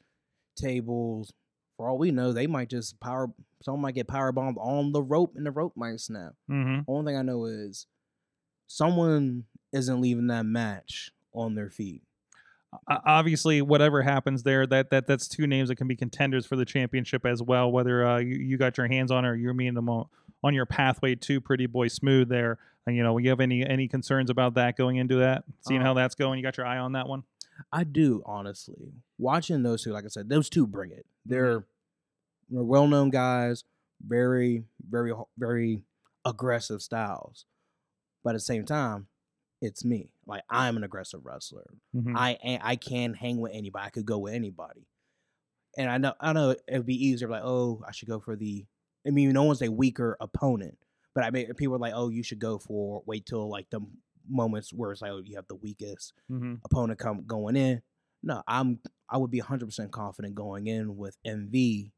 tables. 0.55 1.33
For 1.77 1.87
all 1.87 1.97
we 1.97 2.11
know, 2.11 2.33
they 2.33 2.47
might 2.47 2.69
just 2.69 2.99
power. 2.99 3.29
Someone 3.61 3.81
might 3.81 3.95
get 3.95 4.07
power 4.07 4.31
bombed 4.31 4.57
on 4.59 4.91
the 4.91 5.01
rope, 5.01 5.33
and 5.35 5.45
the 5.45 5.51
rope 5.51 5.73
might 5.75 5.99
snap. 5.99 6.33
Mm-hmm. 6.49 6.81
Only 6.87 7.11
thing 7.11 7.19
I 7.19 7.21
know 7.21 7.45
is 7.45 7.85
someone 8.67 9.45
isn't 9.71 10.01
leaving 10.01 10.27
that 10.27 10.45
match 10.45 11.11
on 11.33 11.55
their 11.55 11.69
feet. 11.69 12.01
Obviously 12.87 13.61
whatever 13.61 14.01
happens 14.01 14.43
there 14.43 14.67
that 14.67 14.89
that 14.89 15.07
that's 15.07 15.27
two 15.29 15.47
names 15.47 15.69
that 15.69 15.77
can 15.77 15.87
be 15.87 15.95
contenders 15.95 16.45
for 16.45 16.57
the 16.57 16.65
championship 16.65 17.25
as 17.25 17.41
well 17.41 17.71
whether 17.71 18.05
uh, 18.05 18.17
you, 18.17 18.35
you 18.35 18.57
got 18.57 18.77
your 18.77 18.87
hands 18.87 19.09
on 19.09 19.25
or 19.25 19.35
you're 19.35 19.53
meeting 19.53 19.73
them 19.73 19.87
on, 19.87 20.05
on 20.43 20.53
your 20.53 20.65
pathway 20.65 21.15
to 21.15 21.39
pretty 21.39 21.65
boy 21.65 21.87
smooth 21.87 22.27
there 22.27 22.57
and 22.85 22.95
you 22.97 23.01
know 23.03 23.17
you 23.17 23.29
have 23.29 23.39
any 23.39 23.65
any 23.65 23.87
concerns 23.87 24.29
about 24.29 24.55
that 24.55 24.75
going 24.75 24.97
into 24.97 25.15
that 25.15 25.45
seeing 25.61 25.81
Uh, 25.81 25.85
how 25.85 25.93
that's 25.93 26.13
going 26.13 26.37
you 26.37 26.43
got 26.43 26.57
your 26.57 26.65
eye 26.65 26.77
on 26.77 26.91
that 26.91 27.07
one 27.07 27.23
I 27.71 27.83
do 27.83 28.21
honestly. 28.25 28.93
Watching 29.17 29.63
those 29.63 29.83
two, 29.83 29.91
like 29.91 30.05
I 30.05 30.09
said, 30.09 30.29
those 30.29 30.49
two 30.49 30.67
bring 30.67 30.91
it. 30.91 31.05
They're 31.27 31.65
they're 32.49 32.63
well 32.63 32.87
known 32.87 33.09
guys, 33.09 33.63
very, 34.05 34.63
very, 34.89 35.11
very 35.37 35.81
aggressive 36.25 36.81
styles. 36.81 37.45
But 38.23 38.31
at 38.31 38.37
the 38.37 38.39
same 38.41 38.65
time, 38.65 39.07
it's 39.61 39.83
me. 39.83 40.11
Like 40.25 40.43
I'm 40.49 40.77
an 40.77 40.83
aggressive 40.83 41.25
wrestler. 41.25 41.65
Mhm. 41.95 42.13
I 42.15 42.59
I 42.61 42.75
can 42.75 43.13
hang 43.13 43.39
with 43.39 43.51
anybody. 43.53 43.85
I 43.85 43.89
could 43.89 44.05
go 44.05 44.19
with 44.19 44.33
anybody. 44.33 44.87
And 45.77 45.89
I 45.89 45.97
know 45.97 46.13
I 46.19 46.33
know 46.33 46.51
it 46.51 46.61
would 46.71 46.85
be 46.85 47.05
easier 47.07 47.29
like, 47.29 47.43
oh, 47.43 47.83
I 47.87 47.91
should 47.91 48.07
go 48.07 48.19
for 48.19 48.35
the 48.35 48.65
I 49.05 49.09
mean, 49.11 49.31
no 49.31 49.43
one's 49.43 49.61
a 49.61 49.71
weaker 49.71 50.17
opponent. 50.19 50.77
But 51.15 51.23
I 51.23 51.31
mean 51.31 51.53
people 51.55 51.75
are 51.75 51.79
like, 51.79 51.93
oh, 51.95 52.09
you 52.09 52.23
should 52.23 52.39
go 52.39 52.57
for 52.59 53.03
wait 53.05 53.25
till 53.25 53.49
like 53.49 53.69
the 53.69 53.81
moments 54.29 54.73
where 54.73 54.91
it's 54.91 55.01
like, 55.01 55.11
oh, 55.11 55.21
you 55.23 55.35
have 55.37 55.47
the 55.47 55.55
weakest 55.55 56.13
Mhm. 56.29 56.59
opponent 56.65 56.99
come 56.99 57.23
going 57.25 57.55
in. 57.55 57.81
No, 58.27 58.43
I'm 58.45 58.79
I 59.09 59.17
would 59.17 59.31
be 59.31 59.39
100% 59.39 59.91
confident 59.91 60.35
going 60.35 60.67
in 60.67 60.97
with 60.97 61.15
MV 61.25 61.93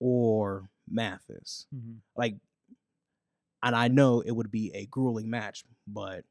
or 0.00 0.70
Mathis. 0.90 1.66
Mhm. 1.74 1.98
Like 2.16 2.36
and 3.62 3.74
I 3.74 3.88
know 3.88 4.20
it 4.20 4.30
would 4.30 4.50
be 4.50 4.70
a 4.74 4.86
grueling 4.86 5.28
match, 5.30 5.64
but 5.86 6.24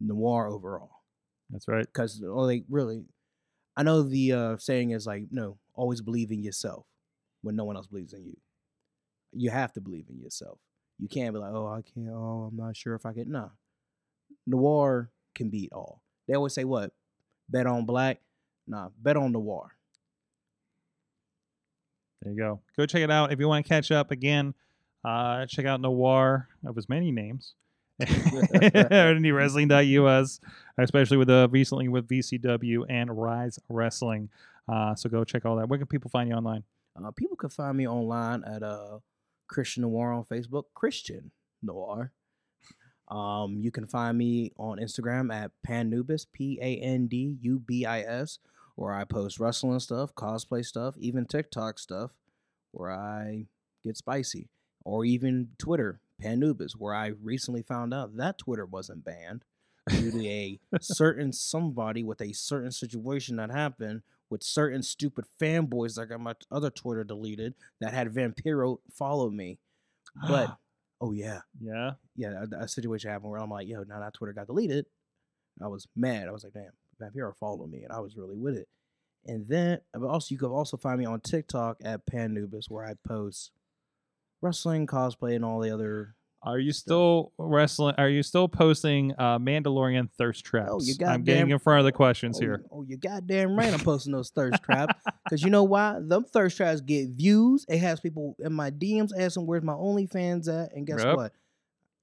Noir 0.00 0.48
overall 0.48 1.02
that's 1.50 1.68
right 1.68 1.90
cuz 1.92 2.20
like 2.20 2.64
really 2.68 3.04
I 3.76 3.82
know 3.84 4.02
the 4.02 4.32
uh 4.32 4.56
saying 4.58 4.90
is 4.90 5.06
like 5.06 5.26
no, 5.30 5.58
always 5.74 6.02
believe 6.02 6.32
in 6.32 6.42
yourself 6.42 6.86
when 7.42 7.56
no 7.56 7.64
one 7.64 7.76
else 7.76 7.86
believes 7.88 8.12
in 8.14 8.26
you. 8.26 8.36
You 9.32 9.50
have 9.50 9.72
to 9.74 9.80
believe 9.80 10.06
in 10.10 10.20
yourself. 10.20 10.58
You 10.98 11.08
can't 11.08 11.34
be 11.34 11.40
like, 11.40 11.52
"Oh, 11.54 11.66
I 11.68 11.82
can't. 11.82 12.08
Oh, 12.10 12.48
I'm 12.50 12.56
not 12.56 12.76
sure 12.76 12.94
if 12.94 13.06
I 13.06 13.12
can." 13.14 13.30
Nah. 13.30 13.50
Noir 14.46 15.10
can 15.34 15.50
beat 15.50 15.72
all. 15.72 16.02
They 16.28 16.34
always 16.34 16.54
say 16.54 16.64
what? 16.64 16.92
Bet 17.48 17.66
on 17.66 17.84
black. 17.84 18.20
Nah, 18.66 18.88
bet 19.00 19.16
on 19.16 19.32
noir. 19.32 19.74
there 22.22 22.32
you 22.32 22.38
go 22.38 22.60
go 22.76 22.86
check 22.86 23.02
it 23.02 23.10
out 23.10 23.32
if 23.32 23.38
you 23.38 23.46
want 23.46 23.64
to 23.64 23.68
catch 23.68 23.90
up 23.90 24.10
again 24.10 24.54
uh 25.04 25.44
check 25.44 25.66
out 25.66 25.80
noir 25.82 26.48
of 26.64 26.74
his 26.74 26.88
many 26.88 27.10
names 27.10 27.54
indie 28.00 29.32
especially 30.78 31.16
with 31.16 31.30
uh, 31.30 31.46
recently 31.50 31.88
with 31.88 32.08
VCW 32.08 32.86
and 32.88 33.16
Rise 33.16 33.58
Wrestling. 33.68 34.30
Uh, 34.68 34.96
so 34.96 35.08
go 35.08 35.22
check 35.22 35.44
all 35.44 35.56
that. 35.56 35.68
Where 35.68 35.78
can 35.78 35.86
people 35.86 36.10
find 36.10 36.28
you 36.28 36.34
online? 36.34 36.64
Uh, 37.00 37.12
people 37.12 37.36
can 37.36 37.50
find 37.50 37.76
me 37.76 37.86
online 37.86 38.42
at 38.44 38.64
uh 38.64 38.98
Christian 39.46 39.82
Noir 39.82 40.12
on 40.12 40.24
Facebook. 40.24 40.64
Christian 40.74 41.30
Noir. 41.62 42.10
Um, 43.08 43.58
you 43.60 43.70
can 43.70 43.86
find 43.86 44.16
me 44.16 44.52
on 44.56 44.78
Instagram 44.78 45.32
at 45.32 45.50
Pandubis, 45.66 46.26
P 46.32 46.58
A 46.60 46.76
N 46.78 47.06
D 47.06 47.36
U 47.42 47.58
B 47.58 47.84
I 47.84 48.00
S, 48.00 48.38
where 48.76 48.94
I 48.94 49.04
post 49.04 49.38
wrestling 49.38 49.80
stuff, 49.80 50.14
cosplay 50.14 50.64
stuff, 50.64 50.94
even 50.98 51.26
TikTok 51.26 51.78
stuff, 51.78 52.12
where 52.72 52.90
I 52.90 53.46
get 53.82 53.96
spicy, 53.96 54.48
or 54.84 55.04
even 55.04 55.48
Twitter, 55.58 56.00
Pandubis, 56.22 56.72
where 56.72 56.94
I 56.94 57.08
recently 57.22 57.62
found 57.62 57.92
out 57.92 58.16
that 58.16 58.38
Twitter 58.38 58.64
wasn't 58.64 59.04
banned 59.04 59.44
due 59.88 60.10
to 60.10 60.26
a 60.26 60.58
certain 60.80 61.32
somebody 61.32 62.02
with 62.02 62.20
a 62.20 62.32
certain 62.32 62.72
situation 62.72 63.36
that 63.36 63.50
happened 63.50 64.02
with 64.30 64.42
certain 64.42 64.82
stupid 64.82 65.26
fanboys 65.40 65.94
that 65.94 66.06
got 66.06 66.20
my 66.20 66.34
other 66.50 66.70
Twitter 66.70 67.04
deleted 67.04 67.54
that 67.80 67.92
had 67.92 68.12
Vampiro 68.12 68.78
follow 68.92 69.30
me. 69.30 69.58
But 70.28 70.56
oh 71.00 71.12
yeah, 71.12 71.40
yeah, 71.60 71.92
yeah, 72.16 72.44
a, 72.52 72.64
a 72.64 72.68
situation 72.68 73.10
happened 73.10 73.30
where 73.30 73.40
I'm 73.40 73.50
like, 73.50 73.68
yo, 73.68 73.84
now 73.84 74.00
that 74.00 74.14
Twitter 74.14 74.32
got 74.32 74.46
deleted, 74.46 74.86
I 75.62 75.68
was 75.68 75.86
mad. 75.94 76.28
I 76.28 76.32
was 76.32 76.44
like, 76.44 76.54
damn, 76.54 76.72
Vampiro 77.00 77.34
followed 77.36 77.70
me, 77.70 77.82
and 77.82 77.92
I 77.92 78.00
was 78.00 78.16
really 78.16 78.36
with 78.36 78.56
it. 78.56 78.68
And 79.26 79.48
then, 79.48 79.78
uh, 79.94 80.00
but 80.00 80.08
also, 80.08 80.28
you 80.30 80.38
can 80.38 80.48
also 80.48 80.76
find 80.76 80.98
me 80.98 81.06
on 81.06 81.20
TikTok 81.20 81.78
at 81.84 82.06
Pandubis, 82.06 82.68
where 82.68 82.84
I 82.84 82.94
post 83.06 83.52
wrestling, 84.42 84.86
cosplay, 84.86 85.34
and 85.34 85.44
all 85.44 85.60
the 85.60 85.70
other 85.70 86.14
Are 86.44 86.58
you 86.58 86.72
still 86.72 87.32
wrestling? 87.38 87.94
Are 87.96 88.08
you 88.08 88.22
still 88.22 88.48
posting 88.48 89.12
uh, 89.18 89.38
Mandalorian 89.38 90.10
thirst 90.18 90.44
traps? 90.44 90.70
Oh, 90.70 90.80
you 90.82 90.94
I'm 91.06 91.22
getting 91.22 91.50
in 91.50 91.58
front 91.58 91.80
of 91.80 91.86
the 91.86 91.92
questions 91.92 92.36
oh, 92.36 92.40
here. 92.40 92.64
Oh, 92.70 92.82
you 92.82 92.98
goddamn 92.98 93.56
right. 93.56 93.72
I'm 93.72 93.80
posting 93.80 94.12
those 94.12 94.28
thirst 94.28 94.62
traps 94.62 94.94
because 95.24 95.42
you 95.42 95.48
know 95.48 95.64
why? 95.64 95.98
Them 96.00 96.24
thirst 96.24 96.58
traps 96.58 96.82
get 96.82 97.08
views. 97.10 97.64
It 97.66 97.78
has 97.78 97.98
people 97.98 98.36
in 98.38 98.52
my 98.52 98.70
DMs 98.70 99.10
asking 99.18 99.46
where's 99.46 99.62
my 99.62 99.72
OnlyFans 99.72 100.48
at, 100.48 100.74
and 100.74 100.86
guess 100.86 101.02
Yep. 101.02 101.16
what? 101.16 101.32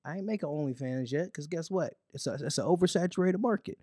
I 0.04 0.18
ain't 0.18 0.26
making 0.26 0.50
OnlyFans 0.50 1.12
yet 1.12 1.26
because 1.26 1.46
guess 1.46 1.70
what? 1.70 1.94
It's 2.14 2.26
a 2.26 2.34
it's 2.34 2.58
an 2.58 2.66
oversaturated 2.66 3.39
market. 3.39 3.78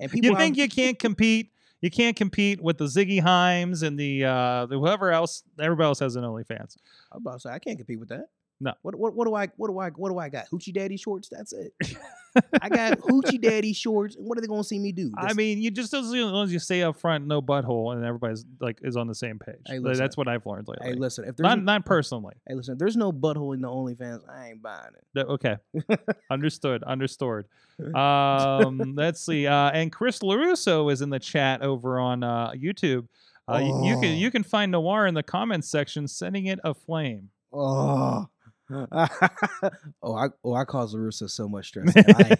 And 0.00 0.10
people 0.10 0.30
You 0.30 0.36
think 0.36 0.56
you 0.56 0.68
can't 0.68 0.98
compete? 0.98 1.52
You 1.80 1.90
can't 1.90 2.16
compete 2.16 2.60
with 2.60 2.78
the 2.78 2.84
Ziggy 2.86 3.22
Haims 3.22 3.82
and 3.82 3.98
the 3.98 4.24
uh, 4.24 4.66
the 4.66 4.78
whoever 4.78 5.12
else. 5.12 5.44
Everybody 5.60 5.86
else 5.86 6.00
has 6.00 6.16
an 6.16 6.24
OnlyFans. 6.24 6.76
I'm 7.12 7.18
about 7.18 7.34
to 7.34 7.40
say 7.40 7.50
I 7.50 7.58
can't 7.58 7.78
compete 7.78 8.00
with 8.00 8.08
that. 8.08 8.28
No. 8.60 8.72
What 8.82 8.96
what 8.96 9.14
what 9.14 9.26
do 9.26 9.34
I 9.34 9.46
what 9.56 9.68
do 9.68 9.78
I 9.78 9.90
what 9.90 10.10
do 10.10 10.18
I 10.18 10.28
got? 10.28 10.48
Hoochie 10.50 10.74
daddy 10.74 10.96
shorts. 10.96 11.28
That's 11.30 11.52
it. 11.52 11.72
I 12.60 12.68
got 12.68 12.98
hoochie 12.98 13.40
daddy 13.40 13.72
shorts. 13.72 14.16
And 14.16 14.26
what 14.26 14.36
are 14.36 14.40
they 14.40 14.48
gonna 14.48 14.64
see 14.64 14.78
me 14.80 14.90
do? 14.90 15.12
I 15.16 15.32
mean, 15.32 15.58
you 15.62 15.70
just 15.70 15.94
as 15.94 16.10
long 16.10 16.44
as 16.44 16.52
you 16.52 16.58
stay 16.58 16.82
up 16.82 16.98
front, 16.98 17.26
no 17.26 17.40
butthole, 17.40 17.94
and 17.94 18.04
everybody's 18.04 18.44
like 18.60 18.80
is 18.82 18.96
on 18.96 19.06
the 19.06 19.14
same 19.14 19.38
page. 19.38 19.54
Hey, 19.66 19.78
listen. 19.78 20.02
That's 20.02 20.16
what 20.16 20.26
I've 20.26 20.44
learned 20.44 20.66
lately. 20.66 20.88
hey, 20.88 20.94
listen. 20.94 21.24
If 21.24 21.36
there's 21.36 21.44
not 21.44 21.58
n- 21.58 21.64
not 21.64 21.86
personally. 21.86 22.34
hey, 22.48 22.54
listen. 22.54 22.72
If 22.72 22.78
there's 22.80 22.96
no 22.96 23.12
butthole 23.12 23.54
in 23.54 23.60
the 23.60 23.68
OnlyFans, 23.68 24.28
I 24.28 24.48
ain't 24.48 24.62
buying 24.62 24.90
it. 25.14 25.26
Okay, 25.26 25.56
understood. 26.30 26.82
Understood. 26.82 27.44
Um, 27.94 28.94
let's 28.96 29.24
see. 29.24 29.46
Uh, 29.46 29.70
and 29.70 29.92
Chris 29.92 30.18
Larusso 30.18 30.92
is 30.92 31.00
in 31.00 31.10
the 31.10 31.20
chat 31.20 31.62
over 31.62 32.00
on 32.00 32.24
uh, 32.24 32.50
YouTube. 32.50 33.06
Uh, 33.48 33.58
you, 33.58 33.86
you 33.86 33.94
Oh. 33.96 34.00
can 34.00 34.16
you 34.16 34.30
can 34.32 34.42
find 34.42 34.72
Noir 34.72 35.06
in 35.06 35.14
the 35.14 35.22
comments 35.22 35.68
section, 35.70 36.08
sending 36.08 36.46
it 36.46 36.58
aflame. 36.64 37.30
Oh. 37.52 38.26
oh, 40.02 40.14
I 40.14 40.28
oh 40.44 40.54
I 40.54 40.64
cause 40.64 40.94
Larusso 40.94 41.28
so 41.30 41.48
much 41.48 41.66
stress. 41.68 41.92
I, 41.96 42.36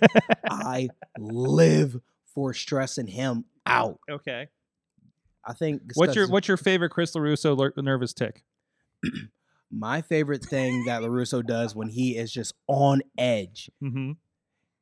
I 0.51 0.89
live 1.18 1.97
for 2.35 2.53
stressing 2.55 3.07
him 3.07 3.45
out. 3.66 3.99
okay. 4.11 4.49
I 5.45 5.53
think 5.55 5.83
What's 5.95 6.14
your 6.14 6.29
what's 6.29 6.49
your 6.49 6.57
favorite 6.59 6.91
Chris 6.91 7.12
Larusso 7.14 7.70
nervous 7.83 8.12
tick? 8.12 8.45
my 9.70 10.03
favorite 10.03 10.45
thing 10.45 10.85
that 10.87 11.03
Larusso 11.03 11.45
does 11.47 11.74
when 11.74 11.89
he 11.89 12.16
is 12.16 12.31
just 12.33 12.55
on 12.66 13.01
edge. 13.16 13.70
Mm-hmm. 13.83 14.12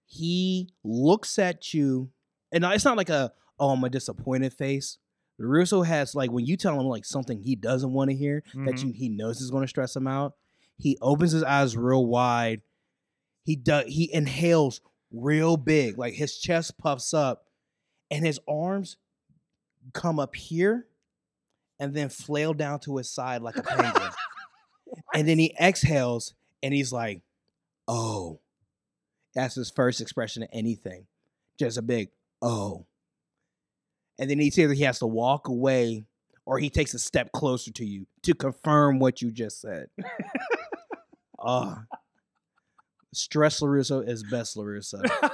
he 0.06 0.70
looks 0.84 1.38
at 1.38 1.72
you, 1.74 2.10
and 2.52 2.64
it's 2.64 2.84
not 2.84 2.96
like 2.96 3.08
a 3.10 3.32
oh 3.58 3.70
I'm 3.70 3.84
a 3.84 3.90
disappointed 3.90 4.52
face. 4.52 4.98
Russo 5.38 5.82
has 5.82 6.14
like 6.14 6.30
when 6.32 6.46
you 6.46 6.56
tell 6.56 6.80
him 6.80 6.86
like 6.86 7.04
something 7.04 7.40
he 7.40 7.54
doesn't 7.56 7.92
want 7.92 8.10
to 8.10 8.16
hear 8.16 8.42
that 8.54 8.74
Mhm. 8.76 8.84
you 8.86 8.92
he 8.92 9.08
knows 9.08 9.40
is 9.40 9.50
going 9.50 9.64
to 9.64 9.68
stress 9.68 9.94
him 9.94 10.06
out. 10.06 10.32
He 10.78 10.98
opens 11.00 11.32
his 11.32 11.42
eyes 11.42 11.76
real 11.76 12.06
wide. 12.06 12.62
He 13.44 13.56
does 13.56 13.86
he 13.86 14.12
inhales 14.12 14.80
real 15.12 15.56
big, 15.56 15.98
like 15.98 16.14
his 16.14 16.38
chest 16.38 16.78
puffs 16.78 17.14
up, 17.14 17.46
and 18.10 18.24
his 18.24 18.40
arms 18.48 18.96
come 19.92 20.18
up 20.18 20.34
here, 20.34 20.86
and 21.78 21.94
then 21.94 22.08
flail 22.08 22.52
down 22.52 22.80
to 22.80 22.96
his 22.96 23.10
side 23.10 23.42
like 23.42 23.56
a 23.56 23.62
penguin. 23.64 24.10
and 25.14 25.28
then 25.28 25.38
he 25.38 25.54
exhales, 25.60 26.34
and 26.62 26.74
he's 26.74 26.92
like, 26.92 27.22
"Oh." 27.88 28.40
That's 29.36 29.54
his 29.54 29.70
first 29.70 30.00
expression 30.00 30.42
of 30.42 30.48
anything. 30.50 31.06
Just 31.58 31.76
a 31.76 31.82
big 31.82 32.08
oh. 32.40 32.86
And 34.18 34.30
then 34.30 34.38
he's 34.40 34.58
either 34.58 34.72
he 34.72 34.84
has 34.84 34.98
to 35.00 35.06
walk 35.06 35.48
away 35.48 36.04
or 36.46 36.58
he 36.58 36.70
takes 36.70 36.94
a 36.94 36.98
step 36.98 37.32
closer 37.32 37.70
to 37.72 37.84
you 37.84 38.06
to 38.22 38.34
confirm 38.34 38.98
what 38.98 39.20
you 39.20 39.30
just 39.30 39.60
said. 39.60 39.88
Oh. 41.46 41.78
Stress 43.14 43.60
LaRusso 43.60 44.06
is 44.06 44.22
best 44.24 44.56
LaRusso. 44.56 45.02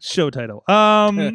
Show 0.00 0.30
title. 0.30 0.62
Um. 0.68 1.18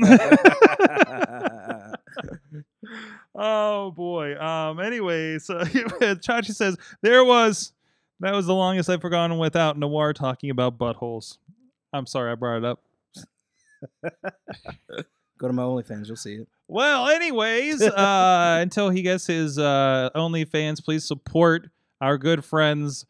oh 3.35 3.91
boy. 3.91 4.39
Um. 4.39 4.79
Anyway, 4.79 5.39
so 5.39 5.59
Chachi 5.59 6.53
says 6.53 6.77
there 7.01 7.25
was 7.25 7.73
that 8.19 8.33
was 8.33 8.45
the 8.45 8.53
longest 8.53 8.89
I've 8.89 9.01
forgotten 9.01 9.39
without 9.39 9.77
Noir 9.77 10.13
talking 10.13 10.51
about 10.51 10.77
buttholes. 10.77 11.37
I'm 11.91 12.05
sorry 12.05 12.31
I 12.31 12.35
brought 12.35 12.59
it 12.59 12.65
up. 12.65 12.79
Go 15.37 15.47
to 15.47 15.53
my 15.53 15.63
OnlyFans, 15.63 16.07
you'll 16.07 16.15
see 16.15 16.35
it. 16.35 16.47
Well, 16.67 17.09
anyways, 17.09 17.81
uh, 17.81 18.59
until 18.61 18.89
he 18.89 19.01
gets 19.01 19.27
his 19.27 19.59
uh, 19.59 20.09
OnlyFans, 20.15 20.81
please 20.83 21.03
support 21.03 21.69
our 22.01 22.17
good 22.17 22.43
friends 22.43 23.05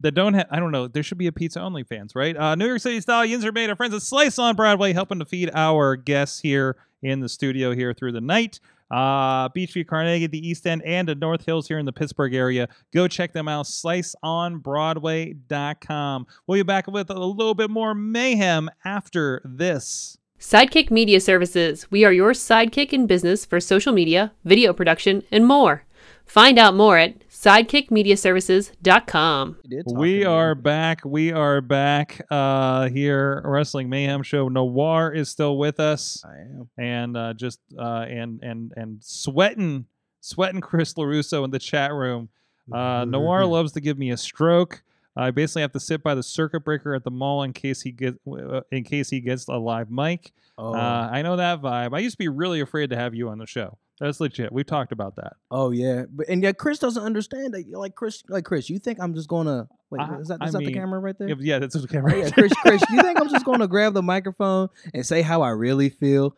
that 0.00 0.12
don't 0.12 0.34
have. 0.34 0.46
I 0.50 0.58
don't 0.58 0.72
know. 0.72 0.88
There 0.88 1.02
should 1.02 1.18
be 1.18 1.26
a 1.26 1.32
pizza 1.32 1.60
only 1.60 1.84
fans, 1.84 2.14
right? 2.14 2.36
Uh, 2.36 2.54
New 2.54 2.66
York 2.66 2.80
City 2.80 3.00
Stallions 3.00 3.44
are 3.44 3.52
made 3.52 3.70
our 3.70 3.76
friends 3.76 3.94
at 3.94 4.02
Slice 4.02 4.38
on 4.38 4.56
Broadway, 4.56 4.92
helping 4.92 5.18
to 5.20 5.24
feed 5.24 5.50
our 5.54 5.96
guests 5.96 6.40
here 6.40 6.76
in 7.02 7.20
the 7.20 7.28
studio 7.28 7.74
here 7.74 7.94
through 7.94 8.12
the 8.12 8.20
night. 8.20 8.60
Uh, 8.90 9.48
Beechview, 9.48 9.86
Carnegie, 9.86 10.26
the 10.26 10.46
East 10.46 10.66
End, 10.66 10.82
and 10.84 11.08
the 11.08 11.14
North 11.14 11.46
Hills 11.46 11.66
here 11.66 11.78
in 11.78 11.86
the 11.86 11.92
Pittsburgh 11.92 12.34
area. 12.34 12.68
Go 12.92 13.08
check 13.08 13.32
them 13.32 13.48
out. 13.48 13.64
SliceOnBroadway.com. 13.64 16.26
We'll 16.46 16.58
be 16.58 16.62
back 16.62 16.86
with 16.88 17.08
a 17.08 17.14
little 17.14 17.54
bit 17.54 17.70
more 17.70 17.94
mayhem 17.94 18.68
after 18.84 19.40
this. 19.46 20.18
Sidekick 20.38 20.90
Media 20.90 21.20
Services. 21.20 21.90
We 21.90 22.04
are 22.04 22.12
your 22.12 22.32
sidekick 22.32 22.92
in 22.92 23.06
business 23.06 23.46
for 23.46 23.60
social 23.60 23.94
media, 23.94 24.32
video 24.44 24.74
production, 24.74 25.22
and 25.30 25.46
more. 25.46 25.84
Find 26.26 26.58
out 26.58 26.74
more 26.74 26.98
at 26.98 27.26
sidekickmediaservices.com. 27.42 29.56
You 29.64 29.82
did 29.82 29.86
We 29.92 30.24
are 30.24 30.54
back. 30.54 31.04
We 31.04 31.32
are 31.32 31.60
back 31.60 32.24
uh, 32.30 32.88
here. 32.88 33.42
Wrestling 33.44 33.88
Mayhem 33.88 34.22
Show. 34.22 34.48
Noir 34.48 35.12
is 35.12 35.28
still 35.28 35.58
with 35.58 35.80
us, 35.80 36.22
I 36.24 36.36
am. 36.38 36.70
and 36.78 37.16
uh, 37.16 37.34
just 37.34 37.58
uh, 37.76 38.06
and 38.08 38.40
and 38.42 38.72
and 38.76 38.98
sweating, 39.02 39.86
sweating 40.20 40.60
Chris 40.60 40.94
Larusso 40.94 41.44
in 41.44 41.50
the 41.50 41.58
chat 41.58 41.92
room. 41.92 42.28
Uh, 42.72 43.04
Noir 43.04 43.44
loves 43.44 43.72
to 43.72 43.80
give 43.80 43.98
me 43.98 44.12
a 44.12 44.16
stroke. 44.16 44.84
I 45.16 45.30
basically 45.32 45.62
have 45.62 45.72
to 45.72 45.80
sit 45.80 46.00
by 46.02 46.14
the 46.14 46.22
circuit 46.22 46.60
breaker 46.60 46.94
at 46.94 47.02
the 47.04 47.10
mall 47.10 47.42
in 47.42 47.52
case 47.52 47.82
he 47.82 47.90
get 47.90 48.14
uh, 48.30 48.60
in 48.70 48.84
case 48.84 49.10
he 49.10 49.20
gets 49.20 49.48
a 49.48 49.56
live 49.56 49.90
mic. 49.90 50.30
Oh, 50.56 50.74
Uh, 50.74 51.08
I 51.10 51.22
know 51.22 51.34
that 51.36 51.60
vibe. 51.60 51.92
I 51.92 51.98
used 51.98 52.14
to 52.14 52.18
be 52.18 52.28
really 52.28 52.60
afraid 52.60 52.90
to 52.90 52.96
have 52.96 53.16
you 53.16 53.28
on 53.30 53.38
the 53.38 53.46
show. 53.46 53.78
That's 54.02 54.18
legit. 54.20 54.52
We've 54.52 54.66
talked 54.66 54.90
about 54.90 55.14
that. 55.16 55.34
oh 55.50 55.70
yeah, 55.70 56.04
but 56.10 56.28
and 56.28 56.42
yeah, 56.42 56.50
Chris 56.52 56.78
doesn't 56.80 57.02
understand 57.02 57.54
that. 57.54 57.64
Like 57.70 57.94
Chris, 57.94 58.22
like 58.28 58.44
Chris, 58.44 58.68
you 58.68 58.78
think 58.80 58.98
I'm 59.00 59.14
just 59.14 59.28
gonna 59.28 59.68
wait? 59.90 60.00
I- 60.02 60.16
is 60.18 60.26
that 60.28 60.40
that 60.40 60.52
mean, 60.54 60.66
the 60.66 60.72
camera 60.74 60.98
right 60.98 61.16
there? 61.16 61.28
Yeah, 61.28 61.34
yeah 61.38 61.58
that's 61.60 61.76
okay. 61.76 62.00
Oh, 62.02 62.08
yeah, 62.14 62.30
Chris, 62.30 62.52
Chris, 62.62 62.82
you 62.90 63.00
think 63.00 63.20
I'm 63.20 63.28
just 63.28 63.44
going 63.46 63.60
to 63.60 63.68
grab 63.68 63.94
the 63.94 64.02
microphone 64.02 64.68
and 64.92 65.06
say 65.06 65.22
how 65.22 65.42
I 65.42 65.50
really 65.50 65.88
feel, 65.88 66.36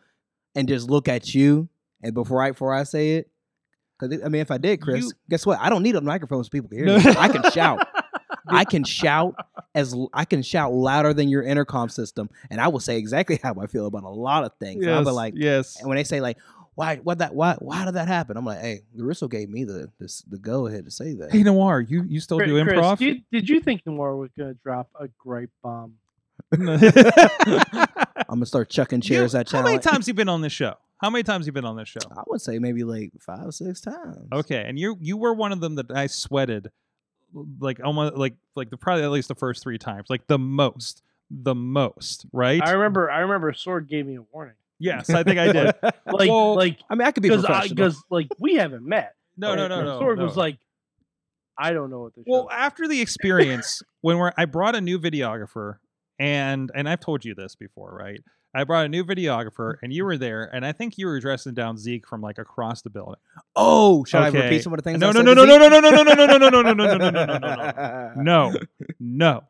and 0.53 0.67
just 0.67 0.89
look 0.89 1.07
at 1.07 1.33
you, 1.33 1.67
and 2.03 2.13
before 2.13 2.43
I 2.43 2.51
before 2.51 2.73
I 2.73 2.83
say 2.83 3.15
it, 3.15 3.29
because 3.99 4.21
I 4.23 4.29
mean, 4.29 4.41
if 4.41 4.51
I 4.51 4.59
did, 4.59 4.79
Chris, 4.79 5.05
You- 5.05 5.11
guess 5.29 5.45
what? 5.45 5.59
I 5.59 5.69
don't 5.71 5.81
need 5.81 5.95
a 5.95 6.01
microphone 6.01 6.43
so 6.43 6.49
people 6.51 6.69
can 6.69 6.77
hear 6.77 6.85
No. 6.87 6.97
me. 6.99 7.03
I 7.17 7.29
can 7.29 7.49
shout. 7.51 7.87
I 8.47 8.63
can 8.63 8.83
shout 8.83 9.33
as 9.73 9.95
I 10.13 10.23
can 10.23 10.43
shout 10.43 10.71
louder 10.71 11.15
than 11.15 11.29
your 11.29 11.41
intercom 11.41 11.89
system, 11.89 12.29
and 12.51 12.61
I 12.61 12.67
will 12.67 12.79
say 12.79 12.97
exactly 12.97 13.39
how 13.43 13.55
I 13.59 13.65
feel 13.65 13.87
about 13.87 14.03
a 14.03 14.09
lot 14.09 14.43
of 14.43 14.51
things. 14.59 14.85
I'll 14.85 15.03
be 15.03 15.09
like, 15.09 15.33
yes. 15.35 15.79
and 15.79 15.87
when 15.89 15.95
they 15.95 16.03
say 16.03 16.21
like, 16.21 16.37
why, 16.75 16.97
what 16.97 17.17
that, 17.19 17.33
why, 17.33 17.55
why 17.59 17.85
did 17.85 17.93
that 17.95 18.07
happen? 18.07 18.35
I'm 18.37 18.45
like, 18.45 18.59
hey, 18.59 18.81
Larusso 18.97 19.29
gave 19.29 19.49
me 19.49 19.63
the 19.63 19.89
this, 19.99 20.21
the 20.23 20.37
go 20.37 20.67
ahead 20.67 20.85
to 20.85 20.91
say 20.91 21.13
that. 21.15 21.31
Hey 21.31 21.41
Noir, 21.43 21.79
you 21.81 22.03
you 22.07 22.19
still 22.19 22.37
Chris, 22.37 22.49
do 22.49 22.55
improv? 22.63 22.97
Chris, 22.97 23.01
you- 23.01 23.21
did 23.31 23.49
you 23.49 23.61
think 23.61 23.85
Noir 23.85 24.15
was 24.17 24.29
going 24.37 24.53
to 24.53 24.59
drop 24.61 24.89
a 24.99 25.07
grape 25.17 25.49
bomb? 25.63 25.93
I'm 26.51 26.67
gonna 28.29 28.45
start 28.45 28.69
chucking 28.69 29.01
chairs 29.01 29.33
You- 29.33 29.39
at 29.39 29.51
you. 29.51 29.57
How 29.57 29.63
many 29.63 29.79
times 29.79 30.07
you 30.07 30.13
been 30.13 30.29
on 30.29 30.41
this 30.41 30.53
show? 30.53 30.75
How 31.01 31.09
many 31.09 31.23
times 31.23 31.45
you 31.45 31.51
been 31.51 31.65
on 31.65 31.75
this 31.75 31.89
show? 31.89 31.99
I 32.11 32.23
would 32.27 32.41
say 32.41 32.59
maybe 32.59 32.83
like 32.83 33.11
five, 33.19 33.53
six 33.53 33.81
times. 33.81 34.27
Okay, 34.31 34.63
and 34.65 34.77
you 34.79 34.97
you 35.01 35.17
were 35.17 35.33
one 35.33 35.51
of 35.51 35.59
them 35.61 35.75
that 35.75 35.91
I 35.91 36.07
sweated, 36.07 36.71
like 37.59 37.79
almost 37.83 38.15
like 38.15 38.35
like 38.55 38.69
the 38.69 38.77
probably 38.77 39.03
at 39.03 39.11
least 39.11 39.27
the 39.27 39.35
first 39.35 39.63
three 39.63 39.77
times, 39.77 40.09
like 40.09 40.27
the 40.27 40.39
most, 40.39 41.03
the 41.29 41.55
most, 41.55 42.25
right? 42.31 42.61
I 42.65 42.71
remember. 42.71 43.09
I 43.11 43.19
remember. 43.19 43.51
Sorg 43.51 43.87
gave 43.89 44.05
me 44.05 44.15
a 44.15 44.21
warning. 44.31 44.55
Yes, 44.79 45.09
I 45.09 45.23
think 45.23 45.39
I 45.39 45.51
did. 45.51 45.75
Like, 46.05 46.29
Well, 46.29 46.55
like 46.55 46.79
I 46.89 46.95
mean, 46.95 47.07
I 47.07 47.11
could 47.11 47.23
be 47.23 47.29
because 47.29 47.45
professional. 47.45 47.75
because 47.75 48.03
like 48.09 48.27
we 48.39 48.55
haven't 48.55 48.85
met. 48.85 49.15
No, 49.37 49.55
no, 49.55 49.67
no, 49.67 49.83
no. 49.83 49.99
Sorg 49.99 50.17
no. 50.17 50.23
was 50.25 50.35
like, 50.37 50.57
I 51.57 51.71
don't 51.73 51.89
know 51.89 52.01
what 52.01 52.15
the 52.15 52.23
Well, 52.27 52.47
show. 52.49 52.55
after 52.55 52.87
the 52.87 53.01
experience, 53.01 53.81
when 54.01 54.17
we're 54.17 54.31
I 54.37 54.45
brought 54.45 54.75
a 54.75 54.81
new 54.81 54.99
videographer, 54.99 55.77
and 56.19 56.71
and 56.75 56.87
I've 56.89 56.99
told 56.99 57.23
you 57.25 57.33
this 57.35 57.55
before, 57.55 57.95
right? 57.97 58.21
I 58.53 58.63
brought 58.63 58.85
a 58.85 58.89
new 58.89 59.03
videographer, 59.03 59.75
and 59.83 59.91
you 59.91 60.05
were 60.05 60.17
there, 60.17 60.49
and 60.53 60.65
I 60.65 60.71
think 60.71 60.97
you 60.97 61.07
were 61.07 61.19
dressing 61.19 61.53
down 61.53 61.77
Zeke 61.77 62.07
from 62.07 62.21
like 62.21 62.37
across 62.37 62.81
the 62.81 62.89
building. 62.89 63.15
oh, 63.55 64.03
should 64.05 64.21
I 64.21 64.27
Okay. 64.29 64.43
repeat 64.43 64.63
some 64.63 64.71
of 64.73 64.77
the 64.77 64.83
things? 64.83 64.99
No, 64.99 65.09
I 65.09 65.11
no, 65.11 65.19
said 65.19 65.25
no, 65.25 65.35
to 65.35 65.45
no, 65.45 65.57
no, 65.57 65.69
Zeke? 65.69 65.71
no, 65.71 65.79
no, 65.79 65.89
no, 65.91 66.03
no, 66.03 66.25
no, 66.25 66.25
no, 66.25 66.49
no, 66.49 66.49
no, 66.49 66.61
no, 66.61 66.73
no, 66.73 66.83
no, 66.85 66.97
no, 66.97 66.97
no, 66.97 67.09
no, 67.11 67.39
no, 67.39 68.13
no, 68.15 68.51
no, 68.51 68.59
no. 68.99 69.43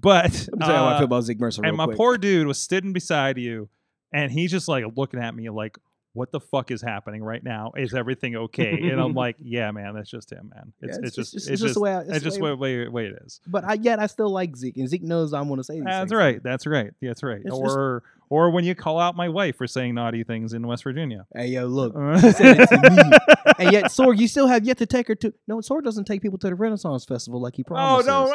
But 0.00 0.32
Let 0.32 0.32
me 0.52 0.58
tell 0.58 0.68
you 0.68 0.74
how 0.74 0.84
I 0.86 0.92
uh, 0.94 0.98
feel 0.98 1.04
about 1.04 1.22
Zeke 1.22 1.38
Mercer. 1.40 1.64
and 1.64 1.76
my 1.76 1.84
quick. 1.86 1.96
poor 1.96 2.18
dude 2.18 2.46
was 2.46 2.60
sitting 2.60 2.92
beside 2.92 3.38
you, 3.38 3.68
and 4.12 4.32
he's 4.32 4.50
just 4.50 4.66
like 4.66 4.84
looking 4.96 5.20
at 5.20 5.34
me 5.34 5.48
like, 5.50 5.78
what 6.14 6.30
the 6.32 6.40
fuck 6.40 6.70
is 6.70 6.80
happening 6.80 7.22
right 7.24 7.42
now? 7.42 7.72
Is 7.76 7.92
everything 7.94 8.36
okay? 8.36 8.70
and 8.90 9.00
I'm 9.00 9.14
like, 9.14 9.36
yeah, 9.42 9.70
man, 9.72 9.94
that's 9.94 10.10
just 10.10 10.30
him, 10.32 10.52
man. 10.54 10.72
It's, 10.80 10.96
Yeah, 10.98 11.06
it's, 11.06 11.16
just 11.16 11.34
it's 11.34 11.46
it's 11.48 11.60
just 11.62 11.74
the 11.74 11.80
way 11.80 11.92
I- 11.94 12.00
it's 12.02 12.10
it's 12.10 12.24
just 12.24 12.40
way- 12.40 12.52
way, 12.54 12.86
way 12.88 13.06
it 13.06 13.20
is. 13.24 13.40
But 13.46 13.64
I 13.64 13.74
yet 13.74 13.98
I 14.00 14.06
still 14.06 14.30
like 14.30 14.56
Zeke, 14.56 14.76
and 14.78 14.88
Zeke 14.88 15.02
knows 15.02 15.32
I'm 15.32 15.46
going 15.48 15.58
to 15.58 15.64
say 15.64 15.74
these 15.74 15.84
That's 15.84 16.10
things. 16.10 16.12
right. 16.12 16.42
That's 16.42 16.66
right. 16.66 16.90
That's 17.00 17.22
right. 17.22 17.40
It's 17.44 17.50
just- 17.56 17.60
or 17.76 18.02
or 18.30 18.50
when 18.50 18.64
you 18.64 18.74
call 18.74 18.98
out 18.98 19.14
my 19.16 19.28
wife 19.28 19.56
for 19.56 19.66
saying 19.66 19.94
naughty 19.94 20.24
things 20.24 20.54
in 20.54 20.66
West 20.66 20.82
Virginia. 20.82 21.26
Hey 21.36 21.48
yo, 21.48 21.66
look. 21.66 21.94
Uh, 21.96 22.18
said 22.32 22.60
it 22.60 22.68
to 22.68 22.90
me. 22.90 23.18
and 23.58 23.72
yet, 23.72 23.84
Sorg, 23.86 24.18
you 24.18 24.26
still 24.28 24.46
have 24.46 24.64
yet 24.64 24.78
to 24.78 24.86
take 24.86 25.06
her 25.08 25.14
to. 25.16 25.32
No, 25.46 25.58
Sorg 25.58 25.82
doesn't 25.84 26.04
take 26.06 26.22
people 26.22 26.38
to 26.38 26.46
the 26.48 26.54
Renaissance 26.54 27.04
Festival 27.04 27.40
like 27.40 27.54
he 27.56 27.62
promised. 27.64 28.08
Oh 28.08 28.24
no! 28.26 28.30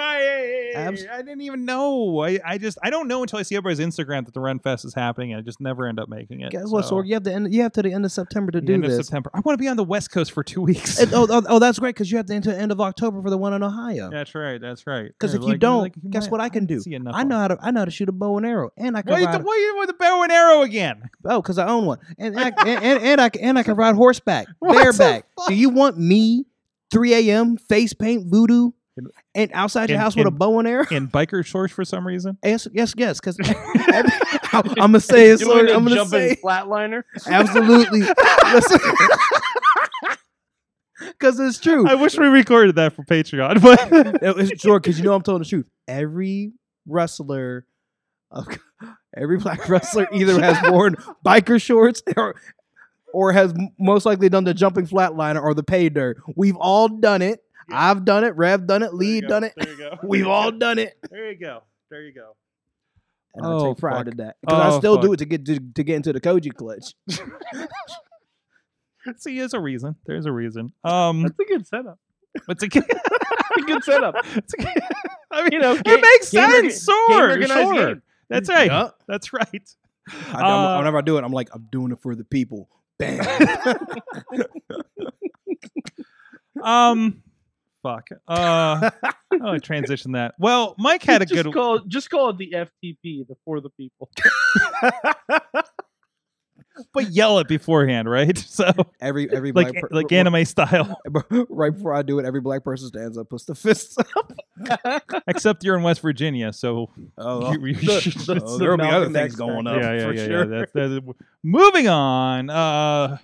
I, 0.76 0.82
Abs- 0.82 1.06
I 1.12 1.18
didn't 1.22 1.42
even 1.42 1.66
know. 1.66 2.20
I, 2.22 2.40
I 2.46 2.58
just 2.58 2.78
I 2.84 2.90
don't 2.90 3.08
know 3.08 3.22
until 3.22 3.40
I 3.40 3.44
see 3.44 3.56
everybody's 3.56 3.80
Instagram 3.86 4.26
that 4.26 4.34
the 4.34 4.40
Ren 4.40 4.60
Fest 4.60 4.86
is 4.86 4.94
happening, 4.94 5.32
and 5.34 5.40
I 5.40 5.42
just 5.44 5.60
never 5.62 5.88
end 5.88 6.00
up 6.00 6.10
making 6.10 6.42
it. 6.42 6.52
Guess 6.52 6.68
what, 6.70 6.86
so- 6.86 6.96
Sorg? 6.98 7.08
You 7.08 7.14
have 7.16 7.24
to 7.24 7.34
end. 7.34 7.54
You 7.54 7.62
have 7.64 7.74
to 7.74 7.82
the 7.82 7.94
end 7.94 8.06
of 8.06 8.12
September 8.12 8.52
to 8.52 8.60
the 8.62 8.66
do 8.68 8.74
end 8.76 8.86
of. 8.86 8.92
September. 8.94 9.30
I 9.34 9.40
want 9.42 9.58
to 9.58 9.62
be 9.62 9.68
on 9.68 9.78
the 9.78 9.84
West 9.84 10.12
Coast 10.12 10.32
for 10.32 10.44
two 10.44 10.62
weeks. 10.70 11.00
And- 11.00 11.14
oh, 11.14 11.28
oh, 11.30 11.42
oh, 11.48 11.60
that's 11.60 11.80
great 11.80 11.96
because 11.96 12.12
you 12.12 12.18
have 12.18 12.26
to 12.28 12.34
end 12.34 12.72
of 12.72 12.82
October 12.82 13.22
for 13.22 13.30
the 13.30 13.38
one 13.38 13.54
in 13.54 13.64
Ohio. 13.64 14.10
that's 14.10 14.36
right. 14.36 14.60
That's 14.62 14.86
right. 14.88 15.08
Because 15.08 15.34
Yeah, 15.34 15.42
if 15.42 15.48
you 15.48 15.58
don't, 15.58 15.82
like, 15.84 15.94
guess 16.10 16.24
might- 16.26 16.32
what 16.32 16.42
I 16.42 16.50
can 16.50 16.66
do? 16.66 16.82
I 17.12 17.24
know 17.24 17.38
how 17.38 17.48
to. 17.50 17.58
I 17.62 17.72
know 17.72 17.82
how 17.82 17.86
to 17.86 17.92
shoot 17.92 18.10
a 18.10 18.12
bow 18.12 18.38
and 18.38 18.46
arrow, 18.46 18.72
and 18.78 18.96
I 18.98 19.02
can 19.02 19.12
Why, 19.12 19.24
ride. 19.24 19.40
the, 19.40 19.44
why 19.44 19.56
you 19.56 19.80
with 19.80 19.88
the 19.88 19.94
bow 19.94 20.24
and 20.24 20.32
arrow 20.32 20.62
again? 20.62 21.10
Oh, 21.26 21.42
because 21.42 21.58
I 21.58 21.68
own 21.68 21.86
one, 21.86 22.00
and 22.18 22.36
and, 22.38 22.40
I, 22.40 22.48
and, 22.68 22.84
and, 22.84 23.04
and 23.04 23.22
I 23.22 23.30
can- 23.30 23.42
and 23.44 23.58
I 23.60 23.64
can 23.64 23.76
ride 23.76 23.96
horseback, 23.96 24.48
bareback. 24.62 25.26
Do 25.48 25.54
you 25.54 25.70
want 25.70 25.98
me, 25.98 26.46
3 26.92 27.14
a.m. 27.30 27.58
face 27.58 27.94
paint 27.94 28.28
voodoo, 28.28 28.72
and 29.36 29.52
outside 29.54 29.90
your 29.90 29.98
In- 29.98 30.02
house 30.02 30.16
with 30.16 30.28
a 30.28 30.32
bow 30.32 30.60
and 30.60 30.68
arrow? 30.68 30.86
And 30.92 31.12
biker 31.12 31.46
shorts 31.46 31.74
for 31.74 31.86
some 31.86 32.06
reason. 32.08 32.38
Yes, 32.44 32.68
yes, 32.74 32.94
yes. 32.98 33.20
Because 33.20 33.38
I'm 34.54 34.76
gonna 34.76 35.00
say 35.00 35.30
it. 35.30 35.40
Doing 35.40 35.66
Sorg, 35.66 35.70
a 35.70 35.74
I'm 35.76 35.84
gonna 35.84 35.96
jumping 35.96 36.20
say 36.30 36.36
flatliner. 36.44 37.04
absolutely. 37.28 38.02
Because 41.02 41.40
it's 41.40 41.60
true. 41.60 41.88
I 41.88 41.96
wish 41.96 42.18
we 42.18 42.28
recorded 42.28 42.76
that 42.76 42.94
for 42.94 43.04
Patreon, 43.04 43.62
but 43.62 44.22
It- 44.22 44.52
It's 44.52 44.62
true 44.62 44.80
because 44.80 44.98
you 45.00 45.06
know 45.06 45.14
I'm 45.14 45.22
telling 45.22 45.42
the 45.42 45.48
truth. 45.48 45.66
Every 45.88 46.52
wrestler, 46.86 47.66
of, 48.32 48.48
uh, 48.82 48.88
every 49.16 49.38
black 49.38 49.68
wrestler 49.70 50.08
either 50.12 50.40
has 50.42 50.58
worn 50.72 50.96
biker 51.26 51.62
shorts 51.62 52.02
or 52.18 52.36
or 53.14 53.32
has 53.32 53.54
most 53.80 54.06
likely 54.06 54.30
done 54.30 54.44
the 54.44 54.54
jumping 54.54 54.86
flatliner 54.88 55.42
or 55.42 55.54
the 55.54 55.64
pay 55.64 55.90
dirt. 55.90 56.18
We've 56.36 56.56
all 56.58 56.88
done 56.90 57.22
it. 57.24 57.44
I've 57.72 58.06
done 58.06 58.24
it. 58.24 58.36
Rev 58.36 58.68
done 58.68 58.84
it. 58.84 58.94
Lee 58.94 59.22
done 59.22 59.44
it. 59.44 59.54
There 59.58 59.70
you 59.70 59.78
go. 59.78 59.98
We've 60.04 60.28
all 60.28 60.52
done 60.66 60.80
it. 60.80 60.98
There 61.10 61.32
you 61.32 61.40
go. 61.40 61.64
There 61.90 62.04
you 62.04 62.14
go. 62.14 62.36
And 63.36 63.46
I 63.46 63.50
Oh, 63.50 63.74
take 63.74 63.80
pride 63.80 64.06
fuck. 64.06 64.12
in 64.12 64.18
that 64.18 64.36
because 64.42 64.60
I 64.60 64.76
Oh, 64.76 64.80
still 64.80 64.98
do 64.98 65.14
it 65.14 65.18
to 65.18 65.26
get 65.26 65.46
to, 65.46 65.60
to 65.60 65.84
get 65.84 65.96
into 65.96 66.14
the 66.14 66.22
Koji 66.22 66.54
clutch. 66.54 66.94
See, 69.18 69.38
there's 69.40 69.54
a 69.54 69.60
reason. 69.60 69.96
There's 70.06 70.26
a 70.26 70.32
reason. 70.32 70.72
Um, 70.84 71.24
That's 71.24 71.40
a 71.40 71.46
good 71.46 71.68
setup. 71.68 72.00
it's 72.48 72.64
a 72.64 72.68
good. 72.68 72.84
a 72.90 73.62
good 73.62 73.84
setup. 73.84 74.16
it's 74.36 74.54
a 74.54 74.58
good 74.58 74.84
I 75.32 75.44
mean, 75.44 75.54
You 75.54 75.60
know, 75.60 75.74
it 75.84 76.02
makes 76.02 76.32
game 76.32 76.50
sense. 76.50 76.86
game 76.86 76.96
Sure, 77.10 77.30
organized 77.30 77.52
sure. 77.54 77.88
game. 77.88 78.02
That's 78.30 78.50
right. 78.50 78.68
Yup. 78.68 79.00
That's 79.08 79.34
right. 79.34 79.70
I, 80.32 80.42
Uh, 80.42 80.78
whenever 80.80 80.98
I 80.98 81.02
do 81.02 81.18
it, 81.18 81.24
I'm 81.24 81.32
like, 81.32 81.50
I'm 81.54 81.68
doing 81.72 81.92
it 81.92 82.00
for 82.02 82.16
the 82.16 82.24
people. 82.24 82.70
Bam. 83.00 83.20
Um, 86.64 87.24
fuck. 87.84 88.08
Uh, 88.28 88.90
oh, 89.42 89.52
I 89.54 89.58
transition 89.64 90.14
that. 90.14 90.36
Well, 90.40 90.76
Mike 90.78 91.04
had 91.04 91.22
a 91.22 91.26
just 91.26 91.44
good. 91.44 91.54
Call 91.54 91.76
it, 91.78 91.84
just 91.88 92.10
call 92.10 92.30
it 92.30 92.38
the 92.38 92.52
FTP, 92.56 93.28
the 93.28 93.36
for 93.46 93.62
the 93.62 93.70
people. 93.72 94.10
but 96.94 97.10
yell 97.12 97.40
it 97.40 97.48
beforehand, 97.48 98.10
right? 98.10 98.38
So 98.50 98.70
every 99.00 99.30
every 99.34 99.52
like 99.54 99.72
black 99.72 99.82
per- 99.84 99.88
like 99.92 100.12
anime 100.12 100.44
style. 100.46 101.00
right 101.50 101.74
before 101.74 101.94
I 101.94 102.02
do 102.02 102.20
it, 102.20 102.26
every 102.26 102.42
black 102.42 102.64
person 102.64 102.88
stands 102.90 103.18
up, 103.18 103.30
puts 103.30 103.46
the 103.46 103.56
fists 103.56 103.98
up. 103.98 104.34
Except 105.28 105.64
you're 105.64 105.78
in 105.78 105.84
West 105.84 106.02
Virginia, 106.02 106.52
so 106.52 106.90
Oh, 107.18 107.54
you- 107.54 107.68
you 107.68 107.74
The- 107.76 108.02
should- 108.02 108.14
the- 108.14 108.42
oh, 108.44 108.54
the 108.54 108.58
there'll 108.58 108.78
be 108.78 108.84
other 108.84 109.10
things 109.10 109.36
going 109.36 109.66
factor. 109.66 109.78
up 109.80 109.84
yeah, 109.84 109.94
yeah, 110.00 110.06
for 110.08 110.14
yeah, 110.14 110.26
sure. 110.26 110.54
yeah. 110.54 110.60
That's, 110.60 110.72
that's, 110.74 111.06
moving 111.44 111.88
on. 111.88 112.50
Uh, 112.50 113.18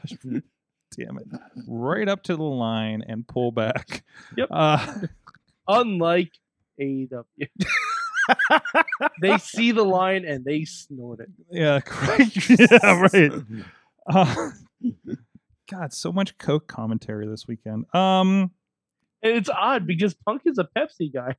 damn 0.98 1.18
it! 1.18 1.28
Right 1.68 2.08
up 2.08 2.24
to 2.24 2.36
the 2.36 2.44
line 2.44 3.04
and 3.08 3.28
pull 3.28 3.52
back. 3.52 4.04
Yep. 4.38 4.48
Uh, 4.52 4.94
Unlike 5.68 6.32
AEW. 6.80 7.48
they 9.22 9.38
see 9.38 9.72
the 9.72 9.84
line 9.84 10.26
and 10.26 10.44
they 10.46 10.66
snort 10.66 11.20
it. 11.22 11.30
yeah, 11.52 11.80
correct. 11.86 12.50
yeah, 12.50 13.02
right. 13.02 13.32
Uh, 14.08 14.50
God, 15.70 15.94
so 15.94 16.12
much 16.12 16.38
Coke 16.38 16.68
commentary 16.68 17.28
this 17.28 17.48
weekend. 17.48 17.86
Um, 17.96 18.52
And 19.24 19.34
it's 19.38 19.50
odd 19.50 19.88
because 19.88 20.14
Punk 20.14 20.44
is 20.46 20.60
a 20.60 20.68
Pepsi 20.78 21.12
guy. 21.14 21.36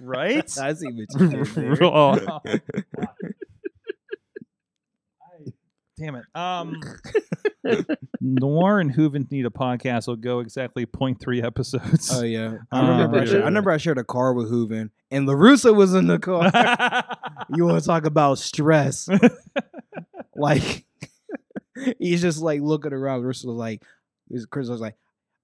right? 0.00 0.58
I 0.58 0.72
see 0.74 0.86
what 0.86 0.94
you 1.20 1.28
did 1.28 1.46
there. 1.46 1.84
Oh. 1.84 2.40
Damn 5.98 6.14
it. 6.14 6.24
Um, 6.34 6.80
Noir 8.20 8.78
and 8.80 8.90
Hooven 8.92 9.26
need 9.30 9.46
a 9.46 9.50
podcast. 9.50 10.06
will 10.06 10.16
go 10.16 10.38
exactly 10.40 10.86
0.3 10.86 11.42
episodes. 11.44 12.10
Oh 12.14 12.22
yeah, 12.22 12.58
I 12.70 12.78
Uh, 12.80 12.90
remember. 12.90 13.18
I, 13.20 13.24
shared, 13.24 13.42
I 13.42 13.44
remember 13.46 13.70
I 13.72 13.76
shared 13.78 13.98
a 13.98 14.04
car 14.04 14.32
with 14.32 14.48
Hooven, 14.48 14.90
and 15.10 15.26
Larusso 15.28 15.74
was 15.74 15.94
in 15.94 16.06
the 16.06 16.18
car. 16.18 16.44
you 17.56 17.64
want 17.66 17.80
to 17.80 17.86
talk 17.86 18.06
about 18.06 18.38
stress? 18.38 19.08
like 20.36 20.84
he's 21.98 22.22
just 22.22 22.40
like 22.40 22.60
looking 22.60 22.92
around. 22.92 23.22
Larusso 23.22 23.46
was 23.46 23.56
like, 23.56 23.82
Chris 24.50 24.68
was 24.68 24.80
like, 24.80 24.94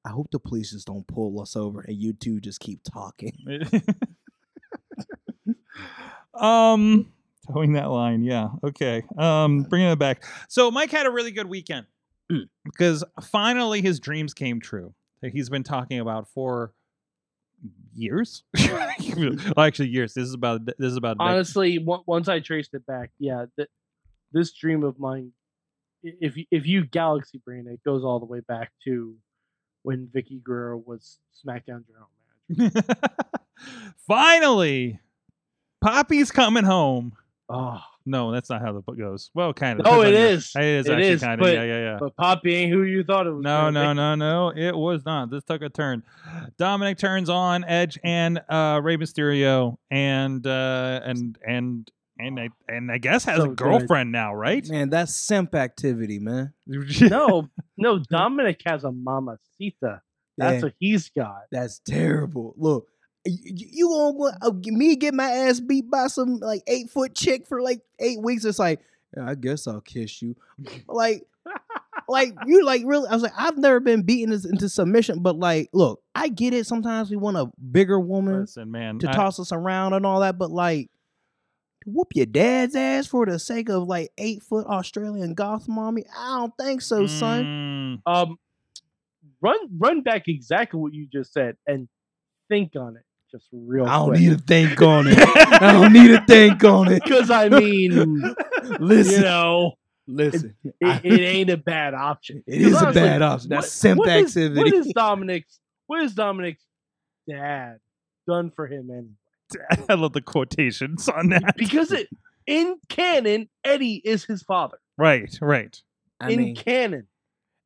I 0.05 0.11
hope 0.11 0.29
the 0.31 0.39
police 0.39 0.71
just 0.71 0.87
don't 0.87 1.07
pull 1.07 1.41
us 1.41 1.57
over, 1.57 1.81
and 1.81 1.97
you 1.97 2.13
two 2.13 2.39
just 2.41 2.61
keep 2.61 2.81
talking. 2.85 3.33
um, 6.35 7.13
towing 7.53 7.73
that 7.75 7.91
line. 7.91 8.23
Yeah. 8.25 8.49
Okay. 8.63 9.03
Um, 9.19 9.63
bringing 9.65 9.89
it 9.91 9.99
back. 9.99 10.25
So 10.49 10.71
Mike 10.71 10.91
had 10.91 11.07
a 11.07 11.11
really 11.11 11.31
good 11.33 11.47
weekend 11.47 11.87
Mm. 12.33 12.49
because 12.65 13.05
finally 13.23 13.83
his 13.83 14.01
dreams 14.01 14.33
came 14.33 14.59
true 14.61 14.95
that 15.21 15.33
he's 15.33 15.51
been 15.51 15.63
talking 15.63 16.01
about 16.01 16.27
for 16.29 16.73
years. 17.95 18.45
well, 18.59 18.89
actually, 19.59 19.89
years. 19.89 20.15
This 20.15 20.29
is 20.29 20.35
about. 20.35 20.65
This 20.65 20.75
is 20.91 20.97
about. 20.97 21.19
Honestly, 21.21 21.79
on- 21.87 22.03
once 22.07 22.29
I 22.29 22.41
traced 22.41 22.73
it 22.73 22.87
back, 22.87 23.11
yeah, 23.19 23.45
th- 23.57 23.69
this 24.33 24.53
dream 24.53 24.85
of 24.85 24.99
mine, 24.99 25.33
if 26.03 26.35
if 26.51 26.67
you 26.67 26.87
galaxy 26.87 27.43
brain, 27.45 27.67
it 27.69 27.81
goes 27.85 28.05
all 28.05 28.21
the 28.21 28.27
way 28.27 28.41
back 28.41 28.73
to 28.85 29.17
when 29.83 30.07
Vickie 30.15 30.43
Guerrero 30.43 30.79
was 30.85 31.19
SmackDown 31.47 31.85
General 31.87 32.09
Manager. 32.49 32.81
Finally, 34.07 35.01
Poppy's 35.83 36.31
coming 36.31 36.65
home. 36.65 37.13
Oh, 37.51 37.79
No, 38.07 38.33
that's 38.33 38.49
not 38.49 38.63
how 38.63 38.73
the 38.73 38.81
book 38.81 38.97
goes. 38.99 39.31
Well, 39.35 39.53
kind 39.53 39.79
of. 39.81 39.87
Oh, 39.87 40.03
Depends 40.03 40.09
it 40.11 40.17
on 40.17 40.23
your- 40.23 40.31
is. 40.33 40.53
It 40.57 40.65
is 40.65 40.87
It 40.87 40.93
actually 40.93 41.09
is, 41.09 41.21
kind 41.23 41.35
of. 41.35 41.41
but- 41.41 41.55
Yeah, 41.55 41.63
yeah, 41.65 41.79
yeah. 41.79 41.97
but 42.01 42.17
Poppy 42.17 42.55
ain't 42.55 42.73
who 42.73 42.83
you 42.85 43.05
thought 43.05 43.27
it 43.27 43.31
was. 43.33 43.43
No, 43.43 43.71
gonna 43.71 43.73
no, 43.73 43.91
be. 43.91 43.95
no, 43.97 44.15
no. 44.15 44.49
It 44.69 44.75
was 44.77 45.05
not. 45.05 45.31
This 45.31 45.45
took 45.45 45.61
a 45.63 45.69
turn. 45.69 46.03
Dominik 46.59 46.97
turns 46.99 47.29
on 47.29 47.65
Edge 47.65 47.99
and 48.03 48.41
uh 48.49 48.81
Rey 48.83 48.97
Mysterio 48.97 49.77
and 49.91 50.47
uh 50.47 51.01
and 51.05 51.39
and 51.47 51.91
and 52.19 52.41
I 52.41 52.49
and 52.69 52.91
I 52.93 52.99
guess 52.99 53.25
has 53.25 53.37
So 53.39 53.45
a 53.45 53.49
good. 53.49 53.57
girlfriend 53.59 54.11
now, 54.13 54.35
right? 54.35 54.67
Man, 54.69 54.89
that's 54.91 55.15
simp 55.15 55.55
activity, 55.55 56.19
man. 56.19 56.53
No, 57.03 57.49
no. 57.77 57.99
Dominik 58.13 58.61
has 58.67 58.85
a 58.85 58.91
mamacita. 58.93 60.01
That's 60.39 60.57
Yeah, 60.57 60.63
what 60.63 60.75
he's 60.79 61.11
got. 61.11 61.43
that's 61.53 61.79
terrible. 61.81 62.55
Look. 62.57 62.89
You, 63.27 63.67
you 63.73 63.89
gonna 63.89 64.11
want- 64.17 64.37
uh, 64.43 64.53
me 64.67 64.97
get 64.97 65.15
my 65.15 65.29
ass 65.31 65.61
beat 65.61 65.91
by 65.91 66.09
some 66.09 66.37
like 66.39 66.63
eight 66.67 66.91
foot 66.91 67.15
chick 67.15 67.47
for 67.47 67.63
like 67.63 67.81
eight 67.99 68.21
weeks? 68.21 68.45
It's 68.45 68.59
like, 68.59 68.81
yeah, 69.17 69.29
I 69.29 69.35
guess 69.35 69.67
I'll 69.67 69.81
kiss 69.81 70.21
you. 70.23 70.37
Like, 70.89 71.27
like 72.09 72.35
you 72.47 72.65
like 72.65 72.83
really 72.87 73.07
i 73.09 73.13
was 73.15 73.23
like 73.23 73.33
i've 73.37 73.57
never 73.59 73.79
been 73.81 74.03
beaten 74.03 74.33
into 74.33 74.69
submission 74.69 75.21
but 75.21 75.37
like 75.39 75.69
look 75.73 76.03
i 76.15 76.29
get 76.29 76.53
it 76.55 76.67
sometimes 76.67 77.11
we 77.11 77.17
want 77.17 77.37
a 77.37 77.51
bigger 77.71 78.01
woman 78.01 78.41
Listen, 78.41 78.71
man. 78.71 78.99
to 79.01 79.09
I- 79.11 79.13
toss 79.13 79.39
us 79.39 79.53
around 79.53 79.93
and 79.93 80.05
all 80.07 80.21
that 80.21 80.37
but 80.39 80.51
like 80.51 80.91
whoop 81.87 82.09
your 82.15 82.27
dad's 82.27 82.75
ass 82.75 83.07
for 83.07 83.25
the 83.27 83.39
sake 83.39 83.69
of 83.69 83.85
like 83.85 84.11
eight 84.19 84.43
foot 84.43 84.67
australian 84.67 85.35
goth 85.35 85.69
mommy 85.69 86.05
i 86.19 86.39
don't 86.39 86.53
think 86.59 86.81
so 86.83 87.07
son 87.07 88.01
Mm, 88.07 88.11
Um, 88.13 88.39
run 89.41 89.57
run 89.79 90.01
back 90.03 90.25
exactly 90.29 90.81
what 90.81 90.93
you 90.95 91.07
just 91.13 91.33
said 91.33 91.57
and 91.67 91.89
think 92.49 92.73
on 92.77 92.97
it 92.97 93.05
just 93.35 93.49
real 93.53 93.87
i 93.87 93.97
don't 93.97 94.09
quick. 94.11 94.21
need 94.21 94.31
to 94.31 94.39
think 94.39 94.81
on 94.81 95.07
it 95.09 95.19
i 95.61 95.73
don't 95.73 95.93
need 95.93 96.09
to 96.09 96.25
think 96.27 96.63
on 96.63 96.91
it 96.93 97.03
because 97.03 97.31
I 97.31 97.49
mean, 97.49 97.91
listen 98.79 99.15
you 99.15 99.21
know, 99.23 99.73
listen 100.07 100.55
it, 100.63 100.75
it 101.05 101.21
ain't 101.21 101.51
a 101.51 101.57
bad 101.57 101.95
option. 101.95 102.45
it 102.47 102.61
is 102.63 102.73
'Cause 102.75 102.83
a 102.83 102.87
honestly, 102.87 103.03
bad 103.03 103.23
option 103.23 103.49
that's 103.51 103.65
what- 103.67 103.71
simp 103.73 103.99
what 103.99 104.09
is- 104.09 104.37
activity 104.37 104.59
what 104.71 104.73
is 104.87 104.93
Dominik's? 104.93 105.61
What 105.87 106.03
is 106.03 106.15
Dominik's 106.15 106.63
dad 107.29 107.79
done 108.27 108.51
for 108.55 108.67
him? 108.67 108.89
Anyway, 108.91 109.87
I 109.89 109.95
love 109.95 110.13
the 110.15 110.23
quotations 110.23 111.09
on 111.09 111.29
that. 111.31 111.57
because 111.57 111.93
it 111.93 112.09
in 112.47 112.77
canon, 112.89 113.49
Eddie 113.65 114.01
is 114.05 114.25
his 114.25 114.43
father. 114.43 114.79
Right, 114.97 115.37
right. 115.43 115.77
I 116.21 116.31
in 116.31 116.39
mean, 116.39 116.57
canon. 116.57 117.07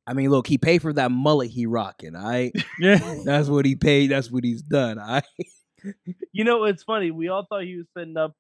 I 0.06 0.14
mean, 0.14 0.30
look, 0.30 0.46
he 0.46 0.56
paid 0.58 0.80
for 0.82 0.92
that 0.94 1.10
mullet 1.12 1.50
he 1.50 1.66
rocking. 1.66 2.16
All 2.16 2.26
right, 2.28 2.52
Yeah. 2.80 3.18
that's 3.24 3.48
what 3.48 3.64
he 3.66 3.76
paid. 3.76 4.10
That's 4.10 4.30
what 4.32 4.42
he's 4.42 4.62
done. 4.62 4.98
All 4.98 5.06
right. 5.06 5.24
You 6.32 6.44
know, 6.44 6.64
it's 6.64 6.82
funny. 6.82 7.10
We 7.10 7.28
all 7.28 7.44
thought 7.48 7.64
he 7.64 7.76
was 7.76 7.86
setting 7.96 8.16
up 8.16 8.34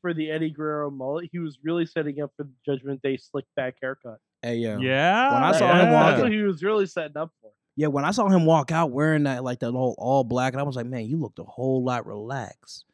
for 0.00 0.14
the 0.14 0.30
Eddie 0.30 0.50
Guerrero 0.50 0.90
mullet. 0.90 1.28
He 1.30 1.38
was 1.38 1.58
really 1.62 1.86
setting 1.86 2.20
up 2.20 2.32
for 2.36 2.44
the 2.44 2.52
Judgment 2.66 3.02
Day 3.02 3.16
slick 3.16 3.44
back 3.56 3.76
haircut. 3.82 4.18
Hey 4.42 4.56
yo, 4.56 4.78
Yeah. 4.78 5.32
When 5.34 5.42
I 5.42 5.52
That- 5.52 5.58
saw 5.58 5.72
him 5.72 5.78
that's 5.78 5.92
walking- 5.94 6.22
what 6.24 6.32
he 6.32 6.42
was 6.42 6.62
really 6.62 6.86
setting 6.86 7.16
up 7.16 7.30
for. 7.40 7.50
yeah. 7.76 7.86
When 7.88 8.04
I 8.04 8.10
saw 8.10 8.28
him 8.28 8.44
walk 8.46 8.72
out 8.72 8.90
wearing 8.90 9.24
that 9.24 9.44
like 9.44 9.60
that 9.60 9.70
whole 9.72 9.94
all 9.98 10.24
black, 10.24 10.52
and 10.54 10.60
I 10.60 10.64
was 10.64 10.76
like, 10.76 10.86
man, 10.86 11.06
you 11.06 11.18
looked 11.18 11.38
a 11.38 11.44
whole 11.44 11.84
lot 11.84 12.06
relaxed. 12.06 12.84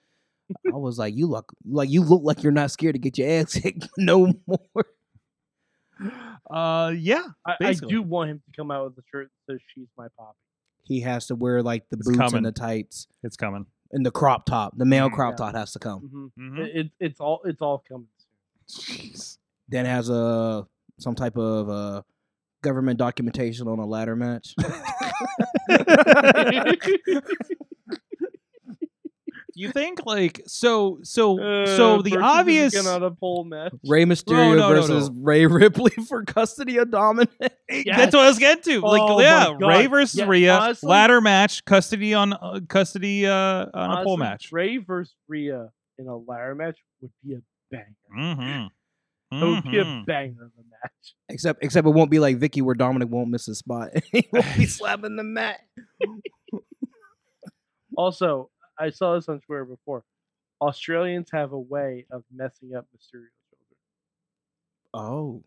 I 0.66 0.76
was 0.76 0.98
like, 0.98 1.14
you 1.14 1.26
look 1.26 1.52
like 1.66 1.90
you 1.90 2.02
look 2.02 2.22
like 2.24 2.42
you're 2.42 2.52
not 2.52 2.70
scared 2.70 2.94
to 2.94 2.98
get 2.98 3.16
your 3.18 3.28
ass 3.30 3.52
kicked 3.60 3.88
no 3.96 4.32
more. 4.46 4.86
Uh, 6.50 6.92
yeah. 6.96 7.24
I, 7.46 7.56
I 7.60 7.72
do 7.74 8.02
want 8.02 8.30
him 8.30 8.38
to 8.44 8.52
come 8.56 8.70
out 8.70 8.84
with 8.84 8.98
a 8.98 9.02
shirt 9.12 9.28
that 9.46 9.52
says 9.54 9.60
"She's 9.74 9.88
my 9.96 10.06
poppy." 10.18 10.36
He 10.84 11.00
has 11.00 11.26
to 11.26 11.34
wear 11.34 11.62
like 11.62 11.84
the 11.90 11.96
It's 11.98 12.06
boots 12.06 12.18
coming. 12.18 12.36
and 12.38 12.46
the 12.46 12.52
tights 12.52 13.06
It's 13.22 13.36
coming. 13.36 13.66
And 13.92 14.04
the 14.04 14.10
crop 14.10 14.44
top. 14.46 14.76
The 14.76 14.84
male 14.84 15.08
Mhm. 15.08 15.14
crop 15.14 15.34
Yeah. 15.38 15.46
top 15.46 15.54
has 15.54 15.72
to 15.72 15.78
come. 15.78 16.00
hmm 16.00 16.26
Mhm. 16.38 16.58
It, 16.58 16.76
it, 16.76 16.90
it's 17.00 17.20
all 17.20 17.40
it's 17.44 17.62
all 17.62 17.82
coming 17.88 18.08
soon. 18.66 19.10
Jeez. 19.10 19.38
Then 19.68 19.86
has 19.86 20.08
a 20.10 20.66
some 20.98 21.14
type 21.14 21.36
of 21.36 21.68
uh 21.68 22.02
government 22.62 22.98
documentation 22.98 23.68
on 23.68 23.78
a 23.78 23.86
ladder 23.86 24.16
match. 24.16 24.54
You 29.58 29.72
think 29.72 30.06
like 30.06 30.42
so 30.46 31.00
so 31.02 31.40
Uh, 31.40 31.66
so 31.66 32.00
the 32.00 32.16
obvious 32.16 32.74
again 32.78 33.02
a 33.02 33.10
pole 33.10 33.42
match. 33.42 33.72
Rey 33.84 34.04
Mysterio 34.04 34.56
no, 34.56 34.68
no, 34.68 34.68
versus 34.68 35.10
no. 35.10 35.20
Rhea 35.20 35.48
Ripley 35.48 35.90
for 36.08 36.22
custody 36.22 36.76
of 36.76 36.88
Dominik. 36.90 37.26
That's 37.40 38.14
what 38.14 38.22
I 38.22 38.28
was 38.28 38.38
getting 38.38 38.62
to. 38.62 38.80
Like, 38.86 39.02
Oh 39.02 39.20
yeah, 39.20 39.46
God. 39.58 39.66
Rey 39.66 39.86
versus 39.86 40.20
Yeah, 40.20 40.26
Rhea, 40.26 40.54
honestly- 40.56 40.88
ladder 40.88 41.20
match, 41.20 41.64
custody 41.64 42.14
on 42.14 42.34
uh, 42.34 42.60
custody 42.68 43.26
uh, 43.26 43.66
on 43.74 43.98
a 43.98 44.04
pole 44.04 44.16
match. 44.16 44.52
Rey 44.52 44.76
versus 44.76 45.16
Rhea 45.26 45.70
in 45.98 46.06
a 46.06 46.16
ladder 46.16 46.54
match 46.54 46.78
would 47.00 47.10
be 47.24 47.34
a 47.34 47.40
banger. 47.72 47.86
Mm-hmm. 48.16 49.42
It 49.42 49.44
would 49.44 49.64
be 49.64 49.78
a 49.80 50.04
banger 50.06 50.44
of 50.44 50.52
a 50.56 50.62
match. 50.70 51.14
Except 51.30 51.64
except 51.64 51.84
it 51.84 51.90
won't 51.90 52.12
be 52.12 52.20
like 52.20 52.38
Vickie 52.38 52.62
where 52.62 52.76
Dominic 52.76 53.08
won't 53.08 53.28
miss 53.30 53.48
a 53.48 53.56
spot. 53.56 53.90
he 54.12 54.28
won't 54.32 54.46
be 54.56 54.66
slapping 54.66 55.16
the 55.16 55.24
mat. 55.24 55.58
Also, 57.96 58.50
I 58.78 58.90
saw 58.90 59.14
this 59.14 59.28
on 59.28 59.40
Twitter 59.40 59.64
before. 59.64 60.04
Australians 60.60 61.28
have 61.32 61.52
a 61.52 61.58
way 61.58 62.06
of 62.10 62.24
messing 62.34 62.74
up 62.74 62.86
Mysterio 62.96 63.30
children. 63.50 63.76
Oh. 64.94 65.42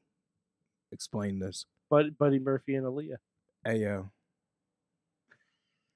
Explain 0.92 1.40
this. 1.40 1.66
But 1.90 2.18
Buddy 2.18 2.40
Murphy 2.40 2.76
and 2.76 2.86
Aalyah. 2.86 3.18
Hey 3.66 3.78
yo. 3.80 4.10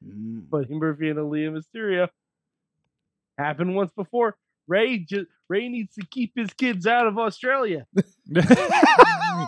Mm. 0.06 0.49
Buddy 0.49 0.74
Murphy 0.74 1.10
and 1.10 1.20
Aalyah 1.20 1.52
Mysterio. 1.52 2.10
Happened 3.38 3.76
once 3.76 3.91
before. 3.95 4.38
Rey 4.67 4.99
just 4.99 5.27
Rey 5.47 5.69
needs 5.69 5.93
to 5.95 6.05
keep 6.09 6.33
his 6.35 6.49
kids 6.53 6.87
out 6.87 7.05
of 7.07 7.17
Australia. 7.17 7.85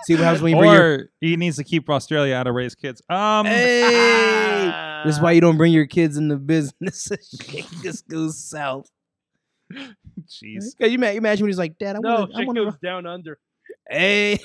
See 0.04 0.14
what 0.16 0.24
happens 0.24 0.42
when 0.42 0.52
you 0.54 0.58
bring 0.60 0.72
your 0.74 0.94
or 0.94 1.10
he 1.22 1.36
needs 1.38 1.56
to 1.58 1.64
keep 1.64 1.90
Australia 1.90 2.36
out 2.36 2.46
of 2.48 2.54
Rey's 2.56 2.76
kids. 2.76 3.02
Um, 3.10 3.46
Hey! 3.46 4.84
This 5.06 5.16
is 5.16 5.22
why 5.22 5.32
you 5.34 5.42
don't 5.42 5.58
bring 5.58 5.72
your 5.72 5.86
kids 5.86 6.18
in 6.18 6.28
the 6.28 6.36
business. 6.36 7.08
Shit 7.40 7.66
just 7.84 8.08
goes 8.10 8.44
south. 8.44 8.90
jeez, 9.72 10.76
Can 10.78 10.92
you 10.92 10.98
ma- 10.98 11.08
imagine 11.08 11.44
when 11.44 11.50
he's 11.50 11.58
like, 11.58 11.78
Dad, 11.78 11.96
I 11.96 12.00
No, 12.00 12.10
want 12.16 12.32
to, 12.32 12.36
I 12.36 12.40
shit 12.40 12.48
want 12.48 12.58
goes 12.58 12.74
to, 12.74 12.80
down 12.82 13.06
under. 13.06 13.38
Hey, 13.90 14.40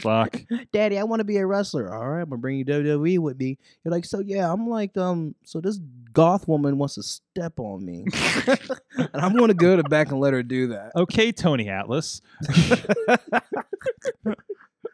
fuck. 0.00 0.40
Daddy, 0.72 0.98
I 0.98 1.04
want 1.04 1.20
to 1.20 1.24
be 1.24 1.36
a 1.38 1.46
wrestler. 1.46 1.92
All 1.94 2.08
right, 2.08 2.22
I'm 2.22 2.28
gonna 2.28 2.40
bring 2.40 2.58
you 2.58 2.64
WWE 2.64 3.18
with 3.18 3.38
me. 3.38 3.58
You're 3.84 3.92
like, 3.92 4.04
so 4.04 4.20
yeah, 4.20 4.50
I'm 4.52 4.68
like, 4.68 4.96
um, 4.96 5.34
so 5.44 5.60
this 5.60 5.78
goth 6.12 6.46
woman 6.48 6.78
wants 6.78 6.94
to 6.96 7.02
step 7.02 7.58
on 7.60 7.84
me, 7.84 8.04
and 8.96 9.10
I'm 9.14 9.36
gonna 9.36 9.54
go 9.54 9.76
to 9.76 9.82
back 9.84 10.10
and 10.10 10.20
let 10.20 10.32
her 10.32 10.42
do 10.42 10.68
that. 10.68 10.92
Okay, 10.96 11.32
Tony 11.32 11.68
Atlas. 11.68 12.20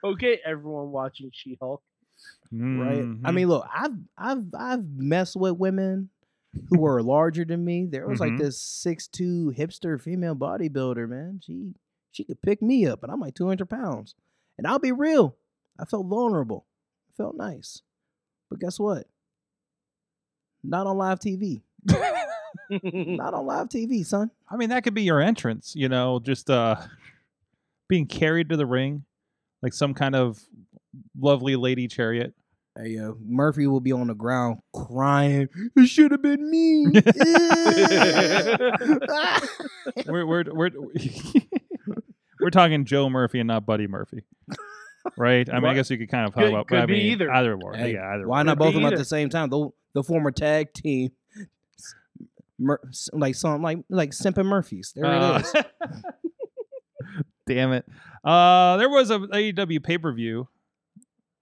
Okay, 0.04 0.40
everyone 0.44 0.90
watching 0.90 1.30
She 1.32 1.56
Hulk. 1.60 1.80
right? 2.50 3.02
I 3.24 3.30
Mhm. 3.30 3.34
mean, 3.34 3.48
look, 3.48 3.64
I've 3.72 3.96
I've 4.18 4.44
I've 4.58 4.84
messed 4.96 5.36
with 5.36 5.56
women 5.56 6.10
who 6.70 6.78
were 6.80 7.00
larger 7.04 7.44
than 7.44 7.64
me. 7.64 7.86
There 7.86 8.08
was 8.08 8.18
Mhm. 8.18 8.20
like 8.20 8.36
this 8.36 8.60
six 8.60 9.06
two 9.06 9.52
hipster 9.56 10.00
female 10.00 10.34
bodybuilder, 10.34 11.08
man. 11.08 11.40
She 11.44 11.72
she 12.12 12.24
could 12.24 12.40
pick 12.42 12.62
me 12.62 12.86
up, 12.86 13.02
and 13.02 13.10
I'm 13.10 13.20
like 13.20 13.34
200 13.34 13.68
pounds. 13.68 14.14
And 14.56 14.66
I'll 14.66 14.78
be 14.78 14.92
real, 14.92 15.36
I 15.78 15.84
felt 15.84 16.06
vulnerable. 16.06 16.66
I 17.10 17.12
felt 17.16 17.36
nice, 17.36 17.82
but 18.48 18.60
guess 18.60 18.78
what? 18.78 19.06
Not 20.62 20.86
on 20.86 20.96
live 20.96 21.18
TV. 21.18 21.62
Not 22.70 23.34
on 23.34 23.46
live 23.46 23.68
TV, 23.68 24.06
son. 24.06 24.30
I 24.48 24.56
mean, 24.56 24.68
that 24.68 24.84
could 24.84 24.94
be 24.94 25.02
your 25.02 25.20
entrance. 25.20 25.74
You 25.74 25.88
know, 25.88 26.20
just 26.20 26.48
uh, 26.48 26.76
being 27.88 28.06
carried 28.06 28.48
to 28.50 28.56
the 28.56 28.66
ring, 28.66 29.04
like 29.62 29.72
some 29.72 29.94
kind 29.94 30.14
of 30.14 30.38
lovely 31.18 31.56
lady 31.56 31.88
chariot. 31.88 32.34
Hey, 32.78 32.90
yo, 32.90 33.16
Murphy 33.20 33.66
will 33.66 33.80
be 33.80 33.92
on 33.92 34.06
the 34.06 34.14
ground 34.14 34.60
crying. 34.72 35.48
It 35.76 35.88
should 35.88 36.10
have 36.10 36.22
been 36.22 36.50
me. 36.50 36.86
we're 40.06 40.24
we're 40.24 40.44
we're 40.54 40.70
we're 42.42 42.50
talking 42.50 42.84
Joe 42.84 43.08
Murphy 43.08 43.40
and 43.40 43.46
not 43.48 43.64
Buddy 43.64 43.86
Murphy, 43.86 44.24
right? 45.16 45.48
I 45.48 45.54
mean, 45.60 45.64
I 45.70 45.74
guess 45.74 45.90
you 45.90 45.98
could 45.98 46.10
kind 46.10 46.26
of 46.26 46.34
talk 46.34 46.42
Could- 46.44 46.52
about 46.52 46.66
could 46.68 46.78
I 46.80 46.86
be 46.86 46.94
mean, 46.94 47.06
either. 47.12 47.30
Either 47.32 47.54
or, 47.62 47.74
Hey, 47.74 47.94
yeah, 47.94 48.14
either. 48.14 48.26
Why 48.28 48.40
or. 48.40 48.44
not 48.44 48.58
both 48.58 48.68
of 48.68 48.74
them 48.74 48.84
at 48.84 48.88
either. 48.92 48.98
the 48.98 49.04
same 49.04 49.28
time? 49.30 49.48
The 49.50 49.70
the 49.94 50.02
former 50.02 50.30
tag 50.30 50.72
team, 50.72 51.10
Mur- 52.58 52.80
like 53.12 53.34
some 53.34 53.62
like 53.62 53.78
like 53.88 54.12
Simp 54.12 54.38
and 54.38 54.48
Murphys. 54.48 54.92
There 54.94 55.04
Uh, 55.06 55.38
it 55.38 55.46
is. 55.56 55.64
Damn 57.46 57.72
it! 57.72 57.84
Uh, 58.24 58.76
there 58.76 58.88
was 58.88 59.10
a 59.10 59.18
AEW 59.18 59.82
pay 59.82 59.98
per 59.98 60.12
view. 60.12 60.48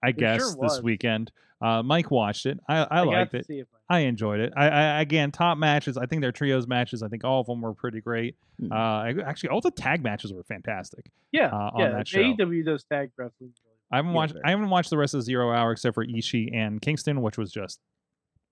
I 0.03 0.11
There 0.11 0.13
guess 0.13 0.41
sure 0.41 0.47
this 0.49 0.55
was. 0.57 0.81
weekend. 0.81 1.31
Uh, 1.61 1.83
Mike 1.83 2.09
watched 2.09 2.45
it. 2.47 2.59
I, 2.67 2.81
I, 2.89 3.03
got 3.03 3.07
liked 3.07 3.33
it. 3.35 3.45
see 3.45 3.59
it. 3.59 3.67
I 3.89 3.99
enjoyed 3.99 4.39
it. 4.39 4.51
I, 4.57 4.67
I 4.69 5.01
again 5.01 5.31
top 5.31 5.57
matches. 5.57 5.97
I 5.97 6.05
think 6.07 6.21
their 6.21 6.31
trios 6.31 6.67
matches. 6.67 7.03
I 7.03 7.07
think 7.07 7.23
all 7.23 7.39
of 7.41 7.47
them 7.47 7.61
were 7.61 7.73
pretty 7.73 8.01
great. 8.01 8.35
Hmm. 8.59 8.71
Uh, 8.71 8.75
I- 8.75 9.15
actually, 9.25 9.49
all 9.49 9.61
the 9.61 9.71
tag 9.71 10.01
matches 10.03 10.33
were 10.33 10.43
fantastic. 10.43 11.11
Yeah, 11.31 11.47
uh, 11.47 11.71
on 11.73 11.79
yeah. 11.79 11.89
that 11.91 12.07
show. 12.07 12.19
AEW 12.19 12.65
does 12.65 12.83
tag 12.85 13.11
wrestling. 13.17 13.53
I 13.91 13.97
haven't 13.97 14.13
watched. 14.13 14.33
very 14.33 14.43
I 14.45 14.49
haven't 14.51 14.69
watched 14.69 14.89
the 14.89 14.97
rest 14.97 15.13
of 15.13 15.21
Zero 15.21 15.51
Hour 15.51 15.71
except 15.73 15.93
for 15.95 16.05
Ishii 16.05 16.55
and 16.55 16.81
Kingston, 16.81 17.21
which 17.21 17.37
was 17.37 17.51
just 17.51 17.79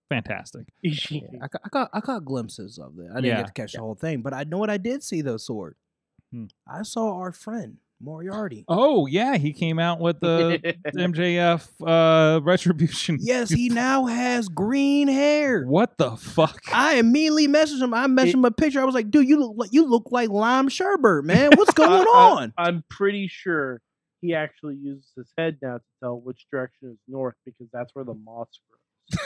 fantastic. 0.09 0.67
Yeah, 0.83 1.21
I, 1.41 1.47
ca- 1.47 1.59
I 1.63 1.69
caught 1.69 1.89
I 1.93 2.01
caught 2.01 2.25
glimpses 2.25 2.77
of 2.77 2.97
it. 2.99 3.05
I 3.11 3.15
didn't 3.15 3.25
Yeah, 3.25 3.37
get 3.37 3.47
to 3.47 3.53
catch 3.53 3.73
the 3.73 3.79
whole 3.79 3.95
thing, 3.95 4.21
but 4.21 4.33
I 4.33 4.43
know 4.43 4.57
what 4.57 4.69
I 4.69 4.77
did 4.77 5.03
see 5.03 5.21
though. 5.21 5.35
Sorg. 5.35 5.71
Hmm. 6.31 6.45
I 6.67 6.83
saw 6.83 7.15
our 7.17 7.31
friend 7.31 7.77
Moriarty. 8.01 8.65
Oh 8.67 9.05
yeah, 9.05 9.37
he 9.37 9.53
came 9.53 9.79
out 9.79 9.99
with 9.99 10.19
the 10.19 10.77
MJF 10.95 11.67
uh, 11.85 12.41
retribution. 12.41 13.17
Yes, 13.29 13.49
he 13.49 13.69
now 13.69 14.05
has 14.05 14.47
green 14.47 15.07
hair. 15.07 15.65
What 15.65 15.97
the 15.97 16.15
fuck? 16.15 16.59
I 16.73 16.95
immediately 16.95 17.47
messaged 17.47 17.81
him. 17.81 17.93
I 17.93 18.07
messaged 18.07 18.35
him 18.35 18.45
a 18.45 18.51
picture. 18.51 18.81
I 18.81 18.85
was 18.85 18.95
like, 18.95 19.11
"Dude, 19.11 19.27
you 19.27 19.39
look 19.39 19.53
like 19.55 19.73
you 19.73 19.85
look 19.85 20.07
like 20.11 20.29
Lime 20.29 20.69
Sherbert, 20.69 21.23
man. 21.23 21.51
What's 21.55 21.73
going 21.75 22.07
on?" 22.07 22.53
I, 22.57 22.69
am 22.69 22.83
pretty 22.89 23.27
sure 23.27 23.81
he 24.21 24.33
actually 24.33 24.75
uses 24.75 25.11
his 25.15 25.31
head 25.37 25.57
now 25.61 25.77
to 25.77 25.83
tell 26.01 26.19
which 26.19 26.45
direction 26.51 26.91
is 26.91 26.97
north 27.07 27.35
because 27.45 27.67
that's 27.71 27.93
where 27.93 28.05
the 28.05 28.13
moss 28.13 28.47
grows. 28.69 29.19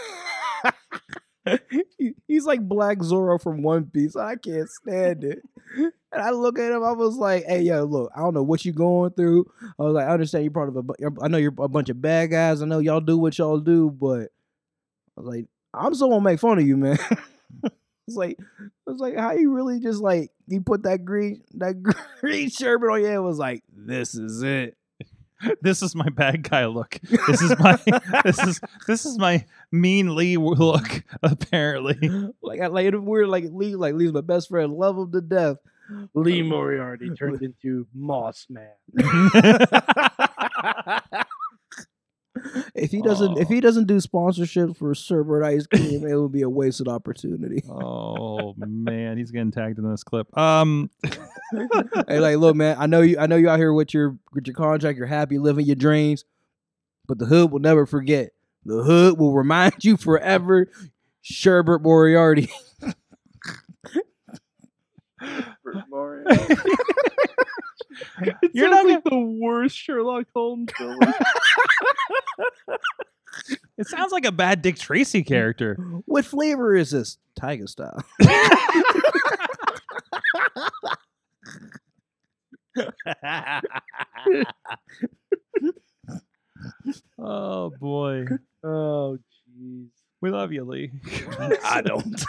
He- 1.97 2.15
He's 2.27 2.45
like 2.45 2.61
Black 2.67 3.01
Zoro 3.03 3.37
from 3.37 3.61
One 3.63 3.85
Piece. 3.85 4.15
I 4.15 4.35
can't 4.35 4.69
stand 4.69 5.23
it. 5.23 5.39
And 5.77 6.21
I 6.21 6.31
look 6.31 6.59
at 6.59 6.71
him. 6.71 6.83
I 6.83 6.91
was 6.91 7.15
like, 7.17 7.43
"Hey, 7.45 7.61
yo, 7.61 7.83
look. 7.85 8.11
I 8.15 8.19
don't 8.19 8.33
know 8.33 8.43
what 8.43 8.63
you're 8.65 8.73
going 8.73 9.11
through. 9.11 9.45
I 9.79 9.83
was 9.83 9.93
like, 9.93 10.05
I 10.07 10.11
understand 10.11 10.43
you're 10.45 10.51
part 10.51 10.69
of 10.69 10.77
a. 10.77 10.83
I 11.21 11.27
know 11.27 11.37
you're 11.37 11.53
a 11.59 11.67
bunch 11.67 11.89
of 11.89 12.01
bad 12.01 12.31
guys. 12.31 12.61
I 12.61 12.65
know 12.65 12.79
y'all 12.79 12.99
do 13.01 13.17
what 13.17 13.37
y'all 13.37 13.59
do, 13.59 13.89
but 13.89 14.29
I 15.17 15.21
was 15.21 15.25
like, 15.27 15.45
I'm 15.73 15.93
still 15.95 16.09
gonna 16.09 16.21
make 16.21 16.39
fun 16.39 16.59
of 16.59 16.67
you, 16.67 16.77
man. 16.77 16.97
it's 17.63 18.15
like, 18.15 18.37
it's 18.87 18.99
like 18.99 19.17
how 19.17 19.31
you 19.31 19.53
really 19.53 19.79
just 19.79 20.01
like 20.01 20.29
you 20.47 20.61
put 20.61 20.83
that 20.83 21.03
green 21.05 21.43
that 21.55 21.81
green 22.21 22.49
sherbet 22.49 22.89
on 22.89 23.01
your 23.01 23.09
head. 23.11 23.17
Was 23.19 23.39
like, 23.39 23.63
this 23.75 24.13
is 24.15 24.43
it. 24.43 24.75
This 25.61 25.81
is 25.81 25.95
my 25.95 26.09
bad 26.09 26.47
guy 26.49 26.65
look. 26.65 26.99
This 27.27 27.41
is 27.41 27.57
my 27.59 27.77
this 28.23 28.39
is 28.39 28.59
this 28.87 29.05
is 29.05 29.17
my 29.17 29.45
mean 29.71 30.15
Lee 30.15 30.37
look. 30.37 31.03
Apparently, 31.23 31.97
like 32.41 32.61
I 32.61 32.67
like 32.67 32.93
we're 32.93 33.27
Like 33.27 33.45
Lee, 33.51 33.75
like 33.75 33.95
Lee's 33.95 34.13
my 34.13 34.21
best 34.21 34.49
friend. 34.49 34.73
Love 34.73 34.97
him 34.97 35.11
to 35.11 35.21
death. 35.21 35.57
Lee 36.13 36.41
Moriarty 36.41 37.09
turned 37.11 37.41
into 37.41 37.85
Moss 37.93 38.47
Man. 38.49 38.69
If 42.75 42.91
he 42.91 43.01
doesn't, 43.01 43.37
if 43.37 43.47
he 43.47 43.59
doesn't 43.61 43.87
do 43.87 43.99
sponsorship 43.99 44.75
for 44.77 44.93
Sherbert 44.93 45.43
ice 45.45 45.67
cream, 45.67 46.05
it 46.07 46.15
would 46.15 46.31
be 46.31 46.41
a 46.41 46.49
wasted 46.49 46.87
opportunity. 46.87 47.63
oh 47.69 48.53
man, 48.57 49.17
he's 49.17 49.31
getting 49.31 49.51
tagged 49.51 49.77
in 49.79 49.89
this 49.89 50.03
clip. 50.03 50.35
Um, 50.37 50.89
hey, 52.07 52.19
like, 52.19 52.37
look, 52.37 52.55
man, 52.55 52.77
I 52.79 52.85
know 52.87 53.01
you, 53.01 53.17
I 53.19 53.27
know 53.27 53.35
you 53.35 53.49
out 53.49 53.59
here 53.59 53.73
with 53.73 53.93
your 53.93 54.17
with 54.33 54.47
your 54.47 54.55
contract. 54.55 54.97
You're 54.97 55.07
happy 55.07 55.37
living 55.37 55.65
your 55.65 55.75
dreams. 55.75 56.25
but 57.07 57.19
the 57.19 57.25
hood 57.25 57.51
will 57.51 57.59
never 57.59 57.85
forget. 57.85 58.31
The 58.65 58.83
hood 58.83 59.19
will 59.19 59.33
remind 59.33 59.83
you 59.83 59.97
forever. 59.97 60.67
Sherbert 61.23 61.81
Moriarty. 61.81 62.49
It 68.21 68.51
You're 68.53 68.69
not 68.69 68.87
like 68.87 69.03
the 69.03 69.17
worst 69.17 69.77
Sherlock 69.77 70.27
Holmes 70.33 70.69
villain. 70.77 70.99
It 73.77 73.87
sounds 73.87 74.11
like 74.11 74.25
a 74.25 74.31
bad 74.31 74.61
Dick 74.61 74.77
Tracy 74.77 75.23
character. 75.23 75.75
what 76.05 76.23
flavor 76.25 76.75
is 76.75 76.91
this? 76.91 77.17
Tiger 77.35 77.65
style. 77.67 78.03
oh 87.17 87.71
boy, 87.79 88.25
oh, 88.63 89.17
jeez. 89.59 89.87
we 90.21 90.29
love 90.29 90.51
you, 90.51 90.63
Lee. 90.63 90.91
I 91.63 91.81
don't. 91.81 92.23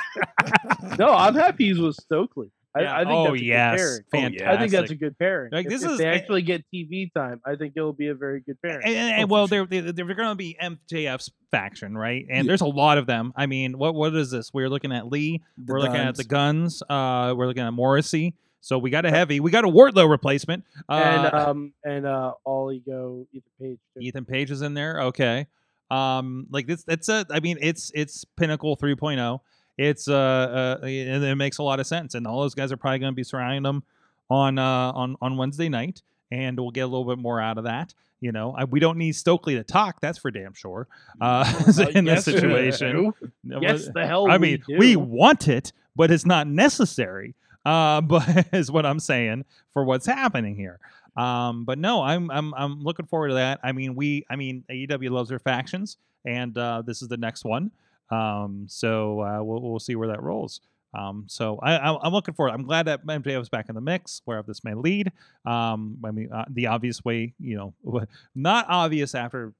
No, 0.98 1.12
I'm 1.12 1.34
happy 1.34 1.68
he's 1.68 1.78
with 1.78 1.96
Stokely. 1.96 2.50
I, 2.76 2.80
Yeah. 2.82 2.94
I 2.96 2.98
think 3.04 3.10
oh 3.12 3.24
that's 3.30 3.40
a 3.40 3.44
yes, 3.44 3.76
good 3.80 4.10
pairing. 4.10 4.32
fantastic. 4.32 4.46
I 4.48 4.56
think 4.58 4.72
that's 4.72 4.90
a 4.90 4.94
good 4.96 5.18
pairing. 5.18 5.50
Like, 5.52 5.66
If- 5.66 5.70
this 5.72 5.82
if, 5.84 5.90
is- 5.92 5.98
they 5.98 6.06
actually 6.06 6.42
get 6.42 6.64
TV 6.74 7.12
time, 7.12 7.40
I 7.46 7.54
think 7.56 7.74
it'll 7.76 7.92
be 7.92 8.08
a 8.08 8.14
very 8.14 8.40
good 8.40 8.60
pairing. 8.62 8.84
and, 8.84 8.94
and- 8.96 9.12
and, 9.14 9.24
Oh, 9.24 9.26
well, 9.32 9.46
sure. 9.48 9.66
they're 9.66 9.80
they're, 9.82 9.92
they're 9.92 10.14
going 10.16 10.28
to 10.30 10.34
be 10.34 10.56
MJF's 10.60 11.30
faction, 11.50 11.96
right? 11.96 12.26
And 12.28 12.44
Yeah. 12.44 12.50
there's 12.50 12.60
a 12.62 12.66
lot 12.66 12.98
of 12.98 13.06
them. 13.06 13.32
I 13.36 13.46
mean, 13.46 13.78
what 13.78 13.94
what 13.94 14.14
is 14.14 14.30
this? 14.30 14.52
We're 14.52 14.68
looking 14.68 14.92
at 14.92 15.06
Lee. 15.06 15.40
The 15.56 15.72
we're 15.72 15.80
looking 15.80 15.96
at 15.96 16.16
the 16.16 16.24
guns. 16.24 16.82
guns. 16.82 16.82
Uh, 16.90 17.34
we're 17.36 17.46
looking 17.46 17.62
at 17.62 17.72
Morrissey. 17.72 18.34
So 18.60 18.78
we 18.78 18.88
got 18.90 19.04
a 19.04 19.10
heavy. 19.10 19.40
We 19.40 19.50
got 19.50 19.64
a 19.64 19.68
Wardlow 19.68 20.08
replacement. 20.08 20.64
Uh, 20.88 20.92
and 20.94 21.34
um 21.34 21.72
and 21.84 22.06
uh 22.06 22.32
all 22.44 22.72
ego 22.72 23.26
Ethan 23.32 23.50
Page. 23.60 23.78
too. 23.94 24.00
Ethan 24.00 24.24
Page 24.24 24.50
is 24.50 24.62
in 24.62 24.72
there. 24.74 25.00
Okay. 25.02 25.46
Um, 25.90 26.46
like 26.50 26.66
this, 26.66 26.82
it's 26.88 27.08
a. 27.10 27.26
I 27.30 27.40
mean, 27.40 27.58
it's 27.60 27.92
it's 27.94 28.24
Pinnacle 28.38 28.76
3.0. 28.76 29.38
It's 29.76 30.08
uh, 30.08 30.78
uh, 30.82 30.86
and 30.86 31.24
it 31.24 31.34
makes 31.36 31.58
a 31.58 31.62
lot 31.62 31.80
of 31.80 31.86
sense. 31.86 32.14
And 32.14 32.26
all 32.26 32.42
those 32.42 32.54
guys 32.54 32.70
are 32.72 32.76
probably 32.76 33.00
going 33.00 33.12
to 33.12 33.16
be 33.16 33.24
surrounding 33.24 33.62
them 33.62 33.82
on 34.30 34.58
uh 34.58 34.92
on 34.92 35.16
on 35.20 35.36
Wednesday 35.36 35.68
night, 35.68 36.02
and 36.30 36.58
we'll 36.58 36.70
get 36.70 36.82
a 36.82 36.86
little 36.86 37.04
bit 37.04 37.18
more 37.18 37.40
out 37.40 37.58
of 37.58 37.64
that. 37.64 37.94
You 38.20 38.32
know, 38.32 38.54
I, 38.56 38.64
we 38.64 38.80
don't 38.80 38.96
need 38.96 39.16
Stokely 39.16 39.56
to 39.56 39.64
talk. 39.64 40.00
That's 40.00 40.18
for 40.18 40.30
damn 40.30 40.54
sure. 40.54 40.88
Uh, 41.20 41.44
in 41.94 42.04
this 42.04 42.16
yes, 42.16 42.24
situation, 42.24 43.12
Yes, 43.42 43.88
the 43.92 44.06
hell. 44.06 44.30
I 44.30 44.38
mean, 44.38 44.62
we, 44.68 44.78
we 44.78 44.96
want 44.96 45.48
it, 45.48 45.72
but 45.94 46.10
it's 46.10 46.24
not 46.24 46.46
necessary. 46.46 47.34
Uh, 47.66 48.00
but 48.02 48.46
is 48.52 48.70
what 48.70 48.86
I'm 48.86 49.00
saying 49.00 49.44
for 49.72 49.84
what's 49.84 50.06
happening 50.06 50.56
here. 50.56 50.78
Um, 51.16 51.64
but 51.64 51.78
no, 51.78 52.02
I'm 52.02 52.30
I'm 52.30 52.54
I'm 52.54 52.82
looking 52.82 53.06
forward 53.06 53.28
to 53.28 53.34
that. 53.34 53.60
I 53.62 53.72
mean, 53.72 53.94
we 53.94 54.24
I 54.30 54.36
mean 54.36 54.64
AEW 54.70 55.10
loves 55.10 55.28
their 55.28 55.38
factions, 55.38 55.96
and 56.24 56.56
uh, 56.56 56.82
this 56.84 57.02
is 57.02 57.08
the 57.08 57.16
next 57.16 57.44
one. 57.44 57.70
Um, 58.10 58.66
so 58.68 59.20
uh, 59.20 59.42
we'll 59.42 59.62
we'll 59.62 59.78
see 59.80 59.96
where 59.96 60.08
that 60.08 60.22
rolls. 60.22 60.60
Um, 60.96 61.24
so 61.26 61.58
I, 61.62 61.76
I 61.76 61.96
I'm 62.06 62.12
looking 62.12 62.34
forward. 62.34 62.52
I'm 62.52 62.62
glad 62.64 62.86
that 62.86 63.04
MJF 63.04 63.42
is 63.42 63.48
back 63.48 63.68
in 63.68 63.74
the 63.74 63.80
mix, 63.80 64.22
wherever 64.24 64.46
this 64.46 64.62
may 64.62 64.74
lead. 64.74 65.10
Um, 65.44 65.98
I 66.04 66.10
mean, 66.12 66.30
uh, 66.32 66.44
the 66.48 66.68
obvious 66.68 67.04
way, 67.04 67.34
you 67.40 67.56
know, 67.56 67.74
not 68.34 68.66
obvious 68.68 69.14
after 69.14 69.52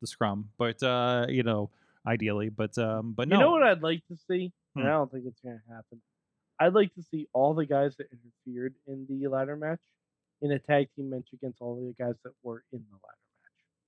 the 0.00 0.06
scrum, 0.06 0.50
but 0.58 0.82
uh, 0.82 1.26
you 1.28 1.42
know, 1.44 1.70
ideally, 2.06 2.48
but 2.50 2.76
um, 2.76 3.12
but 3.16 3.28
no, 3.28 3.36
You 3.36 3.42
know 3.42 3.50
what 3.52 3.62
I'd 3.62 3.82
like 3.82 4.02
to 4.08 4.16
see? 4.28 4.52
And 4.74 4.84
Hmm. 4.84 4.88
I 4.88 4.92
don't 4.92 5.10
think 5.12 5.24
it's 5.26 5.40
gonna 5.40 5.62
happen. 5.68 6.00
I'd 6.58 6.74
like 6.74 6.94
to 6.94 7.02
see 7.02 7.26
all 7.32 7.54
the 7.54 7.66
guys 7.66 7.96
that 7.96 8.06
interfered 8.12 8.74
in 8.86 9.06
the 9.08 9.28
ladder 9.28 9.56
match 9.56 9.80
in 10.42 10.50
a 10.52 10.58
tag 10.58 10.88
team 10.96 11.10
match 11.10 11.28
against 11.32 11.60
all 11.60 11.76
the 11.76 11.94
guys 12.02 12.14
that 12.24 12.32
were 12.42 12.64
in 12.72 12.78
the 12.90 12.96
ladder 12.96 13.16
match. 13.16 13.31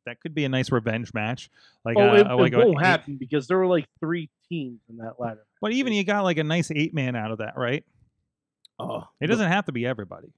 That 0.07 0.21
could 0.21 0.35
be 0.35 0.45
a 0.45 0.49
nice 0.49 0.71
revenge 0.73 1.13
match. 1.15 1.51
Like, 1.85 1.97
oh, 1.99 2.09
uh, 2.11 2.15
it, 2.15 2.27
like 2.35 2.53
it 2.53 2.59
won't 2.59 2.83
happen 2.85 3.17
because 3.17 3.47
there 3.49 3.59
were 3.59 3.67
like 3.67 3.87
three 4.01 4.31
teams 4.49 4.81
in 4.89 4.99
that 4.99 5.15
ladder. 5.19 5.37
match. 5.37 5.47
But 5.61 5.73
even 5.73 5.93
you 5.93 6.05
got 6.05 6.25
like 6.25 6.39
a 6.39 6.45
nice 6.45 6.71
eight 6.71 6.93
man 6.95 7.17
out 7.17 7.31
of 7.31 7.39
that, 7.39 7.55
right? 7.57 7.85
Oh, 8.79 9.05
It 9.21 9.29
doesn't 9.29 9.49
have 9.51 9.65
to 9.67 9.73
be 9.73 9.87
everybody. 9.87 10.29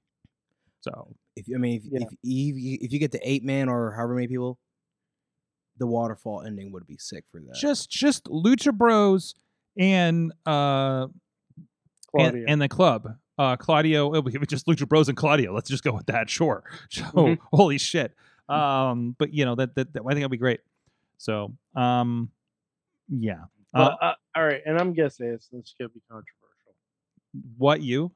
So 0.81 1.15
If 1.35 1.45
I 1.53 1.57
mean, 1.57 1.81
if, 1.83 1.83
Yeah. 1.91 1.99
if, 2.01 2.13
if 2.13 2.17
you 2.23 2.77
if 2.81 2.91
you 2.93 2.99
get 2.99 3.11
the 3.11 3.19
eight 3.27 3.43
man 3.43 3.67
or 3.67 3.91
however 3.93 4.15
many 4.15 4.27
people, 4.27 4.59
the 5.77 5.87
waterfall 5.87 6.43
ending 6.43 6.71
would 6.71 6.87
be 6.87 6.97
sick 6.97 7.25
for 7.31 7.39
that. 7.41 7.55
just 7.55 7.89
just 7.89 8.25
Lucha 8.25 8.73
Bros 8.75 9.35
and 9.77 10.31
uh 10.45 11.07
and, 12.17 12.45
and 12.49 12.61
the 12.61 12.69
club. 12.69 13.15
Uh 13.37 13.55
Claudio, 13.57 14.13
it 14.13 14.23
was 14.23 14.33
just 14.47 14.65
Lucha 14.67 14.87
Bros 14.87 15.09
and 15.09 15.17
Claudio. 15.17 15.53
Let's 15.53 15.69
just 15.69 15.83
go 15.83 15.91
with 15.93 16.05
that. 16.07 16.29
Sure. 16.29 16.63
So 16.89 17.03
Mhm. 17.03 17.37
holy 17.53 17.77
shit. 17.77 18.13
Um, 18.49 19.15
but 19.17 19.33
you 19.33 19.45
know 19.45 19.55
that, 19.55 19.75
that, 19.75 19.93
that 19.93 20.01
I 20.01 20.09
think 20.09 20.17
it'll 20.17 20.29
be 20.29 20.37
great. 20.37 20.61
So 21.17 21.53
um, 21.75 22.31
yeah. 23.09 23.43
Uh, 23.73 23.95
uh, 24.01 24.13
all 24.35 24.45
right, 24.45 24.61
and 24.65 24.79
I'm 24.79 24.93
gonna 24.93 25.09
say 25.09 25.29
this. 25.29 25.49
This 25.51 25.65
is 25.65 25.75
gonna 25.77 25.89
be 25.89 26.01
controversial. 26.09 26.73
what 27.57 27.81
you? 27.81 28.11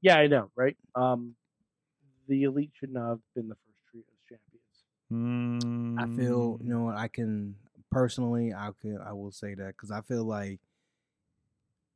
Yeah, 0.00 0.18
I 0.18 0.26
know, 0.26 0.50
right? 0.56 0.76
Um, 0.94 1.34
the 2.28 2.44
elite 2.44 2.70
should 2.78 2.92
not 2.92 3.08
have 3.08 3.20
been 3.34 3.48
the 3.48 3.54
first 3.54 3.78
trios 3.90 4.04
champions. 4.28 5.98
I 5.98 6.16
feel 6.16 6.58
Mm, 6.58 6.66
you 6.66 6.74
know 6.74 6.82
what 6.82 6.96
I 6.96 7.08
can 7.08 7.54
personally 7.90 8.52
I 8.52 8.70
can 8.80 8.98
I 8.98 9.12
will 9.12 9.32
say 9.32 9.54
that 9.54 9.68
because 9.68 9.90
I 9.90 10.02
feel 10.02 10.24
like 10.24 10.60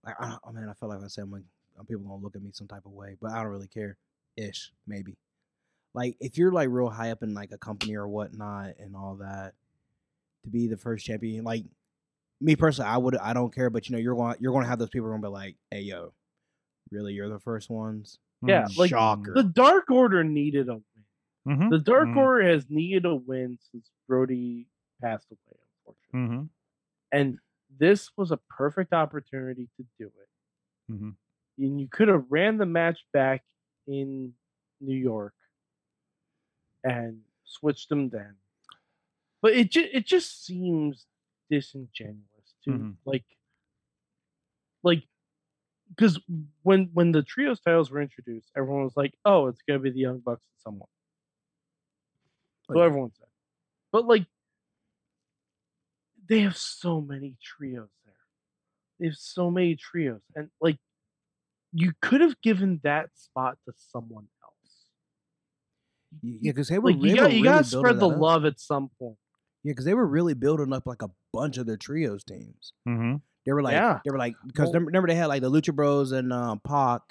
like 0.04 0.16
I, 0.18 0.36
oh 0.44 0.52
man 0.52 0.68
I 0.68 0.74
feel 0.74 0.88
like 0.88 1.02
I 1.02 1.08
said 1.08 1.24
I'm 1.24 1.30
like 1.30 1.42
uh, 1.78 1.82
people 1.82 2.04
gonna 2.04 2.22
look 2.22 2.34
at 2.34 2.42
me 2.42 2.50
some 2.52 2.66
type 2.68 2.86
of 2.86 2.92
way 2.92 3.16
but 3.20 3.32
I 3.32 3.42
don't 3.42 3.52
really 3.52 3.68
care 3.68 3.96
ish 4.36 4.72
maybe 4.86 5.16
like 5.94 6.16
if 6.20 6.38
you're 6.38 6.52
like 6.52 6.68
real 6.70 6.90
high 6.90 7.10
up 7.10 7.22
in 7.22 7.34
like 7.34 7.52
a 7.52 7.58
company 7.58 7.96
or 7.96 8.08
whatnot 8.08 8.74
and 8.78 8.96
all 8.96 9.16
that 9.16 9.54
to 10.44 10.50
be 10.50 10.68
the 10.68 10.76
first 10.76 11.06
champion 11.06 11.44
like 11.44 11.64
me 12.40 12.56
personally 12.56 12.90
I 12.90 12.98
would 12.98 13.16
I 13.18 13.32
don't 13.34 13.54
care 13.54 13.70
but 13.70 13.88
you 13.88 13.94
know 13.96 14.00
you're 14.02 14.16
going 14.16 14.36
you're 14.40 14.52
going 14.52 14.64
to 14.64 14.70
have 14.70 14.78
those 14.80 14.90
people 14.90 15.10
gonna 15.10 15.22
be 15.22 15.28
like 15.28 15.56
hey 15.70 15.82
yo 15.82 16.14
really 16.90 17.14
you're 17.14 17.28
the 17.30 17.40
first 17.40 17.70
ones 17.70 18.20
Yeah, 18.46 18.66
mm, 18.66 18.76
like 18.76 18.94
shocker 18.94 19.34
the 19.34 19.44
Dark 19.44 19.90
Order 19.90 20.24
needed 20.24 20.68
a 20.68 20.74
win. 20.74 20.84
mhm, 21.44 21.70
The 21.70 21.78
Dark 21.80 22.16
mhm, 22.16 22.16
Order 22.16 22.48
has 22.48 22.70
needed 22.70 23.04
a 23.06 23.14
win 23.16 23.58
since 23.60 23.90
Brody 24.08 24.68
passed 25.02 25.30
away, 25.30 25.58
unfortunately. 25.86 26.12
mhm, 26.12 26.48
And 27.12 27.38
this 27.70 28.10
was 28.16 28.30
a 28.32 28.38
perfect 28.50 28.92
opportunity 28.92 29.68
to 29.76 29.86
do 29.98 30.06
it. 30.08 30.28
mhm. 30.88 31.12
And 31.58 31.80
you 31.80 31.88
could 31.88 32.08
have 32.08 32.24
ran 32.30 32.56
the 32.58 32.66
match 32.66 33.00
back 33.12 33.44
in 33.86 34.34
New 34.80 34.96
York 34.96 35.34
and 36.84 37.20
switched 37.44 37.88
them 37.88 38.08
then. 38.10 38.36
But 39.40 39.54
it 39.54 39.70
just 39.70 39.88
it 39.92 40.06
just 40.06 40.44
seems 40.44 41.06
disingenuous 41.50 42.54
to 42.64 42.70
Mhm. 42.70 42.96
like 43.04 43.24
like 44.82 45.04
because 45.90 46.18
when 46.62 46.86
when 46.94 47.12
the 47.12 47.22
trios 47.22 47.60
titles 47.60 47.90
were 47.90 48.00
introduced, 48.00 48.50
everyone 48.56 48.84
was 48.84 48.96
like, 48.96 49.14
"Oh, 49.24 49.48
it's 49.48 49.60
gonna 49.62 49.80
be 49.80 49.90
the 49.90 49.98
Young 50.00 50.20
Bucks 50.20 50.46
and 50.46 50.60
someone." 50.60 50.88
So 52.66 52.74
Like- 52.74 52.86
everyone 52.86 53.12
said, 53.12 53.28
but 53.90 54.06
like 54.06 54.26
they 56.26 56.40
have 56.40 56.56
so 56.56 57.00
many 57.00 57.36
trios 57.42 57.90
there. 58.04 58.14
They 58.98 59.06
have 59.06 59.16
so 59.16 59.50
many 59.50 59.76
trios, 59.76 60.22
and 60.34 60.50
like 60.60 60.78
you 61.72 61.92
could 62.00 62.20
have 62.20 62.40
given 62.42 62.78
that 62.84 63.16
spot 63.16 63.58
to 63.66 63.72
someone. 63.76 64.28
Yeah 66.22 66.52
because 66.52 66.68
they 66.68 66.78
were 66.78 66.92
Like 66.92 67.02
you 67.02 67.16
got, 67.16 67.32
you 67.32 67.36
really 67.38 67.42
gotta 67.42 67.64
spread 67.64 67.96
the 67.98 68.08
that 68.08 68.14
up. 68.14 68.20
love 68.20 68.44
at 68.44 68.60
some 68.60 68.90
point. 68.98 69.16
Yeah, 69.64 69.72
because 69.72 69.84
they 69.84 69.94
were 69.94 70.06
really 70.06 70.34
building 70.34 70.72
up 70.72 70.86
like 70.86 71.02
a 71.02 71.10
bunch 71.32 71.56
of 71.58 71.66
their 71.66 71.76
trios 71.76 72.24
teams. 72.24 72.72
Mhm. 72.88 73.20
They 73.46 73.52
were 73.52 73.62
like, 73.62 73.72
Yeah. 73.74 74.00
they 74.04 74.10
were 74.10 74.18
like, 74.18 74.34
because 74.46 74.66
Well- 74.66 74.72
remember, 74.74 74.88
remember 74.88 75.08
they 75.08 75.14
had 75.14 75.26
like 75.26 75.42
the 75.42 75.50
Lucha 75.50 75.74
Bros 75.74 76.12
and 76.12 76.32
um, 76.32 76.60
Pac, 76.60 77.02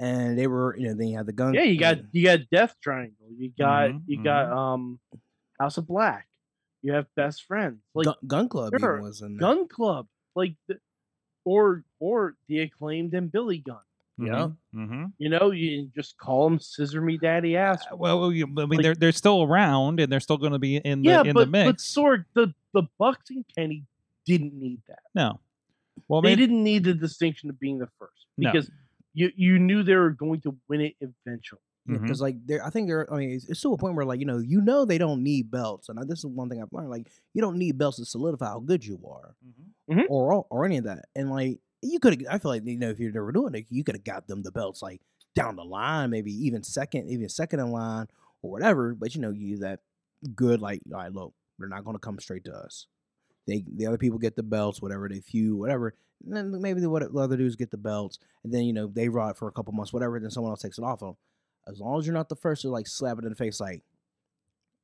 and 0.00 0.36
they 0.38 0.46
were, 0.48 0.76
you 0.76 0.88
know, 0.88 0.94
then 0.94 1.08
you 1.08 1.16
had 1.16 1.26
the 1.26 1.32
gun. 1.32 1.54
Yeah, 1.54 1.62
you 1.62 1.78
got 1.78 1.98
uh, 1.98 2.02
you 2.12 2.24
got 2.24 2.40
Death 2.50 2.74
Triangle. 2.82 3.28
You 3.36 3.52
got 3.56 3.90
Mhm, 3.90 4.02
you 4.06 4.22
got 4.22 4.50
um 4.52 4.98
House 5.60 5.78
of 5.78 5.86
Black. 5.86 6.28
You 6.82 6.92
have 6.94 7.06
Best 7.14 7.44
Friends. 7.44 7.78
Like 7.94 8.06
Gun, 8.06 8.14
Gunn 8.26 8.48
Club 8.48 8.72
there 8.76 8.90
are 8.90 8.94
even 8.96 9.04
was 9.04 9.20
in 9.22 9.36
there. 9.36 9.40
Gunn 9.40 9.68
Club. 9.68 10.08
Like 10.34 10.54
the, 10.66 10.78
or 11.44 11.84
or 12.00 12.34
the 12.48 12.60
acclaimed 12.60 13.14
and 13.14 13.30
Billy 13.30 13.58
Gunn. 13.58 13.78
Yeah. 14.18 14.48
Mm-hmm, 14.74 14.82
mm-hmm. 14.84 15.04
You 15.18 15.28
know, 15.30 15.50
you 15.50 15.90
just 15.94 16.18
call 16.18 16.48
them 16.48 16.58
Scissor 16.60 17.00
Me 17.00 17.16
Daddy 17.16 17.56
Ass. 17.56 17.82
Uh, 17.90 17.96
well, 17.96 18.30
you, 18.32 18.44
I 18.44 18.48
mean, 18.48 18.68
Like- 18.68 18.82
they're 18.82 18.94
they're 18.94 19.12
still 19.12 19.42
around, 19.42 20.00
and 20.00 20.12
they're 20.12 20.20
still 20.20 20.36
going 20.36 20.52
to 20.52 20.58
be 20.58 20.76
in 20.76 21.02
the 21.02 21.08
yeah, 21.08 21.22
in 21.22 21.32
but 21.32 21.46
the 21.46 21.50
mix. 21.50 21.66
but 21.94 22.00
Sorg, 22.02 22.24
the 22.34 22.54
the 22.74 22.82
Bucks 22.98 23.30
and 23.30 23.44
Kenny 23.56 23.84
didn't 24.26 24.54
need 24.54 24.80
that. 24.88 25.00
no, 25.14 25.40
well, 26.08 26.20
they 26.20 26.30
maybe, 26.30 26.42
didn't 26.42 26.62
need 26.62 26.84
the 26.84 26.94
distinction 26.94 27.50
of 27.50 27.58
being 27.58 27.78
the 27.78 27.88
first 27.98 28.26
No. 28.36 28.52
because 28.52 28.70
you 29.14 29.32
you 29.34 29.58
knew 29.58 29.82
they 29.82 29.96
were 29.96 30.10
going 30.10 30.40
to 30.42 30.56
win 30.68 30.82
it 30.82 30.94
eventually. 31.00 31.60
Because 31.84 32.18
mm-hmm. 32.18 32.22
like 32.22 32.46
they're, 32.46 32.64
I 32.64 32.70
think 32.70 32.86
they're. 32.86 33.12
I 33.12 33.16
mean, 33.16 33.30
it's, 33.30 33.48
it's 33.48 33.60
to 33.62 33.72
a 33.72 33.76
point 33.76 33.96
where 33.96 34.04
like 34.04 34.20
you 34.20 34.26
know, 34.26 34.38
you 34.38 34.60
know, 34.60 34.84
they 34.84 34.98
don't 34.98 35.24
need 35.24 35.50
belts, 35.50 35.88
and 35.88 35.98
I, 35.98 36.04
this 36.04 36.20
is 36.20 36.26
one 36.26 36.48
thing 36.48 36.62
I've 36.62 36.72
learned. 36.72 36.90
Like, 36.90 37.08
you 37.34 37.42
don't 37.42 37.56
need 37.56 37.76
belts 37.76 37.96
to 37.96 38.04
solidify 38.04 38.46
how 38.46 38.60
good 38.60 38.86
you 38.86 39.00
are, 39.04 39.34
Mhm. 39.90 40.04
or 40.08 40.46
or 40.48 40.64
any 40.64 40.76
of 40.76 40.84
that. 40.84 41.06
And 41.16 41.28
like, 41.28 41.58
you 41.82 41.98
could. 41.98 42.20
have 42.22 42.34
I 42.34 42.38
feel 42.38 42.50
like 42.50 42.62
you 42.64 42.78
know, 42.78 42.90
if 42.90 42.98
you're 42.98 43.12
never 43.12 43.32
doing 43.32 43.54
it, 43.54 43.66
you 43.70 43.84
could 43.84 43.96
have 43.96 44.04
got 44.04 44.26
them 44.28 44.42
the 44.42 44.52
belts 44.52 44.82
like 44.82 45.00
down 45.34 45.56
the 45.56 45.64
line, 45.64 46.10
maybe 46.10 46.32
even 46.46 46.62
second, 46.62 47.08
even 47.10 47.28
second 47.28 47.60
in 47.60 47.70
line 47.70 48.06
or 48.42 48.50
whatever. 48.50 48.94
But 48.94 49.14
you 49.14 49.20
know, 49.20 49.30
you 49.30 49.58
that 49.58 49.80
good 50.34 50.60
like, 50.60 50.80
all 50.92 50.98
right, 50.98 51.12
look, 51.12 51.34
They're 51.58 51.68
not 51.68 51.84
going 51.84 51.96
to 51.96 52.00
come 52.00 52.18
straight 52.18 52.44
to 52.44 52.54
us. 52.54 52.86
They 53.46 53.64
the 53.66 53.86
other 53.86 53.98
people 53.98 54.18
get 54.18 54.36
the 54.36 54.42
belts, 54.42 54.80
whatever 54.80 55.08
they 55.08 55.20
feud, 55.20 55.58
whatever. 55.58 55.94
And 56.24 56.36
then 56.36 56.62
maybe 56.62 56.80
the, 56.80 56.88
what 56.88 57.12
the 57.12 57.18
other 57.18 57.36
dudes 57.36 57.56
get 57.56 57.72
the 57.72 57.76
belts, 57.76 58.18
and 58.44 58.54
then 58.54 58.62
you 58.62 58.72
know 58.72 58.86
they 58.86 59.08
ride 59.08 59.36
for 59.36 59.48
a 59.48 59.52
couple 59.52 59.72
months, 59.72 59.92
whatever. 59.92 60.18
Then 60.20 60.30
someone 60.30 60.52
else 60.52 60.62
takes 60.62 60.78
it 60.78 60.84
off 60.84 61.02
of 61.02 61.08
them. 61.08 61.16
As 61.66 61.80
long 61.80 61.98
as 61.98 62.06
you're 62.06 62.14
not 62.14 62.28
the 62.28 62.36
first 62.36 62.62
to 62.62 62.70
like 62.70 62.86
slap 62.86 63.18
it 63.18 63.24
in 63.24 63.30
the 63.30 63.36
face, 63.36 63.60
like, 63.60 63.82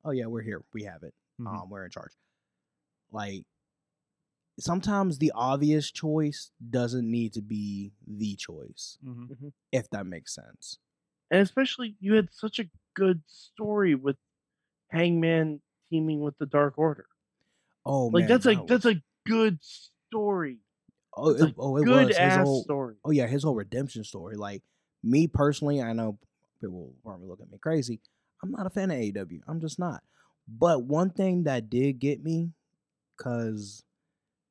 oh 0.03 0.11
yeah, 0.11 0.25
we're 0.25 0.41
here, 0.41 0.63
we 0.73 0.83
have 0.83 1.03
it, 1.03 1.13
Mhm. 1.39 1.47
um, 1.47 1.69
we're 1.69 1.85
in 1.85 1.91
charge. 1.91 2.11
Like 3.11 3.45
sometimes 4.59 5.17
the 5.17 5.31
obvious 5.35 5.91
choice 5.91 6.51
doesn't 6.69 7.09
need 7.09 7.33
to 7.33 7.41
be 7.41 7.93
the 8.07 8.35
choice, 8.35 8.97
Mhm. 9.03 9.53
if 9.71 9.89
that 9.91 10.05
makes 10.05 10.33
sense. 10.35 10.79
and 11.31 11.41
especially 11.41 11.95
you 11.99 12.13
had 12.15 12.33
such 12.33 12.57
a 12.59 12.69
good 12.95 13.21
story 13.27 13.93
with 13.95 14.17
Hangman 14.89 15.61
teaming 15.89 16.21
with 16.21 16.37
the 16.39 16.45
Dark 16.47 16.77
Order. 16.77 17.07
Oh 17.85 18.07
Like 18.09 18.21
man, 18.21 18.27
that's 18.27 18.45
a 18.45 18.55
that 18.55 18.67
that's 18.67 18.85
a 18.85 19.01
good 19.25 19.59
story. 19.63 20.59
oh, 21.15 21.29
It's 21.31 21.41
it, 21.41 21.55
oh, 21.57 21.77
it 21.77 21.85
good 21.85 22.07
was 22.07 22.17
his 22.17 22.35
whole, 22.35 22.63
story. 22.63 22.95
oh 23.05 23.11
yeah, 23.11 23.27
his 23.27 23.43
whole 23.43 23.55
redemption 23.55 24.03
story. 24.03 24.35
Like 24.37 24.63
me 25.03 25.27
personally, 25.27 25.81
I 25.81 25.93
know 25.93 26.17
people 26.61 26.77
will 26.77 26.95
probably 27.03 27.27
look 27.27 27.41
at 27.41 27.51
me 27.51 27.57
crazy. 27.59 28.01
I'm 28.43 28.51
not 28.51 28.65
a 28.65 28.69
fan 28.69 28.91
of 28.91 28.97
AEW. 28.97 29.41
I'm 29.47 29.59
just 29.59 29.79
not. 29.79 30.03
But 30.47 30.83
one 30.83 31.11
thing 31.11 31.43
that 31.43 31.69
did 31.69 31.99
get 31.99 32.23
me, 32.23 32.53
cause 33.17 33.83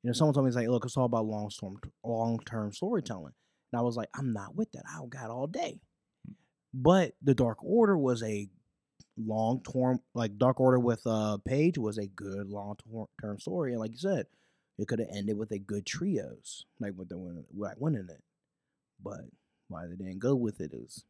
you 0.03 0.09
know, 0.09 0.13
someone 0.13 0.33
told 0.33 0.45
me 0.45 0.49
it's 0.49 0.55
like, 0.55 0.67
look, 0.67 0.85
it's 0.85 0.97
all 0.97 1.05
about 1.05 1.25
long 1.25 1.49
term 1.49 1.77
long 2.03 2.39
term 2.45 2.71
storytelling. 2.71 3.33
And 3.71 3.79
I 3.79 3.83
was 3.83 3.95
like, 3.95 4.09
I'm 4.15 4.33
not 4.33 4.55
with 4.55 4.71
that. 4.71 4.83
I 4.87 5.05
got 5.07 5.29
all 5.29 5.47
day. 5.47 5.79
But 6.73 7.13
the 7.21 7.35
Dark 7.35 7.63
Order 7.63 7.97
was 7.97 8.23
a 8.23 8.47
long 9.17 9.61
term 9.61 9.99
like 10.13 10.37
Dark 10.37 10.59
Order 10.59 10.79
with 10.79 11.01
uh 11.05 11.37
Page 11.45 11.77
was 11.77 11.97
a 11.97 12.07
good 12.07 12.49
long 12.49 12.75
term 13.21 13.39
story. 13.39 13.71
And 13.71 13.79
like 13.79 13.91
you 13.91 13.97
said, 13.97 14.27
it 14.77 14.87
could 14.87 14.99
have 14.99 15.09
ended 15.13 15.37
with 15.37 15.51
a 15.51 15.59
good 15.59 15.85
trios, 15.85 16.65
like 16.79 16.93
with 16.95 17.09
the 17.09 17.17
win 17.17 17.43
like 17.55 17.75
winning 17.79 18.07
it. 18.09 18.23
But 19.03 19.21
why 19.67 19.85
they 19.87 19.95
didn't 19.95 20.19
go 20.19 20.35
with 20.35 20.61
it 20.61 20.73
is 20.73 21.03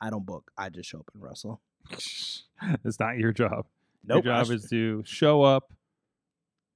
I 0.00 0.10
don't 0.10 0.26
book. 0.26 0.50
I 0.58 0.68
just 0.68 0.90
show 0.90 0.98
up 0.98 1.10
and 1.14 1.22
wrestle. 1.22 1.60
it's 1.90 3.00
not 3.00 3.18
your 3.18 3.32
job. 3.32 3.66
Nope. 4.04 4.24
Your 4.24 4.34
job 4.34 4.50
is 4.50 4.68
to 4.70 5.02
show 5.06 5.42
up, 5.42 5.72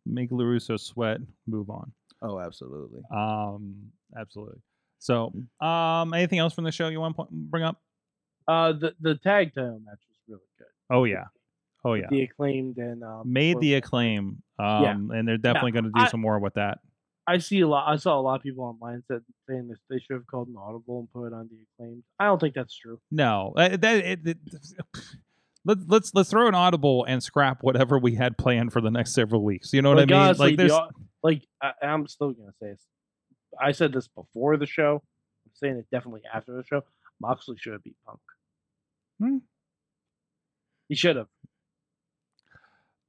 make 0.06 0.30
Larusso 0.30 0.78
sweat, 0.78 1.18
move 1.46 1.70
on. 1.70 1.92
Oh, 2.22 2.38
absolutely. 2.38 3.00
Um, 3.14 3.76
absolutely. 4.18 4.58
So, 4.98 5.32
Mm-hmm. 5.34 5.66
um, 5.66 6.14
anything 6.14 6.38
else 6.38 6.52
from 6.54 6.64
the 6.64 6.72
show 6.72 6.88
you 6.88 7.00
want 7.00 7.16
to 7.16 7.26
bring 7.30 7.62
up? 7.62 7.80
Uh, 8.48 8.72
the 8.72 8.94
the 9.00 9.14
tag 9.16 9.54
title 9.54 9.80
match 9.84 9.98
was 10.08 10.16
really 10.28 10.42
good. 10.58 10.66
Oh 10.94 11.04
yeah, 11.04 11.24
oh 11.84 11.94
yeah. 11.94 12.06
The 12.10 12.22
acclaimed 12.22 12.76
and 12.78 13.02
um, 13.04 13.22
Made 13.32 13.60
the 13.60 13.74
acclaim. 13.74 14.42
Um, 14.58 14.82
yeah. 14.82 15.18
and 15.18 15.26
they're 15.28 15.38
definitely 15.38 15.72
going 15.72 15.84
to 15.84 15.90
do 15.90 16.00
I- 16.00 16.08
some 16.08 16.20
more 16.20 16.38
with 16.38 16.54
that. 16.54 16.78
I 17.26 17.38
see 17.38 17.60
a 17.60 17.68
lot. 17.68 17.84
I 17.88 17.94
saw 17.96 18.18
a 18.18 18.22
lot 18.22 18.34
of 18.36 18.42
people 18.42 18.64
online 18.64 19.04
said 19.06 19.20
saying 19.48 19.68
this 19.68 19.78
they 19.88 19.98
should 20.00 20.14
have 20.14 20.26
called 20.26 20.48
an 20.48 20.56
audible 20.58 20.98
and 20.98 21.12
put 21.12 21.26
it 21.28 21.32
on 21.32 21.48
the 21.48 21.58
acclaimed. 21.84 22.02
I 22.18 22.24
don't 22.24 22.40
think 22.40 22.54
that's 22.54 22.74
true. 22.76 22.98
No, 23.12 23.52
uh, 23.56 23.76
that 23.76 23.96
it, 23.98 24.20
it, 24.26 24.38
let, 25.64 25.78
let's 25.88 26.12
let's 26.14 26.30
throw 26.30 26.46
an 26.48 26.54
audible 26.54 27.04
and 27.04 27.22
scrap 27.22 27.62
whatever 27.62 27.98
we 27.98 28.14
had 28.14 28.36
planned 28.38 28.72
for 28.72 28.80
the 28.80 28.90
next 28.90 29.12
several 29.14 29.44
weeks. 29.44 29.72
You 29.72 29.82
know 29.82 29.90
what 29.90 29.98
I 30.00 30.06
mean? 30.06 30.14
honestly, 30.14 30.48
like 30.48 30.56
there's 30.56 30.72
like 31.22 31.46
I, 31.62 31.72
I'm 31.82 32.06
still 32.08 32.32
gonna 32.32 32.52
say 32.60 32.70
this. 32.70 32.86
I 33.60 33.72
said 33.72 33.92
this 33.92 34.08
before 34.08 34.56
the 34.56 34.66
show. 34.66 35.02
I'm 35.46 35.52
saying 35.54 35.76
it 35.76 35.86
definitely 35.92 36.22
after 36.32 36.52
the 36.56 36.64
show. 36.64 36.82
Moxley 37.20 37.56
should 37.58 37.72
have 37.74 37.82
beat 37.84 37.96
Punk. 38.06 38.20
Hmm. 39.20 39.36
He 40.88 40.94
should 40.94 41.16
have. 41.16 41.26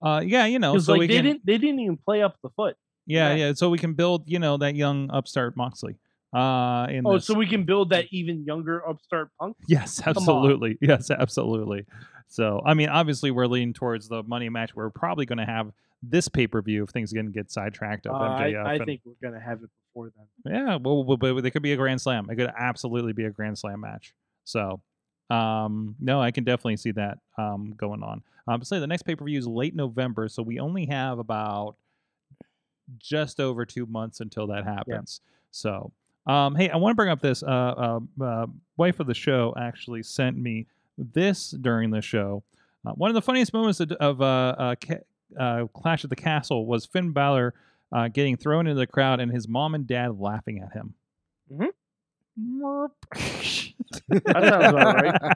uh 0.02 0.22
yeah, 0.26 0.46
you 0.46 0.60
know, 0.60 0.78
so 0.78 0.94
like 0.94 1.00
we 1.00 1.08
they 1.08 1.16
can 1.16 1.26
didn't 1.26 1.46
they 1.46 1.58
didn't 1.58 1.80
even 1.80 1.98
play 1.98 2.22
up 2.22 2.36
the 2.44 2.50
foot. 2.50 2.76
yeah 3.06 3.30
yeah. 3.34 3.48
yeah, 3.48 3.54
so 3.54 3.70
we 3.70 3.78
can 3.78 3.94
build 3.94 4.24
you 4.28 4.40
know 4.40 4.58
that 4.58 4.76
young 4.76 5.10
upstart 5.12 5.56
Moxley. 5.56 5.96
Uh, 6.34 6.88
in 6.90 7.06
Oh, 7.06 7.16
this. 7.16 7.26
so 7.26 7.34
we 7.34 7.46
can 7.46 7.66
build 7.66 7.90
that 7.90 8.06
even 8.12 8.46
younger 8.46 8.88
upstart 8.88 9.30
Punk. 9.38 9.58
Yes, 9.68 10.02
absolutely. 10.06 10.78
Yes, 10.82 11.12
absolutely. 11.12 11.86
So, 12.32 12.62
I 12.66 12.74
mean, 12.76 12.88
obviously, 12.88 13.30
we're 13.30 13.46
leaning 13.46 13.74
towards 13.74 14.08
the 14.08 14.24
money 14.24 14.48
match. 14.48 14.74
We're 14.74 14.90
probably 14.90 15.26
going 15.26 15.40
to 15.40 15.46
have 15.46 15.72
this 16.02 16.30
pay 16.30 16.48
per 16.48 16.62
view 16.62 16.84
if 16.86 16.90
things 16.92 17.12
didn't 17.12 17.34
get 17.34 17.52
sidetracked 17.52 18.08
of 18.08 18.16
Uh, 18.16 18.20
I, 18.20 18.52
MJF. 18.54 18.66
I 18.66 18.74
and- 18.76 18.86
think 18.86 19.02
we're 19.06 19.14
gonna 19.30 19.40
have 19.44 19.62
it 19.64 19.70
before 19.90 20.12
then. 20.16 20.54
yeah, 20.56 20.76
well, 20.78 21.04
well, 21.04 21.18
but 21.18 21.42
there 21.42 21.52
could 21.52 21.62
be 21.62 21.74
a 21.74 21.78
grand 21.78 22.00
slam. 22.02 22.28
It 22.30 22.38
could 22.38 22.50
absolutely 22.58 23.14
be 23.14 23.26
a 23.26 23.30
grand 23.30 23.60
slam 23.60 23.82
match. 23.82 24.14
So, 24.46 24.82
um, 25.30 25.96
no, 26.00 26.20
I 26.22 26.32
can 26.32 26.44
definitely 26.44 26.78
see 26.78 26.92
that 26.92 27.20
um, 27.38 27.74
going 27.78 28.02
on. 28.02 28.24
Um, 28.48 28.64
say 28.64 28.80
the 28.80 28.88
next 28.88 29.04
pay 29.04 29.16
per 29.16 29.26
view 29.26 29.38
is 29.38 29.46
late 29.48 29.76
November, 29.76 30.28
so 30.30 30.42
we 30.42 30.58
only 30.60 30.86
have 30.88 31.20
about 31.20 31.76
just 32.98 33.40
over 33.40 33.66
two 33.66 33.86
months 33.86 34.20
until 34.22 34.48
that 34.48 34.64
happens. 34.64 35.22
So, 35.52 35.92
um, 36.26 36.56
hey, 36.56 36.70
I 36.70 36.78
want 36.78 36.94
to 36.94 36.96
bring 36.96 37.10
up 37.10 37.22
this. 37.22 37.44
Uh, 37.44 38.00
uh, 38.20 38.24
uh, 38.24 38.46
wife 38.78 39.00
of 39.00 39.08
the 39.08 39.14
show 39.14 39.54
actually 39.58 40.02
sent 40.04 40.38
me 40.38 40.66
this 40.98 41.52
during 41.52 41.92
the 41.92 42.02
show. 42.02 42.44
Uh, 42.86 42.92
one 42.92 43.10
of 43.10 43.14
the 43.16 43.22
funniest 43.22 43.54
moments 43.54 43.80
of, 43.80 43.92
of 43.94 44.22
uh, 44.22 44.26
uh, 44.58 44.76
Ca- 44.84 45.40
uh, 45.40 45.66
Clash 45.68 46.04
of 46.04 46.10
the 46.10 46.16
Castle 46.16 46.66
was 46.66 46.86
Finn 46.86 47.12
Balor 47.12 47.54
uh, 47.92 48.08
getting 48.08 48.38
thrown 48.38 48.68
into 48.68 48.80
the 48.80 48.88
crowd 48.88 49.20
and 49.20 49.32
his 49.32 49.48
mom 49.48 49.76
and 49.76 49.86
dad 49.86 50.20
laughing 50.20 50.60
at 50.60 50.74
him. 50.74 50.94
Mhm. 51.52 51.68
That 54.10 54.24
sounds 54.34 54.68
about 54.74 55.02
right. 55.02 55.22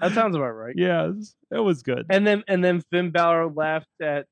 That 0.00 0.12
sounds 0.12 0.34
about 0.34 0.52
right. 0.52 0.74
yes, 0.78 1.34
it 1.52 1.58
was 1.58 1.82
good. 1.82 2.06
And 2.08 2.26
then 2.26 2.42
and 2.48 2.64
then 2.64 2.80
Finn 2.90 3.10
Balor 3.10 3.50
laughed 3.50 3.86
at 4.00 4.26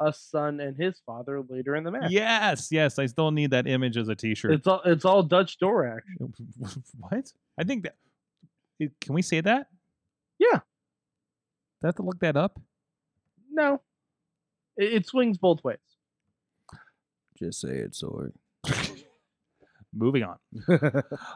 a 0.00 0.12
son 0.14 0.60
and 0.60 0.76
his 0.78 0.98
father 1.04 1.42
later 1.46 1.76
in 1.76 1.84
the 1.84 1.90
match. 1.90 2.10
Yes, 2.10 2.68
yes, 2.70 2.98
I 2.98 3.04
still 3.06 3.30
need 3.30 3.50
that 3.50 3.66
image 3.66 3.98
as 3.98 4.08
a 4.08 4.14
T-shirt. 4.14 4.52
It's 4.52 4.66
all 4.66 4.80
it's 4.86 5.04
all 5.04 5.22
Dutch 5.22 5.58
door 5.58 5.86
action. 5.86 6.32
what? 6.98 7.32
I 7.58 7.64
think 7.64 7.82
that. 7.84 7.96
It- 8.78 8.92
Can 9.00 9.14
we 9.14 9.22
say 9.22 9.40
that? 9.40 9.68
Yeah. 10.38 10.58
Do 10.58 11.84
I 11.84 11.86
have 11.88 11.94
to 11.96 12.02
look 12.02 12.18
that 12.20 12.36
up? 12.36 12.60
No. 13.50 13.80
It, 14.76 14.92
it 14.94 15.06
swings 15.06 15.38
both 15.38 15.62
ways. 15.64 15.78
Just 17.38 17.60
say 17.60 17.78
it, 17.78 17.92
Sorg. 17.92 18.32
Moving 19.96 20.24
on. 20.24 20.36
All 20.68 20.82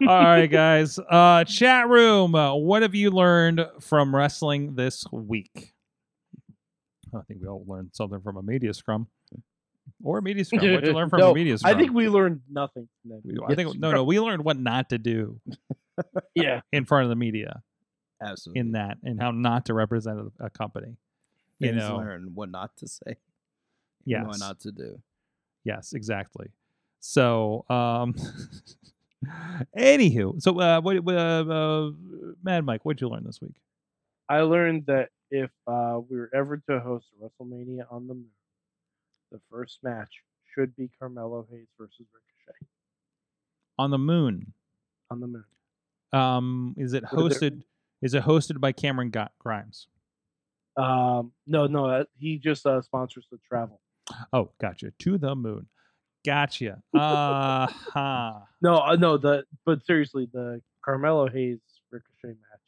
right, 0.08 0.46
guys. 0.46 0.98
Uh, 0.98 1.44
chat 1.44 1.88
room. 1.88 2.34
Uh, 2.34 2.54
what 2.54 2.82
have 2.82 2.94
you 2.94 3.10
learned 3.10 3.64
from 3.80 4.14
wrestling 4.14 4.74
this 4.74 5.04
week? 5.12 5.74
I 7.14 7.20
think 7.28 7.40
we 7.40 7.46
all 7.48 7.64
learned 7.66 7.90
something 7.94 8.20
from 8.20 8.36
a 8.36 8.42
media 8.42 8.74
scrum, 8.74 9.06
or 10.02 10.18
a 10.18 10.22
media 10.22 10.44
scrum. 10.44 10.60
What'd 10.60 10.86
you 10.88 10.92
learn 10.92 11.08
from 11.10 11.20
No, 11.20 11.30
a 11.30 11.34
media 11.34 11.56
scrum? 11.56 11.74
I 11.74 11.78
think 11.78 11.92
we 11.94 12.08
learned 12.08 12.40
nothing. 12.50 12.88
We- 13.04 13.38
I 13.48 13.54
think 13.54 13.78
no, 13.78 13.92
no. 13.92 14.04
We 14.04 14.18
learned 14.20 14.44
what 14.44 14.58
not 14.58 14.90
to 14.90 14.98
do 14.98 15.40
Yeah. 16.34 16.60
in 16.72 16.84
front 16.84 17.04
of 17.04 17.10
the 17.10 17.16
media 17.16 17.62
Absolutely. 18.22 18.60
in 18.60 18.72
that, 18.72 18.98
and 19.02 19.20
how 19.20 19.30
not 19.30 19.66
to 19.66 19.74
represent 19.74 20.18
a, 20.18 20.46
a 20.46 20.50
company. 20.50 20.96
You 21.58 21.70
Fans 21.70 21.82
know. 21.82 21.96
learn 21.96 22.30
what 22.34 22.50
not 22.50 22.76
to 22.78 22.88
say. 22.88 23.00
and 23.06 23.16
Yes. 24.04 24.26
What 24.26 24.40
not 24.40 24.60
to 24.60 24.72
do. 24.72 25.00
Yes, 25.64 25.92
exactly. 25.92 26.48
So, 27.00 27.64
um, 27.68 28.14
anywho, 29.78 30.40
so 30.40 30.58
uh, 30.60 30.80
what, 30.80 30.96
uh, 30.96 31.10
uh, 31.10 31.90
Mad 32.42 32.64
Mike, 32.64 32.84
what'd 32.84 33.00
you 33.00 33.08
learn 33.08 33.24
this 33.24 33.40
week? 33.40 33.56
I 34.28 34.40
learned 34.40 34.86
that 34.86 35.10
if 35.30 35.50
uh, 35.66 36.00
we 36.08 36.18
were 36.18 36.30
ever 36.34 36.56
to 36.68 36.80
host 36.80 37.06
WrestleMania 37.22 37.84
on 37.90 38.06
the 38.08 38.14
moon, 38.14 38.30
the 39.30 39.40
first 39.50 39.78
match 39.82 40.22
should 40.54 40.74
be 40.76 40.90
Carmelo 40.98 41.46
Hayes 41.50 41.66
versus 41.78 42.06
Ricochet 42.12 42.66
On 43.78 43.90
the 43.90 43.98
moon, 43.98 44.52
on 45.10 45.20
the 45.20 45.26
moon. 45.26 45.44
Um, 46.12 46.74
is 46.76 46.92
it 46.92 47.04
hosted? 47.04 47.62
Is 48.02 48.14
it 48.14 48.22
hosted 48.22 48.60
by 48.60 48.72
Cameron 48.72 49.12
Grimes? 49.38 49.88
Um, 50.76 51.32
no, 51.46 51.66
no, 51.66 51.86
uh, 51.86 52.04
he 52.18 52.38
just 52.38 52.64
uh, 52.66 52.80
sponsors 52.82 53.26
the 53.32 53.38
travel. 53.48 53.80
Oh, 54.32 54.50
gotcha. 54.60 54.92
To 55.00 55.18
the 55.18 55.34
moon. 55.34 55.66
Gotcha. 56.24 56.80
Uh 56.94 57.66
huh. 57.92 58.32
No, 58.62 58.76
uh, 58.78 58.96
no, 58.96 59.16
the 59.18 59.44
but 59.66 59.84
seriously, 59.84 60.28
the 60.32 60.60
Carmelo 60.84 61.28
Hayes 61.28 61.58
Ricochet 61.90 62.28
match 62.28 62.60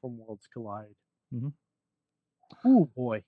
from 0.00 0.18
Worlds 0.18 0.46
Collide. 0.52 0.86
Mhm. 1.34 1.52
Oh 2.64 2.88
boy, 2.96 3.22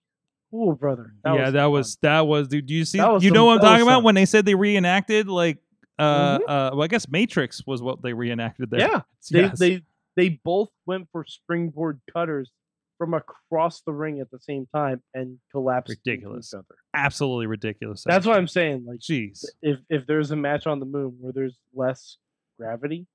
oh 0.53 0.73
brother. 0.73 1.13
yeah, 1.25 1.47
some 1.47 1.53
that 1.55 1.63
fun. 1.63 1.71
was 1.73 1.99
that 2.03 2.27
was. 2.27 2.49
Dude, 2.49 2.67
do 2.67 2.75
you 2.75 2.85
see? 2.85 2.99
That 2.99 3.13
was 3.13 3.25
You 3.25 3.31
know 3.33 3.47
what 3.47 3.55
I'm 3.55 3.61
talking 3.61 3.83
about 3.83 3.97
some- 3.99 4.05
when 4.05 4.15
they 4.15 4.27
said 4.27 4.45
they 4.47 4.55
reenacted 4.55 5.29
like. 5.29 5.59
Uh, 5.99 6.39
Mhm. 6.39 6.43
uh, 6.43 6.71
well, 6.75 6.83
I 6.83 6.87
guess 6.89 7.09
Matrix 7.09 7.67
was 7.67 7.81
what 7.83 8.03
they 8.03 8.13
reenacted 8.13 8.71
there. 8.71 8.81
yeah. 8.81 9.03
They 9.31 9.41
Yes. 9.43 9.59
they 9.59 9.83
they 10.17 10.29
both 10.45 10.71
went 10.87 11.09
for 11.11 11.25
springboard 11.25 12.01
cutters 12.13 12.51
from 12.99 13.13
across 13.13 13.83
the 13.83 13.93
ring 13.93 14.21
at 14.21 14.31
the 14.31 14.39
same 14.39 14.67
time 14.75 15.03
and 15.13 15.39
collapsed 15.51 15.91
Ridiculous. 16.07 16.53
each 16.55 16.59
other. 16.59 16.77
absolutely 16.95 17.47
ridiculous. 17.47 18.03
That's 18.05 18.25
what 18.27 18.37
I'm 18.39 18.49
saying. 18.49 18.85
Like 18.87 19.01
Jeez. 19.01 19.45
if 19.63 19.79
if 19.91 20.07
there's 20.07 20.31
a 20.31 20.37
match 20.37 20.67
on 20.67 20.81
the 20.81 20.87
moon 20.87 21.17
where 21.21 21.33
there's 21.33 21.59
less 21.75 22.17
gravity, 22.59 23.07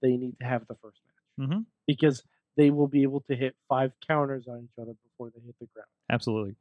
they 0.00 0.16
need 0.16 0.38
to 0.40 0.44
have 0.46 0.66
the 0.66 0.74
first 0.76 1.00
match 1.38 1.48
Mhm. 1.50 1.66
because 1.86 2.22
they 2.56 2.70
will 2.70 2.88
be 2.88 3.02
able 3.02 3.20
to 3.22 3.36
hit 3.36 3.54
five 3.68 3.92
counters 4.06 4.48
on 4.48 4.64
each 4.64 4.78
other 4.80 4.94
before 5.04 5.30
they 5.30 5.40
hit 5.40 5.54
the 5.60 5.66
ground. 5.66 5.88
Absolutely. 6.10 6.56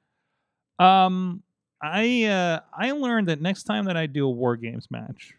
Um, 0.80 1.42
I 1.82 2.24
uh, 2.26 2.60
I 2.74 2.92
learned 2.92 3.28
that 3.28 3.42
next 3.42 3.64
time 3.64 3.86
that 3.86 3.98
I 3.98 4.06
do 4.06 4.26
a 4.26 4.32
war 4.32 4.56
games 4.56 4.88
match 4.90 5.34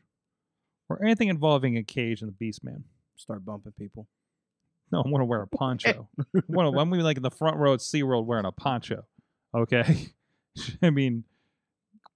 or 0.89 1.03
anything 1.03 1.29
involving 1.29 1.77
a 1.77 1.83
cage 1.83 2.21
and 2.21 2.29
the 2.29 2.35
Beast 2.35 2.63
Man, 2.63 2.85
Start 3.17 3.45
bumping 3.45 3.73
people. 3.73 4.07
no, 4.93 5.03
I 5.03 5.09
want 5.09 5.23
to 5.23 5.27
wear 5.27 5.43
a 5.43 5.49
poncho. 5.49 6.09
I 6.19 6.43
want 6.49 6.73
to, 6.73 6.79
I'm 6.79 6.91
gonna 6.91 6.97
be 6.97 7.03
like 7.03 7.17
in 7.17 7.23
the 7.23 7.31
front 7.31 7.57
row 7.57 7.75
at 7.75 7.81
SeaWorld 7.81 8.27
wearing 8.27 8.45
a 8.45 8.53
poncho. 8.53 9.05
Okay, 9.55 10.09
I 10.83 10.91
mean, 10.91 11.25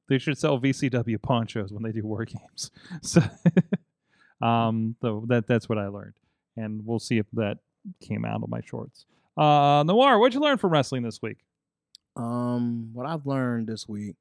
they 0.08 0.18
should 0.18 0.36
sell 0.38 0.60
VCW 0.60 1.20
ponchos 1.22 1.72
when 1.72 1.82
they 1.82 1.92
do 1.92 2.02
war 2.04 2.24
games. 2.26 2.70
So, 3.02 3.22
um, 4.42 4.96
so 5.00 5.24
that 5.28 5.46
that's 5.46 5.68
what 5.68 5.78
I 5.78 5.88
learned, 5.88 6.14
and 6.56 6.84
we'll 6.84 6.98
see 6.98 7.18
if 7.18 7.26
that 7.32 7.58
came 8.00 8.24
out 8.24 8.42
of 8.42 8.48
my 8.50 8.60
shorts. 8.60 9.06
Uh, 9.36 9.82
Noir, 9.86 10.18
what'd 10.18 10.34
you 10.34 10.40
learn 10.40 10.58
from 10.58 10.70
wrestling 10.70 11.02
this 11.02 11.22
week? 11.22 11.38
Um, 12.16 12.90
what 12.92 13.06
I've 13.06 13.26
learned 13.26 13.68
this 13.68 13.88
week, 13.88 14.16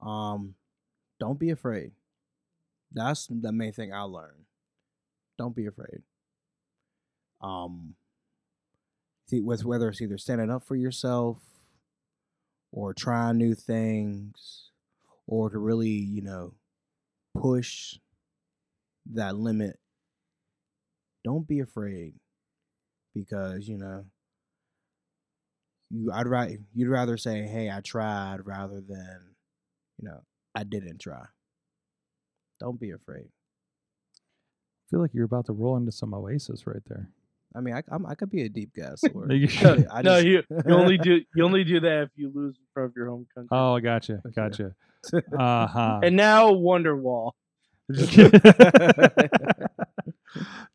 um, 0.00 0.54
don't 1.18 1.38
be 1.38 1.50
afraid. 1.50 1.92
That's 2.92 3.26
the 3.26 3.52
main 3.52 3.72
thing 3.72 3.92
I 3.92 4.02
learned. 4.02 4.44
Don't 5.38 5.56
be 5.56 5.66
afraid. 5.66 6.02
Um, 7.40 7.94
see, 9.28 9.40
with 9.40 9.64
whether 9.64 9.88
it's 9.88 10.00
either 10.00 10.18
standing 10.18 10.50
up 10.50 10.64
for 10.64 10.76
yourself, 10.76 11.38
or 12.70 12.92
trying 12.92 13.38
new 13.38 13.54
things, 13.54 14.70
or 15.26 15.48
to 15.48 15.58
really, 15.58 15.88
you 15.88 16.20
know, 16.22 16.52
push 17.34 17.98
that 19.14 19.36
limit. 19.36 19.78
Don't 21.24 21.48
be 21.48 21.60
afraid, 21.60 22.14
because 23.14 23.68
you 23.68 23.78
know 23.78 24.04
you 25.90 26.10
I'd 26.12 26.26
rather 26.28 26.56
you'd 26.74 26.88
rather 26.88 27.16
say, 27.16 27.42
"Hey, 27.46 27.70
I 27.70 27.80
tried," 27.80 28.46
rather 28.46 28.80
than, 28.80 29.20
you 30.00 30.08
know, 30.08 30.20
I 30.54 30.64
didn't 30.64 30.98
try. 31.00 31.24
Don't 32.60 32.78
be 32.80 32.90
afraid. 32.90 33.26
I 33.26 34.84
feel 34.90 35.00
like 35.00 35.12
you're 35.14 35.24
about 35.24 35.46
to 35.46 35.52
roll 35.52 35.76
into 35.76 35.92
some 35.92 36.14
Oasis 36.14 36.66
right 36.66 36.82
there. 36.86 37.08
I 37.54 37.60
mean, 37.60 37.74
I 37.74 37.82
I'm, 37.90 38.04
I 38.06 38.14
could 38.14 38.30
be 38.30 38.42
a 38.42 38.48
deep 38.48 38.74
guest. 38.74 39.08
Or, 39.14 39.30
You 39.32 39.46
No, 39.46 39.48
should. 39.48 39.86
I 39.92 40.02
no, 40.02 40.14
just- 40.20 40.26
you, 40.26 40.42
you 40.66 40.74
only 40.74 40.98
do 40.98 41.20
you 41.34 41.44
only 41.44 41.64
do 41.64 41.80
that 41.80 42.02
if 42.04 42.10
you 42.16 42.30
lose 42.34 42.56
in 42.58 42.64
front 42.74 42.90
of 42.90 42.96
your 42.96 43.08
home 43.08 43.26
country. 43.34 43.48
Oh, 43.50 43.76
I 43.76 43.80
gotcha, 43.80 44.20
Yeah. 44.24 44.30
gotcha. 44.34 44.74
Uh 45.38 45.66
huh. 45.66 46.00
and 46.02 46.16
now 46.16 46.50
Wonderwall. 46.52 47.32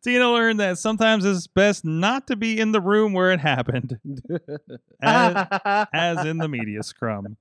Tina 0.04 0.30
learned 0.32 0.60
that 0.60 0.78
sometimes 0.78 1.26
it's 1.26 1.48
best 1.48 1.86
not 1.86 2.28
to 2.28 2.36
be 2.36 2.60
in 2.60 2.72
the 2.72 2.82
room 2.82 3.14
where 3.14 3.32
it 3.32 3.40
happened, 3.40 4.00
as, 5.02 5.48
as 5.94 6.26
in 6.26 6.38
the 6.38 6.48
media 6.48 6.84
scrum. 6.84 7.38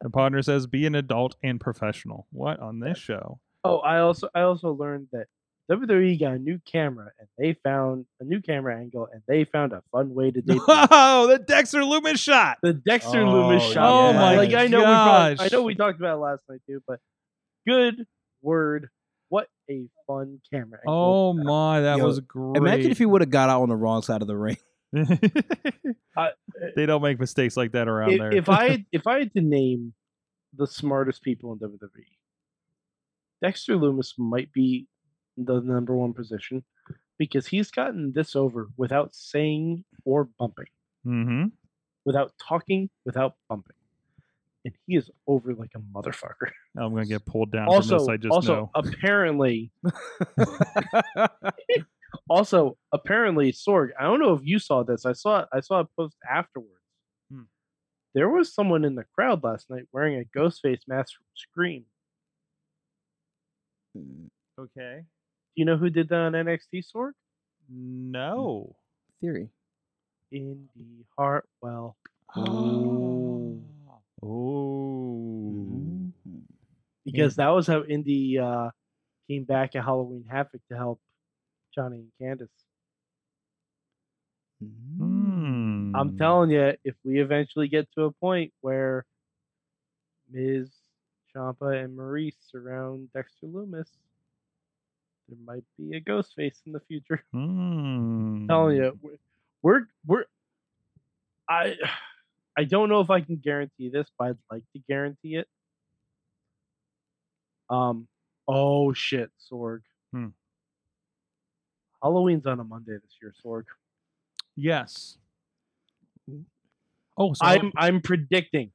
The 0.00 0.10
partner 0.10 0.42
says, 0.42 0.66
"Be 0.66 0.86
an 0.86 0.94
adult 0.94 1.36
and 1.42 1.60
professional." 1.60 2.26
What 2.32 2.60
on 2.60 2.80
this 2.80 2.98
show? 2.98 3.40
oh, 3.64 3.78
I 3.78 3.98
also 3.98 4.28
I 4.34 4.40
also 4.42 4.72
learned 4.72 5.08
that 5.12 5.26
WWE 5.70 6.18
got 6.18 6.32
a 6.32 6.38
new 6.38 6.60
camera 6.70 7.12
and 7.18 7.28
they 7.38 7.54
found 7.62 8.06
a 8.20 8.24
new 8.24 8.40
camera 8.42 8.76
angle 8.76 9.08
and 9.12 9.22
they 9.28 9.44
found 9.44 9.72
a 9.72 9.82
fun 9.92 10.12
way 10.14 10.30
to 10.30 10.40
debut. 10.42 10.60
Oh, 10.66 11.28
the 11.28 11.38
Dexter 11.38 11.80
Lumis 11.82 12.18
shot. 12.18 12.58
the 12.62 12.72
Dexter 12.72 13.20
Oh, 13.22 13.26
Lumis 13.26 13.72
shot. 13.72 13.88
Oh 13.88 14.12
man. 14.12 14.20
my 14.20 14.36
like 14.36 14.54
I 14.54 14.66
know 14.66 14.78
we 14.80 14.84
probably, 14.84 15.36
I 15.46 15.48
know 15.52 15.62
we 15.62 15.74
talked 15.74 15.98
about 16.00 16.16
it 16.16 16.20
last 16.20 16.40
night 16.48 16.60
too, 16.66 16.82
but 16.88 16.98
good 17.66 18.06
word. 18.42 18.88
What 19.32 19.48
a 19.70 19.88
fun 20.06 20.40
camera 20.52 20.80
angle. 20.86 20.94
Oh 20.94 21.32
my, 21.32 21.80
that 21.80 21.96
Yo, 21.96 22.04
was 22.04 22.20
great. 22.20 22.58
Imagine 22.58 22.90
if 22.90 22.98
he 22.98 23.06
would 23.06 23.22
have 23.22 23.30
got 23.30 23.48
out 23.48 23.62
on 23.62 23.70
the 23.70 23.76
wrong 23.76 24.02
side 24.02 24.20
of 24.20 24.28
the 24.28 24.36
ring. 24.36 24.58
they 24.92 26.84
don't 26.84 27.00
make 27.00 27.18
mistakes 27.18 27.56
like 27.56 27.72
that 27.72 27.88
around 27.88 28.12
if, 28.12 28.18
there. 28.18 28.34
if 28.34 28.50
I 28.50 28.68
had, 28.68 28.84
if 28.92 29.06
I 29.06 29.20
had 29.20 29.32
to 29.32 29.40
name 29.40 29.94
the 30.54 30.66
smartest 30.66 31.22
people 31.22 31.50
in 31.50 31.58
WWE, 31.60 32.04
Dexter 33.42 33.74
Lumis 33.76 34.18
might 34.18 34.52
be 34.52 34.86
the 35.38 35.62
number 35.62 35.96
one 35.96 36.12
position 36.12 36.62
because 37.18 37.46
he's 37.46 37.70
gotten 37.70 38.12
this 38.14 38.36
over 38.36 38.68
without 38.76 39.14
saying 39.14 39.82
or 40.04 40.28
bumping, 40.38 40.66
mm-hmm. 41.06 41.44
without 42.04 42.32
talking, 42.38 42.90
without 43.06 43.36
bumping, 43.48 43.76
and 44.64 44.74
he 44.86 44.96
is 44.96 45.10
over 45.26 45.54
like 45.54 45.72
a 45.74 45.80
motherfucker. 45.80 46.50
I'm 46.78 46.90
gonna 46.94 47.06
get 47.06 47.24
pulled 47.26 47.52
down 47.52 47.68
Also, 47.68 47.98
from 47.98 47.98
this. 47.98 48.08
I 48.08 48.16
just 48.16 48.32
also 48.32 48.54
know. 48.54 48.70
apparently, 48.74 49.72
also 52.28 52.76
apparently, 52.92 53.52
Sorg. 53.52 53.90
I 53.98 54.04
don't 54.04 54.20
know 54.20 54.34
if 54.34 54.40
you 54.44 54.58
saw 54.58 54.82
this. 54.82 55.04
I 55.06 55.12
saw 55.12 55.44
I 55.52 55.60
saw 55.60 55.80
a 55.80 55.84
post 55.96 56.16
afterwards. 56.28 56.70
Hmm. 57.30 57.42
There 58.14 58.28
was 58.28 58.54
someone 58.54 58.84
in 58.84 58.94
the 58.94 59.04
crowd 59.14 59.42
last 59.42 59.70
night 59.70 59.84
wearing 59.92 60.18
a 60.18 60.38
Ghostface 60.38 60.82
mask 60.86 61.14
from 61.16 61.26
Scream. 61.34 61.84
Okay. 64.58 65.00
Do 65.04 65.60
you 65.60 65.64
know 65.64 65.76
who 65.76 65.90
did 65.90 66.08
that 66.08 66.16
on 66.16 66.32
NXT, 66.32 66.84
Sorg? 66.94 67.12
No. 67.68 68.76
Theory. 69.20 69.48
Indi 70.30 71.04
Hartwell. 71.18 71.96
Oh. 72.34 73.60
Oh. 74.22 75.82
Mm-hmm. 76.28 76.38
Because 77.04 77.36
that 77.36 77.48
was 77.48 77.66
how 77.66 77.82
Indi 77.82 78.38
uh, 78.38 78.70
came 79.28 79.44
back 79.44 79.74
at 79.74 79.84
Halloween 79.84 80.24
Havoc 80.30 80.60
to 80.70 80.76
help 80.76 81.00
Johnny 81.74 82.04
and 82.20 82.38
Candice. 82.38 82.48
Hmm. 84.96 85.94
I'm 85.96 86.16
telling 86.16 86.50
you, 86.50 86.74
if 86.84 86.94
we 87.04 87.20
eventually 87.20 87.68
get 87.68 87.88
to 87.94 88.04
a 88.04 88.12
point 88.12 88.52
where 88.60 89.04
Ms. 90.30 90.70
Ciampa 91.34 91.82
and 91.82 91.96
Maurice 91.96 92.36
surround 92.50 93.08
Dexter 93.12 93.46
Lumis, 93.46 93.88
there 95.28 95.38
might 95.44 95.64
be 95.78 95.96
a 95.96 96.00
ghost 96.00 96.34
face 96.36 96.60
in 96.66 96.72
the 96.72 96.80
future. 96.80 97.24
Hmm. 97.32 98.46
telling 98.46 98.76
you, 98.76 98.98
we're, 99.02 99.16
we're 99.62 99.86
we're 100.06 100.24
I 101.48 101.76
I 102.56 102.64
don't 102.64 102.88
know 102.88 103.00
if 103.00 103.10
I 103.10 103.20
can 103.20 103.36
guarantee 103.36 103.88
this, 103.88 104.06
but 104.18 104.28
I'd 104.28 104.36
like 104.50 104.64
to 104.74 104.82
guarantee 104.88 105.36
it. 105.36 105.48
Um. 107.70 108.08
Oh 108.46 108.92
shit, 108.92 109.30
Sorg. 109.50 109.80
Hmm. 110.12 110.28
Halloween's 112.02 112.46
on 112.46 112.60
a 112.60 112.64
Monday 112.64 112.92
this 112.94 113.16
year, 113.22 113.32
Sorg. 113.44 113.64
Yes. 114.56 115.16
Oh, 117.16 117.32
so 117.32 117.44
I'm 117.44 117.72
I'm 117.76 118.00
predicting. 118.00 118.72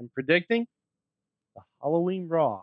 I'm 0.00 0.10
predicting 0.14 0.66
the 1.54 1.62
Halloween 1.82 2.28
Raw. 2.28 2.62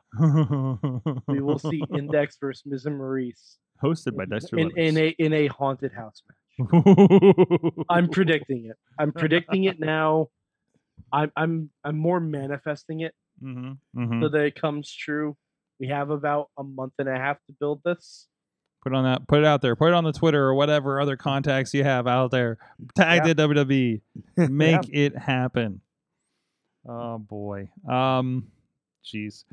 We 1.27 1.41
will 1.41 1.59
see 1.59 1.83
Index 1.95 2.37
versus 2.39 2.63
Miz 2.65 2.85
and 2.85 2.97
Maurice 2.97 3.57
hosted 3.81 4.15
by 4.15 4.25
Dexter 4.25 4.57
in, 4.57 4.71
in 4.77 4.95
Lumis. 4.95 4.97
a 5.19 5.23
in 5.23 5.33
a 5.33 5.47
haunted 5.47 5.93
house 5.93 6.21
match. 6.27 6.37
I'm 7.89 8.09
predicting 8.09 8.65
it. 8.65 8.77
I'm 8.99 9.11
predicting 9.11 9.65
it 9.65 9.79
now. 9.79 10.27
I'm 11.11 11.31
I'm 11.35 11.69
I'm 11.83 11.97
more 11.97 12.19
manifesting 12.19 13.01
it 13.01 13.13
hmm 13.39 13.73
hmm 13.93 14.21
so 14.21 14.29
that 14.29 14.41
it 14.43 14.59
comes 14.59 14.91
true. 14.91 15.37
We 15.79 15.87
have 15.89 16.09
about 16.09 16.49
a 16.57 16.63
month 16.63 16.93
and 16.97 17.07
a 17.07 17.15
half 17.15 17.37
to 17.45 17.53
build 17.59 17.81
this. 17.85 18.27
Put 18.83 18.93
on 18.93 19.03
that. 19.03 19.27
Put 19.27 19.39
it 19.39 19.45
out 19.45 19.61
there. 19.61 19.75
Put 19.75 19.89
it 19.89 19.93
on 19.93 20.03
the 20.03 20.11
Twitter 20.13 20.43
or 20.43 20.55
whatever 20.55 20.99
other 20.99 21.15
contacts 21.17 21.73
you 21.73 21.83
have 21.83 22.07
out 22.07 22.31
there. 22.31 22.57
Tag 22.95 23.21
Yeah. 23.27 23.33
the 23.33 23.47
WWE. 23.47 24.01
Make 24.49 24.89
it 24.89 25.15
happen. 25.15 25.81
Oh 26.87 27.17
boy. 27.19 27.69
Um. 27.87 28.47
Jeez. 29.05 29.43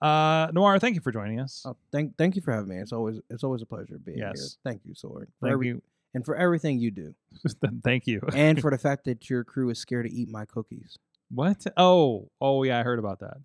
Uh, 0.00 0.48
Noir, 0.52 0.78
thank 0.80 0.96
you 0.96 1.00
for 1.00 1.12
joining 1.12 1.38
us. 1.38 1.62
Oh, 1.64 1.76
thank 1.92 2.16
thank 2.18 2.34
you 2.34 2.42
for 2.42 2.52
having 2.52 2.68
me. 2.68 2.76
It's 2.78 2.92
always 2.92 3.20
it's 3.30 3.44
always 3.44 3.62
a 3.62 3.66
pleasure 3.66 3.98
being 4.04 4.18
here. 4.18 4.32
Thank 4.64 4.80
you, 4.84 4.94
Sorg. 4.94 5.26
For 5.38 5.42
Thank 5.42 5.52
every- 5.52 5.66
you. 5.68 5.82
And 6.14 6.24
for 6.24 6.36
everything 6.36 6.78
you 6.78 6.90
do, 6.90 7.14
thank 7.84 8.06
you. 8.06 8.20
and 8.34 8.60
for 8.62 8.70
the 8.70 8.78
fact 8.78 9.04
that 9.04 9.28
your 9.30 9.44
crew 9.44 9.70
is 9.70 9.78
scared 9.78 10.06
to 10.06 10.12
eat 10.12 10.28
my 10.28 10.44
cookies. 10.44 10.98
What? 11.30 11.64
Oh, 11.76 12.30
oh 12.40 12.62
yeah, 12.62 12.78
I 12.78 12.82
heard 12.82 12.98
about 12.98 13.20
that. 13.20 13.38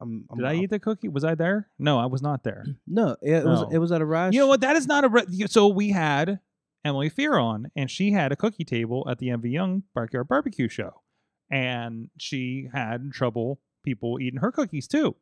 I'm, 0.00 0.26
I'm, 0.30 0.38
Did 0.38 0.46
I 0.46 0.54
eat 0.54 0.70
the 0.70 0.78
cookie? 0.78 1.08
Was 1.08 1.24
I 1.24 1.34
there? 1.34 1.68
No, 1.78 1.98
I 1.98 2.06
was 2.06 2.22
not 2.22 2.44
there. 2.44 2.64
No, 2.86 3.16
it, 3.20 3.44
was 3.44 3.66
it 3.72 3.78
was 3.78 3.92
at 3.92 4.00
a 4.00 4.04
Raj. 4.04 4.34
You 4.34 4.40
know 4.40 4.46
what? 4.46 4.60
That 4.60 4.76
is 4.76 4.86
not 4.86 5.04
a. 5.04 5.08
Re- 5.08 5.46
so 5.48 5.68
we 5.68 5.90
had 5.90 6.38
Emily 6.84 7.08
Fear 7.08 7.36
on, 7.38 7.70
and 7.74 7.90
she 7.90 8.12
had 8.12 8.30
a 8.30 8.36
cookie 8.36 8.64
table 8.64 9.06
at 9.10 9.18
the 9.18 9.28
MV 9.28 9.50
Young 9.50 9.82
Backyard 9.94 10.28
Barbecue 10.28 10.68
show, 10.68 11.02
and 11.50 12.10
she 12.18 12.68
had 12.72 13.10
trouble 13.12 13.60
people 13.84 14.18
eating 14.20 14.40
her 14.40 14.52
cookies 14.52 14.86
too. 14.86 15.16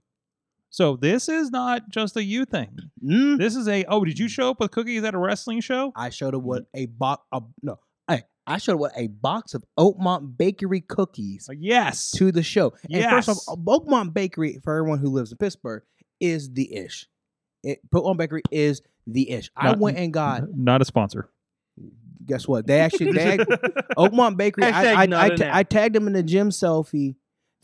So 0.74 0.96
this 0.96 1.28
is 1.28 1.50
not 1.52 1.88
just 1.88 2.16
a 2.16 2.24
you 2.24 2.44
thing. 2.44 2.76
Mm. 3.00 3.38
This 3.38 3.54
is 3.54 3.68
a. 3.68 3.84
Oh, 3.84 4.04
did 4.04 4.18
you 4.18 4.26
show 4.26 4.50
up 4.50 4.58
with 4.58 4.72
cookies 4.72 5.04
at 5.04 5.14
a 5.14 5.18
wrestling 5.18 5.60
show? 5.60 5.92
I 5.94 6.08
showed 6.10 6.34
up 6.34 6.42
with 6.42 6.64
a 6.74 6.86
box. 6.86 7.22
No, 7.62 7.78
I 8.08 8.24
I 8.44 8.58
showed 8.58 8.72
her 8.72 8.76
what 8.78 8.90
a 8.96 9.06
box 9.06 9.54
of 9.54 9.62
Oakmont 9.78 10.36
Bakery 10.36 10.80
cookies 10.80 11.46
Uh, 11.48 11.54
yes. 11.56 12.10
to 12.16 12.32
the 12.32 12.42
show. 12.42 12.72
And 12.90 13.04
first 13.08 13.28
Yes. 13.28 13.46
off, 13.48 13.56
Oakmont 13.60 14.14
Bakery 14.14 14.58
for 14.64 14.76
everyone 14.76 14.98
who 14.98 15.10
lives 15.10 15.30
in 15.30 15.38
Pittsburgh 15.38 15.84
is 16.18 16.52
the 16.52 16.74
ish. 16.74 17.08
It, 17.62 17.78
Oakmont 17.94 18.16
Bakery 18.16 18.42
is 18.50 18.82
the 19.06 19.30
ish. 19.30 19.50
I 19.56 19.74
went 19.76 19.96
and 19.96 20.12
got 20.12 20.42
Not 20.56 20.82
a 20.82 20.84
sponsor. 20.84 21.30
guess 22.26 22.48
what? 22.48 22.66
They 22.66 22.80
actually 22.80 23.12
they 23.12 23.36
Oakmont 23.96 24.36
Bakery. 24.36 24.64
I 24.64 24.70
I, 24.70 25.02
I, 25.02 25.04
an 25.04 25.10
ta- 25.36 25.44
app. 25.44 25.54
I 25.54 25.62
tagged 25.62 25.94
them 25.94 26.08
in 26.08 26.14
the 26.14 26.22
gym 26.24 26.50
selfie, 26.50 27.14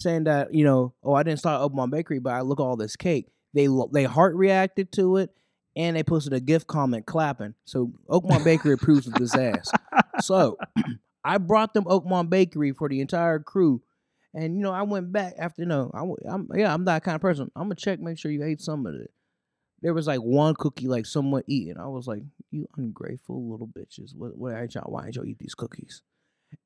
saying 0.00 0.24
that 0.24 0.54
you 0.54 0.64
know, 0.64 0.94
oh, 1.02 1.14
I 1.14 1.22
didn't 1.22 1.38
start 1.38 1.60
Oakmont 1.60 1.90
Bakery, 1.90 2.18
but 2.18 2.32
I 2.32 2.40
look 2.40 2.60
at 2.60 2.62
all 2.62 2.76
this 2.76 2.96
cake. 2.96 3.26
They 3.54 3.68
they 3.92 4.04
heart 4.04 4.34
reacted 4.34 4.92
to 4.92 5.16
it, 5.16 5.30
and 5.76 5.96
they 5.96 6.02
posted 6.02 6.32
a 6.32 6.40
gift 6.40 6.66
comment 6.66 7.06
clapping. 7.06 7.54
So 7.64 7.92
Oakmont 8.08 8.44
Bakery 8.44 8.74
approves 8.74 9.06
of 9.06 9.14
this 9.14 9.34
ass. 9.34 9.70
So 10.20 10.58
I 11.24 11.38
brought 11.38 11.72
them 11.72 11.84
Oakmont 11.84 12.28
Bakery 12.28 12.72
for 12.72 12.90
the 12.90 13.00
entire 13.00 13.38
crew. 13.38 13.80
And 14.34 14.54
you 14.54 14.62
know, 14.62 14.72
I 14.72 14.82
went 14.82 15.10
back 15.12 15.34
after 15.38 15.62
you 15.62 15.68
know, 15.68 15.90
I, 15.94 16.02
am 16.32 16.48
yeah, 16.54 16.74
I'm 16.74 16.84
that 16.84 17.02
kind 17.04 17.14
of 17.14 17.22
person. 17.22 17.50
I'm 17.56 17.64
gonna 17.64 17.74
check, 17.74 18.00
make 18.00 18.18
sure 18.18 18.30
you 18.30 18.44
ate 18.44 18.60
some 18.60 18.86
of 18.86 18.94
it. 18.94 19.10
There 19.82 19.94
was 19.94 20.06
like 20.06 20.20
one 20.20 20.54
cookie, 20.54 20.88
like 20.88 21.06
someone 21.06 21.42
eating. 21.46 21.78
I 21.78 21.86
was 21.86 22.06
like, 22.06 22.22
"You 22.50 22.68
ungrateful 22.76 23.50
little 23.50 23.66
bitches! 23.66 24.14
What? 24.14 24.36
What 24.36 24.54
ain't 24.54 24.74
y'all? 24.74 24.92
Why 24.92 25.06
ain't 25.06 25.16
y'all 25.16 25.24
eat 25.24 25.38
these 25.38 25.54
cookies?" 25.54 26.02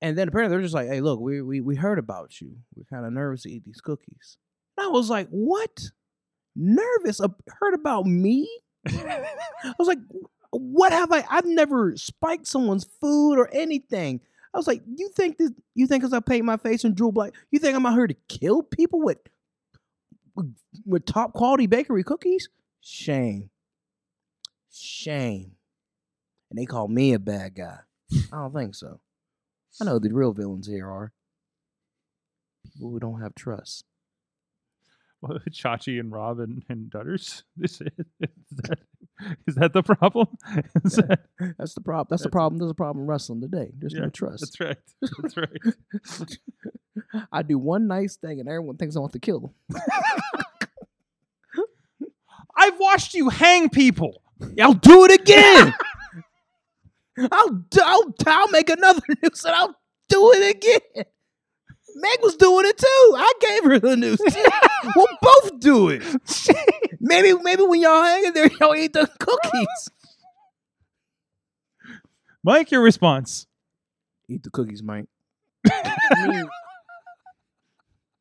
And 0.00 0.16
then 0.16 0.28
apparently 0.28 0.54
they're 0.54 0.62
just 0.62 0.74
like, 0.74 0.88
"Hey, 0.88 1.00
look, 1.00 1.20
we 1.20 1.42
we 1.42 1.60
we 1.60 1.76
heard 1.76 1.98
about 1.98 2.40
you. 2.40 2.56
We're 2.74 2.84
kind 2.84 3.06
of 3.06 3.12
nervous 3.12 3.42
to 3.42 3.50
eat 3.50 3.64
these 3.64 3.80
cookies." 3.80 4.36
And 4.76 4.86
I 4.86 4.90
was 4.90 5.10
like, 5.10 5.28
"What? 5.28 5.90
Nervous? 6.56 7.20
Uh, 7.20 7.28
heard 7.60 7.74
about 7.74 8.06
me?" 8.06 8.48
I 8.86 9.74
was 9.78 9.88
like, 9.88 9.98
"What 10.50 10.92
have 10.92 11.12
I? 11.12 11.24
I've 11.30 11.46
never 11.46 11.96
spiked 11.96 12.46
someone's 12.46 12.84
food 13.00 13.38
or 13.38 13.48
anything." 13.52 14.20
I 14.52 14.58
was 14.58 14.66
like, 14.66 14.82
"You 14.86 15.10
think 15.16 15.38
this? 15.38 15.50
You 15.74 15.86
think 15.86 16.02
because 16.02 16.12
I 16.12 16.20
paint 16.20 16.44
my 16.44 16.56
face 16.56 16.84
and 16.84 16.94
drool 16.94 17.12
black? 17.12 17.32
You 17.50 17.58
think 17.58 17.76
I'm 17.76 17.86
out 17.86 17.94
here 17.94 18.06
to 18.06 18.16
kill 18.28 18.62
people 18.62 19.00
with 19.00 19.18
with, 20.34 20.54
with 20.86 21.06
top 21.06 21.32
quality 21.32 21.66
bakery 21.66 22.04
cookies? 22.04 22.48
Shame, 22.80 23.50
shame." 24.70 25.52
And 26.50 26.58
they 26.58 26.66
call 26.66 26.88
me 26.88 27.14
a 27.14 27.18
bad 27.18 27.54
guy. 27.56 27.78
I 28.32 28.36
don't 28.36 28.54
think 28.54 28.74
so. 28.74 29.00
I 29.80 29.84
know 29.84 29.98
the 29.98 30.12
real 30.12 30.32
villains 30.32 30.66
here 30.66 30.88
are 30.88 31.12
people 32.64 32.90
who 32.90 33.00
don't 33.00 33.20
have 33.20 33.34
trust. 33.34 33.84
Well, 35.20 35.38
Chachi 35.50 35.98
and 35.98 36.12
Rob 36.12 36.38
and, 36.40 36.62
and 36.68 36.90
Dutters. 36.90 37.42
Is, 37.62 37.78
that, 37.78 38.78
is 39.46 39.54
that 39.56 39.72
the 39.72 39.82
problem? 39.82 40.26
Is 40.84 40.96
Yeah. 40.98 41.16
that- 41.38 41.54
That's 41.58 41.74
the 41.74 41.80
problem. 41.80 42.06
That's 42.10 42.22
the 42.22 42.30
problem. 42.30 42.58
There's 42.58 42.70
a 42.70 42.74
problem 42.74 43.04
in 43.04 43.08
wrestling 43.08 43.40
today. 43.40 43.70
There's 43.78 43.94
Yeah, 43.94 44.00
no 44.00 44.10
trust. 44.10 44.40
that's 44.40 44.60
right. 44.60 44.76
That's 45.22 45.36
right. 45.36 46.38
I 47.32 47.42
do 47.42 47.58
one 47.58 47.86
nice 47.86 48.16
thing 48.16 48.40
and 48.40 48.48
everyone 48.48 48.76
thinks 48.76 48.96
I 48.96 49.00
want 49.00 49.12
to 49.14 49.18
kill 49.18 49.40
them. 49.40 49.80
I've 52.56 52.78
watched 52.78 53.14
you 53.14 53.28
hang 53.30 53.68
people. 53.68 54.22
I'll 54.60 54.74
do 54.74 55.04
it 55.04 55.20
again. 55.20 55.74
I'll, 57.18 57.64
I'll 57.82 58.14
I'll 58.26 58.48
make 58.50 58.70
another 58.70 59.00
news 59.22 59.44
and 59.44 59.54
I'll 59.54 59.76
do 60.08 60.32
it 60.32 60.56
again. 60.56 61.04
Meg 61.96 62.18
was 62.22 62.36
doing 62.36 62.66
it 62.66 62.76
too. 62.76 63.14
I 63.16 63.32
gave 63.40 63.64
her 63.64 63.78
the 63.78 63.96
news. 63.96 64.18
too. 64.18 64.44
we'll 64.96 65.06
both 65.22 65.60
do 65.60 65.88
it. 65.90 66.02
Maybe 67.00 67.34
maybe 67.34 67.62
when 67.62 67.82
y'all 67.82 68.02
hang 68.02 68.24
in 68.24 68.32
there, 68.32 68.48
y'all 68.58 68.74
eat 68.74 68.94
the 68.94 69.06
cookies. 69.18 69.90
Mike, 72.42 72.70
your 72.70 72.80
response. 72.82 73.46
Eat 74.26 74.42
the 74.42 74.50
cookies, 74.50 74.82
Mike. 74.82 75.06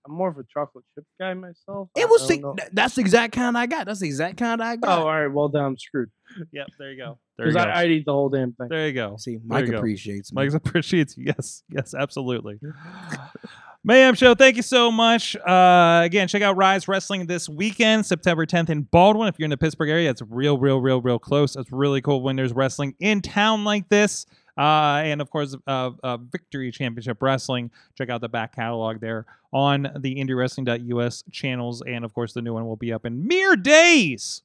I 0.05 0.09
mean, 0.09 0.13
I'm 0.13 0.17
more 0.17 0.29
of 0.29 0.37
a 0.37 0.43
chocolate 0.51 0.85
chip 0.95 1.05
guy 1.19 1.33
myself. 1.33 1.89
It 1.95 2.09
was 2.09 2.27
the, 2.27 2.37
know. 2.39 2.55
that's 2.71 2.95
the 2.95 3.01
exact 3.01 3.33
kind 3.33 3.57
I 3.57 3.65
got. 3.65 3.85
That's 3.85 3.99
the 3.99 4.07
exact 4.07 4.37
kind 4.37 4.61
I 4.61 4.75
got. 4.75 4.99
Oh, 4.99 5.01
all 5.03 5.07
right. 5.07 5.27
Well, 5.27 5.49
then 5.49 5.63
I'm 5.63 5.77
screwed. 5.77 6.09
Yep, 6.51 6.67
there 6.79 6.91
you 6.91 6.97
go. 6.97 7.19
There 7.37 7.47
you 7.47 7.53
Because 7.53 7.65
go. 7.65 7.71
I'd 7.71 7.91
eat 7.91 8.05
the 8.05 8.11
whole 8.11 8.29
damn 8.29 8.53
thing. 8.53 8.67
there 8.69 8.87
you 8.87 8.93
go. 8.93 9.17
See, 9.17 9.37
Mike 9.45 9.65
you 9.67 9.71
go. 9.73 9.77
appreciates 9.77 10.33
me. 10.33 10.43
Mike 10.45 10.53
appreciates 10.65 11.15
you. 11.15 11.25
Yes, 11.27 11.63
yes, 11.69 11.93
absolutely. 11.93 12.59
Mayhem 13.85 14.15
Show, 14.15 14.33
thank 14.33 14.55
you 14.55 14.61
so 14.61 14.91
much. 14.91 15.35
Uh, 15.35 16.01
again, 16.05 16.27
check 16.29 16.41
out 16.41 16.55
Rise 16.55 16.87
Wrestling 16.87 17.27
this 17.27 17.49
weekend, 17.49 18.05
September 18.05 18.45
10th 18.45 18.69
in 18.69 18.83
Baldwin. 18.83 19.27
If 19.27 19.35
you're 19.37 19.45
in 19.45 19.49
the 19.49 19.57
Pittsburgh 19.57 19.89
area, 19.89 20.09
it's 20.09 20.21
real, 20.21 20.57
real, 20.57 20.79
real, 20.79 21.01
real 21.01 21.19
close. 21.19 21.55
It's 21.57 21.71
really 21.71 22.01
cool 22.01 22.21
when 22.21 22.37
there's 22.37 22.53
wrestling 22.53 22.95
in 22.99 23.21
town 23.21 23.65
like 23.65 23.89
this. 23.89 24.25
Uh, 24.57 25.01
and 25.03 25.21
of 25.21 25.29
course, 25.29 25.55
uh, 25.67 25.91
uh, 26.03 26.17
Victory 26.17 26.71
Championship 26.71 27.21
Wrestling. 27.21 27.71
Check 27.97 28.09
out 28.09 28.21
the 28.21 28.29
back 28.29 28.55
catalog 28.55 28.99
there 28.99 29.25
on 29.51 29.89
the 29.99 30.15
IndieWrestling.us 30.15 31.23
channels. 31.31 31.81
And 31.85 32.05
of 32.05 32.13
course, 32.13 32.33
the 32.33 32.41
new 32.41 32.53
one 32.53 32.65
will 32.65 32.75
be 32.75 32.93
up 32.93 33.05
in 33.05 33.27
mere 33.27 33.55
days. 33.55 34.43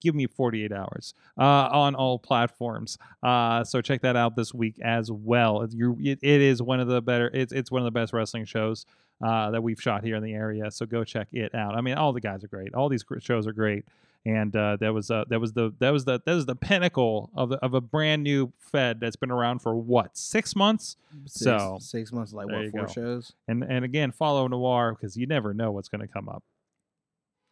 Give 0.00 0.14
me 0.14 0.26
48 0.26 0.72
hours 0.72 1.12
uh, 1.38 1.68
on 1.70 1.94
all 1.94 2.18
platforms. 2.18 2.96
Uh, 3.22 3.62
so 3.62 3.82
check 3.82 4.00
that 4.02 4.16
out 4.16 4.34
this 4.34 4.54
week 4.54 4.78
as 4.82 5.10
well. 5.12 5.62
It, 5.62 6.18
it 6.22 6.40
is 6.40 6.62
one 6.62 6.80
of 6.80 6.88
the 6.88 7.02
better. 7.02 7.30
It's 7.34 7.52
it's 7.52 7.70
one 7.70 7.82
of 7.82 7.84
the 7.84 7.90
best 7.90 8.14
wrestling 8.14 8.46
shows 8.46 8.86
uh, 9.22 9.50
that 9.50 9.62
we've 9.62 9.80
shot 9.80 10.02
here 10.02 10.16
in 10.16 10.22
the 10.22 10.32
area. 10.32 10.70
So 10.70 10.86
go 10.86 11.04
check 11.04 11.28
it 11.32 11.54
out. 11.54 11.74
I 11.74 11.82
mean, 11.82 11.94
all 11.94 12.14
the 12.14 12.22
guys 12.22 12.42
are 12.42 12.48
great. 12.48 12.74
All 12.74 12.88
these 12.88 13.04
shows 13.20 13.46
are 13.46 13.52
great. 13.52 13.84
And 14.26 14.56
uh, 14.56 14.76
that 14.80 14.92
was 14.92 15.08
uh, 15.08 15.22
that 15.28 15.40
was 15.40 15.52
the 15.52 15.72
that 15.78 15.90
was 15.90 16.04
the 16.04 16.20
that 16.26 16.34
was 16.34 16.46
the 16.46 16.56
pinnacle 16.56 17.30
of 17.36 17.52
of 17.52 17.74
a 17.74 17.80
brand 17.80 18.24
new 18.24 18.52
Fed 18.58 18.98
that's 18.98 19.14
been 19.14 19.30
around 19.30 19.60
for 19.60 19.76
what 19.76 20.16
six 20.18 20.56
months. 20.56 20.96
Six, 21.26 21.44
So, 21.44 21.78
six 21.80 22.12
months, 22.12 22.32
like 22.32 22.48
what 22.48 22.68
four 22.72 22.86
go. 22.86 22.92
shows? 22.92 23.32
And 23.46 23.62
and 23.62 23.84
again, 23.84 24.10
follow 24.10 24.48
Noir 24.48 24.96
because 24.98 25.16
you 25.16 25.28
never 25.28 25.54
know 25.54 25.70
what's 25.70 25.88
going 25.88 26.00
to 26.00 26.08
come 26.08 26.28
up. 26.28 26.42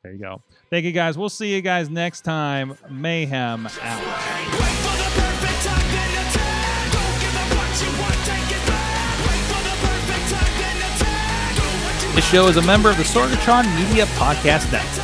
There 0.03 0.13
you 0.13 0.19
go. 0.19 0.43
Thank 0.69 0.85
you 0.85 0.91
guys. 0.91 1.17
We'll 1.17 1.29
see 1.29 1.55
you 1.55 1.63
guys 1.63 1.89
next 1.89 2.23
time. 2.23 2.77
Mayhem 2.91 3.67
out. 3.67 3.71
The 3.71 3.81
perfect 3.81 5.63
time, 5.65 5.89
then 5.95 6.11
attack. 6.27 6.93
Don't 6.93 7.21
give 7.23 7.37
up 7.39 7.49
what 7.57 7.71
you 7.81 7.91
want, 8.03 8.19
take 8.27 8.51
it 8.51 8.67
back. 8.67 9.19
Wait 9.21 9.45
for 9.47 9.63
the 9.63 9.77
perfect 9.87 10.27
time, 10.29 10.55
then 10.59 10.77
attack. 10.91 11.55
Do 11.55 11.63
what 11.63 12.03
you 12.09 12.15
This 12.17 12.25
show 12.29 12.49
is 12.49 12.57
a 12.57 12.63
member 12.63 12.91
of 12.91 12.97
the 12.97 13.05
Sorgatron 13.05 13.65
Media 13.79 14.07
Podcast 14.19 14.73
Network. 14.73 15.04